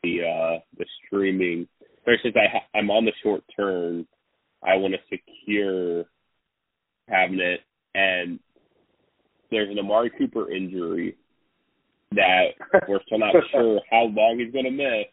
the 0.04 0.22
uh, 0.22 0.60
the 0.78 0.86
streaming. 1.06 1.68
Especially 1.98 2.32
since 2.32 2.36
I 2.36 2.52
ha- 2.52 2.80
I'm 2.80 2.90
on 2.90 3.06
the 3.06 3.12
short 3.22 3.44
term, 3.56 4.08
I 4.64 4.76
want 4.76 4.94
to 4.94 5.00
secure 5.10 6.06
cabinet, 7.08 7.62
and 7.94 8.40
there's 9.52 9.70
an 9.70 9.80
Amari 9.80 10.12
Cooper 10.18 10.52
injury 10.52 11.18
that 12.12 12.48
we're 12.88 13.02
still 13.06 13.20
not 13.20 13.36
sure 13.52 13.82
how 13.92 14.04
long 14.06 14.40
he's 14.40 14.54
going 14.54 14.66
to 14.66 14.72
miss, 14.72 15.06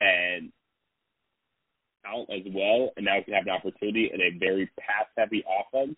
and 0.00 0.52
out 2.06 2.26
as 2.30 2.42
well. 2.54 2.90
And 2.96 3.06
now 3.06 3.18
we 3.26 3.32
have 3.34 3.46
an 3.46 3.52
opportunity 3.52 4.10
in 4.12 4.20
a 4.20 4.38
very 4.38 4.70
pass-heavy 4.78 5.44
offense 5.44 5.96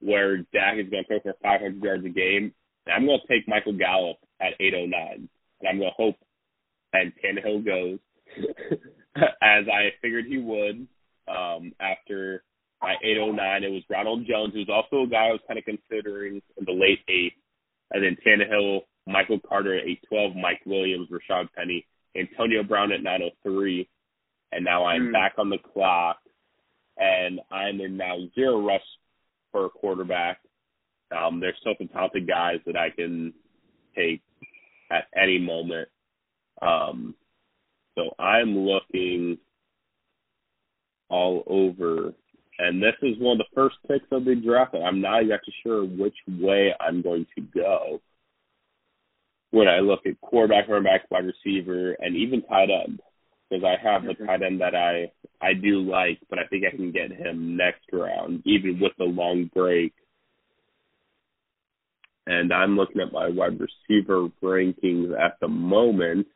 where 0.00 0.38
Dak 0.52 0.78
is 0.78 0.88
going 0.88 1.04
to 1.04 1.08
throw 1.08 1.20
for 1.20 1.34
500 1.42 1.82
yards 1.82 2.04
a 2.06 2.08
game. 2.08 2.52
And 2.86 2.94
I'm 2.94 3.06
going 3.06 3.20
to 3.20 3.28
take 3.28 3.46
Michael 3.46 3.76
Gallup 3.76 4.16
at 4.40 4.54
809, 4.58 5.28
and 5.60 5.68
I'm 5.68 5.78
going 5.78 5.90
to 5.90 6.02
hope 6.02 6.16
and 6.92 7.12
Tannehill 7.22 7.64
goes 7.64 7.98
as 9.16 9.64
I 9.68 9.90
figured 10.02 10.26
he 10.26 10.38
would. 10.38 10.86
Um, 11.28 11.72
after 11.80 12.42
my 12.82 12.94
809, 13.04 13.64
it 13.64 13.70
was 13.70 13.82
Ronald 13.88 14.26
Jones, 14.28 14.52
who's 14.54 14.68
also 14.72 15.04
a 15.04 15.06
guy 15.06 15.28
I 15.28 15.32
was 15.32 15.40
kind 15.46 15.58
of 15.58 15.64
considering 15.64 16.42
in 16.56 16.64
the 16.64 16.72
late 16.72 17.00
eighth, 17.08 17.34
and 17.92 18.02
then 18.02 18.16
Tannehill, 18.26 18.80
Michael 19.06 19.38
Carter 19.48 19.76
at 19.76 19.84
812, 19.84 20.36
Mike 20.36 20.60
Williams, 20.66 21.08
Rashaad 21.10 21.48
Penny, 21.56 21.86
Antonio 22.16 22.62
Brown 22.64 22.90
at 22.92 23.02
903, 23.02 23.88
and 24.52 24.64
now 24.64 24.84
I'm 24.84 25.08
Mm. 25.08 25.12
back 25.12 25.34
on 25.38 25.50
the 25.50 25.58
clock, 25.58 26.18
and 26.96 27.40
I'm 27.50 27.80
in 27.80 27.96
now 27.96 28.18
zero 28.34 28.60
rush 28.60 28.82
for 29.52 29.66
a 29.66 29.70
quarterback. 29.70 30.40
Um, 31.16 31.38
there's 31.40 31.56
still 31.60 31.74
some 31.78 31.88
talented 31.88 32.26
guys 32.26 32.60
that 32.66 32.76
I 32.76 32.90
can 32.90 33.32
take 33.94 34.22
at 34.90 35.06
any 35.16 35.38
moment. 35.38 35.88
Um, 36.62 37.14
so 37.96 38.14
I'm 38.18 38.56
looking 38.56 39.38
all 41.08 41.42
over, 41.46 42.12
and 42.58 42.82
this 42.82 42.94
is 43.02 43.18
one 43.18 43.40
of 43.40 43.46
the 43.46 43.54
first 43.54 43.76
picks 43.88 44.06
of 44.12 44.24
the 44.24 44.34
draft. 44.34 44.74
and 44.74 44.84
I'm 44.84 45.00
not 45.00 45.22
exactly 45.22 45.54
sure 45.62 45.84
which 45.84 46.16
way 46.28 46.72
I'm 46.80 47.02
going 47.02 47.26
to 47.36 47.42
go 47.54 48.00
when 49.50 49.68
I 49.68 49.80
look 49.80 50.00
at 50.06 50.20
quarterback, 50.20 50.68
running 50.68 50.84
back, 50.84 51.10
wide 51.10 51.24
receiver, 51.26 51.92
and 52.00 52.16
even 52.16 52.42
tight 52.42 52.68
end. 52.70 53.00
Because 53.48 53.64
I 53.64 53.82
have 53.82 54.04
the 54.04 54.14
tight 54.14 54.42
end 54.42 54.60
that 54.60 54.76
I 54.76 55.10
I 55.44 55.54
do 55.54 55.80
like, 55.80 56.20
but 56.28 56.38
I 56.38 56.46
think 56.46 56.64
I 56.64 56.76
can 56.76 56.92
get 56.92 57.10
him 57.10 57.56
next 57.56 57.82
round, 57.92 58.42
even 58.44 58.78
with 58.78 58.92
the 58.96 59.04
long 59.04 59.50
break. 59.52 59.92
And 62.26 62.52
I'm 62.52 62.76
looking 62.76 63.00
at 63.00 63.12
my 63.12 63.28
wide 63.28 63.58
receiver 63.58 64.28
rankings 64.40 65.18
at 65.18 65.40
the 65.40 65.48
moment, 65.48 66.28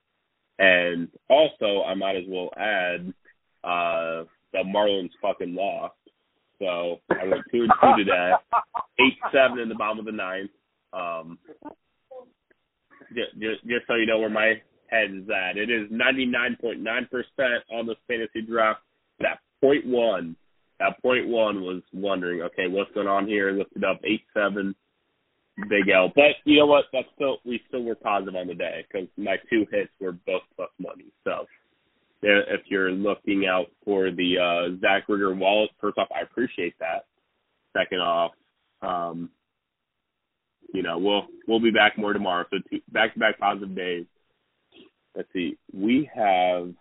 And 0.59 1.09
also, 1.29 1.83
I 1.83 1.95
might 1.95 2.17
as 2.17 2.25
well 2.29 2.51
add 2.57 3.13
uh, 3.65 4.25
the 4.53 4.63
Marlins 4.65 5.11
fucking 5.21 5.55
lost. 5.55 5.95
So 6.59 7.01
I 7.11 7.25
went 7.27 7.43
two 7.51 7.63
and 7.63 7.73
two 7.83 8.05
today, 8.05 8.33
eight 9.01 9.19
seven 9.33 9.59
in 9.59 9.69
the 9.69 9.75
bottom 9.75 9.99
of 9.99 10.05
the 10.05 10.13
ninth. 10.13 10.51
Um, 10.93 11.39
just, 13.09 13.33
just, 13.35 13.63
just 13.65 13.87
so 13.87 13.97
you 13.97 14.07
know 14.07 14.19
where 14.19 14.31
my 14.31 14.55
head 14.87 15.11
is 15.11 15.29
at, 15.29 15.57
it 15.57 15.71
is 15.71 15.89
ninety 15.91 16.25
nine 16.25 16.57
point 16.61 16.81
nine 16.81 17.09
percent 17.11 17.65
on 17.73 17.87
this 17.87 17.97
fantasy 18.07 18.43
draft. 18.43 18.81
That 19.19 19.41
point 19.61 19.87
one, 19.87 20.37
that 20.79 21.03
point 21.03 21.27
one 21.27 21.63
was 21.63 21.83
wondering, 21.93 22.43
okay, 22.43 22.69
what's 22.69 22.93
going 22.93 23.09
on 23.09 23.27
here? 23.27 23.53
Looked 23.53 23.77
it 23.77 23.85
up, 23.85 24.01
eight 24.05 24.23
seven, 24.33 24.75
big 25.69 25.89
L. 25.89 26.13
But 26.15 26.37
you 26.45 26.59
know 26.59 26.67
what? 26.67 26.87
That's 26.93 27.07
still 27.15 27.39
we 27.45 27.61
still 27.69 27.83
were 27.83 27.95
positive 27.95 28.35
on 28.35 28.47
the 28.47 28.55
day 28.55 28.85
because 28.91 29.09
my 29.17 29.37
two 29.51 29.67
hits 29.71 29.91
were 30.01 30.13
both 30.13 30.43
plus 30.57 30.71
money. 30.79 31.07
So 31.25 31.47
if 32.23 32.63
you're 32.67 32.91
looking 32.91 33.47
out 33.47 33.67
for 33.85 34.11
the 34.11 34.39
uh, 34.39 34.81
Zach 34.81 35.09
Rigger 35.09 35.35
wallet, 35.35 35.71
first 35.81 35.99
off, 35.99 36.09
I 36.15 36.23
appreciate 36.23 36.75
that. 36.81 37.07
Second 37.77 38.01
off, 38.01 38.33
um, 38.83 39.31
you 40.73 40.83
know, 40.83 40.99
we'll 40.99 41.27
we'll 41.47 41.61
be 41.61 41.71
back 41.71 41.99
more 41.99 42.13
tomorrow. 42.13 42.45
So 42.51 42.59
back 42.93 43.15
to 43.15 43.21
back 43.21 43.39
positive 43.39 43.75
days. 43.75 44.07
Let's 45.15 45.29
see. 45.33 45.57
We 45.73 46.11
have 46.15 46.73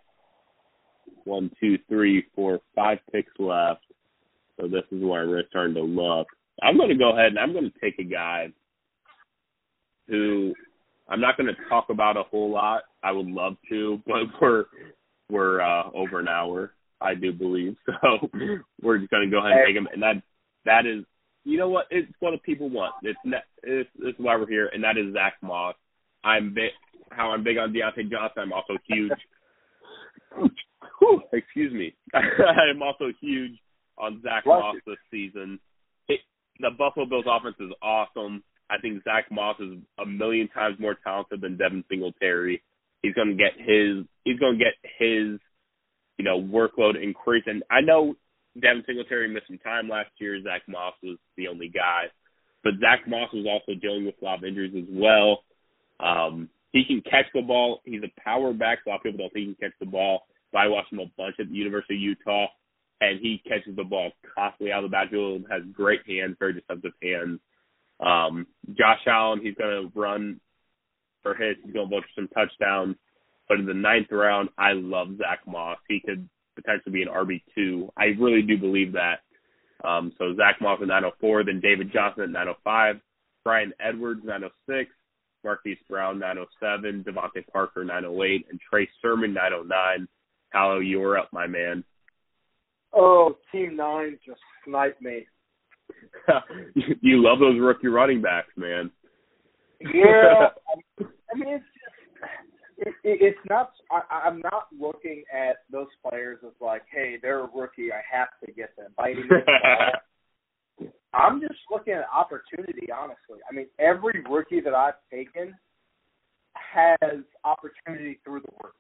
one, 1.26 1.52
two, 1.60 1.78
three, 1.88 2.26
four, 2.36 2.60
five 2.76 3.00
picks 3.12 3.32
left. 3.38 3.86
So 4.60 4.68
this 4.68 4.84
is 4.92 5.04
where 5.04 5.28
we're 5.28 5.44
starting 5.50 5.76
to 5.76 5.82
look. 5.82 6.28
I'm 6.62 6.78
going 6.78 6.90
to 6.90 6.96
go 6.96 7.14
ahead 7.14 7.28
and 7.28 7.40
I'm 7.40 7.54
going 7.54 7.72
to 7.72 7.80
take 7.80 8.00
a 8.00 8.04
guy 8.04 8.52
who 10.08 10.54
I'm 11.10 11.22
not 11.22 11.38
going 11.38 11.48
to 11.48 11.70
talk 11.70 11.88
about 11.90 12.18
a 12.18 12.24
whole 12.24 12.52
lot. 12.52 12.84
I 13.04 13.12
would 13.12 13.28
love 13.28 13.56
to, 13.70 14.02
but 14.08 14.24
we're 14.42 14.66
we're 15.30 15.62
uh, 15.62 15.90
over 15.94 16.20
an 16.20 16.28
hour, 16.28 16.74
I 17.02 17.16
do 17.16 17.32
believe. 17.32 17.76
So 18.02 18.30
we're 18.82 18.98
just 19.00 19.12
going 19.12 19.30
to 19.30 19.32
go 19.32 19.40
ahead 19.40 19.60
and 19.60 19.68
take 19.68 19.76
him, 19.76 19.88
and 19.92 20.02
that 20.04 20.22
that 20.66 20.86
is, 20.86 21.06
you 21.44 21.58
know 21.58 21.70
what? 21.70 21.86
It's 21.90 22.12
what 22.20 22.32
the 22.32 22.38
people 22.38 22.70
want. 22.70 22.94
It's 23.04 23.20
it's, 23.64 23.90
it's 24.00 24.20
why 24.20 24.36
we're 24.36 24.48
here, 24.48 24.70
and 24.74 24.84
that 24.84 24.98
is 24.98 25.14
Zach 25.14 25.36
Moss. 25.42 25.76
I'm 26.24 26.54
big, 26.54 26.72
how 27.12 27.32
I'm 27.32 27.44
big 27.44 27.58
on 27.58 27.74
Diontae 27.74 28.10
Johnson. 28.10 28.44
I'm 28.44 28.54
also 28.54 28.78
huge. 28.88 29.12
excuse 31.34 31.74
me. 31.74 31.94
I'm 32.14 32.82
also 32.82 33.12
huge 33.20 33.54
on 33.98 34.22
Zach 34.22 34.46
Moss 34.46 34.76
this 34.86 34.98
season. 35.12 35.60
It, 36.08 36.22
the 36.60 36.72
Buffalo 36.78 37.06
Bills 37.06 37.26
offense 37.28 37.56
is 37.60 37.72
awesome. 37.82 38.44
I 38.74 38.82
think 38.82 39.04
Zach 39.04 39.26
Moss 39.30 39.58
is 39.60 39.78
a 40.00 40.06
million 40.06 40.48
times 40.48 40.80
more 40.80 40.96
talented 41.04 41.42
than 41.42 41.58
Devin 41.58 41.84
Singletary. 41.90 42.64
He's 43.04 43.14
to 43.14 43.34
get 43.34 43.54
his 43.58 44.06
he's 44.24 44.40
to 44.40 44.58
get 44.58 44.74
his 44.98 45.40
you 46.18 46.26
know 46.26 46.42
workload 46.42 47.02
increased. 47.02 47.48
And 47.48 47.64
I 47.70 47.82
know 47.82 48.16
Devin 48.60 48.84
Singletary 48.88 49.32
missed 49.32 49.48
some 49.48 49.60
time 49.60 49.90
last 49.90 50.10
year. 50.18 50.42
Zach 50.42 50.62
Moss 50.68 50.94
was 51.04 51.18
the 51.38 51.48
only 51.48 51.68
guy, 51.68 52.06
but 52.64 52.74
Zach 52.80 53.08
Moss 53.08 53.32
was 53.34 53.46
also 53.46 53.80
dealing 53.80 54.06
with 54.06 54.16
a 54.22 54.26
lot 54.26 54.40
of 54.40 54.44
injuries 54.44 54.74
as 54.76 54.90
well. 54.90 55.44
Um, 56.00 56.50
he 56.72 56.84
can 56.86 57.02
catch 57.02 57.26
the 57.34 57.42
ball. 57.42 57.82
He's 57.86 58.02
a 58.02 58.22
power 58.22 58.54
back. 58.54 58.80
A 58.86 58.90
lot 58.90 58.96
of 58.96 59.04
people 59.04 59.20
don't 59.20 59.34
think 59.34 59.48
he 59.48 59.54
can 59.54 59.70
catch 59.70 59.80
the 59.80 59.86
ball. 59.86 60.24
But 60.52 60.60
I 60.60 60.68
watched 60.68 60.92
him 60.92 61.00
a 61.00 61.06
bunch 61.18 61.36
at 61.40 61.50
the 61.50 61.56
University 61.56 61.96
of 61.96 62.02
Utah, 62.02 62.48
and 63.02 63.20
he 63.20 63.42
catches 63.48 63.76
the 63.76 63.84
ball 63.84 64.12
constantly 64.36 64.72
out 64.72 64.84
of 64.84 64.90
the 64.90 64.94
backfield. 64.94 65.46
Has 65.52 65.62
great 65.72 66.02
hands, 66.08 66.36
very 66.40 66.54
deceptive 66.54 66.94
hands. 67.02 67.40
Um, 68.00 68.48
Josh 68.70 69.00
Allen, 69.08 69.42
he's 69.42 69.56
going 69.56 69.90
to 69.92 70.00
run 70.00 70.40
for 71.22 71.36
hits. 71.36 71.60
He's 71.64 71.74
going 71.74 71.90
to 71.90 71.96
look 71.96 72.04
for 72.04 72.22
some 72.22 72.28
touchdowns. 72.30 72.96
But 73.48 73.60
in 73.60 73.66
the 73.66 73.74
ninth 73.74 74.08
round, 74.12 74.50
I 74.58 74.74
love 74.74 75.18
Zach 75.18 75.40
Moss. 75.46 75.78
He 75.88 76.02
could 76.06 76.28
potentially 76.56 76.94
be 76.94 77.02
an 77.02 77.10
RB 77.10 77.42
two. 77.56 77.92
I 77.98 78.06
really 78.20 78.42
do 78.42 78.58
believe 78.58 78.94
that. 78.94 79.20
Um, 79.84 80.14
so 80.18 80.34
Zach 80.36 80.62
Moss 80.62 80.80
at 80.82 80.88
904, 80.88 81.46
then 81.46 81.60
David 81.60 81.92
Johnson 81.92 82.24
at 82.24 82.30
905, 82.30 82.96
Bryan 83.44 83.74
Edwards 83.80 84.22
906, 84.24 84.90
Marquise 85.44 85.78
Brown 85.90 86.20
907, 86.20 87.04
DeVante 87.04 87.46
Parker 87.52 87.84
908, 87.84 88.48
and 88.50 88.60
Trey 88.62 88.88
Sermon 89.02 89.34
909. 89.34 90.08
How 90.52 90.80
you're 90.80 91.18
up, 91.18 91.30
my 91.34 91.48
man. 91.48 91.84
Oh, 92.94 93.38
Team 93.52 93.76
Nine 93.76 94.20
just 94.26 94.40
sniped 94.66 95.02
me. 95.02 95.26
you 97.02 97.24
love 97.24 97.40
those 97.40 97.60
rookie 97.60 97.88
running 97.88 98.22
backs, 98.22 98.52
man. 98.56 98.92
Yeah, 99.82 100.50
I 101.00 101.38
mean 101.38 101.56
it's 101.56 101.66
just 101.66 101.94
it, 102.78 102.94
it, 103.04 103.18
it's 103.22 103.40
not. 103.50 103.72
I, 103.92 104.28
I'm 104.28 104.40
not 104.40 104.68
looking 104.78 105.24
at 105.34 105.58
those 105.72 105.88
players 106.08 106.40
as 106.46 106.54
like, 106.60 106.84
hey, 106.92 107.18
they're 107.22 107.42
a 107.42 107.50
rookie. 107.54 107.92
I 107.92 108.02
have 108.12 108.30
to 108.46 108.52
get 108.52 108.76
them 108.76 108.92
biting. 108.98 109.30
I'm 111.14 111.40
just 111.42 111.60
looking 111.70 111.94
at 111.94 112.06
opportunity, 112.14 112.88
honestly. 112.92 113.40
I 113.50 113.54
mean, 113.54 113.68
every 113.80 114.24
rookie 114.30 114.62
that 114.62 114.74
I've 114.74 114.96
taken 115.12 115.54
has 116.56 117.20
opportunity 117.44 118.20
through 118.24 118.42
the 118.42 118.52
work. 118.64 118.74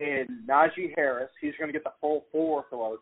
And 0.00 0.28
Najee 0.48 0.92
Harris, 0.94 1.30
he's 1.40 1.54
going 1.58 1.68
to 1.68 1.72
get 1.72 1.84
the 1.84 1.92
full 2.00 2.24
four 2.32 2.64
workload. 2.72 2.96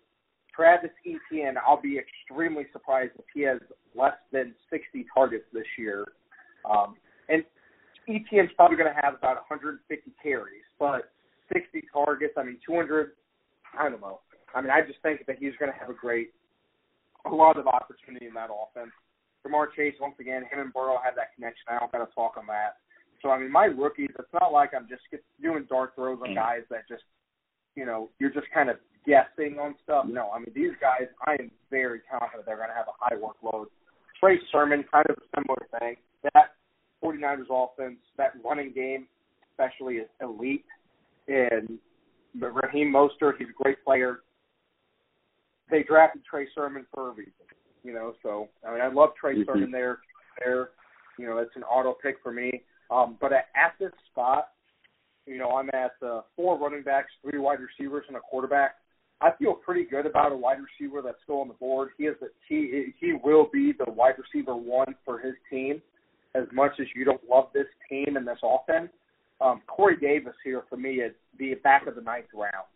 Travis 0.54 0.90
Etienne, 1.04 1.56
I'll 1.66 1.80
be 1.80 1.98
extremely 1.98 2.66
surprised 2.72 3.12
if 3.18 3.24
he 3.34 3.42
has 3.42 3.58
less 3.94 4.14
than 4.32 4.54
60 4.70 5.06
targets 5.12 5.44
this 5.52 5.66
year. 5.78 6.06
Um, 6.68 6.96
and 7.28 7.44
Etienne's 8.08 8.50
probably 8.56 8.76
going 8.76 8.92
to 8.92 9.00
have 9.00 9.14
about 9.14 9.36
150 9.48 9.82
carries, 10.22 10.64
but 10.78 11.10
60 11.52 11.84
targets, 11.92 12.34
I 12.36 12.44
mean, 12.44 12.58
200, 12.66 13.12
I 13.78 13.88
don't 13.88 14.00
know. 14.00 14.20
I 14.54 14.60
mean, 14.60 14.70
I 14.70 14.80
just 14.82 15.02
think 15.02 15.26
that 15.26 15.38
he's 15.38 15.52
going 15.58 15.72
to 15.72 15.78
have 15.78 15.90
a 15.90 15.94
great, 15.94 16.32
a 17.26 17.34
lot 17.34 17.58
of 17.58 17.66
opportunity 17.66 18.26
in 18.26 18.34
that 18.34 18.50
offense. 18.50 18.92
Ja'Marr 19.44 19.66
Chase, 19.76 19.94
once 20.00 20.14
again, 20.20 20.42
him 20.50 20.60
and 20.60 20.72
Burrow 20.72 20.98
have 21.04 21.16
that 21.16 21.34
connection. 21.34 21.64
I 21.68 21.78
don't 21.78 21.92
got 21.92 22.06
to 22.06 22.14
talk 22.14 22.36
on 22.38 22.46
that. 22.46 22.76
So, 23.20 23.30
I 23.30 23.38
mean, 23.38 23.50
my 23.50 23.64
rookies, 23.64 24.10
it's 24.18 24.32
not 24.32 24.52
like 24.52 24.70
I'm 24.74 24.88
just 24.88 25.02
doing 25.42 25.66
dart 25.68 25.92
throws 25.96 26.18
on 26.26 26.34
guys 26.34 26.60
that 26.70 26.86
just, 26.88 27.02
you 27.74 27.84
know, 27.84 28.10
you're 28.18 28.30
just 28.30 28.46
kind 28.52 28.70
of 28.70 28.76
guessing 29.06 29.58
on 29.58 29.74
stuff. 29.82 30.06
No, 30.08 30.30
I 30.30 30.38
mean 30.38 30.52
these 30.54 30.72
guys, 30.80 31.08
I 31.26 31.32
am 31.40 31.50
very 31.70 32.00
confident 32.10 32.46
they're 32.46 32.56
going 32.56 32.68
to 32.68 32.74
have 32.74 32.88
a 32.88 32.96
high 32.98 33.16
workload. 33.16 33.66
Trey 34.18 34.38
Sermon, 34.50 34.84
kind 34.90 35.06
of 35.10 35.16
a 35.16 35.38
similar 35.38 35.66
thing. 35.78 35.96
That 36.32 36.54
49ers 37.02 37.50
offense, 37.50 37.98
that 38.16 38.32
running 38.44 38.72
game, 38.72 39.06
especially 39.50 39.96
is 39.96 40.08
elite. 40.20 40.64
And 41.28 41.78
Raheem 42.38 42.92
Mostert, 42.92 43.34
he's 43.38 43.48
a 43.48 43.62
great 43.62 43.84
player. 43.84 44.20
They 45.70 45.82
drafted 45.82 46.24
Trey 46.24 46.46
Sermon 46.54 46.86
for 46.94 47.08
a 47.08 47.12
reason, 47.12 47.32
you 47.82 47.92
know. 47.92 48.14
So 48.22 48.48
I 48.66 48.72
mean, 48.72 48.80
I 48.80 48.88
love 48.88 49.10
Trey 49.20 49.34
mm-hmm. 49.34 49.50
Sermon 49.50 49.70
there. 49.70 49.98
There, 50.44 50.70
you 51.18 51.26
know, 51.26 51.38
it's 51.38 51.54
an 51.56 51.62
auto 51.62 51.94
pick 52.02 52.16
for 52.22 52.32
me. 52.32 52.62
Um, 52.90 53.16
but 53.20 53.32
at, 53.32 53.46
at 53.56 53.74
this 53.78 53.92
spot, 54.10 54.48
you 55.26 55.38
know, 55.38 55.50
I'm 55.50 55.70
at 55.72 55.92
uh, 56.06 56.22
four 56.36 56.58
running 56.58 56.82
backs, 56.82 57.10
three 57.22 57.38
wide 57.38 57.58
receivers, 57.60 58.04
and 58.08 58.16
a 58.16 58.20
quarterback. 58.20 58.76
I 59.20 59.30
feel 59.38 59.54
pretty 59.54 59.84
good 59.84 60.06
about 60.06 60.32
a 60.32 60.36
wide 60.36 60.58
receiver 60.58 61.00
that's 61.02 61.18
still 61.22 61.40
on 61.40 61.48
the 61.48 61.54
board. 61.54 61.90
He 61.96 62.04
is 62.04 62.16
a, 62.22 62.26
he 62.48 62.92
he 63.00 63.12
will 63.12 63.48
be 63.52 63.72
the 63.72 63.90
wide 63.90 64.14
receiver 64.18 64.54
one 64.56 64.94
for 65.04 65.18
his 65.18 65.34
team. 65.50 65.80
As 66.34 66.44
much 66.52 66.72
as 66.80 66.86
you 66.96 67.04
don't 67.04 67.20
love 67.30 67.48
this 67.54 67.66
team 67.88 68.16
and 68.16 68.26
this 68.26 68.38
offense, 68.42 68.90
um, 69.40 69.62
Corey 69.68 69.96
Davis 69.96 70.34
here 70.42 70.64
for 70.68 70.76
me 70.76 70.94
is 70.96 71.12
the 71.38 71.54
back 71.62 71.86
of 71.86 71.94
the 71.94 72.00
ninth 72.00 72.26
round. 72.34 72.66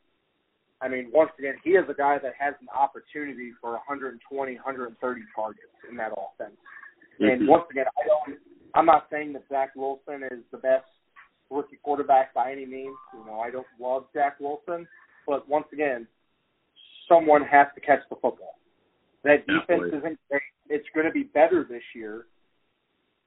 I 0.81 0.89
mean, 0.89 1.10
once 1.12 1.31
again, 1.39 1.55
he 1.65 1.70
is 1.70 1.85
a 1.89 1.94
guy 1.94 2.19
that 2.23 2.35
has 2.39 2.55
an 2.60 2.69
opportunity 2.69 3.51
for 3.60 3.73
120, 3.73 4.55
130 4.55 5.20
targets 5.35 5.62
in 5.90 5.97
that 5.97 6.12
offense. 6.12 6.56
Mm-hmm. 7.20 7.43
And 7.43 7.48
once 7.48 7.65
again, 7.70 7.86
I 7.86 8.06
don't. 8.06 8.39
I'm 8.74 8.86
not 8.86 9.09
saying 9.10 9.32
that 9.32 9.43
Zach 9.48 9.74
Wilson 9.74 10.23
is 10.31 10.39
the 10.52 10.59
best 10.59 10.86
rookie 11.51 11.78
quarterback 11.82 12.32
by 12.32 12.52
any 12.52 12.66
means. 12.66 12.97
You 13.12 13.27
know, 13.27 13.40
I 13.40 13.51
don't 13.51 13.66
love 13.81 14.05
Zach 14.12 14.39
Wilson, 14.39 14.86
but 15.27 15.48
once 15.48 15.66
again, 15.73 16.06
someone 17.09 17.43
has 17.43 17.67
to 17.75 17.81
catch 17.81 18.01
the 18.11 18.17
football. 18.17 18.59
That 19.25 19.47
defense 19.47 19.85
isn't 19.89 20.19
great. 20.29 20.43
It's 20.69 20.87
going 20.95 21.07
to 21.07 21.13
be 21.13 21.25
better 21.25 21.67
this 21.69 21.83
year, 21.95 22.27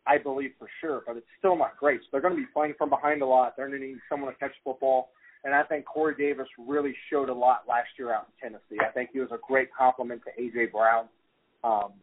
I 0.07 0.17
believe 0.17 0.51
for 0.57 0.69
sure, 0.79 1.01
but 1.05 1.17
it's 1.17 1.27
still 1.39 1.57
not 1.57 1.77
great. 1.77 2.01
So 2.01 2.07
they're 2.11 2.21
going 2.21 2.35
to 2.35 2.39
be 2.39 2.47
playing 2.53 2.75
from 2.77 2.89
behind 2.89 3.21
a 3.21 3.25
lot. 3.25 3.55
They're 3.57 3.67
going 3.67 3.81
to 3.81 3.87
need 3.87 3.97
someone 4.09 4.31
to 4.31 4.39
catch 4.39 4.51
the 4.51 4.71
football. 4.71 5.09
And 5.43 5.53
I 5.55 5.63
think 5.63 5.85
Corey 5.85 6.15
Davis 6.17 6.47
really 6.57 6.95
showed 7.09 7.29
a 7.29 7.33
lot 7.33 7.63
last 7.67 7.89
year 7.97 8.13
out 8.13 8.27
in 8.29 8.49
Tennessee. 8.49 8.79
I 8.79 8.91
think 8.91 9.09
he 9.11 9.19
was 9.19 9.29
a 9.31 9.39
great 9.45 9.69
compliment 9.73 10.21
to 10.25 10.41
AJ 10.41 10.71
Brown. 10.71 11.05
Um, 11.63 11.93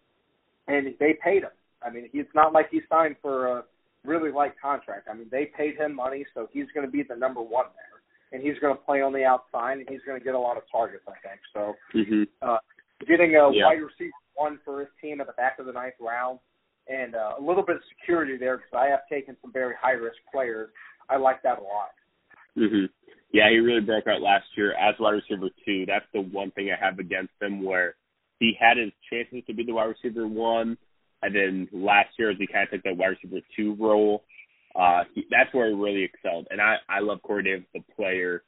and 0.66 0.94
they 0.98 1.16
paid 1.22 1.44
him. 1.44 1.50
I 1.82 1.90
mean, 1.90 2.10
it's 2.12 2.34
not 2.34 2.52
like 2.52 2.68
he 2.70 2.80
signed 2.90 3.16
for 3.22 3.58
a 3.58 3.64
really 4.04 4.32
light 4.32 4.54
contract. 4.60 5.08
I 5.10 5.14
mean, 5.14 5.28
they 5.30 5.46
paid 5.56 5.76
him 5.76 5.94
money, 5.94 6.26
so 6.34 6.48
he's 6.52 6.66
going 6.74 6.84
to 6.84 6.90
be 6.90 7.04
the 7.08 7.14
number 7.14 7.40
one 7.40 7.66
there 7.76 7.97
and 8.32 8.42
he's 8.42 8.58
going 8.60 8.74
to 8.74 8.82
play 8.82 9.00
on 9.00 9.12
the 9.12 9.24
outside, 9.24 9.78
and 9.78 9.88
he's 9.88 10.00
going 10.06 10.18
to 10.18 10.24
get 10.24 10.34
a 10.34 10.38
lot 10.38 10.56
of 10.56 10.62
targets, 10.70 11.04
I 11.08 11.16
think. 11.26 11.40
So, 11.52 11.74
mm-hmm. 11.94 12.22
uh, 12.42 12.58
getting 13.06 13.36
a 13.36 13.50
yeah. 13.52 13.66
wide 13.66 13.80
receiver 13.80 14.12
one 14.34 14.58
for 14.64 14.80
his 14.80 14.88
team 15.02 15.20
at 15.20 15.26
the 15.26 15.32
back 15.34 15.58
of 15.58 15.66
the 15.66 15.72
ninth 15.72 15.94
round, 16.00 16.38
and 16.88 17.14
uh, 17.14 17.34
a 17.38 17.42
little 17.42 17.64
bit 17.64 17.76
of 17.76 17.82
security 17.98 18.36
there 18.38 18.58
because 18.58 18.72
I 18.72 18.86
have 18.86 19.00
taken 19.10 19.36
some 19.42 19.52
very 19.52 19.74
high 19.80 19.92
risk 19.92 20.16
players. 20.32 20.70
I 21.10 21.16
like 21.16 21.42
that 21.42 21.58
a 21.58 21.62
lot. 21.62 21.90
Mhm. 22.56 22.88
Yeah, 23.32 23.50
he 23.50 23.58
really 23.58 23.80
broke 23.80 24.06
out 24.06 24.22
last 24.22 24.46
year 24.56 24.74
as 24.74 24.98
wide 24.98 25.12
receiver 25.12 25.50
two. 25.64 25.84
That's 25.86 26.06
the 26.12 26.22
one 26.22 26.50
thing 26.52 26.70
I 26.70 26.82
have 26.82 26.98
against 26.98 27.34
him 27.42 27.62
where 27.62 27.96
he 28.40 28.56
had 28.58 28.78
his 28.78 28.92
chances 29.10 29.44
to 29.46 29.54
be 29.54 29.64
the 29.64 29.72
wide 29.72 29.84
receiver 29.84 30.26
one, 30.26 30.78
and 31.22 31.34
then 31.34 31.68
last 31.72 32.10
year 32.18 32.30
as 32.30 32.38
he 32.38 32.46
kind 32.46 32.64
of 32.64 32.70
took 32.70 32.82
that 32.84 32.96
wide 32.96 33.16
receiver 33.22 33.40
two 33.54 33.74
role, 33.74 34.24
uh, 34.78 35.04
he, 35.14 35.26
that's 35.30 35.52
where 35.52 35.68
he 35.68 35.74
really 35.74 36.04
excelled. 36.04 36.46
And 36.50 36.60
I 36.60 36.76
I 36.88 37.00
love 37.00 37.22
Corey 37.22 37.42
Davis 37.42 37.66
the 37.74 37.82
player, 37.96 38.44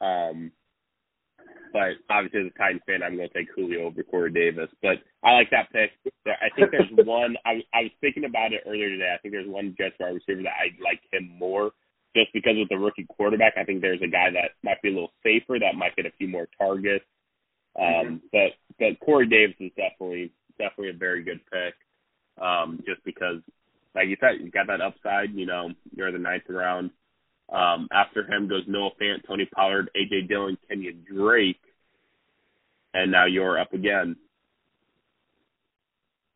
um, 0.00 0.52
but 1.72 1.98
obviously 2.08 2.40
as 2.40 2.52
a 2.54 2.58
Titans 2.58 2.82
fan, 2.86 3.02
I'm 3.02 3.16
going 3.16 3.28
to 3.28 3.34
take 3.34 3.48
Julio 3.54 3.86
over 3.86 4.02
Corey 4.04 4.30
Davis. 4.30 4.70
But 4.80 5.02
I 5.24 5.32
like 5.32 5.50
that 5.50 5.72
pick. 5.72 5.90
I 6.26 6.48
think 6.54 6.70
there's 6.70 6.90
one. 7.06 7.36
I 7.44 7.62
I 7.74 7.82
was 7.82 7.92
thinking 8.00 8.24
about 8.24 8.52
it 8.52 8.62
earlier 8.66 8.88
today. 8.88 9.12
I 9.12 9.18
think 9.18 9.34
there's 9.34 9.48
one 9.48 9.74
Jets 9.76 9.96
wide 9.98 10.14
receiver 10.14 10.42
that 10.42 10.60
I 10.60 10.70
like 10.82 11.00
him 11.12 11.36
more. 11.38 11.72
Just 12.16 12.32
because 12.32 12.54
with 12.56 12.68
the 12.68 12.78
rookie 12.78 13.06
quarterback, 13.08 13.54
I 13.58 13.64
think 13.64 13.80
there's 13.80 14.00
a 14.00 14.06
guy 14.06 14.30
that 14.30 14.54
might 14.62 14.80
be 14.82 14.90
a 14.90 14.92
little 14.92 15.12
safer, 15.24 15.58
that 15.58 15.74
might 15.74 15.96
get 15.96 16.06
a 16.06 16.14
few 16.16 16.28
more 16.28 16.46
targets. 16.56 17.04
Um, 17.76 17.84
mm-hmm. 17.84 18.16
But 18.30 18.54
but 18.78 19.04
Corey 19.04 19.26
Davis 19.26 19.56
is 19.58 19.72
definitely 19.74 20.30
definitely 20.58 20.90
a 20.90 20.98
very 20.98 21.24
good 21.24 21.40
pick. 21.50 21.74
Um, 22.40 22.82
just 22.86 23.02
because, 23.04 23.38
like 23.94 24.08
you 24.08 24.16
said, 24.20 24.44
you 24.44 24.50
got 24.50 24.66
that 24.66 24.80
upside. 24.80 25.34
You 25.34 25.46
know, 25.46 25.70
you're 25.94 26.12
the 26.12 26.18
ninth 26.18 26.44
round. 26.48 26.90
Um, 27.52 27.88
after 27.92 28.24
him 28.24 28.48
goes 28.48 28.62
Noah 28.66 28.90
Fant, 29.00 29.26
Tony 29.26 29.46
Pollard, 29.54 29.90
AJ 29.96 30.28
Dillon, 30.28 30.56
Kenyan 30.70 31.04
Drake, 31.04 31.60
and 32.94 33.12
now 33.12 33.26
you're 33.26 33.60
up 33.60 33.72
again. 33.72 34.16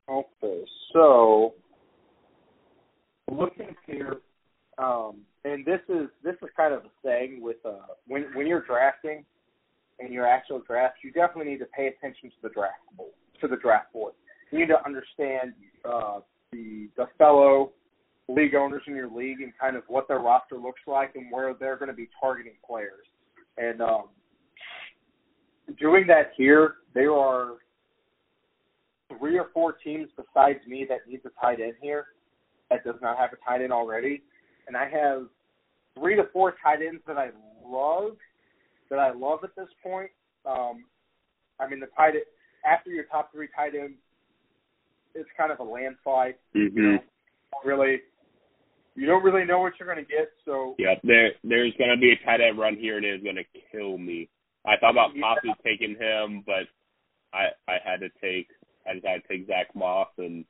Okay, 0.09 0.65
so 0.93 1.55
looking 3.31 3.75
here, 3.87 4.17
um, 4.79 5.21
and 5.45 5.65
this 5.65 5.81
is 5.89 6.09
this 6.23 6.35
is 6.43 6.49
kind 6.57 6.75
of 6.75 6.83
a 6.85 7.03
thing 7.03 7.41
with 7.43 7.57
uh, 7.65 7.95
when 8.07 8.27
when 8.35 8.47
you're 8.47 8.63
drafting 8.63 9.25
in 9.99 10.13
your 10.13 10.27
actual 10.27 10.61
draft, 10.67 10.97
you 11.03 11.11
definitely 11.11 11.53
need 11.53 11.59
to 11.59 11.67
pay 11.67 11.89
attention 11.89 12.31
to 12.31 12.37
the 12.43 12.49
draft 12.51 12.79
board, 12.97 13.13
to 13.41 13.49
the 13.49 13.57
draft 13.57 13.93
board. 13.93 14.13
You 14.51 14.61
need 14.61 14.69
to 14.69 14.85
understand 14.85 15.53
uh, 15.85 16.21
the 16.53 16.89
the 16.97 17.07
fellow 17.17 17.73
league 18.29 18.55
owners 18.55 18.83
in 18.87 18.95
your 18.95 19.11
league 19.11 19.41
and 19.41 19.53
kind 19.59 19.77
of 19.77 19.83
what 19.89 20.07
their 20.07 20.19
roster 20.19 20.57
looks 20.57 20.81
like 20.87 21.15
and 21.15 21.33
where 21.33 21.55
they're 21.55 21.77
going 21.77 21.89
to 21.89 21.95
be 21.95 22.09
targeting 22.21 22.53
players. 22.67 23.07
And 23.57 23.81
um, 23.81 24.05
doing 25.81 26.07
that 26.09 26.33
here, 26.37 26.75
there 26.95 27.13
are 27.13 27.53
three 29.19 29.39
or 29.39 29.47
four 29.55 29.73
teams 29.73 30.09
besides 30.17 30.59
me 30.67 30.87
that 30.89 31.09
needs 31.09 31.25
a 31.25 31.31
tight 31.41 31.61
end 31.61 31.75
here 31.81 32.07
that 32.71 32.85
does 32.85 32.97
not 33.01 33.17
have 33.17 33.31
a 33.33 33.37
tight 33.49 33.63
end 33.63 33.73
already. 33.73 34.23
And 34.67 34.77
I 34.77 34.89
have 34.89 35.27
three 35.99 36.15
to 36.17 36.25
four 36.33 36.55
tight 36.63 36.81
ends 36.87 37.03
that 37.07 37.17
I 37.17 37.31
love 37.65 38.17
that 38.91 38.99
I 38.99 39.13
love 39.13 39.41
at 39.45 39.55
this 39.57 39.69
point. 39.83 40.11
Um, 40.47 40.85
I 41.61 41.69
mean, 41.69 41.81
the 41.81 41.89
tight 41.97 42.15
end, 42.15 42.25
after 42.67 42.91
your 42.91 43.05
top 43.05 43.33
three 43.33 43.49
tight 43.55 43.75
ends, 43.75 43.97
it's 45.15 45.29
kind 45.37 45.53
of 45.53 45.61
a 45.61 45.65
landslide. 45.65 46.35
Mm-hmm. 46.55 46.77
You 46.77 46.93
know, 46.93 46.99
really, 47.65 48.01
you 48.95 49.07
don't 49.07 49.23
really 49.23 49.45
know 49.45 49.61
what 49.61 49.75
you're 49.79 49.93
going 49.93 50.05
to 50.05 50.11
get. 50.11 50.31
So 50.45 50.75
yeah, 50.79 50.95
there 51.05 51.31
there's 51.45 51.75
going 51.79 51.91
to 51.91 52.01
be 52.01 52.13
a 52.13 52.25
tight 52.25 52.41
end 52.41 52.59
run 52.59 52.77
here, 52.77 52.97
and 52.97 53.07
it's 53.07 53.23
going 53.23 53.37
to 53.37 53.45
kill 53.73 53.99
me. 53.99 54.29
I 54.67 54.77
thought 54.81 54.91
about 54.91 55.15
yeah. 55.15 55.23
possibly 55.23 55.55
taking 55.65 55.97
him, 55.97 56.43
but 56.47 56.67
I 57.33 57.49
I 57.69 57.77
had 57.85 58.01
to 58.01 58.09
take 58.21 58.49
I 58.89 58.95
decided 58.95 59.23
to 59.23 59.29
take 59.29 59.47
Zach 59.47 59.75
Moss, 59.75 60.09
and 60.19 60.45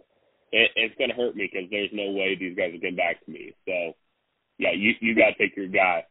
it, 0.52 0.70
it's 0.76 0.94
going 0.96 1.10
to 1.10 1.16
hurt 1.16 1.36
me 1.36 1.48
because 1.50 1.68
there's 1.70 1.90
no 1.92 2.12
way 2.12 2.36
these 2.38 2.56
guys 2.56 2.74
are 2.74 2.78
getting 2.78 2.96
back 2.96 3.24
to 3.24 3.30
me. 3.30 3.52
So 3.66 3.94
yeah, 4.58 4.72
you 4.74 4.92
you 5.00 5.14
got 5.14 5.30
to 5.30 5.38
take 5.38 5.56
your 5.56 5.68
guy. 5.68 6.04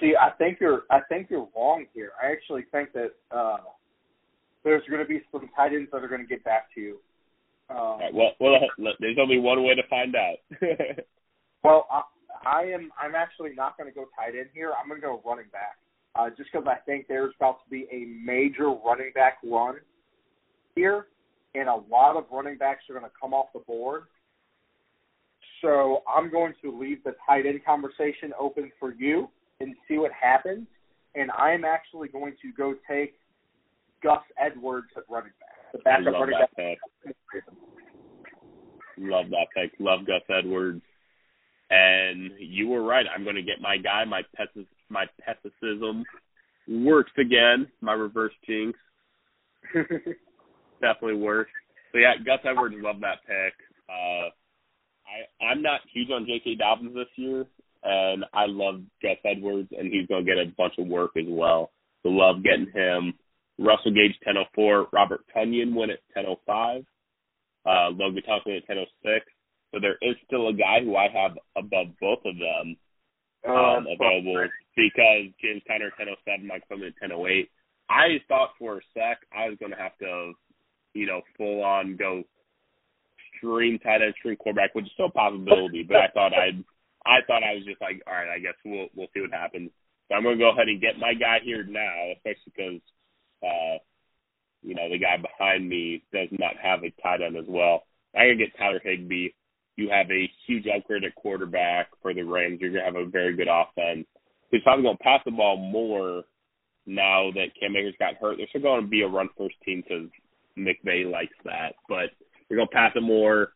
See, 0.00 0.14
I 0.20 0.30
think 0.30 0.58
you're 0.60 0.82
I 0.90 1.00
think 1.08 1.28
you're 1.30 1.48
wrong 1.56 1.86
here. 1.94 2.12
I 2.22 2.32
actually 2.32 2.64
think 2.72 2.92
that 2.92 3.12
uh 3.30 3.58
there's 4.64 4.82
going 4.90 5.00
to 5.00 5.08
be 5.08 5.22
some 5.32 5.48
tight 5.56 5.72
ends 5.72 5.90
that 5.92 6.04
are 6.04 6.08
going 6.08 6.20
to 6.20 6.26
get 6.26 6.44
back 6.44 6.74
to 6.74 6.80
you. 6.80 6.98
Um, 7.70 8.00
well, 8.12 8.32
well, 8.40 8.60
there's 8.98 9.18
only 9.20 9.38
one 9.38 9.62
way 9.62 9.74
to 9.74 9.82
find 9.88 10.14
out. 10.16 10.36
well, 11.64 11.86
I, 11.90 12.02
I 12.44 12.62
am. 12.64 12.90
I'm 13.00 13.14
actually 13.14 13.54
not 13.54 13.76
going 13.76 13.88
to 13.88 13.94
go 13.94 14.06
tight 14.16 14.36
end 14.38 14.48
here. 14.52 14.72
I'm 14.72 14.88
going 14.88 15.00
to 15.00 15.06
go 15.06 15.22
running 15.24 15.46
back, 15.52 15.78
uh, 16.16 16.30
just 16.30 16.50
because 16.52 16.66
I 16.66 16.76
think 16.84 17.06
there's 17.06 17.32
about 17.38 17.62
to 17.64 17.70
be 17.70 17.86
a 17.92 18.06
major 18.24 18.70
running 18.70 19.12
back 19.14 19.38
run 19.44 19.76
here, 20.74 21.06
and 21.54 21.68
a 21.68 21.76
lot 21.90 22.16
of 22.16 22.24
running 22.32 22.58
backs 22.58 22.82
are 22.90 22.94
going 22.94 23.04
to 23.04 23.12
come 23.20 23.34
off 23.34 23.46
the 23.54 23.60
board. 23.60 24.04
So 25.62 26.02
I'm 26.08 26.30
going 26.30 26.54
to 26.62 26.76
leave 26.76 27.04
the 27.04 27.14
tight 27.26 27.46
end 27.46 27.64
conversation 27.64 28.32
open 28.38 28.72
for 28.80 28.94
you 28.94 29.28
and 29.60 29.74
see 29.86 29.98
what 29.98 30.10
happens. 30.12 30.66
And 31.14 31.30
I'm 31.32 31.64
actually 31.64 32.08
going 32.08 32.34
to 32.42 32.52
go 32.56 32.74
take 32.88 33.14
Gus 34.02 34.22
Edwards 34.38 34.88
at 34.96 35.02
running 35.10 35.32
back, 35.40 35.49
the 35.72 35.78
backup 35.78 36.12
running 36.14 36.38
back. 36.38 36.50
Pick. 36.56 36.78
Love 38.98 39.26
that 39.30 39.46
pick. 39.54 39.72
Love 39.78 40.00
Gus 40.06 40.22
Edwards. 40.28 40.82
And 41.70 42.32
you 42.38 42.68
were 42.68 42.82
right. 42.82 43.06
I'm 43.14 43.24
going 43.24 43.36
to 43.36 43.42
get 43.42 43.60
my 43.60 43.76
guy. 43.76 44.04
My 44.04 44.22
pessis, 44.34 44.66
my 44.88 45.06
pessimism 45.24 46.04
works 46.68 47.12
again. 47.18 47.68
My 47.80 47.92
reverse 47.92 48.32
jinx 48.46 48.78
definitely 50.80 51.16
works. 51.16 51.52
So 51.92 51.98
yeah, 51.98 52.14
Gus 52.24 52.40
Edwards. 52.44 52.74
Love 52.78 53.00
that 53.00 53.20
pick. 53.26 53.54
Uh, 53.88 54.30
I 55.06 55.44
I'm 55.44 55.62
not 55.62 55.80
huge 55.92 56.10
on 56.10 56.26
J.K. 56.26 56.56
Dobbins 56.56 56.94
this 56.94 57.08
year, 57.16 57.46
and 57.82 58.24
I 58.34 58.46
love 58.46 58.82
Gus 59.02 59.16
Edwards, 59.24 59.68
and 59.76 59.92
he's 59.92 60.06
going 60.06 60.24
to 60.24 60.30
get 60.30 60.38
a 60.38 60.52
bunch 60.56 60.74
of 60.78 60.86
work 60.86 61.12
as 61.16 61.26
well. 61.28 61.70
So 62.02 62.10
love 62.10 62.42
getting 62.42 62.70
him. 62.72 63.14
Russell 63.60 63.92
Gage 63.92 64.16
1004, 64.24 64.88
Robert 64.92 65.20
Tonyan 65.36 65.74
went 65.74 65.92
at 65.92 66.00
1005, 66.16 66.82
uh, 67.68 67.90
Logan 67.92 68.22
Thomas 68.24 68.42
at 68.48 68.64
1006. 68.66 69.26
So 69.70 69.78
there 69.78 70.00
is 70.02 70.16
still 70.26 70.48
a 70.48 70.56
guy 70.56 70.80
who 70.82 70.96
I 70.96 71.06
have 71.12 71.38
above 71.54 71.94
both 72.00 72.24
of 72.24 72.34
them 72.34 72.76
uh, 73.46 73.52
um, 73.52 73.86
available 73.86 74.48
because 74.74 75.30
James 75.40 75.62
Conner 75.68 75.92
1007, 75.94 76.46
Mike 76.46 76.66
Clement 76.66 76.96
1008. 76.98 77.50
I 77.88 78.22
thought 78.28 78.56
for 78.58 78.78
a 78.78 78.80
sec 78.94 79.22
I 79.30 79.48
was 79.48 79.58
going 79.58 79.72
to 79.72 79.78
have 79.78 79.96
to, 79.98 80.32
you 80.94 81.06
know, 81.06 81.22
full 81.36 81.62
on 81.62 81.96
go 81.96 82.24
stream 83.36 83.78
tight 83.78 84.02
end, 84.02 84.14
stream 84.18 84.36
quarterback, 84.36 84.74
which 84.74 84.86
is 84.86 84.92
still 84.94 85.06
a 85.06 85.16
possibility. 85.16 85.82
But 85.82 85.96
I 85.96 86.08
thought 86.14 86.32
I'd, 86.32 86.64
I 87.04 87.24
thought 87.26 87.42
I 87.42 87.54
was 87.54 87.64
just 87.64 87.80
like, 87.80 88.02
all 88.06 88.14
right, 88.14 88.30
I 88.30 88.38
guess 88.38 88.54
we'll 88.64 88.88
we'll 88.94 89.10
see 89.14 89.20
what 89.20 89.32
happens. 89.32 89.70
So 90.08 90.14
I'm 90.14 90.22
gonna 90.22 90.38
go 90.38 90.50
ahead 90.50 90.68
and 90.68 90.80
get 90.80 90.98
my 90.98 91.14
guy 91.14 91.38
here 91.42 91.64
now, 91.64 92.14
especially 92.14 92.52
because, 92.54 92.80
uh, 93.42 93.78
you 94.62 94.74
know, 94.74 94.88
the 94.90 94.98
guy 94.98 95.16
behind 95.16 95.68
me 95.68 96.02
does 96.12 96.28
not 96.32 96.54
have 96.62 96.80
a 96.84 96.92
tight 97.02 97.22
end 97.22 97.36
as 97.36 97.46
well. 97.48 97.84
I'm 98.14 98.28
gonna 98.28 98.36
get 98.36 98.56
Tyler 98.58 98.80
Higbee. 98.82 99.28
You 99.76 99.88
have 99.90 100.10
a 100.10 100.30
huge 100.46 100.66
upgrade 100.66 101.04
at 101.04 101.14
quarterback 101.14 101.88
for 102.02 102.12
the 102.12 102.22
Rams. 102.22 102.58
You're 102.60 102.72
gonna 102.72 102.84
have 102.84 102.96
a 102.96 103.06
very 103.06 103.34
good 103.36 103.48
offense. 103.48 104.06
He's 104.50 104.62
probably 104.62 104.84
gonna 104.84 104.98
pass 104.98 105.20
the 105.24 105.30
ball 105.30 105.56
more 105.56 106.24
now 106.86 107.30
that 107.32 107.54
Cam 107.58 107.76
Akers 107.76 107.94
got 107.98 108.16
hurt. 108.16 108.36
They're 108.36 108.48
still 108.48 108.76
to 108.76 108.86
be 108.86 109.02
a 109.02 109.08
run 109.08 109.28
first 109.38 109.54
team 109.64 109.82
because 109.82 110.08
McVay 110.58 111.10
likes 111.10 111.36
that, 111.44 111.74
but 111.88 112.10
going 112.56 112.68
to 112.68 112.74
pass 112.74 112.92
it 112.96 113.02
more, 113.02 113.52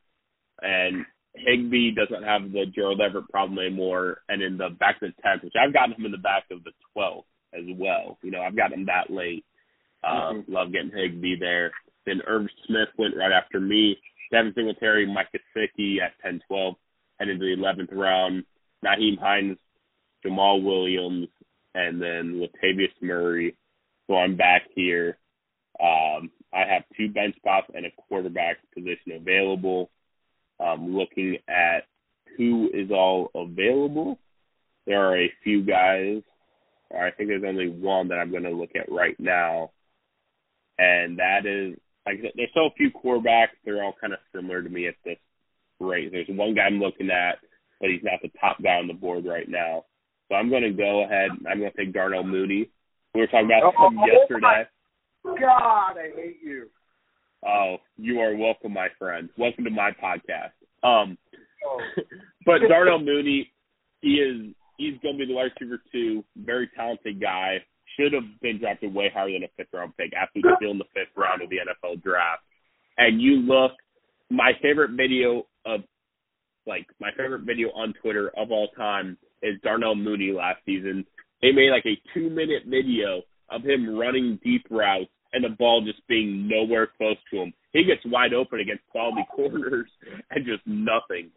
and 0.63 1.05
Higbee 1.35 1.95
doesn't 1.95 2.23
have 2.23 2.53
the 2.53 2.67
Gerald 2.75 3.01
Everett 3.01 3.29
problem 3.29 3.59
anymore. 3.59 4.19
And 4.29 4.43
in 4.43 4.57
the 4.57 4.71
back 4.79 5.03
of 5.03 5.11
the 5.11 5.23
tenth, 5.23 5.43
which 5.43 5.55
I've 5.61 5.73
gotten 5.73 5.95
him 5.95 6.07
in 6.07 6.13
the 6.13 6.19
back 6.19 6.45
of 6.51 6.63
the 6.65 6.71
twelfth 6.93 7.27
as 7.53 7.65
well. 7.77 8.19
You 8.23 8.31
know, 8.31 8.41
I've 8.41 8.57
gotten 8.57 8.81
him 8.81 8.87
that 8.87 9.11
late. 9.11 9.45
Um. 10.07 10.45
Love 10.49 10.73
getting 10.73 10.91
Higbee 10.91 11.39
there. 11.39 11.73
Then 12.07 12.21
Irv 12.27 12.47
Smith 12.67 12.89
went 12.99 13.17
right 13.17 13.33
after 13.33 13.61
me. 13.61 13.97
Devin 14.31 14.53
Singletary, 14.55 15.07
Mike 15.07 15.29
Gesicki 15.35 16.01
at 16.01 16.13
10 16.23 16.41
12, 16.49 16.75
headed 17.19 17.41
to 17.41 17.45
the 17.45 17.63
11th 17.63 17.97
round. 17.97 18.45
Nyheim 18.85 19.19
Hines, 19.19 19.59
Jamaal 20.25 20.63
Williams, 20.63 21.29
and 21.75 22.01
then 22.01 22.41
Latavius 22.41 22.93
Murray. 23.01 23.57
So 24.07 24.17
I'm 24.17 24.37
back 24.37 24.63
here. 24.75 25.19
Um, 25.81 26.31
I 26.53 26.61
have 26.69 26.83
two 26.97 27.09
bench 27.09 27.37
spots 27.37 27.67
and 27.75 27.87
a 27.87 27.91
quarterback 28.09 28.59
position 28.75 29.13
available. 29.17 29.91
Um, 30.61 30.95
looking 30.97 31.39
at 31.49 31.85
who 32.37 32.71
is 32.73 32.91
all 32.91 33.31
available, 33.35 34.19
there 34.87 35.05
are 35.05 35.19
a 35.19 35.33
few 35.43 35.63
guys. 35.63 36.23
I 36.93 37.11
think 37.11 37.29
there's 37.29 37.45
only 37.45 37.69
one 37.69 38.09
that 38.09 38.19
I'm 38.19 38.31
going 38.31 38.45
to 38.45 38.51
look 38.51 38.71
at 38.77 38.91
right 38.91 39.19
now, 39.19 39.71
and 40.79 41.19
that 41.19 41.47
is 41.47 41.79
like 42.07 42.21
there's 42.37 42.51
still 42.51 42.67
a 42.67 42.75
few 42.77 42.91
quarterbacks. 42.91 43.57
They're 43.65 43.83
all 43.83 43.95
kind 44.01 44.13
of 44.13 44.19
similar 44.35 44.63
to 44.63 44.69
me 44.69 44.89
at 44.89 44.95
this 45.05 45.19
rate. 45.81 46.11
There's 46.13 46.29
one 46.29 46.55
guy 46.55 46.63
I'm 46.63 46.81
looking 46.81 47.11
at, 47.11 47.39
but 47.81 47.91
he's 47.91 48.03
not 48.03 48.21
the 48.23 48.31
top 48.41 48.63
guy 48.63 48.77
on 48.77 48.89
the 48.89 48.95
board 48.95 49.25
right 49.25 49.49
now. 49.49 49.85
So 50.29 50.37
I'm 50.37 50.51
going 50.51 50.63
to 50.63 50.71
go 50.71 51.05
ahead. 51.05 51.31
I'm 51.49 51.59
going 51.59 51.71
to 51.71 51.77
take 51.77 51.93
Darnell 51.93 52.25
Mooney. 52.25 52.71
We 53.15 53.21
were 53.21 53.27
talking 53.27 53.47
about 53.47 53.75
him 53.75 53.99
oh, 53.99 54.07
yesterday. 54.07 54.65
God, 55.25 55.97
I 55.99 56.11
hate 56.17 56.39
you. 56.43 56.69
Oh, 57.47 57.77
you 57.97 58.21
are 58.21 58.35
welcome, 58.35 58.73
my 58.73 58.89
friend. 58.99 59.29
Welcome 59.37 59.65
to 59.65 59.71
my 59.71 59.91
podcast. 59.93 60.53
Um, 60.83 61.19
oh. 61.67 61.79
but 62.47 62.61
Darnell 62.69 63.01
Mooney, 63.01 63.53
he 64.01 64.15
is 64.15 64.55
he's 64.79 64.99
going 65.03 65.17
to 65.17 65.19
be 65.19 65.27
the 65.27 65.35
wide 65.35 65.51
receiver 65.61 65.81
two. 65.93 66.25
Very 66.37 66.69
talented 66.75 67.21
guy. 67.21 67.59
Should 67.97 68.13
have 68.13 68.25
been 68.41 68.59
drafted 68.59 68.95
way 68.95 69.11
higher 69.13 69.33
than 69.33 69.45
a 69.45 69.49
fifth 69.57 69.73
round 69.73 69.97
pick. 69.97 70.13
Absolutely 70.15 70.53
still 70.57 70.71
in 70.73 70.79
the 70.79 70.85
fifth 70.95 71.17
round 71.17 71.43
of 71.43 71.51
the 71.51 71.59
NFL 71.59 72.03
draft. 72.03 72.43
And 72.99 73.21
you 73.21 73.37
look, 73.37 73.73
my 74.31 74.53
favorite 74.63 74.93
video 74.93 75.47
of, 75.65 75.81
like, 76.67 76.87
my 77.01 77.11
favorite 77.17 77.43
video 77.43 77.69
on 77.69 77.95
Twitter 78.01 78.31
of 78.37 78.51
all 78.51 78.69
time 78.77 79.17
is 79.43 79.61
Darnell 79.63 79.95
Mooney 79.95 80.33
last 80.33 80.59
season. 80.65 81.05
They 81.43 81.53
made 81.53 81.71
like 81.71 81.87
a 81.87 82.01
two 82.15 82.31
minute 82.31 82.63
video 82.67 83.23
of 83.51 83.63
him 83.63 83.97
running 83.97 84.41
deep 84.43 84.67
routes 84.71 85.11
and 85.33 85.45
the 85.45 85.51
ball 85.51 85.85
just 85.85 86.07
being 86.09 86.49
nowhere 86.49 86.89
close 86.97 87.17
to 87.31 87.43
him. 87.43 87.53
He 87.73 87.85
gets 87.85 88.01
wide 88.07 88.33
open 88.33 88.61
against 88.61 88.87
quality 88.91 89.27
corners 89.35 89.89
and 90.31 90.47
just 90.47 90.63
nothing. 90.67 91.31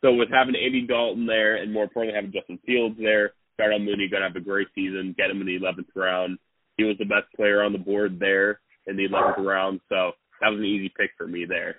So 0.00 0.14
with 0.14 0.30
having 0.30 0.54
Andy 0.56 0.86
Dalton 0.86 1.26
there, 1.26 1.56
and 1.56 1.72
more 1.72 1.84
importantly 1.84 2.16
having 2.16 2.32
Justin 2.32 2.58
Fields 2.64 2.96
there, 2.98 3.34
Darnell 3.60 3.78
Mooney 3.78 4.08
gonna 4.08 4.26
have 4.26 4.36
a 4.36 4.40
great 4.40 4.68
season. 4.74 5.14
Get 5.18 5.30
him 5.30 5.42
in 5.42 5.46
the 5.46 5.58
11th 5.58 5.94
round. 5.94 6.38
He 6.78 6.84
was 6.84 6.96
the 6.98 7.04
best 7.04 7.26
player 7.36 7.62
on 7.62 7.72
the 7.72 7.78
board 7.78 8.18
there 8.18 8.60
in 8.86 8.96
the 8.96 9.06
11th 9.06 9.44
round, 9.44 9.80
so 9.90 10.12
that 10.40 10.48
was 10.48 10.60
an 10.60 10.64
easy 10.64 10.90
pick 10.98 11.10
for 11.18 11.26
me 11.26 11.44
there. 11.44 11.76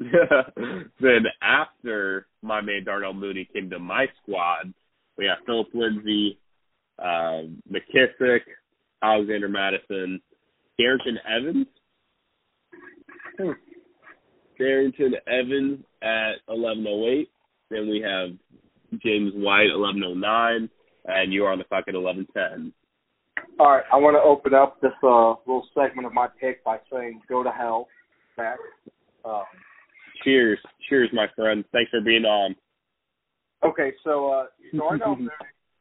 then 0.00 1.24
after 1.42 2.26
my 2.40 2.62
man 2.62 2.84
Darnell 2.84 3.12
Mooney 3.12 3.46
came 3.52 3.68
to 3.68 3.78
my 3.78 4.06
squad, 4.22 4.72
we 5.18 5.26
have 5.26 5.44
Phillip 5.44 5.68
Lindsay, 5.74 6.38
uh, 6.98 7.42
McKissic, 7.70 8.40
Alexander 9.02 9.48
Mattison, 9.48 10.22
Darrynton 10.80 11.18
Evans. 11.28 11.66
Hmm. 13.38 13.50
Darrynton 14.58 15.12
Evans 15.26 15.84
at 16.02 16.36
1108. 16.46 17.28
Then 17.74 17.88
we 17.88 18.00
have 18.00 18.30
James 19.02 19.32
White 19.34 19.74
1109, 19.74 20.70
and 21.06 21.32
you 21.32 21.44
are 21.44 21.52
on 21.52 21.58
the 21.58 21.64
clock 21.64 21.84
at 21.88 21.94
1110. 21.94 22.72
All 23.58 23.72
right, 23.72 23.82
I 23.92 23.96
want 23.96 24.14
to 24.14 24.22
open 24.22 24.54
up 24.54 24.80
this 24.80 24.92
uh, 25.02 25.34
little 25.44 25.66
segment 25.74 26.06
of 26.06 26.12
my 26.12 26.28
pick 26.40 26.62
by 26.62 26.78
saying 26.90 27.20
"Go 27.28 27.42
to 27.42 27.50
hell, 27.50 27.88
Matt." 28.38 28.58
Um, 29.24 29.42
cheers, 30.22 30.58
cheers, 30.88 31.10
my 31.12 31.26
friend. 31.34 31.64
Thanks 31.72 31.90
for 31.90 32.00
being 32.00 32.24
on. 32.24 32.54
Okay, 33.64 33.92
so 34.04 34.30
uh, 34.30 34.44
so 34.76 34.88
I 34.90 34.96
know 34.96 35.16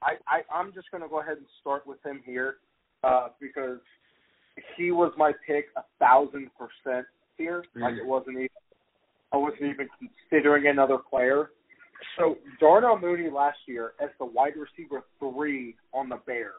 I, 0.01 0.13
I 0.27 0.41
I'm 0.51 0.73
just 0.73 0.89
going 0.89 1.03
to 1.03 1.09
go 1.09 1.21
ahead 1.21 1.37
and 1.37 1.45
start 1.61 1.85
with 1.85 2.03
him 2.03 2.21
here 2.25 2.55
uh, 3.03 3.27
because 3.39 3.79
he 4.77 4.89
was 4.89 5.13
my 5.15 5.31
pick 5.45 5.65
a 5.77 5.83
thousand 5.99 6.49
percent 6.57 7.05
here. 7.37 7.63
Like 7.75 7.93
it 7.93 8.05
wasn't 8.05 8.37
even 8.37 8.49
I 9.31 9.37
wasn't 9.37 9.63
even 9.63 9.87
considering 9.99 10.67
another 10.67 10.97
player. 10.97 11.49
So 12.17 12.37
Darnell 12.59 12.99
Mooney 12.99 13.29
last 13.29 13.59
year 13.65 13.93
as 14.01 14.09
the 14.19 14.25
wide 14.25 14.53
receiver 14.55 15.03
three 15.19 15.75
on 15.93 16.09
the 16.09 16.19
Bears, 16.25 16.53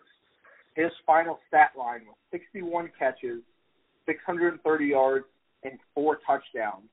his 0.74 0.90
final 1.06 1.38
stat 1.48 1.70
line 1.78 2.00
was 2.06 2.16
61 2.30 2.90
catches, 2.98 3.42
630 4.06 4.84
yards, 4.86 5.26
and 5.62 5.78
four 5.94 6.18
touchdowns, 6.26 6.88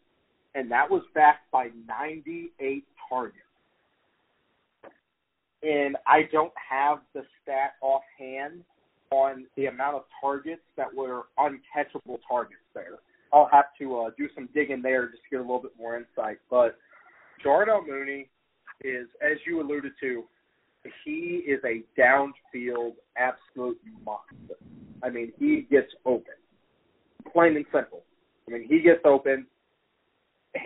and 0.56 0.72
that 0.72 0.90
was 0.90 1.02
backed 1.14 1.50
by 1.52 1.70
98 1.88 2.84
targets. 3.10 3.38
And 5.64 5.98
I 6.08 6.22
don't 6.32 6.54
have 6.70 7.00
the 7.14 7.24
stat 7.42 7.74
offhand 7.82 8.64
on 9.12 9.46
the 9.58 9.66
amount 9.66 9.98
of 9.98 10.04
targets 10.22 10.62
that 10.78 10.94
were 10.94 11.24
uncatchable 11.38 12.20
targets 12.28 12.62
there. 12.74 13.00
I'll 13.34 13.50
have 13.52 13.66
to 13.80 14.00
uh, 14.00 14.10
do 14.18 14.28
some 14.36 14.50
digging 14.54 14.82
there 14.82 15.08
just 15.08 15.24
to 15.24 15.30
get 15.32 15.40
a 15.40 15.42
little 15.42 15.62
bit 15.62 15.74
more 15.78 15.98
insight. 15.98 16.38
But 16.50 16.78
Darnell 17.44 17.84
Mooney 17.86 18.28
is, 18.84 19.08
as 19.22 19.38
you 19.46 19.62
alluded 19.62 19.94
to, 20.02 20.24
he 21.06 21.44
is 21.48 21.60
a 21.64 21.84
downfield 22.00 22.94
absolute 23.18 23.80
monster. 24.04 24.56
I 25.04 25.10
mean, 25.10 25.32
he 25.38 25.68
gets 25.70 25.92
open, 26.06 26.34
plain 27.32 27.56
and 27.56 27.66
simple. 27.74 28.04
I 28.48 28.52
mean, 28.52 28.68
he 28.68 28.82
gets 28.82 29.02
open. 29.06 29.46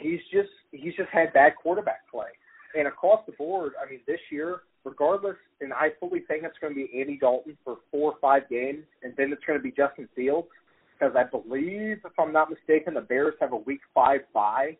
He's 0.01 0.19
just 0.31 0.49
he's 0.71 0.95
just 0.95 1.09
had 1.11 1.33
bad 1.33 1.53
quarterback 1.61 2.09
play, 2.09 2.29
and 2.77 2.87
across 2.87 3.21
the 3.25 3.33
board. 3.33 3.73
I 3.81 3.89
mean, 3.89 3.99
this 4.07 4.19
year, 4.31 4.61
regardless, 4.83 5.35
and 5.61 5.73
I 5.73 5.89
fully 5.99 6.21
think 6.21 6.43
it's 6.43 6.57
going 6.59 6.73
to 6.73 6.75
be 6.75 6.99
Andy 6.99 7.17
Dalton 7.19 7.57
for 7.63 7.77
four 7.91 8.13
or 8.13 8.19
five 8.19 8.49
games, 8.49 8.83
and 9.03 9.13
then 9.17 9.31
it's 9.31 9.43
going 9.45 9.59
to 9.59 9.63
be 9.63 9.71
Justin 9.71 10.09
Fields 10.15 10.47
because 10.97 11.15
I 11.15 11.23
believe, 11.23 11.97
if 12.05 12.19
I'm 12.19 12.31
not 12.31 12.49
mistaken, 12.49 12.93
the 12.93 13.01
Bears 13.01 13.35
have 13.41 13.53
a 13.53 13.57
Week 13.57 13.81
Five 13.93 14.21
bye. 14.33 14.77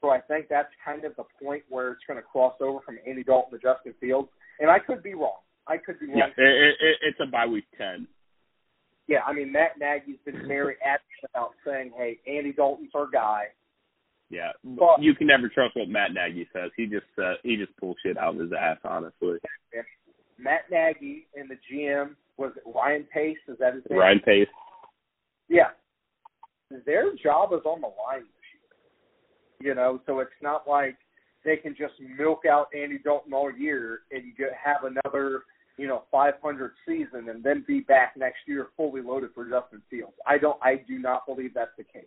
So 0.00 0.10
I 0.10 0.20
think 0.20 0.46
that's 0.48 0.70
kind 0.84 1.04
of 1.04 1.14
the 1.16 1.24
point 1.42 1.62
where 1.68 1.92
it's 1.92 2.02
going 2.06 2.18
to 2.18 2.22
cross 2.22 2.54
over 2.60 2.80
from 2.84 2.98
Andy 3.06 3.22
Dalton 3.22 3.58
to 3.58 3.62
Justin 3.62 3.94
Fields. 4.00 4.28
And 4.58 4.70
I 4.70 4.78
could 4.78 5.02
be 5.02 5.14
wrong. 5.14 5.40
I 5.66 5.76
could 5.76 6.00
be 6.00 6.06
wrong. 6.06 6.16
Yeah, 6.16 6.44
it, 6.44 6.74
it, 6.80 6.96
it's 7.02 7.20
a 7.22 7.30
bye 7.30 7.46
week 7.46 7.64
ten. 7.76 8.06
Yeah, 9.06 9.20
I 9.26 9.32
mean 9.32 9.52
Matt 9.52 9.78
Nagy's 9.78 10.18
been 10.24 10.46
very 10.46 10.76
adamant 10.84 11.30
about 11.34 11.50
saying, 11.66 11.92
"Hey, 11.96 12.18
Andy 12.26 12.52
Dalton's 12.52 12.90
our 12.94 13.08
guy." 13.10 13.44
Yeah, 14.30 14.52
but, 14.64 15.02
you 15.02 15.14
can 15.14 15.26
never 15.26 15.48
trust 15.48 15.74
what 15.74 15.88
Matt 15.88 16.12
Nagy 16.14 16.48
says. 16.52 16.70
He 16.76 16.86
just 16.86 17.06
uh, 17.18 17.34
he 17.42 17.56
just 17.56 17.76
pulls 17.76 17.96
shit 18.04 18.16
out 18.16 18.34
of 18.34 18.40
his 18.40 18.52
ass, 18.52 18.78
honestly. 18.84 19.38
Matt 20.38 20.70
Nagy 20.70 21.26
and 21.34 21.50
the 21.50 21.56
GM 21.70 22.14
was 22.40 22.52
it 22.56 22.62
Ryan 22.64 23.06
Pace? 23.12 23.36
Is 23.48 23.58
that 23.60 23.74
his 23.74 23.82
name? 23.88 23.98
Ryan 23.98 24.20
Pace. 24.24 24.48
Yeah. 25.48 25.76
Their 26.86 27.14
job 27.22 27.52
is 27.52 27.60
on 27.66 27.82
the 27.82 27.88
line. 27.88 28.24
You 29.60 29.74
know, 29.74 30.00
so 30.06 30.20
it's 30.20 30.30
not 30.42 30.68
like 30.68 30.96
they 31.44 31.56
can 31.56 31.74
just 31.76 31.94
milk 32.18 32.42
out 32.50 32.68
Andy 32.74 32.98
Dalton 32.98 33.32
all 33.32 33.52
year 33.52 34.00
and 34.10 34.36
get, 34.36 34.48
have 34.52 34.84
another, 34.84 35.42
you 35.76 35.86
know, 35.86 36.02
500 36.10 36.72
season 36.86 37.28
and 37.28 37.42
then 37.42 37.64
be 37.66 37.80
back 37.80 38.14
next 38.16 38.38
year 38.46 38.68
fully 38.76 39.02
loaded 39.02 39.30
for 39.34 39.44
Justin 39.44 39.82
Fields. 39.90 40.14
I 40.26 40.38
don't, 40.38 40.58
I 40.62 40.82
do 40.88 40.98
not 40.98 41.26
believe 41.26 41.52
that's 41.54 41.70
the 41.76 41.84
case. 41.84 42.04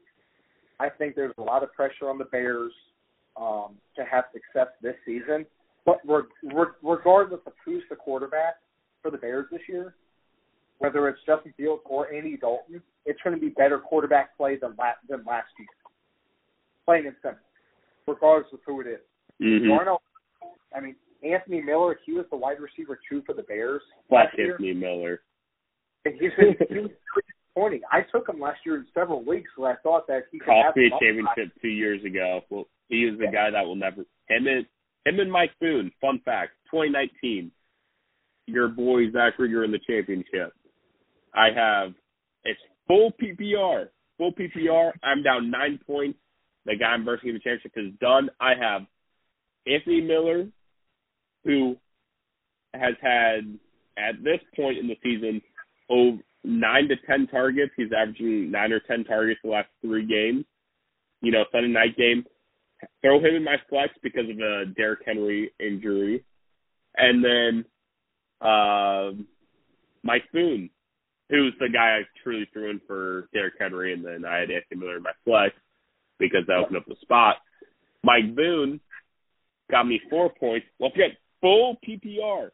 I 0.80 0.89
think 0.89 1.15
there's 1.15 1.34
a 1.38 1.41
lot 1.41 1.63
of 1.63 1.71
pressure 1.73 2.09
on 2.09 2.17
the 2.17 2.25
Bears 2.25 2.73
um, 3.39 3.75
to 3.95 4.03
have 4.03 4.25
success 4.34 4.67
this 4.81 4.95
season. 5.05 5.45
But 5.85 5.99
regardless 6.81 7.41
of 7.45 7.53
who's 7.65 7.84
the 7.89 7.95
quarterback 7.95 8.55
for 9.01 9.11
the 9.11 9.17
Bears 9.17 9.47
this 9.51 9.61
year, 9.67 9.95
whether 10.80 11.07
it's 11.07 11.19
Justin 11.25 11.53
Fields 11.57 11.81
or 11.85 12.11
Andy 12.13 12.38
Dalton, 12.38 12.81
it's 13.05 13.19
going 13.23 13.35
to 13.35 13.41
be 13.41 13.49
better 13.49 13.80
quarterback 13.80 14.35
play 14.38 14.57
than 14.57 14.75
last, 14.77 14.99
than 15.09 15.23
last 15.25 15.47
year. 15.59 15.67
Plain 16.85 17.07
and 17.07 17.15
simple, 17.21 17.43
regardless 18.07 18.51
of 18.53 18.59
who 18.65 18.81
it 18.81 18.88
is. 18.88 18.99
Mm-hmm. 19.41 19.69
Darnell, 19.69 20.01
I 20.75 20.81
mean, 20.81 20.95
Anthony 21.23 21.61
Miller, 21.61 21.99
he 22.05 22.13
was 22.13 22.25
the 22.30 22.38
wide 22.38 22.57
receiver 22.59 22.99
two 23.09 23.21
for 23.25 23.34
the 23.34 23.43
Bears. 23.43 23.81
Last 24.11 24.35
Anthony 24.38 24.73
Miller. 24.73 25.21
And 26.05 26.15
he's 26.19 26.31
been, 26.38 26.55
he 26.69 26.80
was 26.80 26.91
disappointing. 27.55 27.81
I 27.91 28.01
took 28.11 28.27
him 28.27 28.39
last 28.39 28.59
year 28.65 28.77
in 28.77 28.85
several 28.93 29.23
leagues 29.25 29.49
where 29.55 29.71
I 29.71 29.75
thought 29.81 30.07
that 30.07 30.23
he 30.31 30.39
could 30.39 30.47
cost 30.47 30.65
have 30.67 30.75
me 30.75 30.88
a 30.88 30.99
championship 30.99 31.61
two 31.61 31.69
years 31.69 32.03
ago. 32.03 32.41
Well, 32.49 32.65
he 32.89 32.97
is 32.97 33.17
the 33.17 33.25
yeah. 33.25 33.31
guy 33.31 33.51
that 33.51 33.65
will 33.65 33.75
never. 33.75 34.01
Him 34.27 34.47
and 34.47 34.65
him 35.05 35.19
and 35.19 35.31
Mike 35.31 35.51
Boone. 35.61 35.91
Fun 36.01 36.21
fact: 36.25 36.51
2019, 36.71 37.51
your 38.47 38.67
boy 38.67 39.11
Zach 39.11 39.38
Rieger 39.39 39.63
in 39.63 39.71
the 39.71 39.80
championship. 39.88 40.53
I 41.34 41.47
have 41.55 41.93
it's 42.43 42.59
full 42.88 43.11
PPR. 43.21 43.88
Full 44.17 44.34
PPR. 44.34 44.91
I'm 45.03 45.23
down 45.23 45.49
nine 45.49 45.80
points. 45.85 46.19
The 46.65 46.76
guy 46.76 46.88
I'm 46.88 47.06
versing 47.06 47.30
in 47.30 47.35
the 47.35 47.40
championship 47.40 47.73
is 47.76 47.94
done. 47.99 48.30
I 48.40 48.53
have 48.60 48.84
Anthony 49.68 50.02
Miller, 50.02 50.48
who 51.44 51.76
has 52.73 52.95
had 53.02 53.57
at 53.98 54.23
this 54.23 54.40
point 54.56 54.77
in 54.77 54.88
the 54.88 54.98
season 55.03 55.41
over 55.90 56.18
nine 56.44 56.88
to 56.88 56.95
ten 57.07 57.27
targets. 57.27 57.73
He's 57.76 57.91
averaging 57.95 58.52
nine 58.52 58.72
or 58.72 58.80
ten 58.80 59.03
targets 59.03 59.40
the 59.44 59.49
last 59.49 59.69
three 59.81 60.06
games. 60.06 60.45
You 61.22 61.31
know, 61.31 61.45
Sunday 61.52 61.69
night 61.69 61.98
game. 61.98 62.26
Throw 63.02 63.19
him 63.19 63.35
in 63.35 63.44
my 63.44 63.56
flex 63.69 63.94
because 64.02 64.30
of 64.30 64.38
a 64.40 64.65
Derrick 64.76 64.99
Henry 65.06 65.52
injury, 65.57 66.26
and 66.98 67.23
then 67.23 67.65
uh, 68.41 69.11
Mike 70.03 70.23
Boone 70.34 70.69
who's 71.30 71.53
the 71.60 71.69
guy 71.69 71.99
I 71.99 72.02
truly 72.22 72.48
threw 72.53 72.69
in 72.69 72.81
for 72.85 73.27
Derrick 73.34 73.56
Henry, 73.60 73.94
and 73.94 74.06
then 74.06 74.23
I 74.23 74.40
had 74.40 74.52
Anthony 74.52 74.80
Miller 74.80 74.98
in 74.98 75.03
my 75.03 75.11
flex 75.26 75.56
because 76.19 76.44
that 76.48 76.57
opened 76.57 76.77
up 76.77 76.85
the 76.88 76.95
spot. 77.02 77.38
Mike 78.03 78.35
Boone 78.35 78.80
got 79.72 79.88
me 79.88 79.99
four 80.10 80.31
points. 80.40 80.65
Well, 80.80 80.91
if 80.94 80.98
you 80.98 81.06
full 81.41 81.77
PPR, 81.88 82.49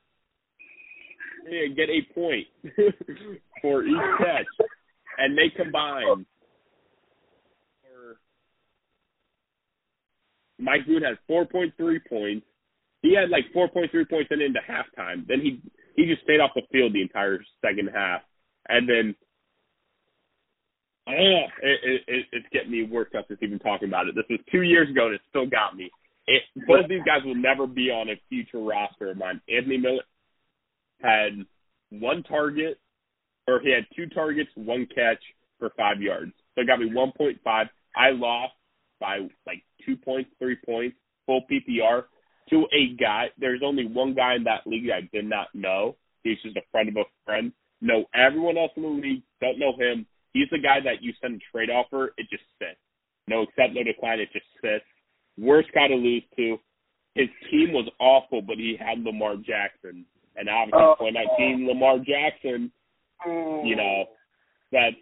yeah, 1.49 1.73
get 1.76 1.90
a 1.90 2.14
point 2.14 2.48
for 3.61 3.84
each 3.84 4.18
catch, 4.18 4.45
and 5.18 5.38
they 5.38 5.49
combine. 5.56 6.26
Mike 10.61 10.86
Boone 10.86 11.03
has 11.03 11.18
4.3 11.30 11.72
points. 12.10 12.45
He 13.02 13.15
had 13.15 13.30
like 13.30 13.45
4.3 13.56 14.10
points 14.10 14.30
and 14.30 14.41
into 14.41 14.60
halftime. 14.60 15.26
Then 15.26 15.40
he 15.40 15.61
he 15.95 16.06
just 16.06 16.22
stayed 16.23 16.41
off 16.41 16.52
the 16.53 16.61
field 16.72 16.94
the 16.94 17.02
entire 17.02 17.40
second 17.61 17.90
half 17.94 18.22
and 18.69 18.88
then 18.88 19.15
oh, 21.10 21.45
it, 21.64 22.02
it, 22.07 22.26
it's 22.31 22.48
getting 22.52 22.72
me 22.72 22.84
worked 22.84 23.15
up 23.15 23.27
just 23.27 23.44
even 23.44 23.60
talking 23.60 23.88
about 23.88 24.07
it. 24.07 24.15
This 24.15 24.26
was 24.30 24.40
two 24.52 24.61
years 24.61 24.90
ago, 24.90 25.07
and 25.07 25.15
it 25.15 25.22
still 25.30 25.48
got 25.48 25.76
me. 25.76 25.90
it, 26.27 26.44
both 26.68 26.88
these 26.88 27.03
guys 27.06 27.26
will 27.26 27.36
never 27.36 27.68
be 27.68 27.90
on 27.90 28.10
a 28.10 28.22
future 28.30 28.60
roster 28.60 29.11
of 29.11 29.18
mine. 29.18 29.41
Anthony 29.49 29.77
Miller 29.77 30.03
had 31.02 31.45
one 31.90 32.23
target, 32.23 32.80
or 33.48 33.60
he 33.61 33.72
had 33.72 33.86
two 33.95 34.07
targets, 34.14 34.49
one 34.56 34.88
catch 34.94 35.22
for 35.57 35.72
five 35.77 36.02
yards. 36.02 36.31
So 36.56 36.61
it 36.61 36.68
got 36.68 36.80
me 36.80 36.90
1.5. 36.90 37.38
I 37.45 38.10
lost 38.11 38.53
by 38.99 39.19
like 39.48 39.64
two 39.86 39.95
points, 39.95 40.30
three 40.40 40.57
points, 40.65 40.95
full 41.26 41.41
PPR 41.52 42.03
to 42.49 42.65
a 42.73 42.95
guy. 42.99 43.27
There's 43.38 43.61
only 43.64 43.86
one 43.86 44.14
guy 44.14 44.36
in 44.36 44.44
that 44.44 44.68
league 44.68 44.90
I 44.90 45.07
did 45.14 45.26
not 45.26 45.48
know. 45.53 45.95
He's 46.23 46.38
just 46.44 46.57
a 46.57 46.61
friend 46.72 46.90
of 46.90 46.98
a 46.98 47.03
friend. 47.26 47.52
Know 47.81 48.06
everyone 48.14 48.57
else 48.57 48.72
in 48.76 48.84
the 48.84 48.90
league. 48.90 49.23
Don't 49.41 49.60
know 49.60 49.73
him. 49.77 50.06
He's 50.34 50.49
the 50.51 50.60
guy 50.60 50.80
that 50.84 51.01
you 51.01 51.14
send 51.22 51.41
a 51.41 51.51
trade 51.51 51.69
offer. 51.69 52.14
It 52.18 52.27
just 52.30 52.43
sits. 52.60 52.80
No 53.27 53.43
accept, 53.43 53.73
no 53.73 53.84
decline. 53.84 54.19
It 54.19 54.30
just 54.34 54.45
sits. 54.61 54.85
Worst 55.38 55.69
guy 55.73 55.88
to 55.88 55.95
lose 55.95 56.23
to. 56.38 56.57
His 57.15 57.30
team 57.49 57.73
was 57.73 57.89
awful, 57.99 58.41
but 58.41 58.57
he 58.57 58.77
had 58.80 58.99
Lamar 59.03 59.35
Jackson, 59.35 60.06
and 60.35 60.49
obviously 60.49 60.81
Oh. 60.81 60.95
2019 60.99 61.68
Lamar 61.68 61.97
Jackson. 61.99 62.72
You 63.26 63.76
know, 63.76 64.06
that's 64.72 64.95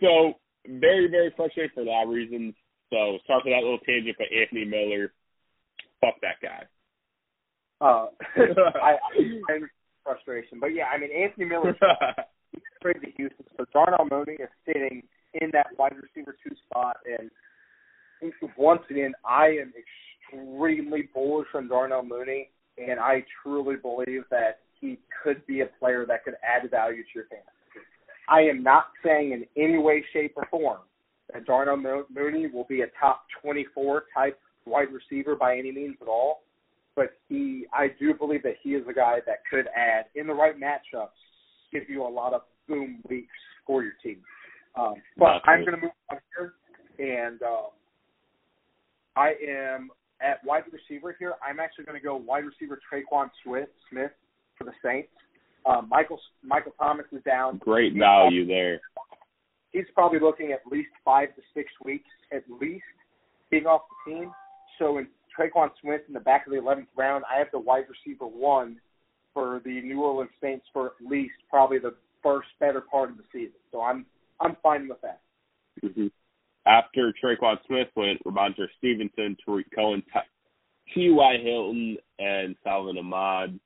so 0.00 0.34
very 0.68 1.08
very 1.10 1.32
frustrating 1.36 1.72
for 1.74 1.80
a 1.80 1.84
lot 1.84 2.04
of 2.04 2.10
reasons. 2.10 2.54
So 2.90 3.18
sorry 3.26 3.40
for 3.42 3.50
that 3.50 3.64
little 3.64 3.78
tangent, 3.80 4.16
but 4.18 4.28
Anthony 4.30 4.64
Miller, 4.64 5.12
fuck 6.00 6.14
that 6.22 6.38
guy. 6.40 6.64
Uh, 7.80 8.06
I, 8.80 8.96
I 9.50 9.58
frustration, 10.04 10.60
but 10.60 10.68
yeah, 10.68 10.84
I 10.86 10.98
mean 10.98 11.10
Anthony 11.10 11.46
Miller's 11.46 11.76
traded 12.82 13.02
to 13.02 13.10
Houston, 13.16 13.46
so 13.56 13.64
Darnell 13.72 14.06
Mooney 14.10 14.38
is 14.38 14.50
sitting 14.66 15.02
in 15.34 15.50
that 15.52 15.66
wide 15.78 15.94
receiver 15.96 16.36
two 16.46 16.54
spot, 16.66 16.96
and 17.06 17.30
once 18.62 18.82
again, 18.88 19.12
I 19.24 19.46
am 19.48 19.72
extremely 20.32 21.08
bullish 21.12 21.48
on 21.54 21.68
Darnell 21.68 22.04
Mooney, 22.04 22.48
and 22.78 23.00
I 23.00 23.24
truly 23.42 23.74
believe 23.76 24.22
that 24.30 24.60
he 24.80 24.98
could 25.22 25.44
be 25.46 25.60
a 25.62 25.66
player 25.80 26.06
that 26.06 26.24
could 26.24 26.34
add 26.42 26.70
value 26.70 27.02
to 27.02 27.08
your 27.14 27.24
fantasy. 27.24 27.48
I 28.28 28.42
am 28.42 28.62
not 28.62 28.86
saying 29.04 29.32
in 29.32 29.62
any 29.62 29.78
way, 29.78 30.04
shape, 30.12 30.34
or 30.36 30.46
form 30.48 30.78
that 31.32 31.44
Darnell 31.44 31.76
Mo- 31.76 32.06
Mooney 32.14 32.46
will 32.46 32.64
be 32.64 32.82
a 32.82 32.86
top 33.00 33.24
24 33.42 34.04
type 34.14 34.38
wide 34.64 34.88
receiver 34.92 35.34
by 35.34 35.58
any 35.58 35.72
means 35.72 35.96
at 36.00 36.06
all, 36.06 36.42
but 36.94 37.18
he, 37.28 37.66
I 37.72 37.88
do 37.98 38.14
believe 38.14 38.44
that 38.44 38.56
he 38.62 38.70
is 38.70 38.84
a 38.88 38.92
guy 38.92 39.18
that 39.26 39.38
could 39.50 39.66
add 39.76 40.04
in 40.14 40.28
the 40.28 40.34
right 40.34 40.54
matchups, 40.58 41.08
give 41.72 41.88
you 41.88 42.06
a 42.06 42.08
lot 42.08 42.32
of 42.32 42.42
boom 42.68 43.00
weeks 43.08 43.34
for 43.66 43.82
your 43.82 43.94
team. 44.02 44.18
Um, 44.76 44.94
but 45.18 45.42
I'm 45.44 45.64
going 45.64 45.74
to 45.74 45.82
move 45.82 45.90
on 46.12 46.18
here, 46.36 46.52
and 46.98 47.42
um, 47.42 47.71
I 49.16 49.32
am 49.46 49.90
at 50.20 50.44
wide 50.44 50.64
receiver 50.72 51.14
here. 51.18 51.34
I'm 51.46 51.60
actually 51.60 51.84
going 51.84 51.98
to 51.98 52.04
go 52.04 52.16
wide 52.16 52.44
receiver 52.44 52.80
Tre'Quan 52.90 53.28
Smith 53.44 53.68
Smith 53.90 54.12
for 54.56 54.64
the 54.64 54.72
Saints. 54.84 55.08
Um, 55.66 55.88
Michael 55.88 56.20
Michael 56.42 56.72
Thomas 56.78 57.06
is 57.12 57.22
down. 57.24 57.58
Great 57.58 57.94
value 57.96 58.46
there. 58.46 58.80
He's 59.72 59.84
probably 59.94 60.20
looking 60.20 60.52
at 60.52 60.60
least 60.70 60.90
five 61.04 61.34
to 61.36 61.42
six 61.54 61.70
weeks 61.84 62.08
at 62.32 62.42
least 62.60 62.84
being 63.50 63.66
off 63.66 63.82
the 64.06 64.12
team. 64.12 64.32
So 64.78 64.98
in 64.98 65.06
Tre'Quan 65.38 65.70
Smith 65.80 66.02
in 66.08 66.14
the 66.14 66.20
back 66.20 66.46
of 66.46 66.52
the 66.52 66.58
11th 66.58 66.86
round, 66.96 67.24
I 67.32 67.38
have 67.38 67.48
the 67.52 67.58
wide 67.58 67.84
receiver 67.88 68.26
one 68.26 68.78
for 69.32 69.62
the 69.64 69.80
New 69.80 70.02
Orleans 70.02 70.30
Saints 70.42 70.66
for 70.72 70.86
at 70.86 71.06
least 71.06 71.34
probably 71.48 71.78
the 71.78 71.94
first 72.22 72.48
better 72.60 72.80
part 72.80 73.10
of 73.10 73.16
the 73.16 73.24
season. 73.32 73.56
So 73.70 73.80
I'm 73.80 74.06
I'm 74.40 74.56
fine 74.62 74.88
with 74.88 75.00
that. 75.02 75.20
hmm 75.80 76.08
After 76.66 77.12
Tre'Quan 77.22 77.56
Smith 77.66 77.88
went, 77.96 78.22
Rhamondre 78.24 78.68
Stevenson, 78.78 79.36
Tarik 79.44 79.66
Cohen, 79.74 80.02
T.Y. 80.94 81.38
Hilton, 81.42 81.96
and 82.18 82.54
Salvon 82.62 82.98
Ahmed. 82.98 83.58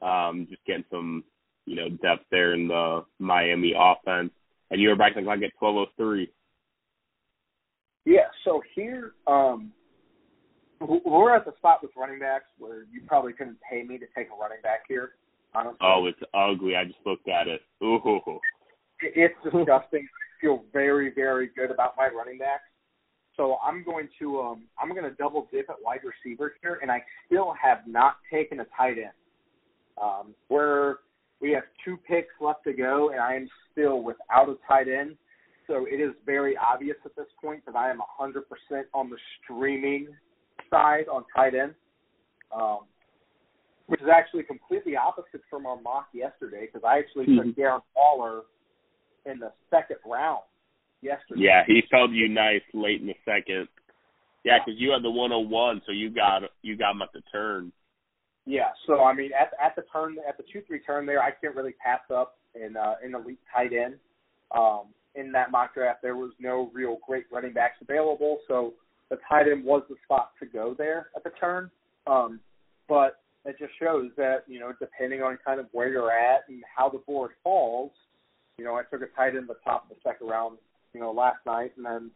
Um, 0.00 0.46
just 0.48 0.64
getting 0.64 0.84
some, 0.90 1.24
you 1.66 1.76
know, 1.76 1.90
depth 1.90 2.24
there 2.30 2.54
in 2.54 2.68
the 2.68 3.04
Miami 3.18 3.74
offense. 3.78 4.30
And 4.70 4.80
you 4.80 4.88
were 4.88 4.96
back 4.96 5.14
to 5.14 5.20
like 5.20 5.42
at 5.42 5.52
1203. 5.58 6.30
Yeah. 8.06 8.20
So 8.44 8.62
here, 8.74 9.12
um, 9.26 9.72
we're 10.80 11.34
at 11.34 11.44
the 11.44 11.52
spot 11.58 11.80
with 11.82 11.90
running 11.96 12.20
backs 12.20 12.46
where 12.58 12.84
you 12.90 13.02
probably 13.06 13.34
couldn't 13.34 13.58
pay 13.68 13.82
me 13.82 13.98
to 13.98 14.06
take 14.16 14.28
a 14.34 14.40
running 14.40 14.62
back 14.62 14.84
here. 14.88 15.12
Honestly, 15.54 15.76
Oh, 15.82 16.06
it's 16.06 16.20
ugly. 16.32 16.76
I 16.76 16.84
just 16.84 16.98
looked 17.04 17.28
at 17.28 17.48
it. 17.48 17.60
Ooh. 17.82 18.00
It- 19.02 19.12
it's 19.16 19.34
disgusting. 19.42 20.08
Feel 20.40 20.64
very, 20.72 21.12
very 21.14 21.50
good 21.54 21.70
about 21.70 21.94
my 21.96 22.08
running 22.08 22.38
backs. 22.38 22.62
So 23.36 23.58
I'm 23.64 23.84
going 23.84 24.08
to 24.18 24.40
um 24.40 24.64
I'm 24.78 24.90
going 24.90 25.04
to 25.04 25.16
double 25.16 25.48
dip 25.52 25.70
at 25.70 25.76
wide 25.82 26.00
receiver 26.04 26.54
here, 26.62 26.78
and 26.82 26.90
I 26.90 27.02
still 27.26 27.54
have 27.60 27.78
not 27.86 28.16
taken 28.30 28.60
a 28.60 28.66
tight 28.76 28.98
end. 28.98 29.16
Um, 30.00 30.34
where 30.48 30.98
we 31.40 31.50
have 31.52 31.64
two 31.84 31.96
picks 32.08 32.34
left 32.40 32.64
to 32.64 32.72
go, 32.72 33.10
and 33.10 33.20
I 33.20 33.34
am 33.34 33.48
still 33.72 34.02
without 34.02 34.48
a 34.48 34.56
tight 34.68 34.88
end. 34.88 35.16
So 35.66 35.86
it 35.86 36.00
is 36.00 36.10
very 36.26 36.56
obvious 36.56 36.96
at 37.04 37.14
this 37.16 37.26
point 37.40 37.64
that 37.66 37.76
I 37.76 37.90
am 37.90 38.00
100% 38.20 38.42
on 38.92 39.08
the 39.08 39.16
streaming 39.42 40.08
side 40.68 41.04
on 41.10 41.24
tight 41.34 41.54
end, 41.54 41.74
um, 42.54 42.80
which 43.86 44.00
is 44.00 44.08
actually 44.12 44.42
completely 44.42 44.96
opposite 44.96 45.42
from 45.48 45.66
our 45.66 45.80
mock 45.80 46.08
yesterday 46.12 46.66
because 46.66 46.82
I 46.84 46.98
actually 46.98 47.26
took 47.26 47.46
Mhm. 47.46 47.54
Darren 47.54 47.82
Waller 47.94 48.42
in 49.26 49.38
the 49.38 49.52
second 49.70 49.96
round 50.06 50.42
yesterday. 51.02 51.42
Yeah, 51.42 51.62
he 51.66 51.82
felt 51.90 52.10
you 52.10 52.28
nice 52.28 52.62
late 52.72 53.00
in 53.00 53.06
the 53.06 53.16
second. 53.24 53.68
Yeah, 54.42 54.58
'cause 54.64 54.74
you 54.76 54.90
had 54.92 55.02
the 55.02 55.10
101, 55.10 55.82
so 55.84 55.92
you 55.92 56.10
got 56.10 56.50
you 56.62 56.76
got 56.76 56.92
him 56.92 57.02
at 57.02 57.12
the 57.12 57.20
turn. 57.32 57.72
Yeah, 58.46 58.72
so 58.86 59.04
I 59.04 59.12
mean, 59.12 59.32
at 59.32 59.52
at 59.62 59.76
the 59.76 59.82
turn, 59.92 60.18
at 60.26 60.36
the 60.36 60.44
two 60.44 60.62
three 60.62 60.80
turn 60.80 61.06
there, 61.06 61.22
I 61.22 61.30
can't 61.30 61.54
really 61.54 61.72
pass 61.74 62.00
up 62.10 62.38
in 62.54 62.76
uh, 62.76 62.96
in 63.04 63.14
elite 63.14 63.40
tight 63.54 63.72
end. 63.72 63.98
Um, 64.50 64.94
in 65.14 65.30
that 65.32 65.50
mock 65.50 65.74
draft, 65.74 66.02
there 66.02 66.16
was 66.16 66.32
no 66.38 66.70
real 66.72 66.98
great 67.06 67.26
running 67.30 67.52
backs 67.52 67.80
available, 67.82 68.40
so 68.48 68.74
the 69.10 69.18
tight 69.28 69.48
end 69.48 69.64
was 69.64 69.82
the 69.88 69.96
spot 70.04 70.32
to 70.40 70.46
go 70.46 70.74
there 70.74 71.10
at 71.14 71.24
the 71.24 71.30
turn. 71.30 71.70
Um, 72.06 72.40
but 72.88 73.20
it 73.44 73.58
just 73.58 73.72
shows 73.78 74.10
that 74.16 74.44
you 74.48 74.58
know, 74.58 74.72
depending 74.80 75.22
on 75.22 75.38
kind 75.44 75.60
of 75.60 75.66
where 75.72 75.88
you're 75.88 76.12
at 76.12 76.48
and 76.48 76.62
how 76.74 76.88
the 76.88 76.98
board 76.98 77.32
falls, 77.44 77.92
you 78.60 78.66
know, 78.66 78.74
I 78.74 78.82
took 78.82 79.00
a 79.00 79.06
tight 79.16 79.28
end 79.28 79.48
at 79.48 79.48
the 79.48 79.54
top 79.64 79.84
of 79.84 79.96
the 79.96 79.96
second 80.04 80.26
round, 80.26 80.58
you 80.92 81.00
know, 81.00 81.12
last 81.12 81.38
night, 81.46 81.72
and 81.78 81.86
then 81.86 82.10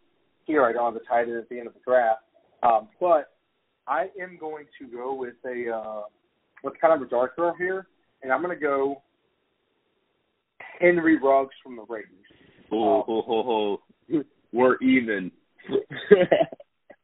here 0.45 0.63
I 0.63 0.75
don't 0.75 0.93
have 0.93 1.03
the 1.03 1.09
tight 1.09 1.23
end 1.23 1.39
at 1.39 1.49
the 1.49 1.59
end 1.59 1.69
of 1.69 1.73
the 1.73 1.81
draft. 1.87 2.21
Um, 2.63 2.89
but 3.01 3.33
I 3.89 4.09
am 4.21 4.37
going 4.39 4.67
to 4.79 4.87
go 4.87 5.15
with 5.15 5.37
a 5.47 5.75
uh, 5.75 6.03
with 6.63 6.75
kind 6.79 6.93
of 6.93 7.01
a 7.01 7.11
dark 7.11 7.35
throw 7.35 7.55
here, 7.55 7.87
and 8.23 8.31
I'm 8.31 8.43
going 8.43 8.55
to 8.55 8.61
go 8.63 9.03
Henry 10.79 11.19
Ruggs 11.19 11.55
from 11.63 11.77
the 11.77 11.87
Raiders. 11.89 12.11
Oh, 12.71 13.03
ho, 13.07 13.23
ho, 13.27 13.79
ho. 14.11 14.23
We're 14.53 14.77
even. 14.83 15.33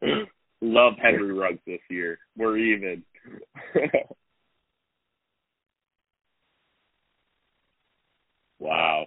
Love 0.60 0.92
Henry 1.02 1.32
Ruggs 1.32 1.60
this 1.66 1.80
year. 1.88 2.18
We're 2.36 2.58
even. 2.58 3.02
wow. 8.58 9.06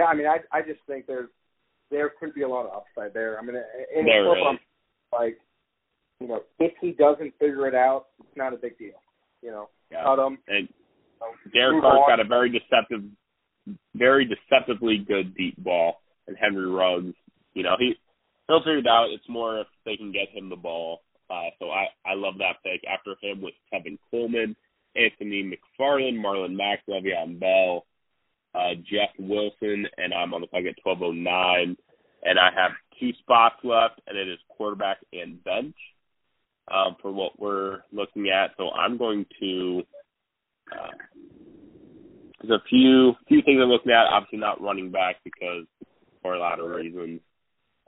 Yeah, 0.00 0.06
I 0.06 0.14
mean, 0.14 0.26
I 0.26 0.38
I 0.50 0.62
just 0.62 0.80
think 0.86 1.06
there's 1.06 1.28
there 1.90 2.10
could 2.18 2.32
be 2.32 2.40
a 2.42 2.48
lot 2.48 2.64
of 2.66 2.72
upside 2.72 3.12
there. 3.12 3.38
I 3.38 3.42
mean, 3.42 3.56
and 3.56 4.06
There 4.06 4.32
it's 4.32 4.60
is. 4.60 4.66
like 5.12 5.38
you 6.20 6.28
know, 6.28 6.40
if 6.58 6.72
he 6.80 6.92
doesn't 6.92 7.34
figure 7.38 7.68
it 7.68 7.74
out, 7.74 8.06
it's 8.18 8.36
not 8.36 8.54
a 8.54 8.56
big 8.56 8.78
deal. 8.78 9.00
You 9.42 9.50
know, 9.50 9.68
Yeah. 9.90 10.04
cut 10.04 10.18
him. 10.18 10.38
And 10.48 10.68
Derek 11.52 11.82
Carr's 11.82 12.00
got 12.08 12.20
a 12.20 12.24
very 12.24 12.48
deceptive, 12.48 13.04
very 13.94 14.24
deceptively 14.24 14.98
good 14.98 15.34
deep 15.34 15.56
ball, 15.58 16.00
and 16.26 16.36
Henry 16.38 16.66
Ruggs, 16.66 17.14
you 17.52 17.62
know, 17.62 17.76
he 17.78 17.94
he'll 18.48 18.60
figure 18.60 18.78
it 18.78 18.86
out. 18.86 19.10
It's 19.10 19.28
more 19.28 19.60
if 19.60 19.66
they 19.84 19.98
can 19.98 20.12
get 20.12 20.30
him 20.30 20.48
the 20.48 20.56
ball. 20.56 21.02
Uh, 21.28 21.50
so 21.58 21.70
I 21.70 21.88
I 22.06 22.14
love 22.14 22.38
that 22.38 22.62
pick. 22.64 22.80
After 22.88 23.16
him 23.20 23.42
with 23.42 23.54
Tevin 23.70 23.98
Coleman, 24.10 24.56
Anthony 24.96 25.42
McFarland, 25.44 26.18
Marlon 26.24 26.56
Mack, 26.56 26.86
Le'Veon 26.86 27.38
Bell, 27.38 27.84
uh, 28.54 28.74
Jeff 28.76 29.10
Wilson, 29.18 29.86
and 29.96 30.12
I'm 30.14 30.34
on 30.34 30.40
the 30.40 30.46
clock 30.46 30.64
at 30.68 30.82
12:09, 30.84 31.76
and 32.22 32.38
I 32.38 32.50
have 32.54 32.72
two 32.98 33.12
spots 33.20 33.56
left, 33.64 34.00
and 34.06 34.18
it 34.18 34.28
is 34.28 34.38
quarterback 34.48 34.98
and 35.12 35.42
bench 35.42 35.76
um, 36.70 36.96
for 37.00 37.10
what 37.12 37.38
we're 37.38 37.80
looking 37.92 38.28
at. 38.28 38.52
So 38.56 38.70
I'm 38.70 38.96
going 38.96 39.26
to. 39.40 39.82
Uh, 40.70 40.90
there's 42.42 42.60
a 42.60 42.68
few 42.68 43.14
few 43.28 43.42
things 43.42 43.60
I'm 43.62 43.68
looking 43.68 43.92
at. 43.92 44.06
Obviously, 44.06 44.38
not 44.38 44.62
running 44.62 44.90
back 44.90 45.16
because 45.24 45.66
for 46.22 46.34
a 46.34 46.38
lot 46.38 46.60
of 46.60 46.70
reasons. 46.70 47.20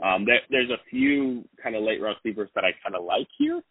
Um, 0.03 0.25
there, 0.25 0.41
there's 0.51 0.71
a 0.71 0.83
few 0.91 1.45
kind 1.63 1.77
of 1.77 1.85
late 1.85 2.03
round 2.03 2.17
sleepers 2.23 2.51
that 2.55 2.65
I 2.65 2.71
kind 2.83 2.97
of 2.97 3.05
like 3.05 3.29
here. 3.39 3.63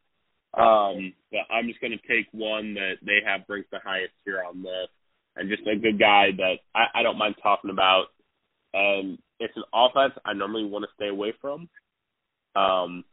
Um, 0.53 1.13
but 1.31 1.41
I'm 1.49 1.68
just 1.68 1.81
going 1.81 1.97
to 1.97 2.07
take 2.07 2.27
one 2.31 2.73
that 2.76 2.95
they 3.05 3.19
have 3.26 3.41
ranks 3.47 3.69
the 3.72 3.80
highest 3.84 4.13
here 4.26 4.43
on 4.47 4.61
this, 4.61 4.89
and 5.41 5.49
just 5.49 5.68
a 5.68 5.76
good 5.76 5.99
guy 5.99 6.27
that 6.38 6.55
I, 6.76 6.99
I 6.99 7.03
don't 7.03 7.18
mind 7.18 7.35
talking 7.41 7.72
about. 7.72 8.05
And 8.73 9.18
it's 9.39 9.57
an 9.57 9.63
offense 9.73 10.13
I 10.23 10.34
normally 10.34 10.65
want 10.65 10.85
to 10.85 10.95
stay 10.95 11.09
away 11.09 11.34
from. 11.41 11.68
Um, 12.55 13.03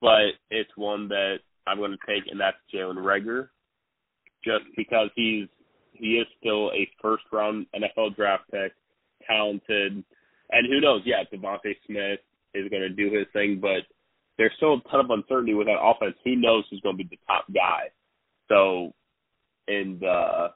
but 0.00 0.32
it's 0.50 0.70
one 0.76 1.08
that 1.08 1.36
I'm 1.66 1.76
going 1.76 1.92
to 1.92 1.98
take, 2.06 2.30
and 2.30 2.40
that's 2.40 2.56
Jalen 2.74 2.96
Reagor, 2.96 3.48
just 4.42 4.64
because 4.76 5.10
he's 5.14 5.48
he 5.92 6.14
is 6.14 6.26
still 6.40 6.70
a 6.72 6.88
first 7.02 7.24
round 7.30 7.66
NFL 7.76 8.16
draft 8.16 8.44
pick, 8.50 8.72
talented, 9.28 10.02
and 10.50 10.66
who 10.66 10.80
knows? 10.80 11.02
Yeah, 11.04 11.24
DeVonta 11.30 11.74
Smith 11.86 12.20
is 12.54 12.70
going 12.70 12.82
to 12.82 12.88
do 12.88 13.14
his 13.14 13.26
thing, 13.34 13.58
but 13.60 13.82
there's 14.38 14.52
still 14.56 14.74
a 14.74 14.88
ton 14.90 15.00
of 15.00 15.10
uncertainty 15.10 15.52
with 15.52 15.66
that 15.66 15.78
offense. 15.78 16.16
Who 16.24 16.36
knows 16.36 16.64
who's 16.70 16.80
going 16.80 16.96
to 16.96 17.04
be 17.04 17.10
the 17.10 17.18
top 17.26 17.44
guy? 17.52 17.90
So, 18.48 18.94
in 19.68 19.98
the 20.00 20.48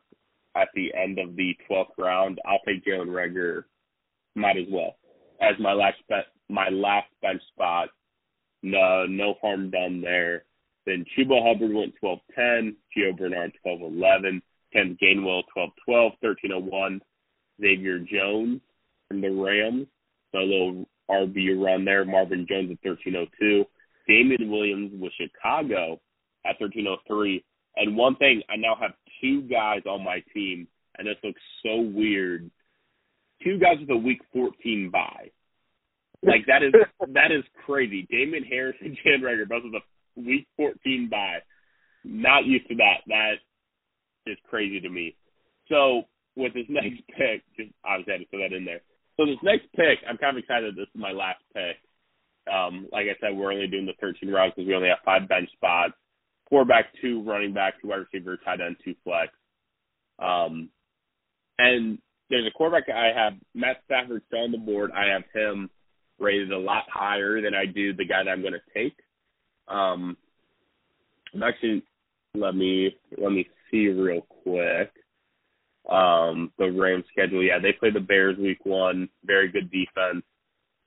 at 0.57 0.69
the 0.75 0.93
end 0.95 1.19
of 1.19 1.37
the 1.37 1.57
12th 1.69 1.97
round, 1.99 2.41
I'll 2.47 2.61
take 2.67 2.85
Jalen 2.85 3.09
Reagor. 3.09 3.65
Might 4.35 4.57
as 4.57 4.67
well 4.71 4.97
as 5.41 5.55
my 5.61 5.73
last 5.73 5.99
bet, 6.09 6.27
my 6.49 6.69
last 6.69 7.09
bench 7.23 7.43
spot. 7.53 7.89
No, 8.63 9.07
no 9.07 9.35
harm 9.41 9.71
done 9.71 10.01
there. 10.01 10.45
Then 10.87 11.05
Chuba 11.17 11.43
Hubbard 11.43 11.73
went 11.73 11.95
12-10, 12.03 12.75
Gio 12.97 13.17
Bernard 13.17 13.53
12-11, 13.67 14.41
Ken 14.73 14.99
Gainwell 15.03 15.43
12-12, 15.89 16.13
13-01, 16.23 17.01
Xavier 17.61 17.99
Jones 18.01 18.61
from 19.09 19.21
the 19.21 19.31
Rams, 19.31 19.87
so 20.33 20.39
a 20.39 20.41
little 20.41 20.85
RB 21.11 21.63
run 21.63 21.85
there. 21.85 22.05
Marvin 22.05 22.47
Jones 22.49 22.71
at 22.71 22.83
13-02, 22.83 23.65
Damien 24.09 24.51
Williams 24.51 24.93
with 25.01 25.13
Chicago 25.19 26.01
at 26.47 26.59
13-03. 26.61 27.43
And 27.77 27.97
one 27.97 28.17
thing, 28.17 28.43
I 28.49 28.57
now 28.57 28.77
have 28.81 28.93
two 29.21 29.43
guys 29.43 29.83
on 29.87 30.05
my 30.05 30.23
team, 30.33 30.69
and 30.97 31.07
this 31.07 31.17
looks 31.25 31.41
so 31.65 31.81
weird. 31.81 32.51
Two 33.43 33.59
guys 33.59 33.77
with 33.81 33.91
a 33.91 33.97
Week 33.97 34.21
14 34.33 34.91
bye. 34.93 35.31
Like 36.25 36.47
that 36.47 36.63
is 36.63 36.73
that 37.13 37.31
is 37.31 37.45
crazy. 37.67 38.07
Damien 38.11 38.45
Harris 38.45 38.77
and 38.81 38.97
Jan 39.05 39.21
Reagor 39.21 39.49
both 39.49 39.65
with 39.65 39.75
a 39.75 40.21
week 40.21 40.47
14 40.57 41.09
bye. 41.11 41.39
Not 42.05 42.47
used 42.47 42.69
to 42.69 42.75
that. 42.77 43.05
That 43.07 43.35
is 44.27 44.39
crazy 44.49 44.81
to 44.81 44.89
me. 44.89 45.17
So 45.69 46.03
with 46.37 46.55
this 46.55 46.67
next 46.69 47.03
pick, 47.09 47.45
just 47.57 47.71
I 47.85 47.97
was 47.97 48.07
had 48.09 48.21
to 48.21 48.27
throw 48.29 48.41
that 48.41 48.57
in 48.57 48.65
there. 48.65 48.81
So 49.17 49.27
this 49.27 49.39
next 49.43 49.71
pick, 49.77 50.01
I'm 50.09 50.19
kind 50.19 50.37
of 50.37 50.43
excited. 50.43 50.75
This 50.75 50.89
is 50.95 51.01
my 51.01 51.13
last 51.13 51.43
pick. 51.53 51.77
Um, 52.53 52.89
like 52.93 53.07
I 53.07 53.17
said, 53.21 53.37
we're 53.37 53.53
only 53.53 53.69
doing 53.69 53.87
the 53.87 53.95
13 54.01 54.29
rounds 54.29 54.53
because 54.55 54.69
we 54.69 54.75
only 54.75 54.89
have 54.89 54.99
five 55.05 55.29
bench 55.29 55.49
spots. 55.53 55.95
Quarterback, 56.55 56.93
two 57.03 57.21
running 57.25 57.53
back, 57.53 57.83
two 57.83 57.89
wide 57.89 58.05
receiver, 58.13 58.37
tight 58.45 58.61
end, 58.61 58.77
two 58.85 58.95
flex. 59.03 59.33
Um, 60.21 60.69
and 61.59 61.99
there's 62.31 62.47
a 62.47 62.57
quarterback 62.57 62.85
I 62.89 63.11
have 63.13 63.33
Matt 63.57 63.79
Stafford 63.87 64.23
still 64.29 64.45
on 64.45 64.53
the 64.53 64.59
board. 64.59 64.93
I 64.93 65.13
have 65.13 65.25
him 65.35 65.69
rated 66.21 66.53
a 66.53 66.59
lot 66.59 66.85
higher 66.89 67.43
than 67.43 67.55
I 67.57 67.67
do 67.67 67.93
the 67.93 68.05
guy 68.05 68.23
that 68.23 68.31
I'm 68.31 68.41
going 68.41 68.53
to 68.53 68.61
take. 68.73 68.97
Um, 69.67 70.17
actually, 71.45 71.83
let 72.37 72.55
me 72.55 72.95
let 73.19 73.33
me 73.33 73.49
see 73.69 73.89
real 73.89 74.21
quick. 74.21 74.93
Um, 75.91 76.53
the 76.57 76.71
Rams 76.71 77.05
schedule, 77.11 77.43
yeah, 77.43 77.59
they 77.61 77.73
play 77.73 77.91
the 77.91 77.99
Bears 77.99 78.39
week 78.39 78.65
one. 78.65 79.09
Very 79.25 79.51
good 79.51 79.73
defense. 79.73 80.25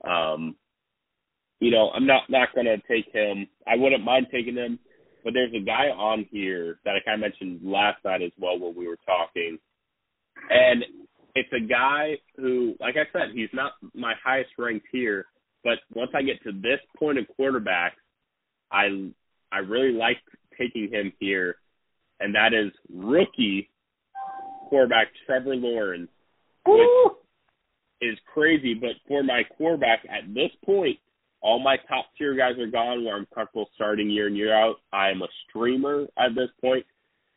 Um, 0.07 0.55
you 1.59 1.71
know, 1.71 1.89
I'm 1.89 2.07
not 2.07 2.29
not 2.29 2.55
going 2.55 2.67
to 2.67 2.77
take 2.87 3.13
him. 3.13 3.47
I 3.67 3.75
wouldn't 3.75 4.05
mind 4.05 4.27
taking 4.31 4.55
him, 4.55 4.79
but 5.27 5.33
there's 5.33 5.51
a 5.53 5.65
guy 5.65 5.89
on 5.89 6.25
here 6.31 6.79
that 6.85 6.91
I 6.91 7.03
kind 7.03 7.21
of 7.21 7.29
mentioned 7.29 7.59
last 7.61 7.97
night 8.05 8.21
as 8.21 8.31
well 8.39 8.57
when 8.57 8.73
we 8.77 8.87
were 8.87 8.97
talking, 9.05 9.59
and 10.49 10.85
it's 11.35 11.51
a 11.51 11.67
guy 11.67 12.13
who, 12.37 12.75
like 12.79 12.95
I 12.95 13.11
said, 13.11 13.35
he's 13.35 13.49
not 13.51 13.73
my 13.93 14.13
highest 14.23 14.51
ranked 14.57 14.85
here, 14.89 15.25
but 15.65 15.79
once 15.93 16.11
I 16.15 16.21
get 16.21 16.41
to 16.43 16.53
this 16.53 16.79
point 16.97 17.17
of 17.17 17.25
quarterbacks, 17.37 17.99
I 18.71 19.11
I 19.51 19.57
really 19.57 19.91
like 19.91 20.15
taking 20.57 20.87
him 20.89 21.11
here, 21.19 21.57
and 22.21 22.33
that 22.33 22.53
is 22.53 22.71
rookie 22.89 23.69
quarterback 24.69 25.07
Trevor 25.25 25.57
Lawrence, 25.57 26.09
which 26.65 26.87
is 27.99 28.17
crazy. 28.33 28.75
But 28.75 28.91
for 29.09 29.23
my 29.23 29.41
quarterback 29.57 30.05
at 30.05 30.33
this 30.33 30.51
point, 30.63 30.99
all 31.41 31.59
my 31.59 31.77
top 31.87 32.05
tier 32.17 32.35
guys 32.35 32.57
are 32.59 32.67
gone 32.67 33.05
where 33.05 33.15
I'm 33.15 33.27
comfortable 33.33 33.69
starting 33.75 34.09
year 34.09 34.27
in 34.27 34.35
year 34.35 34.55
out. 34.55 34.77
I 34.91 35.09
am 35.09 35.21
a 35.21 35.27
streamer 35.47 36.07
at 36.17 36.35
this 36.35 36.49
point. 36.61 36.83
point, 36.83 36.85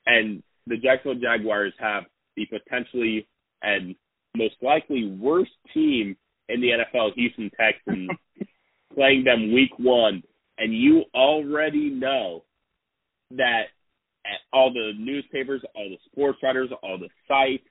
and 0.07 0.43
the 0.67 0.77
Jacksonville 0.77 1.21
Jaguars 1.21 1.75
have 1.79 2.05
the 2.37 2.47
potentially 2.47 3.27
and 3.63 3.95
most 4.37 4.55
likely 4.63 5.17
worst 5.21 5.51
team 5.75 6.17
in 6.49 6.61
the 6.61 6.69
NFL, 6.69 7.15
Houston 7.15 7.51
Texans, 7.61 8.11
playing 8.95 9.25
them 9.25 9.53
week 9.53 9.79
one 9.79 10.23
and 10.61 10.75
you 10.75 11.05
already 11.15 11.89
know 11.89 12.45
that 13.31 13.63
all 14.53 14.73
the 14.73 14.93
newspapers, 14.99 15.63
all 15.75 15.89
the 15.89 15.97
sports 16.13 16.39
writers, 16.43 16.69
all 16.83 16.99
the 16.99 17.09
sites, 17.27 17.65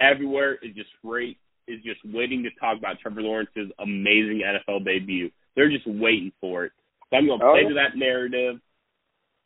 everywhere 0.00 0.54
is 0.62 0.74
just 0.74 0.90
great 1.04 1.38
is 1.66 1.82
just 1.82 1.98
waiting 2.04 2.44
to 2.44 2.50
talk 2.60 2.78
about 2.78 3.00
Trevor 3.00 3.22
Lawrence's 3.22 3.72
amazing 3.80 4.42
NFL 4.46 4.84
debut. 4.84 5.30
They're 5.56 5.70
just 5.70 5.86
waiting 5.86 6.32
for 6.40 6.66
it. 6.66 6.72
So 7.10 7.16
I'm 7.16 7.26
going 7.26 7.40
to 7.40 7.46
play 7.46 7.62
oh. 7.64 7.68
to 7.70 7.74
that 7.74 7.96
narrative. 7.96 8.60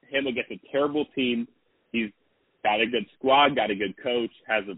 Him 0.09 0.27
against 0.27 0.51
a 0.51 0.61
terrible 0.73 1.07
team. 1.15 1.47
He's 1.93 2.11
got 2.65 2.81
a 2.81 2.87
good 2.87 3.07
squad, 3.17 3.55
got 3.55 3.71
a 3.71 3.77
good 3.77 3.95
coach, 4.03 4.31
has 4.47 4.65
a 4.69 4.75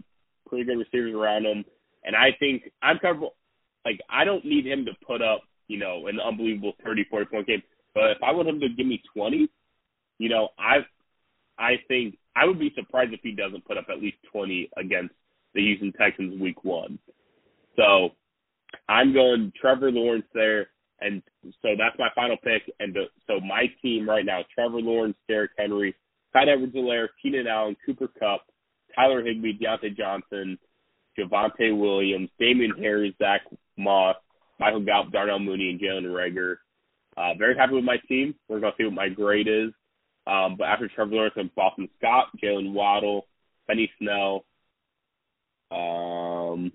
pretty 0.47 0.65
good 0.65 0.77
receivers 0.77 1.13
around 1.15 1.45
him, 1.45 1.65
and 2.03 2.15
I 2.15 2.29
think 2.39 2.69
I'm 2.81 2.99
comfortable. 2.99 3.35
Like 3.85 3.99
I 4.09 4.23
don't 4.23 4.45
need 4.45 4.65
him 4.65 4.85
to 4.85 4.91
put 5.05 5.21
up, 5.21 5.41
you 5.67 5.77
know, 5.79 6.07
an 6.07 6.19
unbelievable 6.19 6.73
30, 6.83 7.05
40 7.09 7.25
point 7.25 7.47
game. 7.47 7.63
But 7.93 8.11
if 8.11 8.17
I 8.23 8.31
want 8.31 8.47
him 8.47 8.59
to 8.59 8.69
give 8.69 8.85
me 8.85 9.01
20, 9.15 9.49
you 10.19 10.29
know, 10.29 10.49
I 10.59 10.77
I 11.57 11.75
think 11.87 12.17
I 12.35 12.45
would 12.45 12.59
be 12.59 12.73
surprised 12.75 13.13
if 13.13 13.21
he 13.23 13.31
doesn't 13.31 13.65
put 13.65 13.77
up 13.77 13.85
at 13.89 14.01
least 14.01 14.17
20 14.31 14.69
against 14.77 15.13
the 15.53 15.61
Houston 15.61 15.93
Texans 15.93 16.39
week 16.39 16.63
1. 16.63 16.97
So, 17.75 18.09
I'm 18.89 19.13
going 19.13 19.51
Trevor 19.59 19.91
Lawrence 19.91 20.25
there 20.33 20.67
and 21.03 21.21
so 21.43 21.69
that's 21.77 21.97
my 21.99 22.09
final 22.15 22.37
pick 22.37 22.63
and 22.79 22.93
the, 22.93 23.05
so 23.27 23.39
my 23.39 23.65
team 23.81 24.09
right 24.09 24.25
now 24.25 24.41
Trevor 24.53 24.81
Lawrence, 24.81 25.17
Derrick 25.27 25.51
Henry, 25.57 25.95
Clyde 26.31 26.49
Edwards-Helaire, 26.49 27.09
Keenan 27.21 27.47
Allen, 27.47 27.75
Cooper 27.85 28.07
Kupp, 28.19 28.41
Tyler 28.95 29.23
Higbee, 29.23 29.57
Diontae 29.57 29.95
Johnson, 29.95 30.57
Javonte 31.17 31.77
Williams, 31.77 32.29
Damien 32.39 32.73
Harris, 32.77 33.13
Zach 33.21 33.41
Moss, 33.77 34.15
Michael 34.59 34.81
Gallup, 34.81 35.11
Darnell 35.11 35.39
Mooney, 35.39 35.69
and 35.69 35.79
Jalen 35.79 36.05
Reagor. 36.05 36.55
Uh, 37.15 37.37
very 37.37 37.55
happy 37.55 37.73
with 37.75 37.83
my 37.83 37.97
team. 38.07 38.33
We're 38.47 38.59
going 38.59 38.73
to 38.73 38.77
see 38.77 38.85
what 38.85 38.93
my 38.93 39.09
grade 39.09 39.47
is. 39.47 39.71
Um, 40.25 40.55
but 40.57 40.65
after 40.65 40.87
Trevor 40.87 41.15
Lawrence 41.15 41.35
and 41.37 41.53
Boston 41.53 41.89
Scott, 41.97 42.27
Jaylen 42.41 42.73
Waddle, 42.73 43.27
Benny 43.67 43.91
Snell, 43.99 44.45
um, 45.71 46.71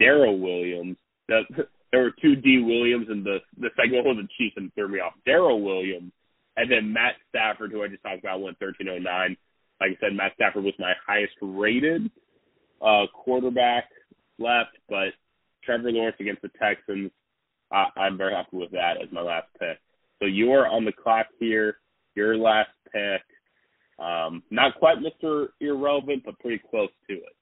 Darrel 0.00 0.38
Williams. 0.38 0.96
The, 1.30 1.66
there 1.92 2.02
were 2.02 2.12
two 2.20 2.36
D 2.36 2.62
Williams, 2.62 3.06
and 3.08 3.24
the 3.24 3.38
the 3.58 3.70
one 4.02 4.16
was 4.16 4.16
the 4.22 4.28
Chiefs 4.36 4.56
and 4.56 4.72
threw 4.74 4.88
me 4.88 5.00
off. 5.00 5.14
Darrel 5.26 5.62
Williams, 5.62 6.12
and 6.56 6.70
then 6.70 6.92
Matt 6.92 7.14
Stafford, 7.30 7.72
who 7.72 7.82
I 7.82 7.88
just 7.88 8.02
talked 8.02 8.20
about, 8.20 8.42
went 8.42 8.58
thirteen 8.58 8.88
oh 8.88 8.98
nine. 8.98 9.36
Like 9.80 9.92
I 9.92 10.00
said, 10.00 10.16
Matt 10.16 10.32
Stafford 10.34 10.64
was 10.64 10.74
my 10.78 10.92
highest 11.06 11.32
rated 11.40 12.10
uh, 12.84 13.06
quarterback 13.14 13.84
left, 14.38 14.76
but 14.90 15.14
Trevor 15.64 15.90
Lawrence 15.90 16.16
against 16.20 16.42
the 16.42 16.50
Texans 16.60 17.10
I, 17.72 17.86
I'm 17.96 18.16
very 18.18 18.34
happy 18.34 18.56
with 18.56 18.70
that 18.72 18.94
as 19.02 19.08
my 19.12 19.22
last 19.22 19.46
pick. 19.58 19.78
So 20.18 20.26
you're 20.26 20.66
on 20.66 20.84
the 20.84 20.92
clock 20.92 21.26
here. 21.38 21.78
Your 22.14 22.36
last 22.36 22.70
pick. 22.92 23.22
Um, 24.04 24.42
not 24.50 24.78
quite 24.78 24.96
Mr. 24.98 25.48
Irrelevant, 25.60 26.22
but 26.24 26.38
pretty 26.40 26.60
close 26.70 26.90
to 27.08 27.14
it. 27.14 27.36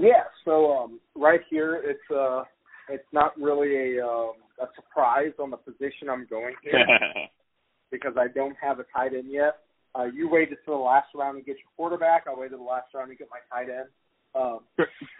Yeah. 0.00 0.24
So 0.46 0.72
um, 0.72 1.00
right 1.14 1.40
here, 1.50 1.82
it's 1.84 2.10
uh, 2.10 2.44
it's 2.88 3.04
not 3.12 3.38
really 3.38 3.98
a 3.98 4.04
um, 4.04 4.32
a 4.60 4.66
surprise 4.74 5.32
on 5.38 5.50
the 5.50 5.58
position 5.58 6.08
I'm 6.10 6.26
going 6.28 6.54
here 6.62 6.86
because 7.90 8.14
I 8.18 8.28
don't 8.28 8.56
have 8.60 8.80
a 8.80 8.84
tight 8.94 9.12
end 9.14 9.30
yet. 9.30 9.58
Uh, 9.94 10.04
you 10.04 10.28
waited 10.30 10.58
till 10.64 10.78
the 10.78 10.82
last 10.82 11.08
round 11.14 11.36
to 11.36 11.42
get 11.42 11.56
your 11.56 11.70
quarterback. 11.76 12.24
I 12.26 12.38
waited 12.38 12.58
the 12.58 12.62
last 12.62 12.94
round 12.94 13.10
to 13.10 13.16
get 13.16 13.28
my 13.30 13.40
tight 13.54 13.70
end. 13.70 13.88
Um, 14.34 14.60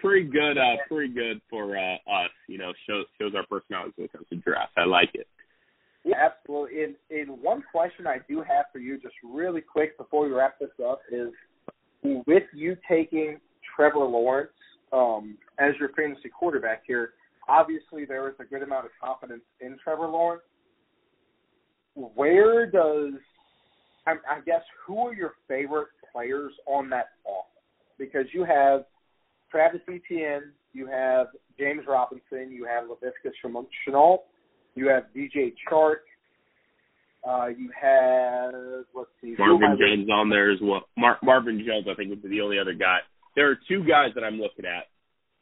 pretty 0.01 0.29
good, 0.31 0.57
uh, 0.57 0.77
pretty 0.89 1.13
good 1.13 1.41
for 1.51 1.77
uh, 1.77 1.95
us. 1.95 2.31
You 2.49 2.59
know, 2.59 2.73
shows 2.89 3.05
shows 3.21 3.33
our 3.37 3.45
personalities 3.47 3.95
when 3.97 4.07
it 4.07 4.13
comes 4.13 4.27
to 4.31 4.37
draft. 4.37 4.73
I 4.79 4.87
like 4.87 5.11
it. 5.13 5.27
Yeah, 6.05 6.17
absolutely. 6.25 6.85
And, 6.85 6.95
and 7.11 7.43
one 7.43 7.63
question 7.71 8.07
I 8.07 8.19
do 8.27 8.39
have 8.39 8.67
for 8.73 8.79
you, 8.79 8.99
just 8.99 9.15
really 9.23 9.61
quick 9.61 9.99
before 9.99 10.25
we 10.25 10.33
wrap 10.33 10.59
this 10.59 10.71
up, 10.83 11.03
is 11.13 11.29
with 12.03 12.45
you 12.55 12.75
taking 12.89 13.39
Trevor 13.77 13.99
Lawrence 13.99 14.51
um, 14.93 15.37
as 15.59 15.73
your 15.79 15.91
fantasy 15.91 16.29
quarterback 16.29 16.83
here, 16.87 17.11
obviously 17.49 18.05
there 18.05 18.29
is 18.29 18.35
a 18.41 18.45
good 18.45 18.63
amount 18.63 18.87
of 18.87 18.91
confidence 19.03 19.43
in 19.61 19.77
Trevor 19.83 20.07
Lawrence. 20.07 20.43
Where 21.95 22.67
does 22.71 23.15
I, 24.07 24.13
I 24.29 24.41
guess 24.47 24.63
who 24.87 24.99
are 24.99 25.15
your 25.15 25.35
favorite 25.49 25.89
players 26.13 26.53
on 26.67 26.89
that 26.91 27.07
offense? 27.27 27.47
Because 27.99 28.27
you 28.33 28.45
have 28.45 28.85
Travis 29.51 29.81
Etienne, 29.89 30.53
you 30.73 30.87
have 30.87 31.29
James 31.59 31.83
Robinson, 31.87 32.51
you 32.51 32.65
have 32.65 32.85
Laviska 32.85 33.31
Shenault, 33.45 34.19
You 34.75 34.89
have 34.89 35.05
DJ 35.15 35.53
Chark. 35.71 35.97
Uh, 37.29 37.49
you 37.49 37.71
have 37.79 38.85
let's 38.95 39.11
see, 39.21 39.35
Marvin 39.39 39.77
Jones 39.79 40.09
on 40.11 40.31
there 40.31 40.51
as 40.51 40.59
well. 40.63 40.85
Mar- 40.97 41.19
Marvin 41.23 41.59
Jones, 41.59 41.87
I 41.91 41.95
think, 41.95 42.09
would 42.09 42.23
be 42.23 42.31
the 42.31 42.41
only 42.41 42.59
other 42.59 42.73
guy. 42.73 43.01
There 43.37 43.51
are 43.51 43.59
two 43.69 43.85
guys 43.85 44.11
that 44.15 44.25
I'm 44.25 44.41
looking 44.41 44.65
at. 44.65 44.85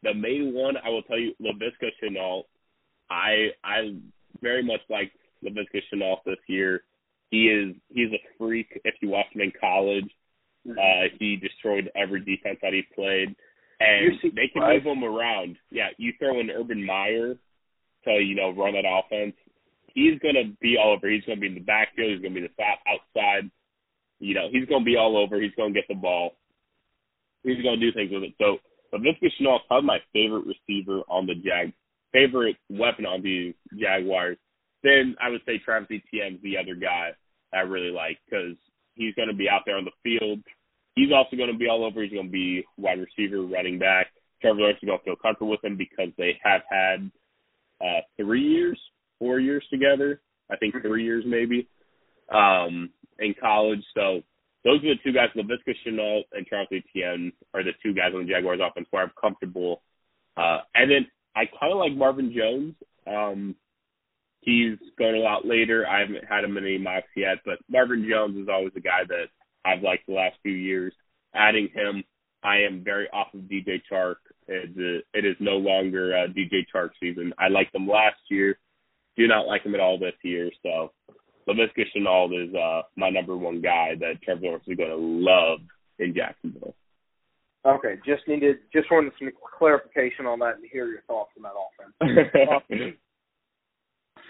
The 0.02 0.14
main 0.14 0.54
one, 0.54 0.76
I 0.76 0.90
will 0.90 1.02
tell 1.02 1.18
you, 1.18 1.32
Laviska 1.42 1.90
Shenault. 2.02 2.44
I 3.10 3.48
I 3.64 3.96
very 4.40 4.62
much 4.62 4.80
like 4.88 5.12
Laviska 5.44 5.80
Shenault 5.92 6.18
this 6.24 6.38
year. 6.46 6.82
He 7.30 7.48
is 7.48 7.74
he's 7.88 8.12
a 8.12 8.22
freak. 8.38 8.80
If 8.84 8.94
you 9.00 9.08
watch 9.08 9.26
him 9.32 9.42
in 9.42 9.52
college, 9.60 10.08
uh, 10.70 11.08
he 11.18 11.36
destroyed 11.36 11.90
every 11.96 12.20
defense 12.20 12.58
that 12.62 12.72
he 12.72 12.82
played, 12.94 13.34
and 13.80 14.34
they 14.34 14.48
can 14.52 14.62
move 14.62 14.84
him 14.84 15.04
around. 15.04 15.56
Yeah, 15.70 15.88
you 15.98 16.12
throw 16.18 16.40
in 16.40 16.50
Urban 16.50 16.84
Meyer 16.84 17.36
to 18.04 18.10
you 18.10 18.34
know 18.34 18.50
run 18.50 18.74
that 18.74 18.84
offense. 18.86 19.34
He's 19.94 20.18
gonna 20.20 20.52
be 20.60 20.76
all 20.82 20.92
over. 20.92 21.10
He's 21.10 21.24
gonna 21.24 21.40
be 21.40 21.48
in 21.48 21.54
the 21.54 21.60
backfield. 21.60 22.12
He's 22.12 22.22
gonna 22.22 22.34
be 22.34 22.46
the 22.46 22.54
fat 22.56 22.78
outside. 22.86 23.50
You 24.20 24.34
know, 24.34 24.48
he's 24.50 24.66
gonna 24.68 24.84
be 24.84 24.96
all 24.96 25.16
over. 25.16 25.40
He's 25.40 25.54
gonna 25.56 25.74
get 25.74 25.88
the 25.88 25.94
ball. 25.94 26.37
He's 27.42 27.62
gonna 27.62 27.78
do 27.78 27.92
things 27.92 28.10
with 28.12 28.24
it. 28.24 28.34
So, 28.38 28.58
Laviska 28.92 29.30
Shenault 29.38 29.56
is 29.56 29.66
probably 29.68 29.86
my 29.86 29.98
favorite 30.12 30.46
receiver 30.46 31.02
on 31.08 31.26
the 31.26 31.34
Jag, 31.34 31.72
favorite 32.12 32.56
weapon 32.70 33.06
on 33.06 33.22
the 33.22 33.54
Jaguars. 33.78 34.38
Then 34.82 35.16
I 35.20 35.28
would 35.30 35.42
say 35.46 35.58
Travis 35.58 35.88
Etienne's 35.90 36.42
the 36.42 36.56
other 36.56 36.74
guy 36.74 37.10
I 37.52 37.60
really 37.60 37.90
like 37.90 38.18
because 38.24 38.56
he's 38.94 39.14
going 39.14 39.28
to 39.28 39.34
be 39.34 39.48
out 39.48 39.62
there 39.66 39.76
on 39.76 39.84
the 39.84 39.90
field. 40.02 40.40
He's 40.94 41.12
also 41.12 41.36
going 41.36 41.52
to 41.52 41.58
be 41.58 41.68
all 41.68 41.84
over. 41.84 42.02
He's 42.02 42.12
going 42.12 42.26
to 42.26 42.32
be 42.32 42.64
wide 42.76 42.98
receiver, 42.98 43.42
running 43.42 43.78
back. 43.78 44.08
Trevor 44.40 44.60
Lawrence 44.60 44.78
is 44.82 44.86
going 44.86 44.98
to 44.98 45.04
feel 45.04 45.16
comfortable 45.16 45.50
with 45.50 45.64
him 45.64 45.76
because 45.76 46.12
they 46.16 46.38
have 46.42 46.62
had 46.70 47.10
uh, 47.80 48.00
three 48.16 48.42
years, 48.42 48.80
four 49.18 49.40
years 49.40 49.64
together. 49.70 50.20
I 50.50 50.56
think 50.56 50.74
three 50.80 51.04
years 51.04 51.24
maybe 51.26 51.68
um, 52.32 52.90
in 53.18 53.34
college. 53.40 53.82
So 53.94 54.22
those 54.64 54.78
are 54.84 54.94
the 54.94 55.00
two 55.04 55.12
guys. 55.12 55.28
Laviska 55.36 55.74
Shenault 55.86 56.22
and 56.32 56.46
Charles 56.46 56.68
Etienne 56.72 57.32
are 57.54 57.62
the 57.62 57.72
two 57.82 57.94
guys 57.94 58.12
on 58.14 58.26
the 58.26 58.32
Jaguars 58.32 58.60
offense 58.62 58.86
where 58.90 59.02
I'm 59.02 59.12
comfortable. 59.20 59.82
Uh, 60.36 60.58
and 60.74 60.90
then 60.90 61.06
I 61.34 61.44
kind 61.58 61.72
of 61.72 61.78
like 61.78 61.94
Marvin 61.96 62.34
Jones. 62.36 62.74
Um, 63.06 63.56
he's 64.40 64.78
going 64.98 65.14
a 65.14 65.20
lot 65.20 65.46
later. 65.46 65.86
I 65.86 66.00
haven't 66.00 66.24
had 66.28 66.44
him 66.44 66.56
in 66.56 66.64
any 66.64 66.78
mocks 66.78 67.08
yet, 67.16 67.38
but 67.44 67.58
Marvin 67.68 68.06
Jones 68.08 68.36
is 68.36 68.48
always 68.48 68.72
a 68.76 68.80
guy 68.80 69.00
that 69.08 69.26
I've 69.64 69.82
liked 69.82 70.06
the 70.06 70.14
last 70.14 70.36
few 70.42 70.52
years. 70.52 70.92
Adding 71.34 71.68
him, 71.74 72.04
I 72.42 72.58
am 72.58 72.82
very 72.84 73.08
off 73.10 73.34
of 73.34 73.40
DJ 73.40 73.80
Chark. 73.90 74.16
It, 74.46 75.04
it 75.12 75.24
is 75.24 75.36
no 75.40 75.56
longer 75.56 76.16
uh, 76.16 76.28
DJ 76.28 76.64
Chark 76.74 76.90
season. 77.00 77.32
I 77.38 77.48
liked 77.48 77.74
him 77.74 77.86
last 77.86 78.20
year. 78.30 78.58
Do 79.16 79.26
not 79.26 79.46
like 79.46 79.62
him 79.62 79.74
at 79.74 79.80
all 79.80 79.98
this 79.98 80.14
year. 80.22 80.50
So 80.62 80.92
Laviska 81.48 81.84
Shenault 81.96 82.48
is 82.48 82.54
uh, 82.54 82.82
my 82.96 83.10
number 83.10 83.36
one 83.36 83.60
guy 83.60 83.94
that 83.98 84.22
Trevor 84.22 84.42
Lawrence 84.42 84.64
is 84.66 84.76
going 84.76 84.90
to 84.90 84.96
love 84.96 85.60
in 85.98 86.14
Jacksonville. 86.14 86.74
Okay, 87.66 87.96
just 88.06 88.22
needed 88.28 88.56
just 88.72 88.90
wanted 88.90 89.12
some 89.18 89.30
clarification 89.58 90.26
on 90.26 90.38
that 90.38 90.56
and 90.56 90.64
hear 90.70 90.86
your 90.86 91.02
thoughts 91.02 91.30
on 91.36 91.42
that 91.42 91.52
offense. 91.52 92.96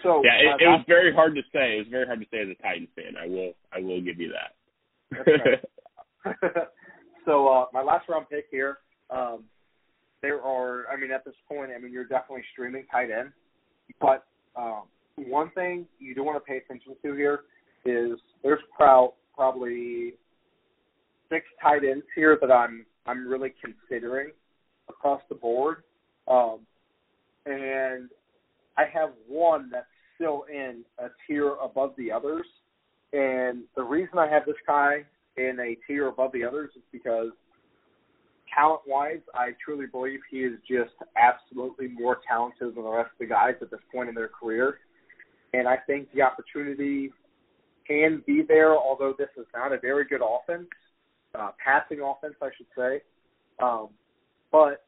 So 0.03 0.21
yeah, 0.23 0.39
it, 0.39 0.53
uh, 0.53 0.65
it 0.65 0.67
was 0.67 0.85
very 0.87 1.13
hard 1.13 1.35
to 1.35 1.41
say. 1.51 1.75
It 1.75 1.79
was 1.79 1.87
very 1.91 2.05
hard 2.05 2.19
to 2.19 2.25
say 2.31 2.41
as 2.41 2.47
a 2.47 2.61
Titans 2.61 2.89
fan. 2.95 3.15
I 3.21 3.27
will, 3.27 3.53
I 3.73 3.79
will 3.81 4.01
give 4.01 4.19
you 4.19 4.31
that. 4.31 5.61
so 7.25 7.47
uh, 7.47 7.65
my 7.73 7.81
last 7.81 8.07
round 8.07 8.27
pick 8.29 8.45
here. 8.51 8.77
Um, 9.09 9.43
there 10.21 10.41
are, 10.41 10.85
I 10.91 10.99
mean, 10.99 11.11
at 11.11 11.25
this 11.25 11.35
point, 11.47 11.71
I 11.75 11.79
mean, 11.79 11.91
you're 11.91 12.05
definitely 12.05 12.43
streaming 12.51 12.85
tight 12.91 13.09
end, 13.11 13.31
but 13.99 14.25
um, 14.55 14.83
one 15.27 15.51
thing 15.51 15.85
you 15.99 16.15
do 16.15 16.23
want 16.23 16.37
to 16.37 16.47
pay 16.47 16.57
attention 16.57 16.95
to 17.03 17.13
here 17.13 17.41
is 17.85 18.19
there's 18.43 18.59
proud, 18.75 19.13
probably 19.35 20.13
six 21.29 21.45
tight 21.61 21.83
ends 21.83 22.05
here 22.15 22.37
that 22.41 22.51
I'm 22.51 22.85
I'm 23.05 23.27
really 23.27 23.53
considering 23.63 24.31
across 24.87 25.21
the 25.29 25.35
board, 25.35 25.83
um, 26.27 26.59
and 27.45 28.09
I 28.77 28.83
have 28.93 29.09
one 29.27 29.69
that's 29.71 29.85
still 30.15 30.45
in 30.51 30.83
a 30.99 31.07
tier 31.25 31.55
above 31.63 31.93
the 31.97 32.11
others. 32.11 32.45
And 33.13 33.63
the 33.75 33.83
reason 33.83 34.19
I 34.19 34.27
have 34.27 34.45
this 34.45 34.55
guy 34.67 35.05
in 35.37 35.57
a 35.59 35.75
tier 35.87 36.07
above 36.07 36.31
the 36.33 36.43
others 36.43 36.71
is 36.75 36.83
because 36.91 37.29
talent 38.53 38.81
wise, 38.85 39.21
I 39.33 39.51
truly 39.63 39.85
believe 39.87 40.19
he 40.29 40.39
is 40.39 40.59
just 40.69 40.93
absolutely 41.17 41.87
more 41.87 42.19
talented 42.27 42.75
than 42.75 42.83
the 42.83 42.89
rest 42.89 43.11
of 43.13 43.19
the 43.19 43.25
guys 43.25 43.55
at 43.61 43.71
this 43.71 43.79
point 43.91 44.09
in 44.09 44.15
their 44.15 44.27
career. 44.27 44.79
And 45.53 45.67
I 45.67 45.77
think 45.87 46.11
the 46.13 46.21
opportunity 46.21 47.11
can 47.87 48.23
be 48.25 48.43
there, 48.47 48.75
although 48.75 49.13
this 49.17 49.29
is 49.37 49.45
not 49.55 49.73
a 49.73 49.79
very 49.79 50.05
good 50.05 50.21
offense, 50.21 50.67
uh, 51.35 51.51
passing 51.63 52.01
offense, 52.01 52.35
I 52.41 52.49
should 52.55 52.67
say. 52.77 53.01
Um, 53.61 53.89
but 54.51 54.85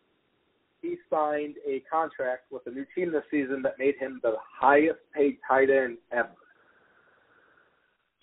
he 0.81 0.95
signed 1.09 1.55
a 1.67 1.83
contract 1.91 2.51
with 2.51 2.63
a 2.65 2.71
new 2.71 2.85
team 2.95 3.11
this 3.11 3.23
season 3.29 3.61
that 3.63 3.77
made 3.77 3.95
him 3.99 4.19
the 4.23 4.35
highest 4.59 4.99
paid 5.15 5.37
tight 5.47 5.69
end 5.69 5.97
ever. 6.11 6.29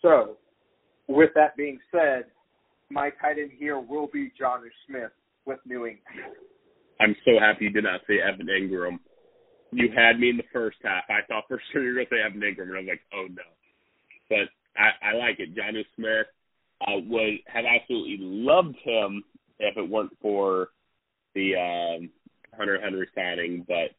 So, 0.02 0.36
with 1.08 1.30
that 1.34 1.56
being 1.56 1.78
said, 1.90 2.24
my 2.90 3.10
tight 3.20 3.38
end 3.38 3.50
here 3.58 3.78
will 3.78 4.08
be 4.12 4.32
Jonnu 4.40 4.68
Smith 4.86 5.10
with 5.44 5.58
New 5.66 5.86
England. 5.86 6.36
I'm 7.00 7.14
so 7.24 7.32
happy 7.38 7.66
you 7.66 7.70
did 7.70 7.84
not 7.84 8.00
say 8.06 8.18
Evan 8.20 8.46
Engram. 8.46 8.98
You 9.72 9.90
had 9.94 10.18
me 10.18 10.30
in 10.30 10.36
the 10.36 10.44
first 10.52 10.78
half. 10.82 11.04
I 11.08 11.26
thought 11.28 11.44
for 11.48 11.60
sure 11.72 11.82
you 11.82 11.88
were 11.90 11.94
going 11.94 12.06
to 12.06 12.14
say 12.14 12.22
Evan 12.24 12.40
Engram, 12.40 12.68
and 12.68 12.76
I 12.76 12.80
was 12.80 12.88
like, 12.88 13.02
oh 13.12 13.26
no. 13.28 13.42
But 14.28 14.48
I, 14.76 15.10
I 15.10 15.14
like 15.16 15.40
it. 15.40 15.54
Jonnu 15.54 15.84
Smith 15.96 16.26
uh, 16.80 17.00
would 17.08 17.40
have 17.46 17.64
absolutely 17.64 18.18
loved 18.20 18.76
him 18.82 19.24
if 19.58 19.76
it 19.76 19.88
weren't 19.88 20.16
for 20.22 20.68
the 21.34 21.54
um, 21.56 22.10
Hunter 22.56 22.80
Henry 22.80 23.08
signing, 23.14 23.66
but 23.66 23.92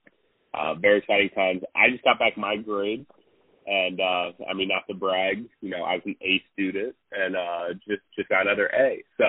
uh, 0.57 0.75
very 0.75 0.99
exciting 0.99 1.29
times. 1.29 1.61
I 1.75 1.89
just 1.91 2.03
got 2.03 2.19
back 2.19 2.37
my 2.37 2.57
grade, 2.57 3.05
and 3.67 3.99
uh, 3.99 4.31
I 4.49 4.53
mean 4.53 4.69
not 4.69 4.87
to 4.89 4.95
brag, 4.95 5.45
you 5.61 5.69
know 5.69 5.83
I 5.83 5.95
was 5.95 6.03
an 6.05 6.15
A 6.21 6.41
student, 6.53 6.95
and 7.11 7.35
uh, 7.35 7.73
just 7.87 8.01
just 8.17 8.29
got 8.29 8.47
another 8.47 8.67
A. 8.67 9.03
So 9.17 9.25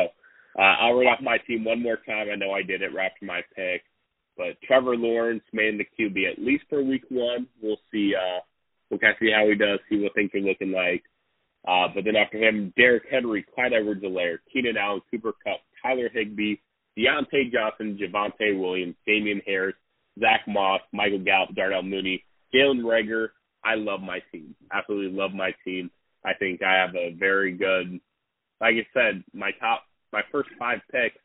uh, 0.58 0.76
I'll 0.80 0.94
read 0.94 1.08
off 1.08 1.20
my 1.22 1.38
team 1.46 1.64
one 1.64 1.82
more 1.82 1.98
time. 2.06 2.28
I 2.32 2.36
know 2.36 2.52
I 2.52 2.62
did 2.62 2.82
it 2.82 2.90
after 2.90 3.24
my 3.24 3.42
pick, 3.54 3.82
but 4.40 4.56
Trevor 4.66 4.96
Lawrence 4.96 5.42
made 5.52 5.74
in 5.74 5.78
the 5.78 5.84
QB 5.84 6.32
at 6.32 6.42
least 6.42 6.64
for 6.70 6.82
Week 6.82 7.04
One. 7.10 7.46
We'll 7.62 7.76
see. 7.92 8.14
Uh, 8.16 8.40
we'll 8.88 8.98
kind 8.98 9.12
of 9.12 9.18
see 9.20 9.30
how 9.30 9.46
he 9.46 9.54
does. 9.54 9.80
See 9.90 10.00
what 10.02 10.14
things 10.14 10.30
are 10.34 10.40
looking 10.40 10.72
like. 10.72 11.02
Uh, 11.68 11.92
but 11.94 12.04
then 12.06 12.16
after 12.16 12.38
him, 12.38 12.72
Derrick 12.74 13.02
Henry, 13.10 13.44
Clyde 13.54 13.74
Edwards-Helaire, 13.74 14.38
Keenan 14.50 14.78
Allen, 14.78 15.02
Cooper 15.10 15.34
Kupp, 15.44 15.60
Tyler 15.82 16.08
Higbee, 16.10 16.56
Diontae 16.98 17.52
Johnson, 17.52 17.98
Javonte 18.00 18.58
Williams, 18.58 18.96
Damien 19.06 19.42
Harris, 19.44 19.76
Zach 20.18 20.40
Moss, 20.48 20.80
Michael 20.94 21.22
Gallup, 21.22 21.54
Darnell 21.54 21.82
Mooney, 21.82 22.24
Jalen 22.54 22.80
Reagor. 22.80 23.28
I 23.62 23.74
love 23.74 24.00
my 24.00 24.20
team. 24.32 24.54
Absolutely 24.72 25.14
love 25.14 25.32
my 25.34 25.50
team. 25.66 25.90
I 26.24 26.32
think 26.32 26.62
I 26.62 26.80
have 26.80 26.94
a 26.94 27.14
very 27.18 27.52
good, 27.52 28.00
like 28.58 28.76
I 28.76 28.86
said, 28.94 29.22
my 29.34 29.50
top, 29.60 29.82
my 30.14 30.22
first 30.32 30.48
five 30.58 30.78
picks, 30.90 31.20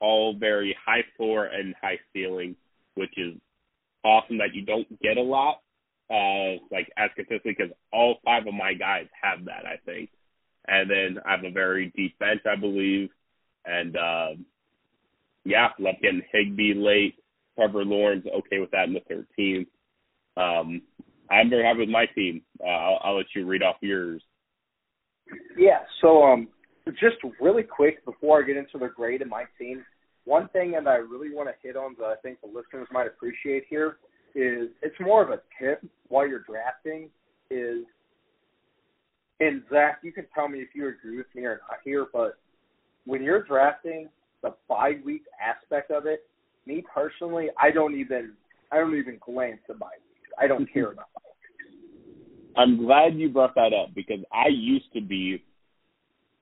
all 0.00 0.34
very 0.34 0.76
high 0.84 1.04
floor 1.16 1.46
and 1.46 1.74
high 1.80 1.98
ceiling, 2.12 2.56
which 2.94 3.12
is 3.16 3.34
awesome 4.04 4.38
that 4.38 4.54
you 4.54 4.64
don't 4.64 4.88
get 5.00 5.16
a 5.16 5.22
lot, 5.22 5.60
uh, 6.10 6.60
like 6.70 6.90
as 6.96 7.10
consistently 7.16 7.54
because 7.58 7.72
all 7.92 8.16
five 8.24 8.46
of 8.46 8.54
my 8.54 8.74
guys 8.74 9.06
have 9.20 9.44
that, 9.46 9.64
I 9.66 9.76
think. 9.84 10.10
And 10.66 10.90
then 10.90 11.18
I 11.24 11.32
have 11.32 11.44
a 11.44 11.50
very 11.50 11.92
deep 11.96 12.18
bench, 12.18 12.42
I 12.50 12.56
believe. 12.56 13.10
And, 13.64 13.96
um, 13.96 14.46
yeah, 15.44 15.68
love 15.78 15.96
getting 16.02 16.22
Higbee 16.32 16.74
late. 16.74 17.14
Trevor 17.56 17.84
Lawrence, 17.84 18.24
okay 18.26 18.60
with 18.60 18.70
that 18.70 18.86
in 18.86 18.94
the 18.94 19.24
13th. 19.36 19.66
Um, 20.36 20.82
I'm 21.28 21.50
very 21.50 21.64
happy 21.64 21.80
with 21.80 21.88
my 21.88 22.06
team. 22.06 22.42
Uh, 22.64 22.68
I'll, 22.68 23.00
I'll 23.02 23.16
let 23.16 23.26
you 23.34 23.46
read 23.46 23.62
off 23.62 23.76
yours. 23.80 24.22
Yeah. 25.56 25.80
So, 26.00 26.22
um, 26.22 26.48
just 26.92 27.16
really 27.40 27.62
quick 27.62 28.04
before 28.04 28.42
I 28.42 28.46
get 28.46 28.56
into 28.56 28.78
the 28.78 28.88
grade 28.88 29.22
of 29.22 29.28
my 29.28 29.44
team, 29.58 29.84
one 30.24 30.48
thing 30.48 30.72
that 30.72 30.86
I 30.86 30.96
really 30.96 31.34
want 31.34 31.48
to 31.48 31.54
hit 31.66 31.76
on 31.76 31.96
that 31.98 32.06
I 32.06 32.16
think 32.22 32.40
the 32.40 32.46
listeners 32.46 32.88
might 32.92 33.06
appreciate 33.06 33.64
here 33.68 33.96
is 34.34 34.68
it's 34.82 34.94
more 35.00 35.22
of 35.22 35.30
a 35.30 35.40
tip 35.58 35.84
while 36.08 36.26
you're 36.26 36.44
drafting. 36.44 37.08
Is 37.50 37.84
and 39.40 39.62
Zach, 39.70 40.00
you 40.02 40.12
can 40.12 40.26
tell 40.34 40.48
me 40.48 40.58
if 40.58 40.68
you 40.74 40.88
agree 40.88 41.16
with 41.16 41.26
me 41.34 41.44
or 41.44 41.60
not 41.68 41.78
here, 41.84 42.06
but 42.12 42.38
when 43.06 43.22
you're 43.22 43.42
drafting, 43.44 44.08
the 44.42 44.54
bye 44.68 44.98
week 45.04 45.22
aspect 45.40 45.90
of 45.90 46.06
it, 46.06 46.26
me 46.66 46.84
personally, 46.94 47.48
I 47.60 47.70
don't 47.70 47.98
even 47.98 48.32
I 48.70 48.76
don't 48.76 48.96
even 48.96 49.18
glance 49.24 49.60
at 49.68 49.78
bye 49.78 49.86
week. 49.86 50.32
I 50.38 50.46
don't 50.46 50.64
mm-hmm. 50.64 50.72
care 50.72 50.92
about 50.92 51.06
bye 51.14 51.22
weeks. 51.24 52.54
I'm 52.56 52.84
glad 52.84 53.14
you 53.14 53.30
brought 53.30 53.54
that 53.54 53.72
up 53.72 53.94
because 53.94 54.20
I 54.32 54.48
used 54.50 54.92
to 54.92 55.00
be 55.00 55.42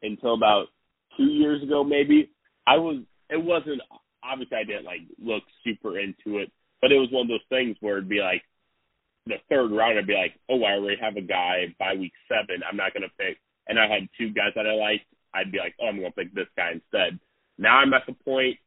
until 0.07 0.35
about 0.35 0.67
two 1.17 1.25
years 1.25 1.63
ago 1.63 1.85
maybe. 1.85 2.31
I 2.67 2.77
was 2.77 3.03
it 3.31 3.43
wasn't 3.43 3.83
obviously 4.25 4.57
I 4.57 4.65
didn't 4.65 4.85
like 4.85 5.01
look 5.23 5.43
super 5.65 5.99
into 5.99 6.39
it, 6.39 6.51
but 6.81 6.93
it 6.93 6.99
was 6.99 7.09
one 7.11 7.23
of 7.23 7.29
those 7.29 7.49
things 7.49 7.77
where 7.81 7.99
it'd 7.99 8.09
be 8.09 8.21
like 8.21 8.43
the 9.27 9.37
third 9.49 9.73
round, 9.73 9.99
I'd 9.99 10.07
be 10.07 10.15
like, 10.15 10.39
oh, 10.49 10.63
I 10.63 10.75
already 10.75 11.01
have 11.01 11.17
a 11.17 11.21
guy 11.21 11.75
by 11.81 11.95
week 11.95 12.13
seven. 12.29 12.63
I'm 12.69 12.77
not 12.77 12.95
gonna 12.95 13.13
pick. 13.19 13.39
And 13.69 13.79
I 13.79 13.89
had 13.89 14.09
two 14.17 14.31
guys 14.31 14.53
that 14.55 14.67
I 14.67 14.75
liked. 14.75 15.07
I'd 15.35 15.53
be 15.53 15.59
like, 15.59 15.75
oh, 15.81 15.87
I'm 15.87 15.97
gonna 15.97 16.11
pick 16.13 16.33
this 16.35 16.49
guy 16.57 16.73
instead. 16.73 17.19
Now 17.59 17.79
I'm 17.79 17.95
at 17.95 18.07
the 18.07 18.13
point 18.13 18.59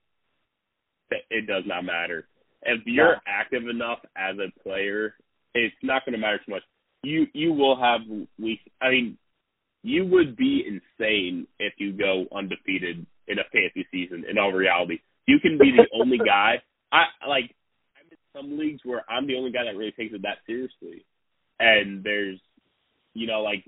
that 1.09 1.21
it 1.29 1.47
does 1.47 1.63
not 1.65 1.85
matter. 1.85 2.27
If 2.61 2.81
you're 2.85 3.13
yeah. 3.13 3.19
active 3.25 3.67
enough 3.67 3.99
as 4.15 4.35
a 4.37 4.51
player, 4.61 5.15
it's 5.53 5.75
not 5.81 6.05
going 6.05 6.13
to 6.13 6.19
matter 6.19 6.39
too 6.45 6.51
much. 6.51 6.63
You 7.03 7.27
you 7.33 7.53
will 7.53 7.79
have 7.79 8.01
weeks. 8.37 8.63
I 8.81 8.89
mean, 8.89 9.17
you 9.83 10.05
would 10.05 10.35
be 10.35 10.63
insane 10.67 11.47
if 11.59 11.73
you 11.77 11.93
go 11.93 12.25
undefeated 12.35 13.05
in 13.27 13.39
a 13.39 13.43
fantasy 13.51 13.87
season. 13.91 14.25
In 14.29 14.37
all 14.37 14.51
reality, 14.51 14.99
you 15.25 15.39
can 15.39 15.57
be 15.57 15.71
the 15.75 15.87
only 15.97 16.17
guy. 16.25 16.61
I 16.91 17.05
like. 17.27 17.55
I'm 17.95 18.11
in 18.11 18.17
some 18.33 18.57
leagues 18.57 18.81
where 18.83 19.03
I'm 19.09 19.27
the 19.27 19.35
only 19.35 19.51
guy 19.51 19.65
that 19.65 19.77
really 19.77 19.91
takes 19.91 20.13
it 20.13 20.21
that 20.23 20.39
seriously, 20.45 21.05
and 21.59 22.03
there's, 22.03 22.39
you 23.13 23.27
know, 23.27 23.41
like 23.41 23.63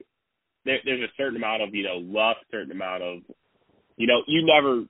there, 0.66 0.80
there's 0.84 1.04
a 1.04 1.14
certain 1.18 1.38
amount 1.38 1.62
of 1.64 1.74
you 1.74 1.84
know 1.84 1.98
luck, 1.98 2.38
certain 2.52 2.72
amount 2.72 3.04
of, 3.04 3.20
you 3.96 4.08
know, 4.08 4.22
you 4.28 4.46
never 4.46 4.84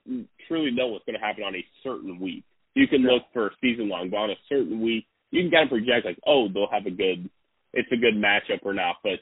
truly 0.48 0.72
know 0.72 0.88
what's 0.88 1.06
going 1.06 1.20
to 1.20 1.26
happen 1.26 1.44
on 1.44 1.56
a 1.56 1.66
certain 1.84 2.20
week. 2.20 2.44
You 2.74 2.88
can 2.88 3.02
look 3.02 3.24
for 3.34 3.48
a 3.48 3.52
season 3.62 3.90
long, 3.90 4.10
but 4.10 4.18
on 4.18 4.32
a 4.32 4.40
certain 4.48 4.82
week, 4.82 5.06
you 5.32 5.44
can 5.44 5.52
kind 5.52 5.64
of 5.64 5.70
project 5.70 6.06
like, 6.06 6.20
oh, 6.26 6.48
they'll 6.48 6.72
have 6.72 6.86
a 6.86 6.92
good, 6.92 7.30
it's 7.74 7.92
a 7.92 7.98
good 7.98 8.16
matchup 8.16 8.64
or 8.64 8.74
not. 8.74 8.98
But 9.04 9.20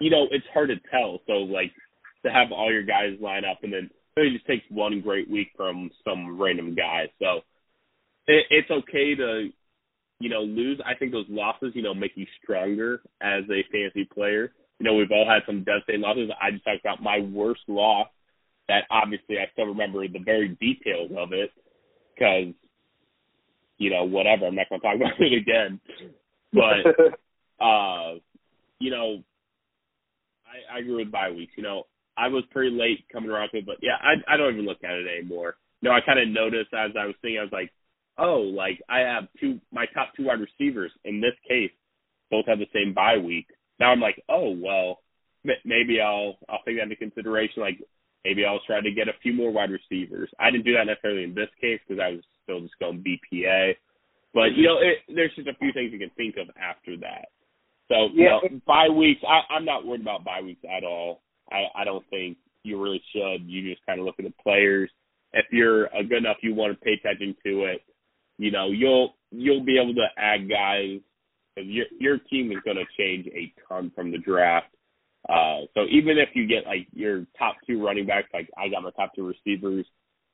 you 0.00 0.10
know, 0.10 0.26
it's 0.30 0.46
hard 0.52 0.70
to 0.70 0.76
tell. 0.90 1.20
So 1.26 1.32
like 1.32 1.72
to 2.24 2.32
have 2.32 2.52
all 2.52 2.72
your 2.72 2.82
guys 2.82 3.18
line 3.20 3.44
up 3.44 3.58
and 3.62 3.72
then 3.72 3.90
it 4.16 4.32
just 4.32 4.46
takes 4.46 4.64
one 4.70 5.00
great 5.00 5.28
week 5.28 5.48
from 5.56 5.90
some 6.06 6.40
random 6.40 6.74
guy. 6.74 7.06
So 7.18 7.40
it, 8.26 8.46
it's 8.50 8.70
okay 8.70 9.14
to, 9.16 9.48
you 10.20 10.30
know, 10.30 10.42
lose. 10.42 10.80
I 10.84 10.94
think 10.94 11.12
those 11.12 11.26
losses, 11.28 11.72
you 11.74 11.82
know, 11.82 11.94
make 11.94 12.12
you 12.14 12.26
stronger 12.42 13.02
as 13.20 13.44
a 13.50 13.64
fantasy 13.72 14.08
player. 14.12 14.52
You 14.78 14.86
know, 14.86 14.94
we've 14.94 15.10
all 15.10 15.26
had 15.28 15.42
some 15.46 15.64
devastating 15.64 16.00
losses. 16.00 16.30
I 16.40 16.52
just 16.52 16.64
talked 16.64 16.80
about 16.80 17.02
my 17.02 17.20
worst 17.20 17.62
loss 17.68 18.08
that 18.68 18.84
obviously 18.90 19.36
I 19.38 19.50
still 19.52 19.66
remember 19.66 20.06
the 20.06 20.18
very 20.24 20.48
details 20.48 21.10
of 21.16 21.32
it 21.32 21.50
because, 22.14 22.54
you 23.78 23.90
know, 23.90 24.04
whatever. 24.04 24.46
I'm 24.46 24.54
not 24.54 24.68
going 24.68 24.80
to 24.80 24.86
talk 24.86 24.96
about 24.96 25.20
it 25.20 25.32
again. 25.32 25.80
But, 26.52 27.64
uh, 27.64 28.14
you 28.78 28.90
know, 28.90 29.22
I, 30.54 30.76
I 30.76 30.78
agree 30.80 31.04
with 31.04 31.12
bye 31.12 31.30
weeks. 31.30 31.52
You 31.56 31.64
know, 31.64 31.84
I 32.16 32.28
was 32.28 32.44
pretty 32.50 32.70
late 32.70 33.04
coming 33.12 33.30
around 33.30 33.50
to 33.50 33.58
it, 33.58 33.66
but 33.66 33.76
yeah, 33.82 33.98
I 34.00 34.14
I 34.32 34.36
don't 34.36 34.54
even 34.54 34.66
look 34.66 34.84
at 34.84 34.94
it 34.94 35.06
anymore. 35.06 35.56
Know, 35.82 35.90
I 35.90 36.00
kind 36.00 36.18
of 36.18 36.28
noticed 36.28 36.72
as 36.72 36.92
I 36.98 37.06
was 37.06 37.14
thinking, 37.20 37.40
I 37.40 37.42
was 37.42 37.52
like, 37.52 37.72
oh, 38.18 38.40
like 38.40 38.80
I 38.88 39.00
have 39.00 39.24
two 39.40 39.60
my 39.72 39.86
top 39.92 40.12
two 40.16 40.24
wide 40.24 40.40
receivers 40.40 40.92
in 41.04 41.20
this 41.20 41.34
case 41.48 41.72
both 42.30 42.46
have 42.46 42.58
the 42.58 42.66
same 42.72 42.94
bye 42.94 43.18
week. 43.18 43.46
Now 43.80 43.90
I'm 43.92 44.00
like, 44.00 44.22
oh 44.28 44.56
well, 44.56 45.00
maybe 45.64 46.00
I'll 46.00 46.38
I'll 46.48 46.62
take 46.64 46.76
that 46.76 46.84
into 46.84 46.96
consideration. 46.96 47.62
Like 47.62 47.78
maybe 48.24 48.44
I'll 48.44 48.64
try 48.66 48.80
to 48.80 48.90
get 48.92 49.08
a 49.08 49.18
few 49.22 49.32
more 49.32 49.52
wide 49.52 49.70
receivers. 49.70 50.30
I 50.38 50.50
didn't 50.50 50.64
do 50.64 50.74
that 50.74 50.86
necessarily 50.86 51.24
in 51.24 51.34
this 51.34 51.50
case 51.60 51.80
because 51.86 52.00
I 52.00 52.10
was 52.12 52.24
still 52.42 52.60
just 52.60 52.78
going 52.78 53.04
BPA. 53.04 53.74
But 54.32 54.56
you 54.56 54.64
know, 54.64 54.78
it, 54.78 54.98
there's 55.14 55.34
just 55.36 55.48
a 55.48 55.54
few 55.54 55.72
things 55.72 55.92
you 55.92 55.98
can 55.98 56.10
think 56.16 56.36
of 56.36 56.48
after 56.56 56.96
that. 56.98 57.28
So 57.88 58.08
yeah, 58.14 58.38
you 58.42 58.50
know, 58.50 58.60
bye 58.66 58.88
weeks. 58.88 59.20
I, 59.26 59.54
I'm 59.54 59.64
not 59.64 59.86
worried 59.86 60.00
about 60.00 60.24
bye 60.24 60.40
weeks 60.42 60.62
at 60.64 60.84
all. 60.84 61.22
I, 61.50 61.64
I 61.74 61.84
don't 61.84 62.04
think 62.10 62.38
you 62.62 62.82
really 62.82 63.02
should. 63.12 63.46
You 63.46 63.70
just 63.70 63.84
kind 63.86 64.00
of 64.00 64.06
look 64.06 64.16
at 64.18 64.24
the 64.24 64.32
players. 64.42 64.90
If 65.32 65.46
you're 65.50 65.88
good 65.88 66.18
enough, 66.18 66.38
you 66.42 66.54
want 66.54 66.72
to 66.72 66.84
pay 66.84 66.92
attention 66.92 67.36
to 67.44 67.64
it. 67.64 67.82
You 68.38 68.50
know, 68.50 68.70
you'll 68.70 69.14
you'll 69.30 69.64
be 69.64 69.78
able 69.78 69.94
to 69.94 70.06
add 70.16 70.48
guys. 70.48 71.00
Your 71.56 71.86
your 71.98 72.18
team 72.18 72.50
is 72.50 72.58
going 72.64 72.78
to 72.78 72.84
change 72.98 73.26
a 73.28 73.52
ton 73.68 73.92
from 73.94 74.10
the 74.10 74.18
draft. 74.18 74.74
Uh, 75.28 75.66
so 75.74 75.82
even 75.90 76.18
if 76.18 76.30
you 76.34 76.46
get 76.46 76.66
like 76.66 76.86
your 76.92 77.26
top 77.38 77.56
two 77.66 77.84
running 77.84 78.06
backs, 78.06 78.28
like 78.32 78.48
I 78.58 78.68
got 78.68 78.82
my 78.82 78.90
top 78.90 79.12
two 79.14 79.26
receivers, 79.26 79.86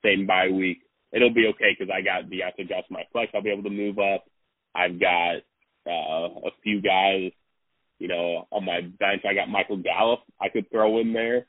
same 0.05 0.27
bye 0.27 0.49
week, 0.49 0.83
it'll 1.13 1.33
be 1.33 1.47
okay 1.55 1.77
because 1.79 1.93
I 1.95 2.01
got 2.01 2.29
the 2.31 2.43
after 2.43 2.63
adjust 2.63 2.91
my 2.91 3.03
flex. 3.13 3.33
I'll 3.35 3.43
be 3.43 3.51
able 3.51 3.65
to 3.65 3.71
move 3.71 3.99
up. 3.99 4.25
I've 4.75 4.99
got 5.01 5.37
uh, 5.87 6.47
a 6.47 6.51
few 6.63 6.81
guys 6.81 7.33
you 8.01 8.09
know, 8.09 8.49
on 8.51 8.65
my 8.65 8.81
bench, 8.81 9.23
I 9.29 9.35
got 9.35 9.49
Michael 9.49 9.77
Gallup 9.77 10.21
I 10.41 10.49
could 10.49 10.69
throw 10.71 10.99
in 10.99 11.13
there. 11.13 11.47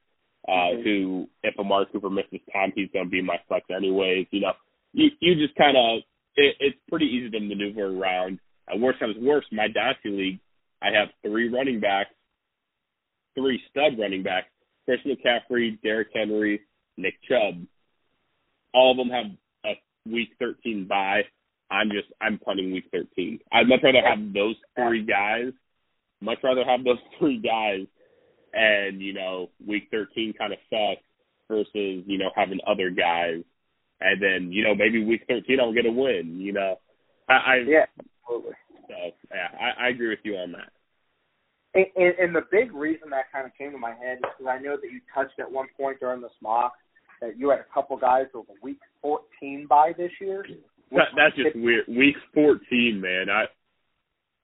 Uh, 0.47 0.51
mm-hmm. 0.51 0.81
who, 0.83 1.29
if 1.43 1.53
Amari 1.59 1.85
Cooper 1.91 2.09
misses 2.09 2.39
time, 2.51 2.73
he's 2.75 2.89
going 2.91 3.05
to 3.05 3.11
be 3.11 3.21
my 3.21 3.37
flex 3.47 3.65
anyways. 3.75 4.25
You 4.31 4.41
know, 4.41 4.53
you 4.91 5.09
you 5.19 5.35
just 5.35 5.55
kind 5.55 5.77
of 5.77 6.01
it, 6.35 6.55
it's 6.59 6.77
pretty 6.89 7.05
easy 7.05 7.29
to 7.29 7.39
maneuver 7.39 7.85
around. 7.85 8.39
And 8.67 8.81
worst 8.81 8.99
comes 8.99 9.15
worst, 9.19 9.47
my 9.51 9.67
dynasty 9.67 10.09
league, 10.09 10.39
I 10.81 10.87
have 10.97 11.09
three 11.23 11.47
running 11.47 11.79
backs, 11.79 12.09
three 13.37 13.61
stud 13.69 13.99
running 13.99 14.23
backs: 14.23 14.47
Chris 14.85 14.99
McCaffrey, 15.05 15.79
Derrick 15.83 16.09
Henry, 16.13 16.61
Nick 16.97 17.15
Chubb. 17.29 17.63
All 18.73 18.91
of 18.91 18.97
them 18.97 19.09
have 19.09 19.25
a 19.63 20.11
week 20.11 20.29
13 20.39 20.87
bye. 20.87 21.21
I'm 21.69 21.89
just 21.89 22.07
I'm 22.19 22.39
punting 22.39 22.73
week 22.73 22.85
13. 22.91 23.39
I'd 23.53 23.69
much 23.69 23.81
rather 23.83 24.01
have 24.05 24.33
those 24.33 24.55
three 24.75 25.05
guys 25.05 25.53
much 26.21 26.39
rather 26.43 26.63
have 26.63 26.83
those 26.83 26.99
three 27.19 27.37
guys 27.37 27.87
and, 28.53 29.01
you 29.01 29.13
know, 29.13 29.49
week 29.65 29.87
13 29.91 30.33
kind 30.37 30.53
of 30.53 30.59
sucks 30.69 31.05
versus, 31.47 32.03
you 32.05 32.17
know, 32.17 32.29
having 32.35 32.59
other 32.67 32.89
guys. 32.89 33.43
And 33.99 34.21
then, 34.21 34.51
you 34.51 34.63
know, 34.63 34.73
maybe 34.75 35.03
week 35.03 35.23
13 35.27 35.59
I'll 35.59 35.73
get 35.73 35.85
a 35.85 35.91
win, 35.91 36.39
you 36.39 36.53
know. 36.53 36.79
I, 37.29 37.33
I 37.33 37.55
Yeah, 37.67 37.85
absolutely. 38.23 38.55
So, 38.87 38.95
yeah, 39.31 39.47
I, 39.59 39.85
I 39.85 39.89
agree 39.89 40.09
with 40.09 40.19
you 40.23 40.35
on 40.35 40.51
that. 40.53 40.71
And, 41.73 41.85
and, 41.95 42.15
and 42.19 42.35
the 42.35 42.45
big 42.51 42.73
reason 42.73 43.09
that 43.11 43.31
kind 43.31 43.45
of 43.45 43.55
came 43.57 43.71
to 43.71 43.77
my 43.77 43.91
head 43.91 44.17
is 44.17 44.23
because 44.37 44.51
I 44.51 44.61
know 44.61 44.75
that 44.75 44.91
you 44.91 44.99
touched 45.13 45.39
at 45.39 45.49
one 45.49 45.67
point 45.77 45.99
during 45.99 46.21
this 46.21 46.31
mock 46.41 46.73
that 47.21 47.37
you 47.37 47.49
had 47.49 47.59
a 47.59 47.73
couple 47.73 47.95
guys 47.95 48.25
with 48.33 48.49
a 48.49 48.59
week 48.61 48.79
14 49.01 49.67
bye 49.69 49.93
this 49.97 50.11
year. 50.19 50.45
That, 50.91 51.07
that's 51.15 51.35
just 51.35 51.55
weird. 51.55 51.85
Week 51.87 52.15
14, 52.33 52.99
man. 52.99 53.29
I 53.29 53.45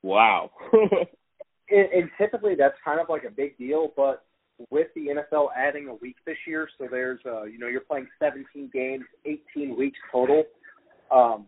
wow. 0.03 0.51
and, 1.69 1.89
and 1.91 2.09
typically 2.17 2.55
that's 2.55 2.75
kind 2.83 2.99
of 2.99 3.09
like 3.09 3.23
a 3.23 3.31
big 3.31 3.57
deal, 3.57 3.91
but 3.95 4.25
with 4.71 4.87
the 4.95 5.07
NFL 5.07 5.49
adding 5.55 5.87
a 5.87 5.93
week 5.95 6.15
this 6.25 6.37
year, 6.47 6.67
so 6.77 6.87
there's 6.89 7.19
uh, 7.25 7.43
you 7.43 7.59
know 7.59 7.67
you're 7.67 7.81
playing 7.81 8.07
17 8.19 8.69
games, 8.73 9.05
18 9.25 9.77
weeks 9.77 9.99
total. 10.11 10.43
Um, 11.11 11.45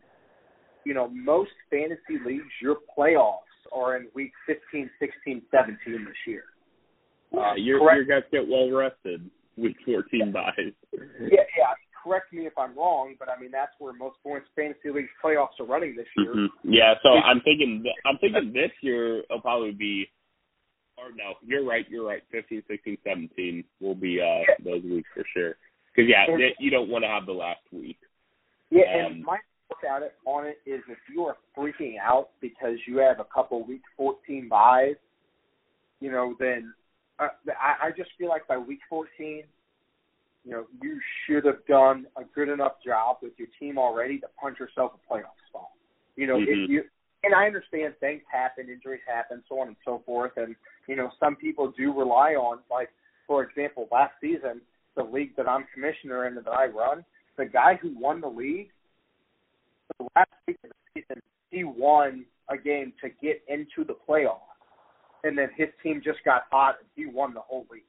you 0.86 0.94
know 0.94 1.10
most 1.10 1.52
fantasy 1.70 2.20
leagues, 2.26 2.52
your 2.62 2.78
playoffs 2.98 3.38
are 3.74 3.98
in 3.98 4.08
week 4.14 4.32
15, 4.48 4.90
16, 5.00 5.41
17 5.52 5.78
this 6.06 6.16
year. 6.28 6.44
Uh, 7.34 7.56
your 7.56 7.80
your 7.96 8.06
guys 8.06 8.24
get 8.32 8.48
well 8.48 8.70
rested. 8.72 9.30
Week 9.58 9.76
14 9.86 10.32
byes. 10.32 10.54
yeah, 10.94 11.44
yeah. 11.58 11.74
Correct 12.03 12.31
me 12.31 12.45
if 12.45 12.57
I'm 12.57 12.76
wrong, 12.77 13.15
but 13.19 13.30
I 13.30 13.39
mean 13.39 13.51
that's 13.51 13.71
where 13.80 13.93
most 13.93 14.17
points 14.23 14.47
fantasy 14.55 14.89
leagues 14.93 15.09
playoffs 15.23 15.59
are 15.59 15.65
running 15.65 15.95
this 15.95 16.07
year. 16.17 16.34
Mm-hmm. 16.34 16.73
Yeah, 16.73 16.93
so 17.03 17.09
I'm 17.09 17.41
thinking 17.41 17.84
I'm 18.05 18.17
thinking 18.19 18.53
this 18.53 18.71
year 18.81 19.23
will 19.30 19.41
probably 19.41 19.71
be 19.71 20.09
or 20.97 21.11
no, 21.15 21.35
you're 21.45 21.65
right, 21.65 21.85
you're 21.89 22.05
right. 22.05 22.21
15, 22.31 22.63
16, 22.67 22.97
17 23.05 23.63
will 23.80 23.95
be 23.95 24.19
uh 24.21 24.43
those 24.63 24.84
weeks 24.84 25.09
for 25.13 25.23
sure. 25.34 25.55
Cuz 25.95 26.05
yeah, 26.07 26.26
and, 26.27 26.41
you 26.59 26.71
don't 26.71 26.89
want 26.89 27.03
to 27.03 27.09
have 27.09 27.26
the 27.26 27.34
last 27.34 27.61
week. 27.71 27.97
Yeah, 28.69 29.05
um, 29.05 29.13
and 29.13 29.23
my 29.23 29.39
look 29.69 29.84
at 29.84 30.01
it 30.01 30.15
on 30.26 30.45
it 30.45 30.59
is 30.65 30.81
if 30.89 30.97
you 31.13 31.26
are 31.26 31.38
freaking 31.57 31.95
out 32.01 32.30
because 32.41 32.77
you 32.88 32.97
have 32.97 33.19
a 33.19 33.26
couple 33.26 33.63
week 33.65 33.84
14 33.97 34.47
byes, 34.49 34.95
you 35.99 36.11
know, 36.11 36.35
then 36.39 36.73
uh, 37.19 37.27
I, 37.59 37.88
I 37.88 37.91
just 37.91 38.09
feel 38.17 38.30
like 38.30 38.47
by 38.47 38.57
week 38.57 38.80
14 38.89 39.43
you 40.49 40.55
know, 40.55 40.65
you 40.81 40.99
should 41.26 41.45
have 41.45 41.63
done 41.67 42.07
a 42.17 42.23
good 42.34 42.49
enough 42.49 42.73
job 42.84 43.17
with 43.21 43.34
your 43.38 43.47
team 43.59 43.77
already 43.77 44.17
to 44.17 44.26
punch 44.41 44.59
yourself 44.59 44.93
a 44.95 45.13
playoff 45.13 45.38
spot. 45.47 45.69
You 46.15 46.26
know, 46.26 46.38
mm-hmm. 46.38 46.63
if 46.63 46.69
you 46.69 46.84
and 47.23 47.35
I 47.35 47.45
understand 47.45 47.93
things 47.99 48.21
happen, 48.31 48.67
injuries 48.67 49.01
happen, 49.07 49.43
so 49.47 49.59
on 49.59 49.67
and 49.67 49.77
so 49.85 50.01
forth, 50.07 50.31
and 50.38 50.55
you 50.88 50.95
know, 50.95 51.11
some 51.19 51.35
people 51.35 51.71
do 51.77 51.93
rely 51.93 52.31
on 52.31 52.59
like 52.71 52.89
for 53.27 53.43
example, 53.43 53.88
last 53.91 54.13
season, 54.19 54.59
the 54.97 55.03
league 55.03 55.35
that 55.38 55.47
I'm 55.47 55.65
commissioner 55.71 56.26
in 56.26 56.34
that 56.34 56.47
I 56.47 56.65
run, 56.65 57.05
the 57.38 57.45
guy 57.45 57.77
who 57.80 57.93
won 57.95 58.19
the 58.19 58.27
league, 58.27 58.71
the 59.99 60.07
last 60.15 60.31
week 60.47 60.57
of 60.63 60.71
the 60.71 61.01
season, 61.01 61.21
he 61.51 61.63
won 61.63 62.26
a 62.49 62.57
game 62.57 62.91
to 63.01 63.09
get 63.21 63.43
into 63.47 63.85
the 63.85 63.95
playoffs. 64.09 64.39
And 65.23 65.38
then 65.38 65.49
his 65.55 65.67
team 65.84 66.01
just 66.03 66.19
got 66.26 66.43
hot 66.49 66.77
and 66.80 66.89
he 66.95 67.05
won 67.05 67.35
the 67.35 67.41
whole 67.41 67.67
league. 67.71 67.84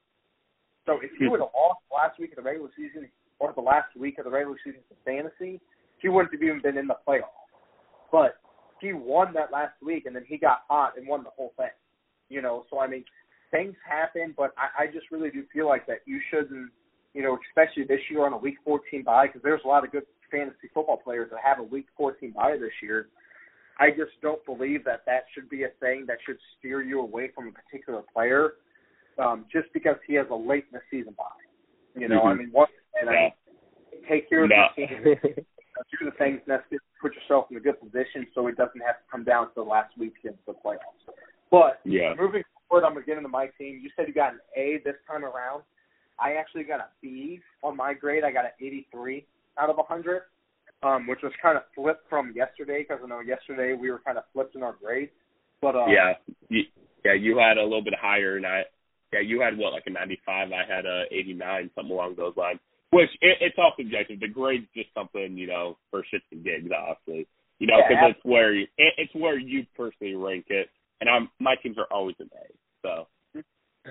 So 0.87 0.99
if 1.03 1.11
he 1.19 1.29
would 1.29 1.41
have 1.41 1.51
lost 1.55 1.81
last 1.93 2.19
week 2.19 2.31
of 2.33 2.37
the 2.37 2.43
regular 2.43 2.71
season 2.77 3.09
or 3.39 3.53
the 3.55 3.61
last 3.61 3.95
week 3.97 4.19
of 4.19 4.25
the 4.25 4.31
regular 4.31 4.57
season 4.65 4.81
for 4.89 4.97
fantasy, 5.05 5.61
he 6.01 6.09
wouldn't 6.09 6.33
have 6.33 6.43
even 6.43 6.61
been 6.63 6.79
in 6.79 6.87
the 6.87 6.97
playoffs. 7.07 7.37
But 8.11 8.37
he 8.81 8.93
won 8.93 9.33
that 9.35 9.53
last 9.53 9.75
week, 9.83 10.07
and 10.07 10.17
then 10.17 10.25
he 10.27 10.39
got 10.39 10.63
hot 10.69 10.95
and 10.97 11.07
won 11.07 11.23
the 11.23 11.31
whole 11.37 11.53
thing. 11.57 11.71
You 12.29 12.43
know, 12.43 12.65
so 12.71 12.79
I 12.79 12.87
mean, 12.87 13.05
things 13.51 13.75
happen, 13.89 14.35
but 14.37 14.53
I, 14.57 14.85
I 14.85 14.87
just 14.87 15.11
really 15.11 15.31
do 15.31 15.45
feel 15.53 15.67
like 15.67 15.87
that 15.87 15.99
you 16.07 16.21
shouldn't, 16.31 16.71
you 17.15 17.23
know, 17.23 17.39
especially 17.51 17.85
this 17.85 18.01
year 18.11 18.25
on 18.25 18.33
a 18.33 18.39
Week 18.39 18.57
14 18.65 19.03
bye, 19.05 19.27
because 19.27 19.43
there's 19.43 19.61
a 19.65 19.69
lot 19.69 19.85
of 19.85 19.93
good 19.93 20.05
fantasy 20.31 20.71
football 20.73 20.97
players 20.97 21.29
that 21.31 21.41
have 21.45 21.59
a 21.59 21.63
Week 21.63 21.87
14 21.97 22.33
bye 22.33 22.57
this 22.59 22.73
year. 22.83 23.09
I 23.79 23.91
just 23.91 24.13
don't 24.23 24.45
believe 24.45 24.85
that 24.85 25.03
that 25.07 25.25
should 25.35 25.49
be 25.49 25.65
a 25.65 25.71
thing 25.81 26.05
that 26.07 26.19
should 26.25 26.37
steer 26.59 26.83
you 26.83 27.01
away 27.01 27.31
from 27.35 27.49
a 27.49 27.53
particular 27.53 28.03
player, 28.15 28.53
um, 29.21 29.45
just 29.53 29.69
because 29.73 29.97
he 30.07 30.15
has 30.15 30.27
a 30.31 30.35
late 30.35 30.65
in 30.73 30.79
the 30.79 30.83
season 30.91 31.15
bye. 31.17 31.25
You 31.95 32.09
know, 32.09 32.21
mm-hmm. 32.21 32.29
I 32.29 32.35
mean, 32.35 32.51
once 32.53 32.71
and 33.01 33.11
I 33.11 33.13
mean, 33.13 33.31
take 34.09 34.29
care 34.29 34.45
of 34.45 34.51
no. 34.51 34.67
your 34.77 34.89
team, 34.89 35.15
do 35.99 36.05
the 36.05 36.17
things 36.19 36.41
necessary 36.47 36.79
to 36.79 36.99
put 37.01 37.15
yourself 37.15 37.47
in 37.51 37.57
a 37.57 37.61
good 37.61 37.81
position, 37.81 38.27
so 38.35 38.47
it 38.47 38.57
doesn't 38.57 38.81
have 38.81 38.97
to 38.97 39.07
come 39.11 39.25
down 39.25 39.47
to 39.47 39.53
the 39.57 39.63
last 39.63 39.97
week 39.99 40.15
against 40.23 40.45
the 40.47 40.53
playoffs. 40.53 41.03
But 41.51 41.81
yeah. 41.85 42.15
moving 42.19 42.43
forward, 42.69 42.87
I'm 42.87 42.95
gonna 42.95 43.07
get 43.07 43.17
into 43.17 43.29
my 43.29 43.47
team. 43.59 43.81
You 43.83 43.91
said 43.97 44.07
you 44.07 44.15
got 44.15 44.35
an 44.35 44.41
A 44.57 44.81
this 44.85 44.97
time 45.09 45.25
around. 45.25 45.63
I 46.19 46.35
actually 46.35 46.65
got 46.65 46.81
a 46.81 46.89
B 47.01 47.41
on 47.63 47.77
my 47.77 47.95
grade. 47.95 48.25
I 48.25 48.31
got 48.31 48.45
an 48.45 48.53
83 48.61 49.27
out 49.59 49.71
of 49.71 49.77
100, 49.77 50.23
um, 50.83 51.07
which 51.07 51.21
was 51.23 51.33
kind 51.43 51.57
of 51.57 51.65
flipped 51.75 52.09
from 52.09 52.33
yesterday 52.37 52.85
because 52.87 53.03
I 53.03 53.09
know 53.09 53.21
yesterday 53.21 53.75
we 53.75 53.91
were 53.91 54.01
kind 54.05 54.19
of 54.19 54.25
flipped 54.33 54.55
in 54.55 54.63
our 54.63 54.77
grades. 54.81 55.13
But 55.63 55.77
uh, 55.77 55.87
yeah, 55.89 56.13
you, 56.49 56.63
yeah, 57.05 57.15
you 57.15 57.39
had 57.39 57.59
a 57.59 57.63
little 57.63 57.83
bit 57.83 57.95
higher, 58.01 58.37
and 58.37 58.47
I 58.47 58.63
yeah, 59.13 59.21
you 59.21 59.41
had 59.41 59.59
what 59.59 59.73
like 59.73 59.85
a 59.87 59.91
95. 59.91 60.49
I 60.53 60.75
had 60.75 60.87
a 60.87 61.05
89, 61.11 61.71
something 61.75 61.93
along 61.93 62.15
those 62.17 62.37
lines. 62.37 62.61
Which 62.91 63.11
it, 63.21 63.39
it's 63.41 63.57
all 63.59 63.73
subjective. 63.79 64.21
The 64.21 64.29
grade's 64.29 64.67
just 64.75 64.89
something 64.95 65.37
you 65.37 65.47
know 65.47 65.79
for 65.91 66.01
shits 66.01 66.27
and 66.33 66.45
gigs, 66.45 66.71
honestly. 66.75 67.27
You 67.59 67.67
know, 67.67 67.77
because 67.77 68.03
yeah, 68.03 68.11
it's 68.11 68.25
where 68.25 68.55
you, 68.55 68.67
it, 68.79 68.95
it's 68.97 69.15
where 69.15 69.39
you 69.39 69.65
personally 69.77 70.15
rank 70.15 70.47
it, 70.49 70.69
and 71.01 71.11
I'm 71.11 71.29
my 71.39 71.55
teams 71.63 71.77
are 71.79 71.87
always 71.91 72.17
an 72.19 72.31
A. 72.35 72.53
So. 72.83 73.07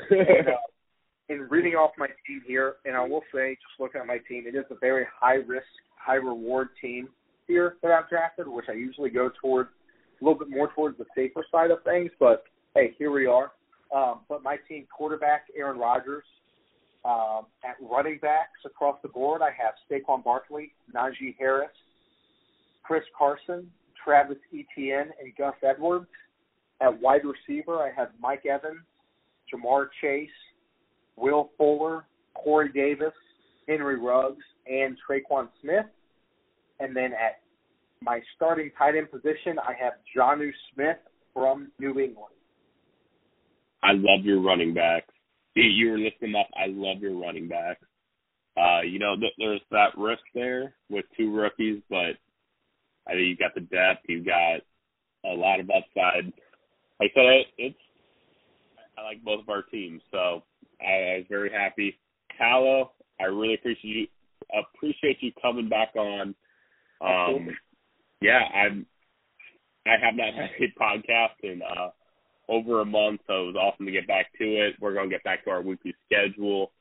and, 0.10 0.48
uh, 0.48 0.52
in 1.30 1.48
reading 1.50 1.74
off 1.74 1.92
my 1.98 2.08
team 2.28 2.42
here, 2.46 2.76
and 2.86 2.98
I 2.98 3.06
will 3.06 3.22
say, 3.34 3.52
just 3.52 3.80
looking 3.80 4.02
at 4.02 4.08
my 4.08 4.18
team, 4.28 4.46
it 4.48 4.56
is 4.58 4.66
a 4.72 4.76
very 4.82 5.06
high 5.18 5.36
risk, 5.36 5.68
high 5.96 6.16
reward 6.16 6.70
team 6.82 7.08
here 7.48 7.76
that 7.84 7.92
I've 7.92 8.10
drafted, 8.10 8.48
which 8.48 8.66
I 8.68 8.74
usually 8.74 9.12
go 9.12 9.30
towards 9.42 9.70
a 10.20 10.26
little 10.26 10.40
bit 10.40 10.50
more 10.50 10.72
towards 10.74 10.98
the 10.98 11.06
safer 11.16 11.46
side 11.52 11.72
of 11.72 11.84
things. 11.84 12.12
But 12.20 12.44
hey, 12.76 12.96
here 12.98 13.12
we 13.12 13.28
are. 13.28 13.52
Um, 13.94 14.22
but 14.30 14.44
my 14.44 14.58
team 14.68 14.86
quarterback 14.96 15.46
Aaron 15.56 15.80
Rodgers. 15.80 16.26
Um, 17.06 17.46
at 17.64 17.78
running 17.80 18.20
backs 18.22 18.60
across 18.66 18.98
the 19.02 19.08
board, 19.08 19.42
I 19.42 19.52
have 19.52 19.74
Saquon 19.90 20.22
Barkley, 20.22 20.74
Najee 20.94 21.34
Harris, 21.40 21.72
Chris 22.84 23.04
Carson, 23.18 23.72
Travis 24.04 24.38
Etienne, 24.54 25.12
and 25.22 25.34
Gus 25.38 25.54
Edwards. 25.64 26.08
At 26.82 27.00
wide 27.02 27.22
receiver, 27.24 27.78
I 27.78 27.92
have 27.96 28.10
Mike 28.20 28.46
Evans, 28.46 28.82
Ja'Marr 29.54 29.88
Chase, 30.02 30.30
Will 31.16 31.52
Fuller, 31.58 32.06
Corey 32.34 32.70
Davis, 32.72 33.14
Henry 33.68 34.00
Ruggs, 34.00 34.44
and 34.68 34.98
Tre'Quan 35.08 35.48
Smith. 35.62 35.86
And 36.80 36.96
then 36.96 37.14
at 37.14 37.40
my 38.02 38.22
starting 38.36 38.72
tight 38.78 38.96
end 38.96 39.12
position, 39.12 39.58
I 39.60 39.74
have 39.82 39.94
Jonnu 40.16 40.52
Smith 40.74 40.98
from 41.34 41.72
New 41.80 42.00
England. 42.00 42.34
I 43.84 43.92
love 43.94 44.24
your 44.24 44.42
running 44.42 44.74
backs. 44.74 45.14
You 45.56 45.92
were 45.92 45.98
listing 45.98 46.36
up. 46.36 46.48
I 46.56 46.68
love 46.68 47.02
your 47.02 47.18
running 47.20 47.48
backs. 47.48 47.86
Uh, 48.58 48.82
you 48.82 49.00
know, 49.00 49.16
th- 49.16 49.34
there's 49.38 49.62
that 49.72 49.98
risk 49.98 50.22
there 50.34 50.74
with 50.90 51.06
two 51.18 51.34
rookies, 51.34 51.82
but 51.90 52.18
I 53.08 53.14
think 53.14 53.28
you've 53.28 53.40
got 53.40 53.56
the 53.56 53.62
depth. 53.62 54.06
You've 54.08 54.26
got 54.26 54.62
a 55.26 55.34
lot 55.34 55.60
of 55.60 55.70
upside. 55.70 56.32
Like 57.00 57.12
I 57.12 57.16
said, 57.16 57.26
it, 57.26 57.48
it's 57.58 57.80
I 58.98 59.04
like 59.04 59.24
both 59.24 59.42
of 59.42 59.50
our 59.50 59.64
teams, 59.64 60.02
so 60.12 60.44
I, 60.82 60.92
I 60.92 61.18
was 61.18 61.26
very 61.30 61.52
happy. 61.52 61.98
Callow, 62.38 62.92
I 63.20 63.26
really 63.26 63.56
appreciate 63.56 63.84
you 63.84 64.08
appreciate 64.58 65.18
you 65.22 65.32
coming 65.42 65.70
back 65.70 65.96
on. 65.96 66.36
Um, 67.02 67.50
yeah, 68.22 68.42
I'm. 68.54 68.86
I 69.86 69.96
have 70.04 70.16
not 70.16 70.34
had 70.34 70.50
a 70.60 70.80
podcast 70.80 71.44
in 71.44 71.62
uh, 71.62 71.90
over 72.50 72.82
a 72.82 72.86
month, 72.86 73.22
so 73.28 73.44
it 73.44 73.54
was 73.54 73.56
awesome 73.56 73.86
to 73.86 73.92
get 73.92 74.08
back 74.08 74.28
to 74.38 74.44
it. 74.44 74.76
We're 74.80 74.94
going 74.94 75.10
to 75.10 75.16
get 75.16 75.24
back 75.24 75.44
to 75.46 75.52
our 75.52 75.62
weekly 75.62 75.94
schedule, 76.06 76.72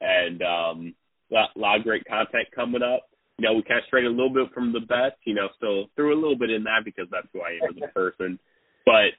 and 0.00 0.42
um, 0.42 0.94
a 1.30 1.58
lot 1.58 1.78
of 1.78 1.84
great 1.84 2.04
content 2.04 2.48
coming 2.54 2.82
up. 2.82 3.08
You 3.38 3.48
know, 3.48 3.54
we 3.54 3.62
kind 3.62 3.78
of 3.78 3.86
strayed 3.86 4.04
a 4.04 4.10
little 4.10 4.32
bit 4.32 4.52
from 4.52 4.72
the 4.72 4.80
best, 4.80 5.16
You 5.24 5.34
know, 5.34 5.48
still 5.56 5.86
threw 5.96 6.14
a 6.14 6.20
little 6.20 6.36
bit 6.36 6.50
in 6.50 6.64
that 6.64 6.84
because 6.84 7.06
that's 7.10 7.26
who 7.32 7.40
I 7.40 7.58
am 7.62 7.76
as 7.76 7.82
a 7.82 7.92
person. 7.94 8.38
But 8.84 9.16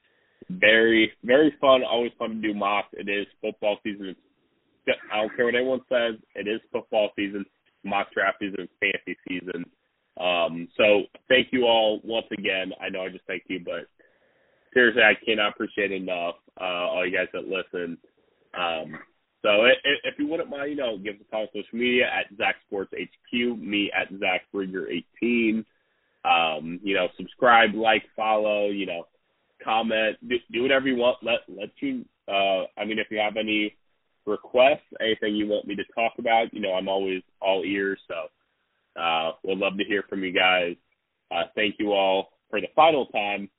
very, 0.49 1.11
very 1.23 1.53
fun. 1.59 1.83
Always 1.83 2.11
fun 2.19 2.41
to 2.41 2.47
do 2.47 2.53
mocks. 2.53 2.89
It 2.93 3.09
is 3.09 3.25
football 3.41 3.77
season. 3.83 4.07
It's, 4.07 4.99
I 5.11 5.17
don't 5.17 5.35
care 5.35 5.45
what 5.45 5.55
anyone 5.55 5.81
says. 5.89 6.19
It 6.35 6.47
is 6.47 6.61
football 6.71 7.09
season. 7.15 7.45
Mock 7.83 8.13
draft 8.13 8.37
season. 8.39 8.67
Fantasy 8.79 9.17
season. 9.27 9.65
Um, 10.19 10.67
so 10.77 11.03
thank 11.27 11.47
you 11.51 11.63
all 11.63 11.99
once 12.03 12.27
again. 12.31 12.71
I 12.79 12.89
know 12.89 13.01
I 13.01 13.09
just 13.09 13.25
thank 13.25 13.43
you, 13.47 13.59
but 13.63 13.87
seriously, 14.73 15.01
I 15.03 15.13
cannot 15.25 15.53
appreciate 15.53 15.91
enough 15.91 16.35
uh, 16.59 16.63
all 16.63 17.05
you 17.05 17.15
guys 17.15 17.27
that 17.33 17.47
listen. 17.47 17.97
Um, 18.53 18.97
so 19.41 19.65
if, 19.65 19.77
if 20.03 20.19
you 20.19 20.27
wouldn't 20.27 20.49
mind, 20.49 20.71
you 20.71 20.77
know, 20.77 20.97
give 20.97 21.15
us 21.15 21.21
a 21.27 21.31
call 21.31 21.41
on 21.41 21.47
social 21.53 21.77
media 21.77 22.05
at 22.05 22.35
Zach 22.37 22.55
Sports 22.67 22.93
HQ, 22.93 23.57
me 23.57 23.91
at 23.91 24.07
Zach 24.19 24.43
Brigger 24.53 24.87
18. 25.21 25.65
Um, 26.25 26.79
you 26.81 26.95
know, 26.95 27.07
subscribe, 27.17 27.75
like, 27.75 28.03
follow, 28.15 28.69
you 28.69 28.85
know, 28.85 29.05
comment, 29.63 30.17
do, 30.27 30.37
do 30.51 30.61
whatever 30.61 30.87
you 30.87 30.95
want. 30.95 31.17
Let 31.21 31.39
let 31.49 31.69
you. 31.81 32.05
Uh, 32.27 32.63
I 32.77 32.85
mean, 32.85 32.99
if 32.99 33.07
you 33.11 33.17
have 33.17 33.35
any 33.35 33.75
requests, 34.25 34.87
anything 35.01 35.35
you 35.35 35.47
want 35.47 35.67
me 35.67 35.75
to 35.75 35.83
talk 35.93 36.13
about, 36.17 36.53
you 36.53 36.61
know, 36.61 36.73
I'm 36.73 36.87
always 36.87 37.21
all 37.41 37.63
ears. 37.65 37.99
So 38.07 39.01
uh, 39.01 39.33
we'll 39.43 39.57
love 39.57 39.77
to 39.77 39.83
hear 39.83 40.03
from 40.09 40.23
you 40.23 40.31
guys. 40.31 40.75
Uh, 41.31 41.43
thank 41.55 41.75
you 41.79 41.91
all 41.91 42.29
for 42.49 42.61
the 42.61 42.67
final 42.75 43.07
time. 43.07 43.49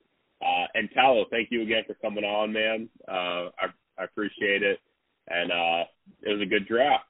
Uh, 0.41 0.65
and 0.73 0.89
Tallow, 0.93 1.25
thank 1.31 1.49
you 1.51 1.61
again 1.61 1.83
for 1.87 1.93
coming 1.95 2.23
on, 2.23 2.51
man. 2.51 2.89
Uh, 3.07 3.49
I, 3.59 3.67
I 3.97 4.03
appreciate 4.03 4.63
it. 4.63 4.79
And 5.27 5.51
uh, 5.51 5.85
it 6.21 6.33
was 6.33 6.41
a 6.41 6.49
good 6.49 6.67
draft. 6.67 7.05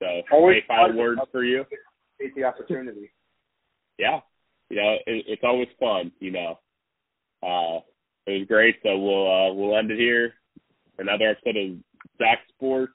So, 0.00 0.06
always 0.32 0.56
any 0.56 0.64
final 0.66 0.98
words 0.98 1.20
for 1.30 1.44
you? 1.44 1.64
Take 2.20 2.34
the 2.34 2.44
opportunity. 2.44 3.12
Yeah. 3.98 4.20
You 4.68 4.76
know, 4.76 4.96
it, 5.06 5.24
it's 5.28 5.42
always 5.44 5.68
fun, 5.78 6.10
you 6.18 6.32
know. 6.32 6.58
Uh, 7.42 7.80
it 8.26 8.38
was 8.38 8.48
great. 8.48 8.76
So 8.82 8.98
we'll 8.98 9.30
uh, 9.30 9.52
we'll 9.52 9.76
end 9.76 9.90
it 9.90 9.98
here. 9.98 10.34
Another 10.98 11.30
episode 11.30 11.56
of 11.56 11.76
Zach 12.18 12.38
Sports 12.54 12.92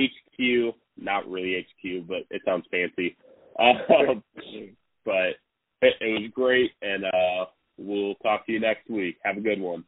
HQ. 0.00 0.74
Not 0.96 1.28
really 1.28 1.66
HQ, 1.66 2.06
but 2.06 2.18
it 2.30 2.42
sounds 2.44 2.66
fancy. 2.70 3.16
Um, 3.58 4.22
but 5.06 5.40
it, 5.80 5.94
it 5.98 6.20
was 6.20 6.30
great, 6.34 6.72
and 6.82 7.06
uh, 7.06 7.46
we'll 7.78 8.14
talk 8.16 8.46
to 8.46 8.52
you 8.52 8.60
next 8.60 8.88
week. 8.90 9.16
Have 9.24 9.36
a 9.36 9.40
good 9.40 9.60
one. 9.60 9.84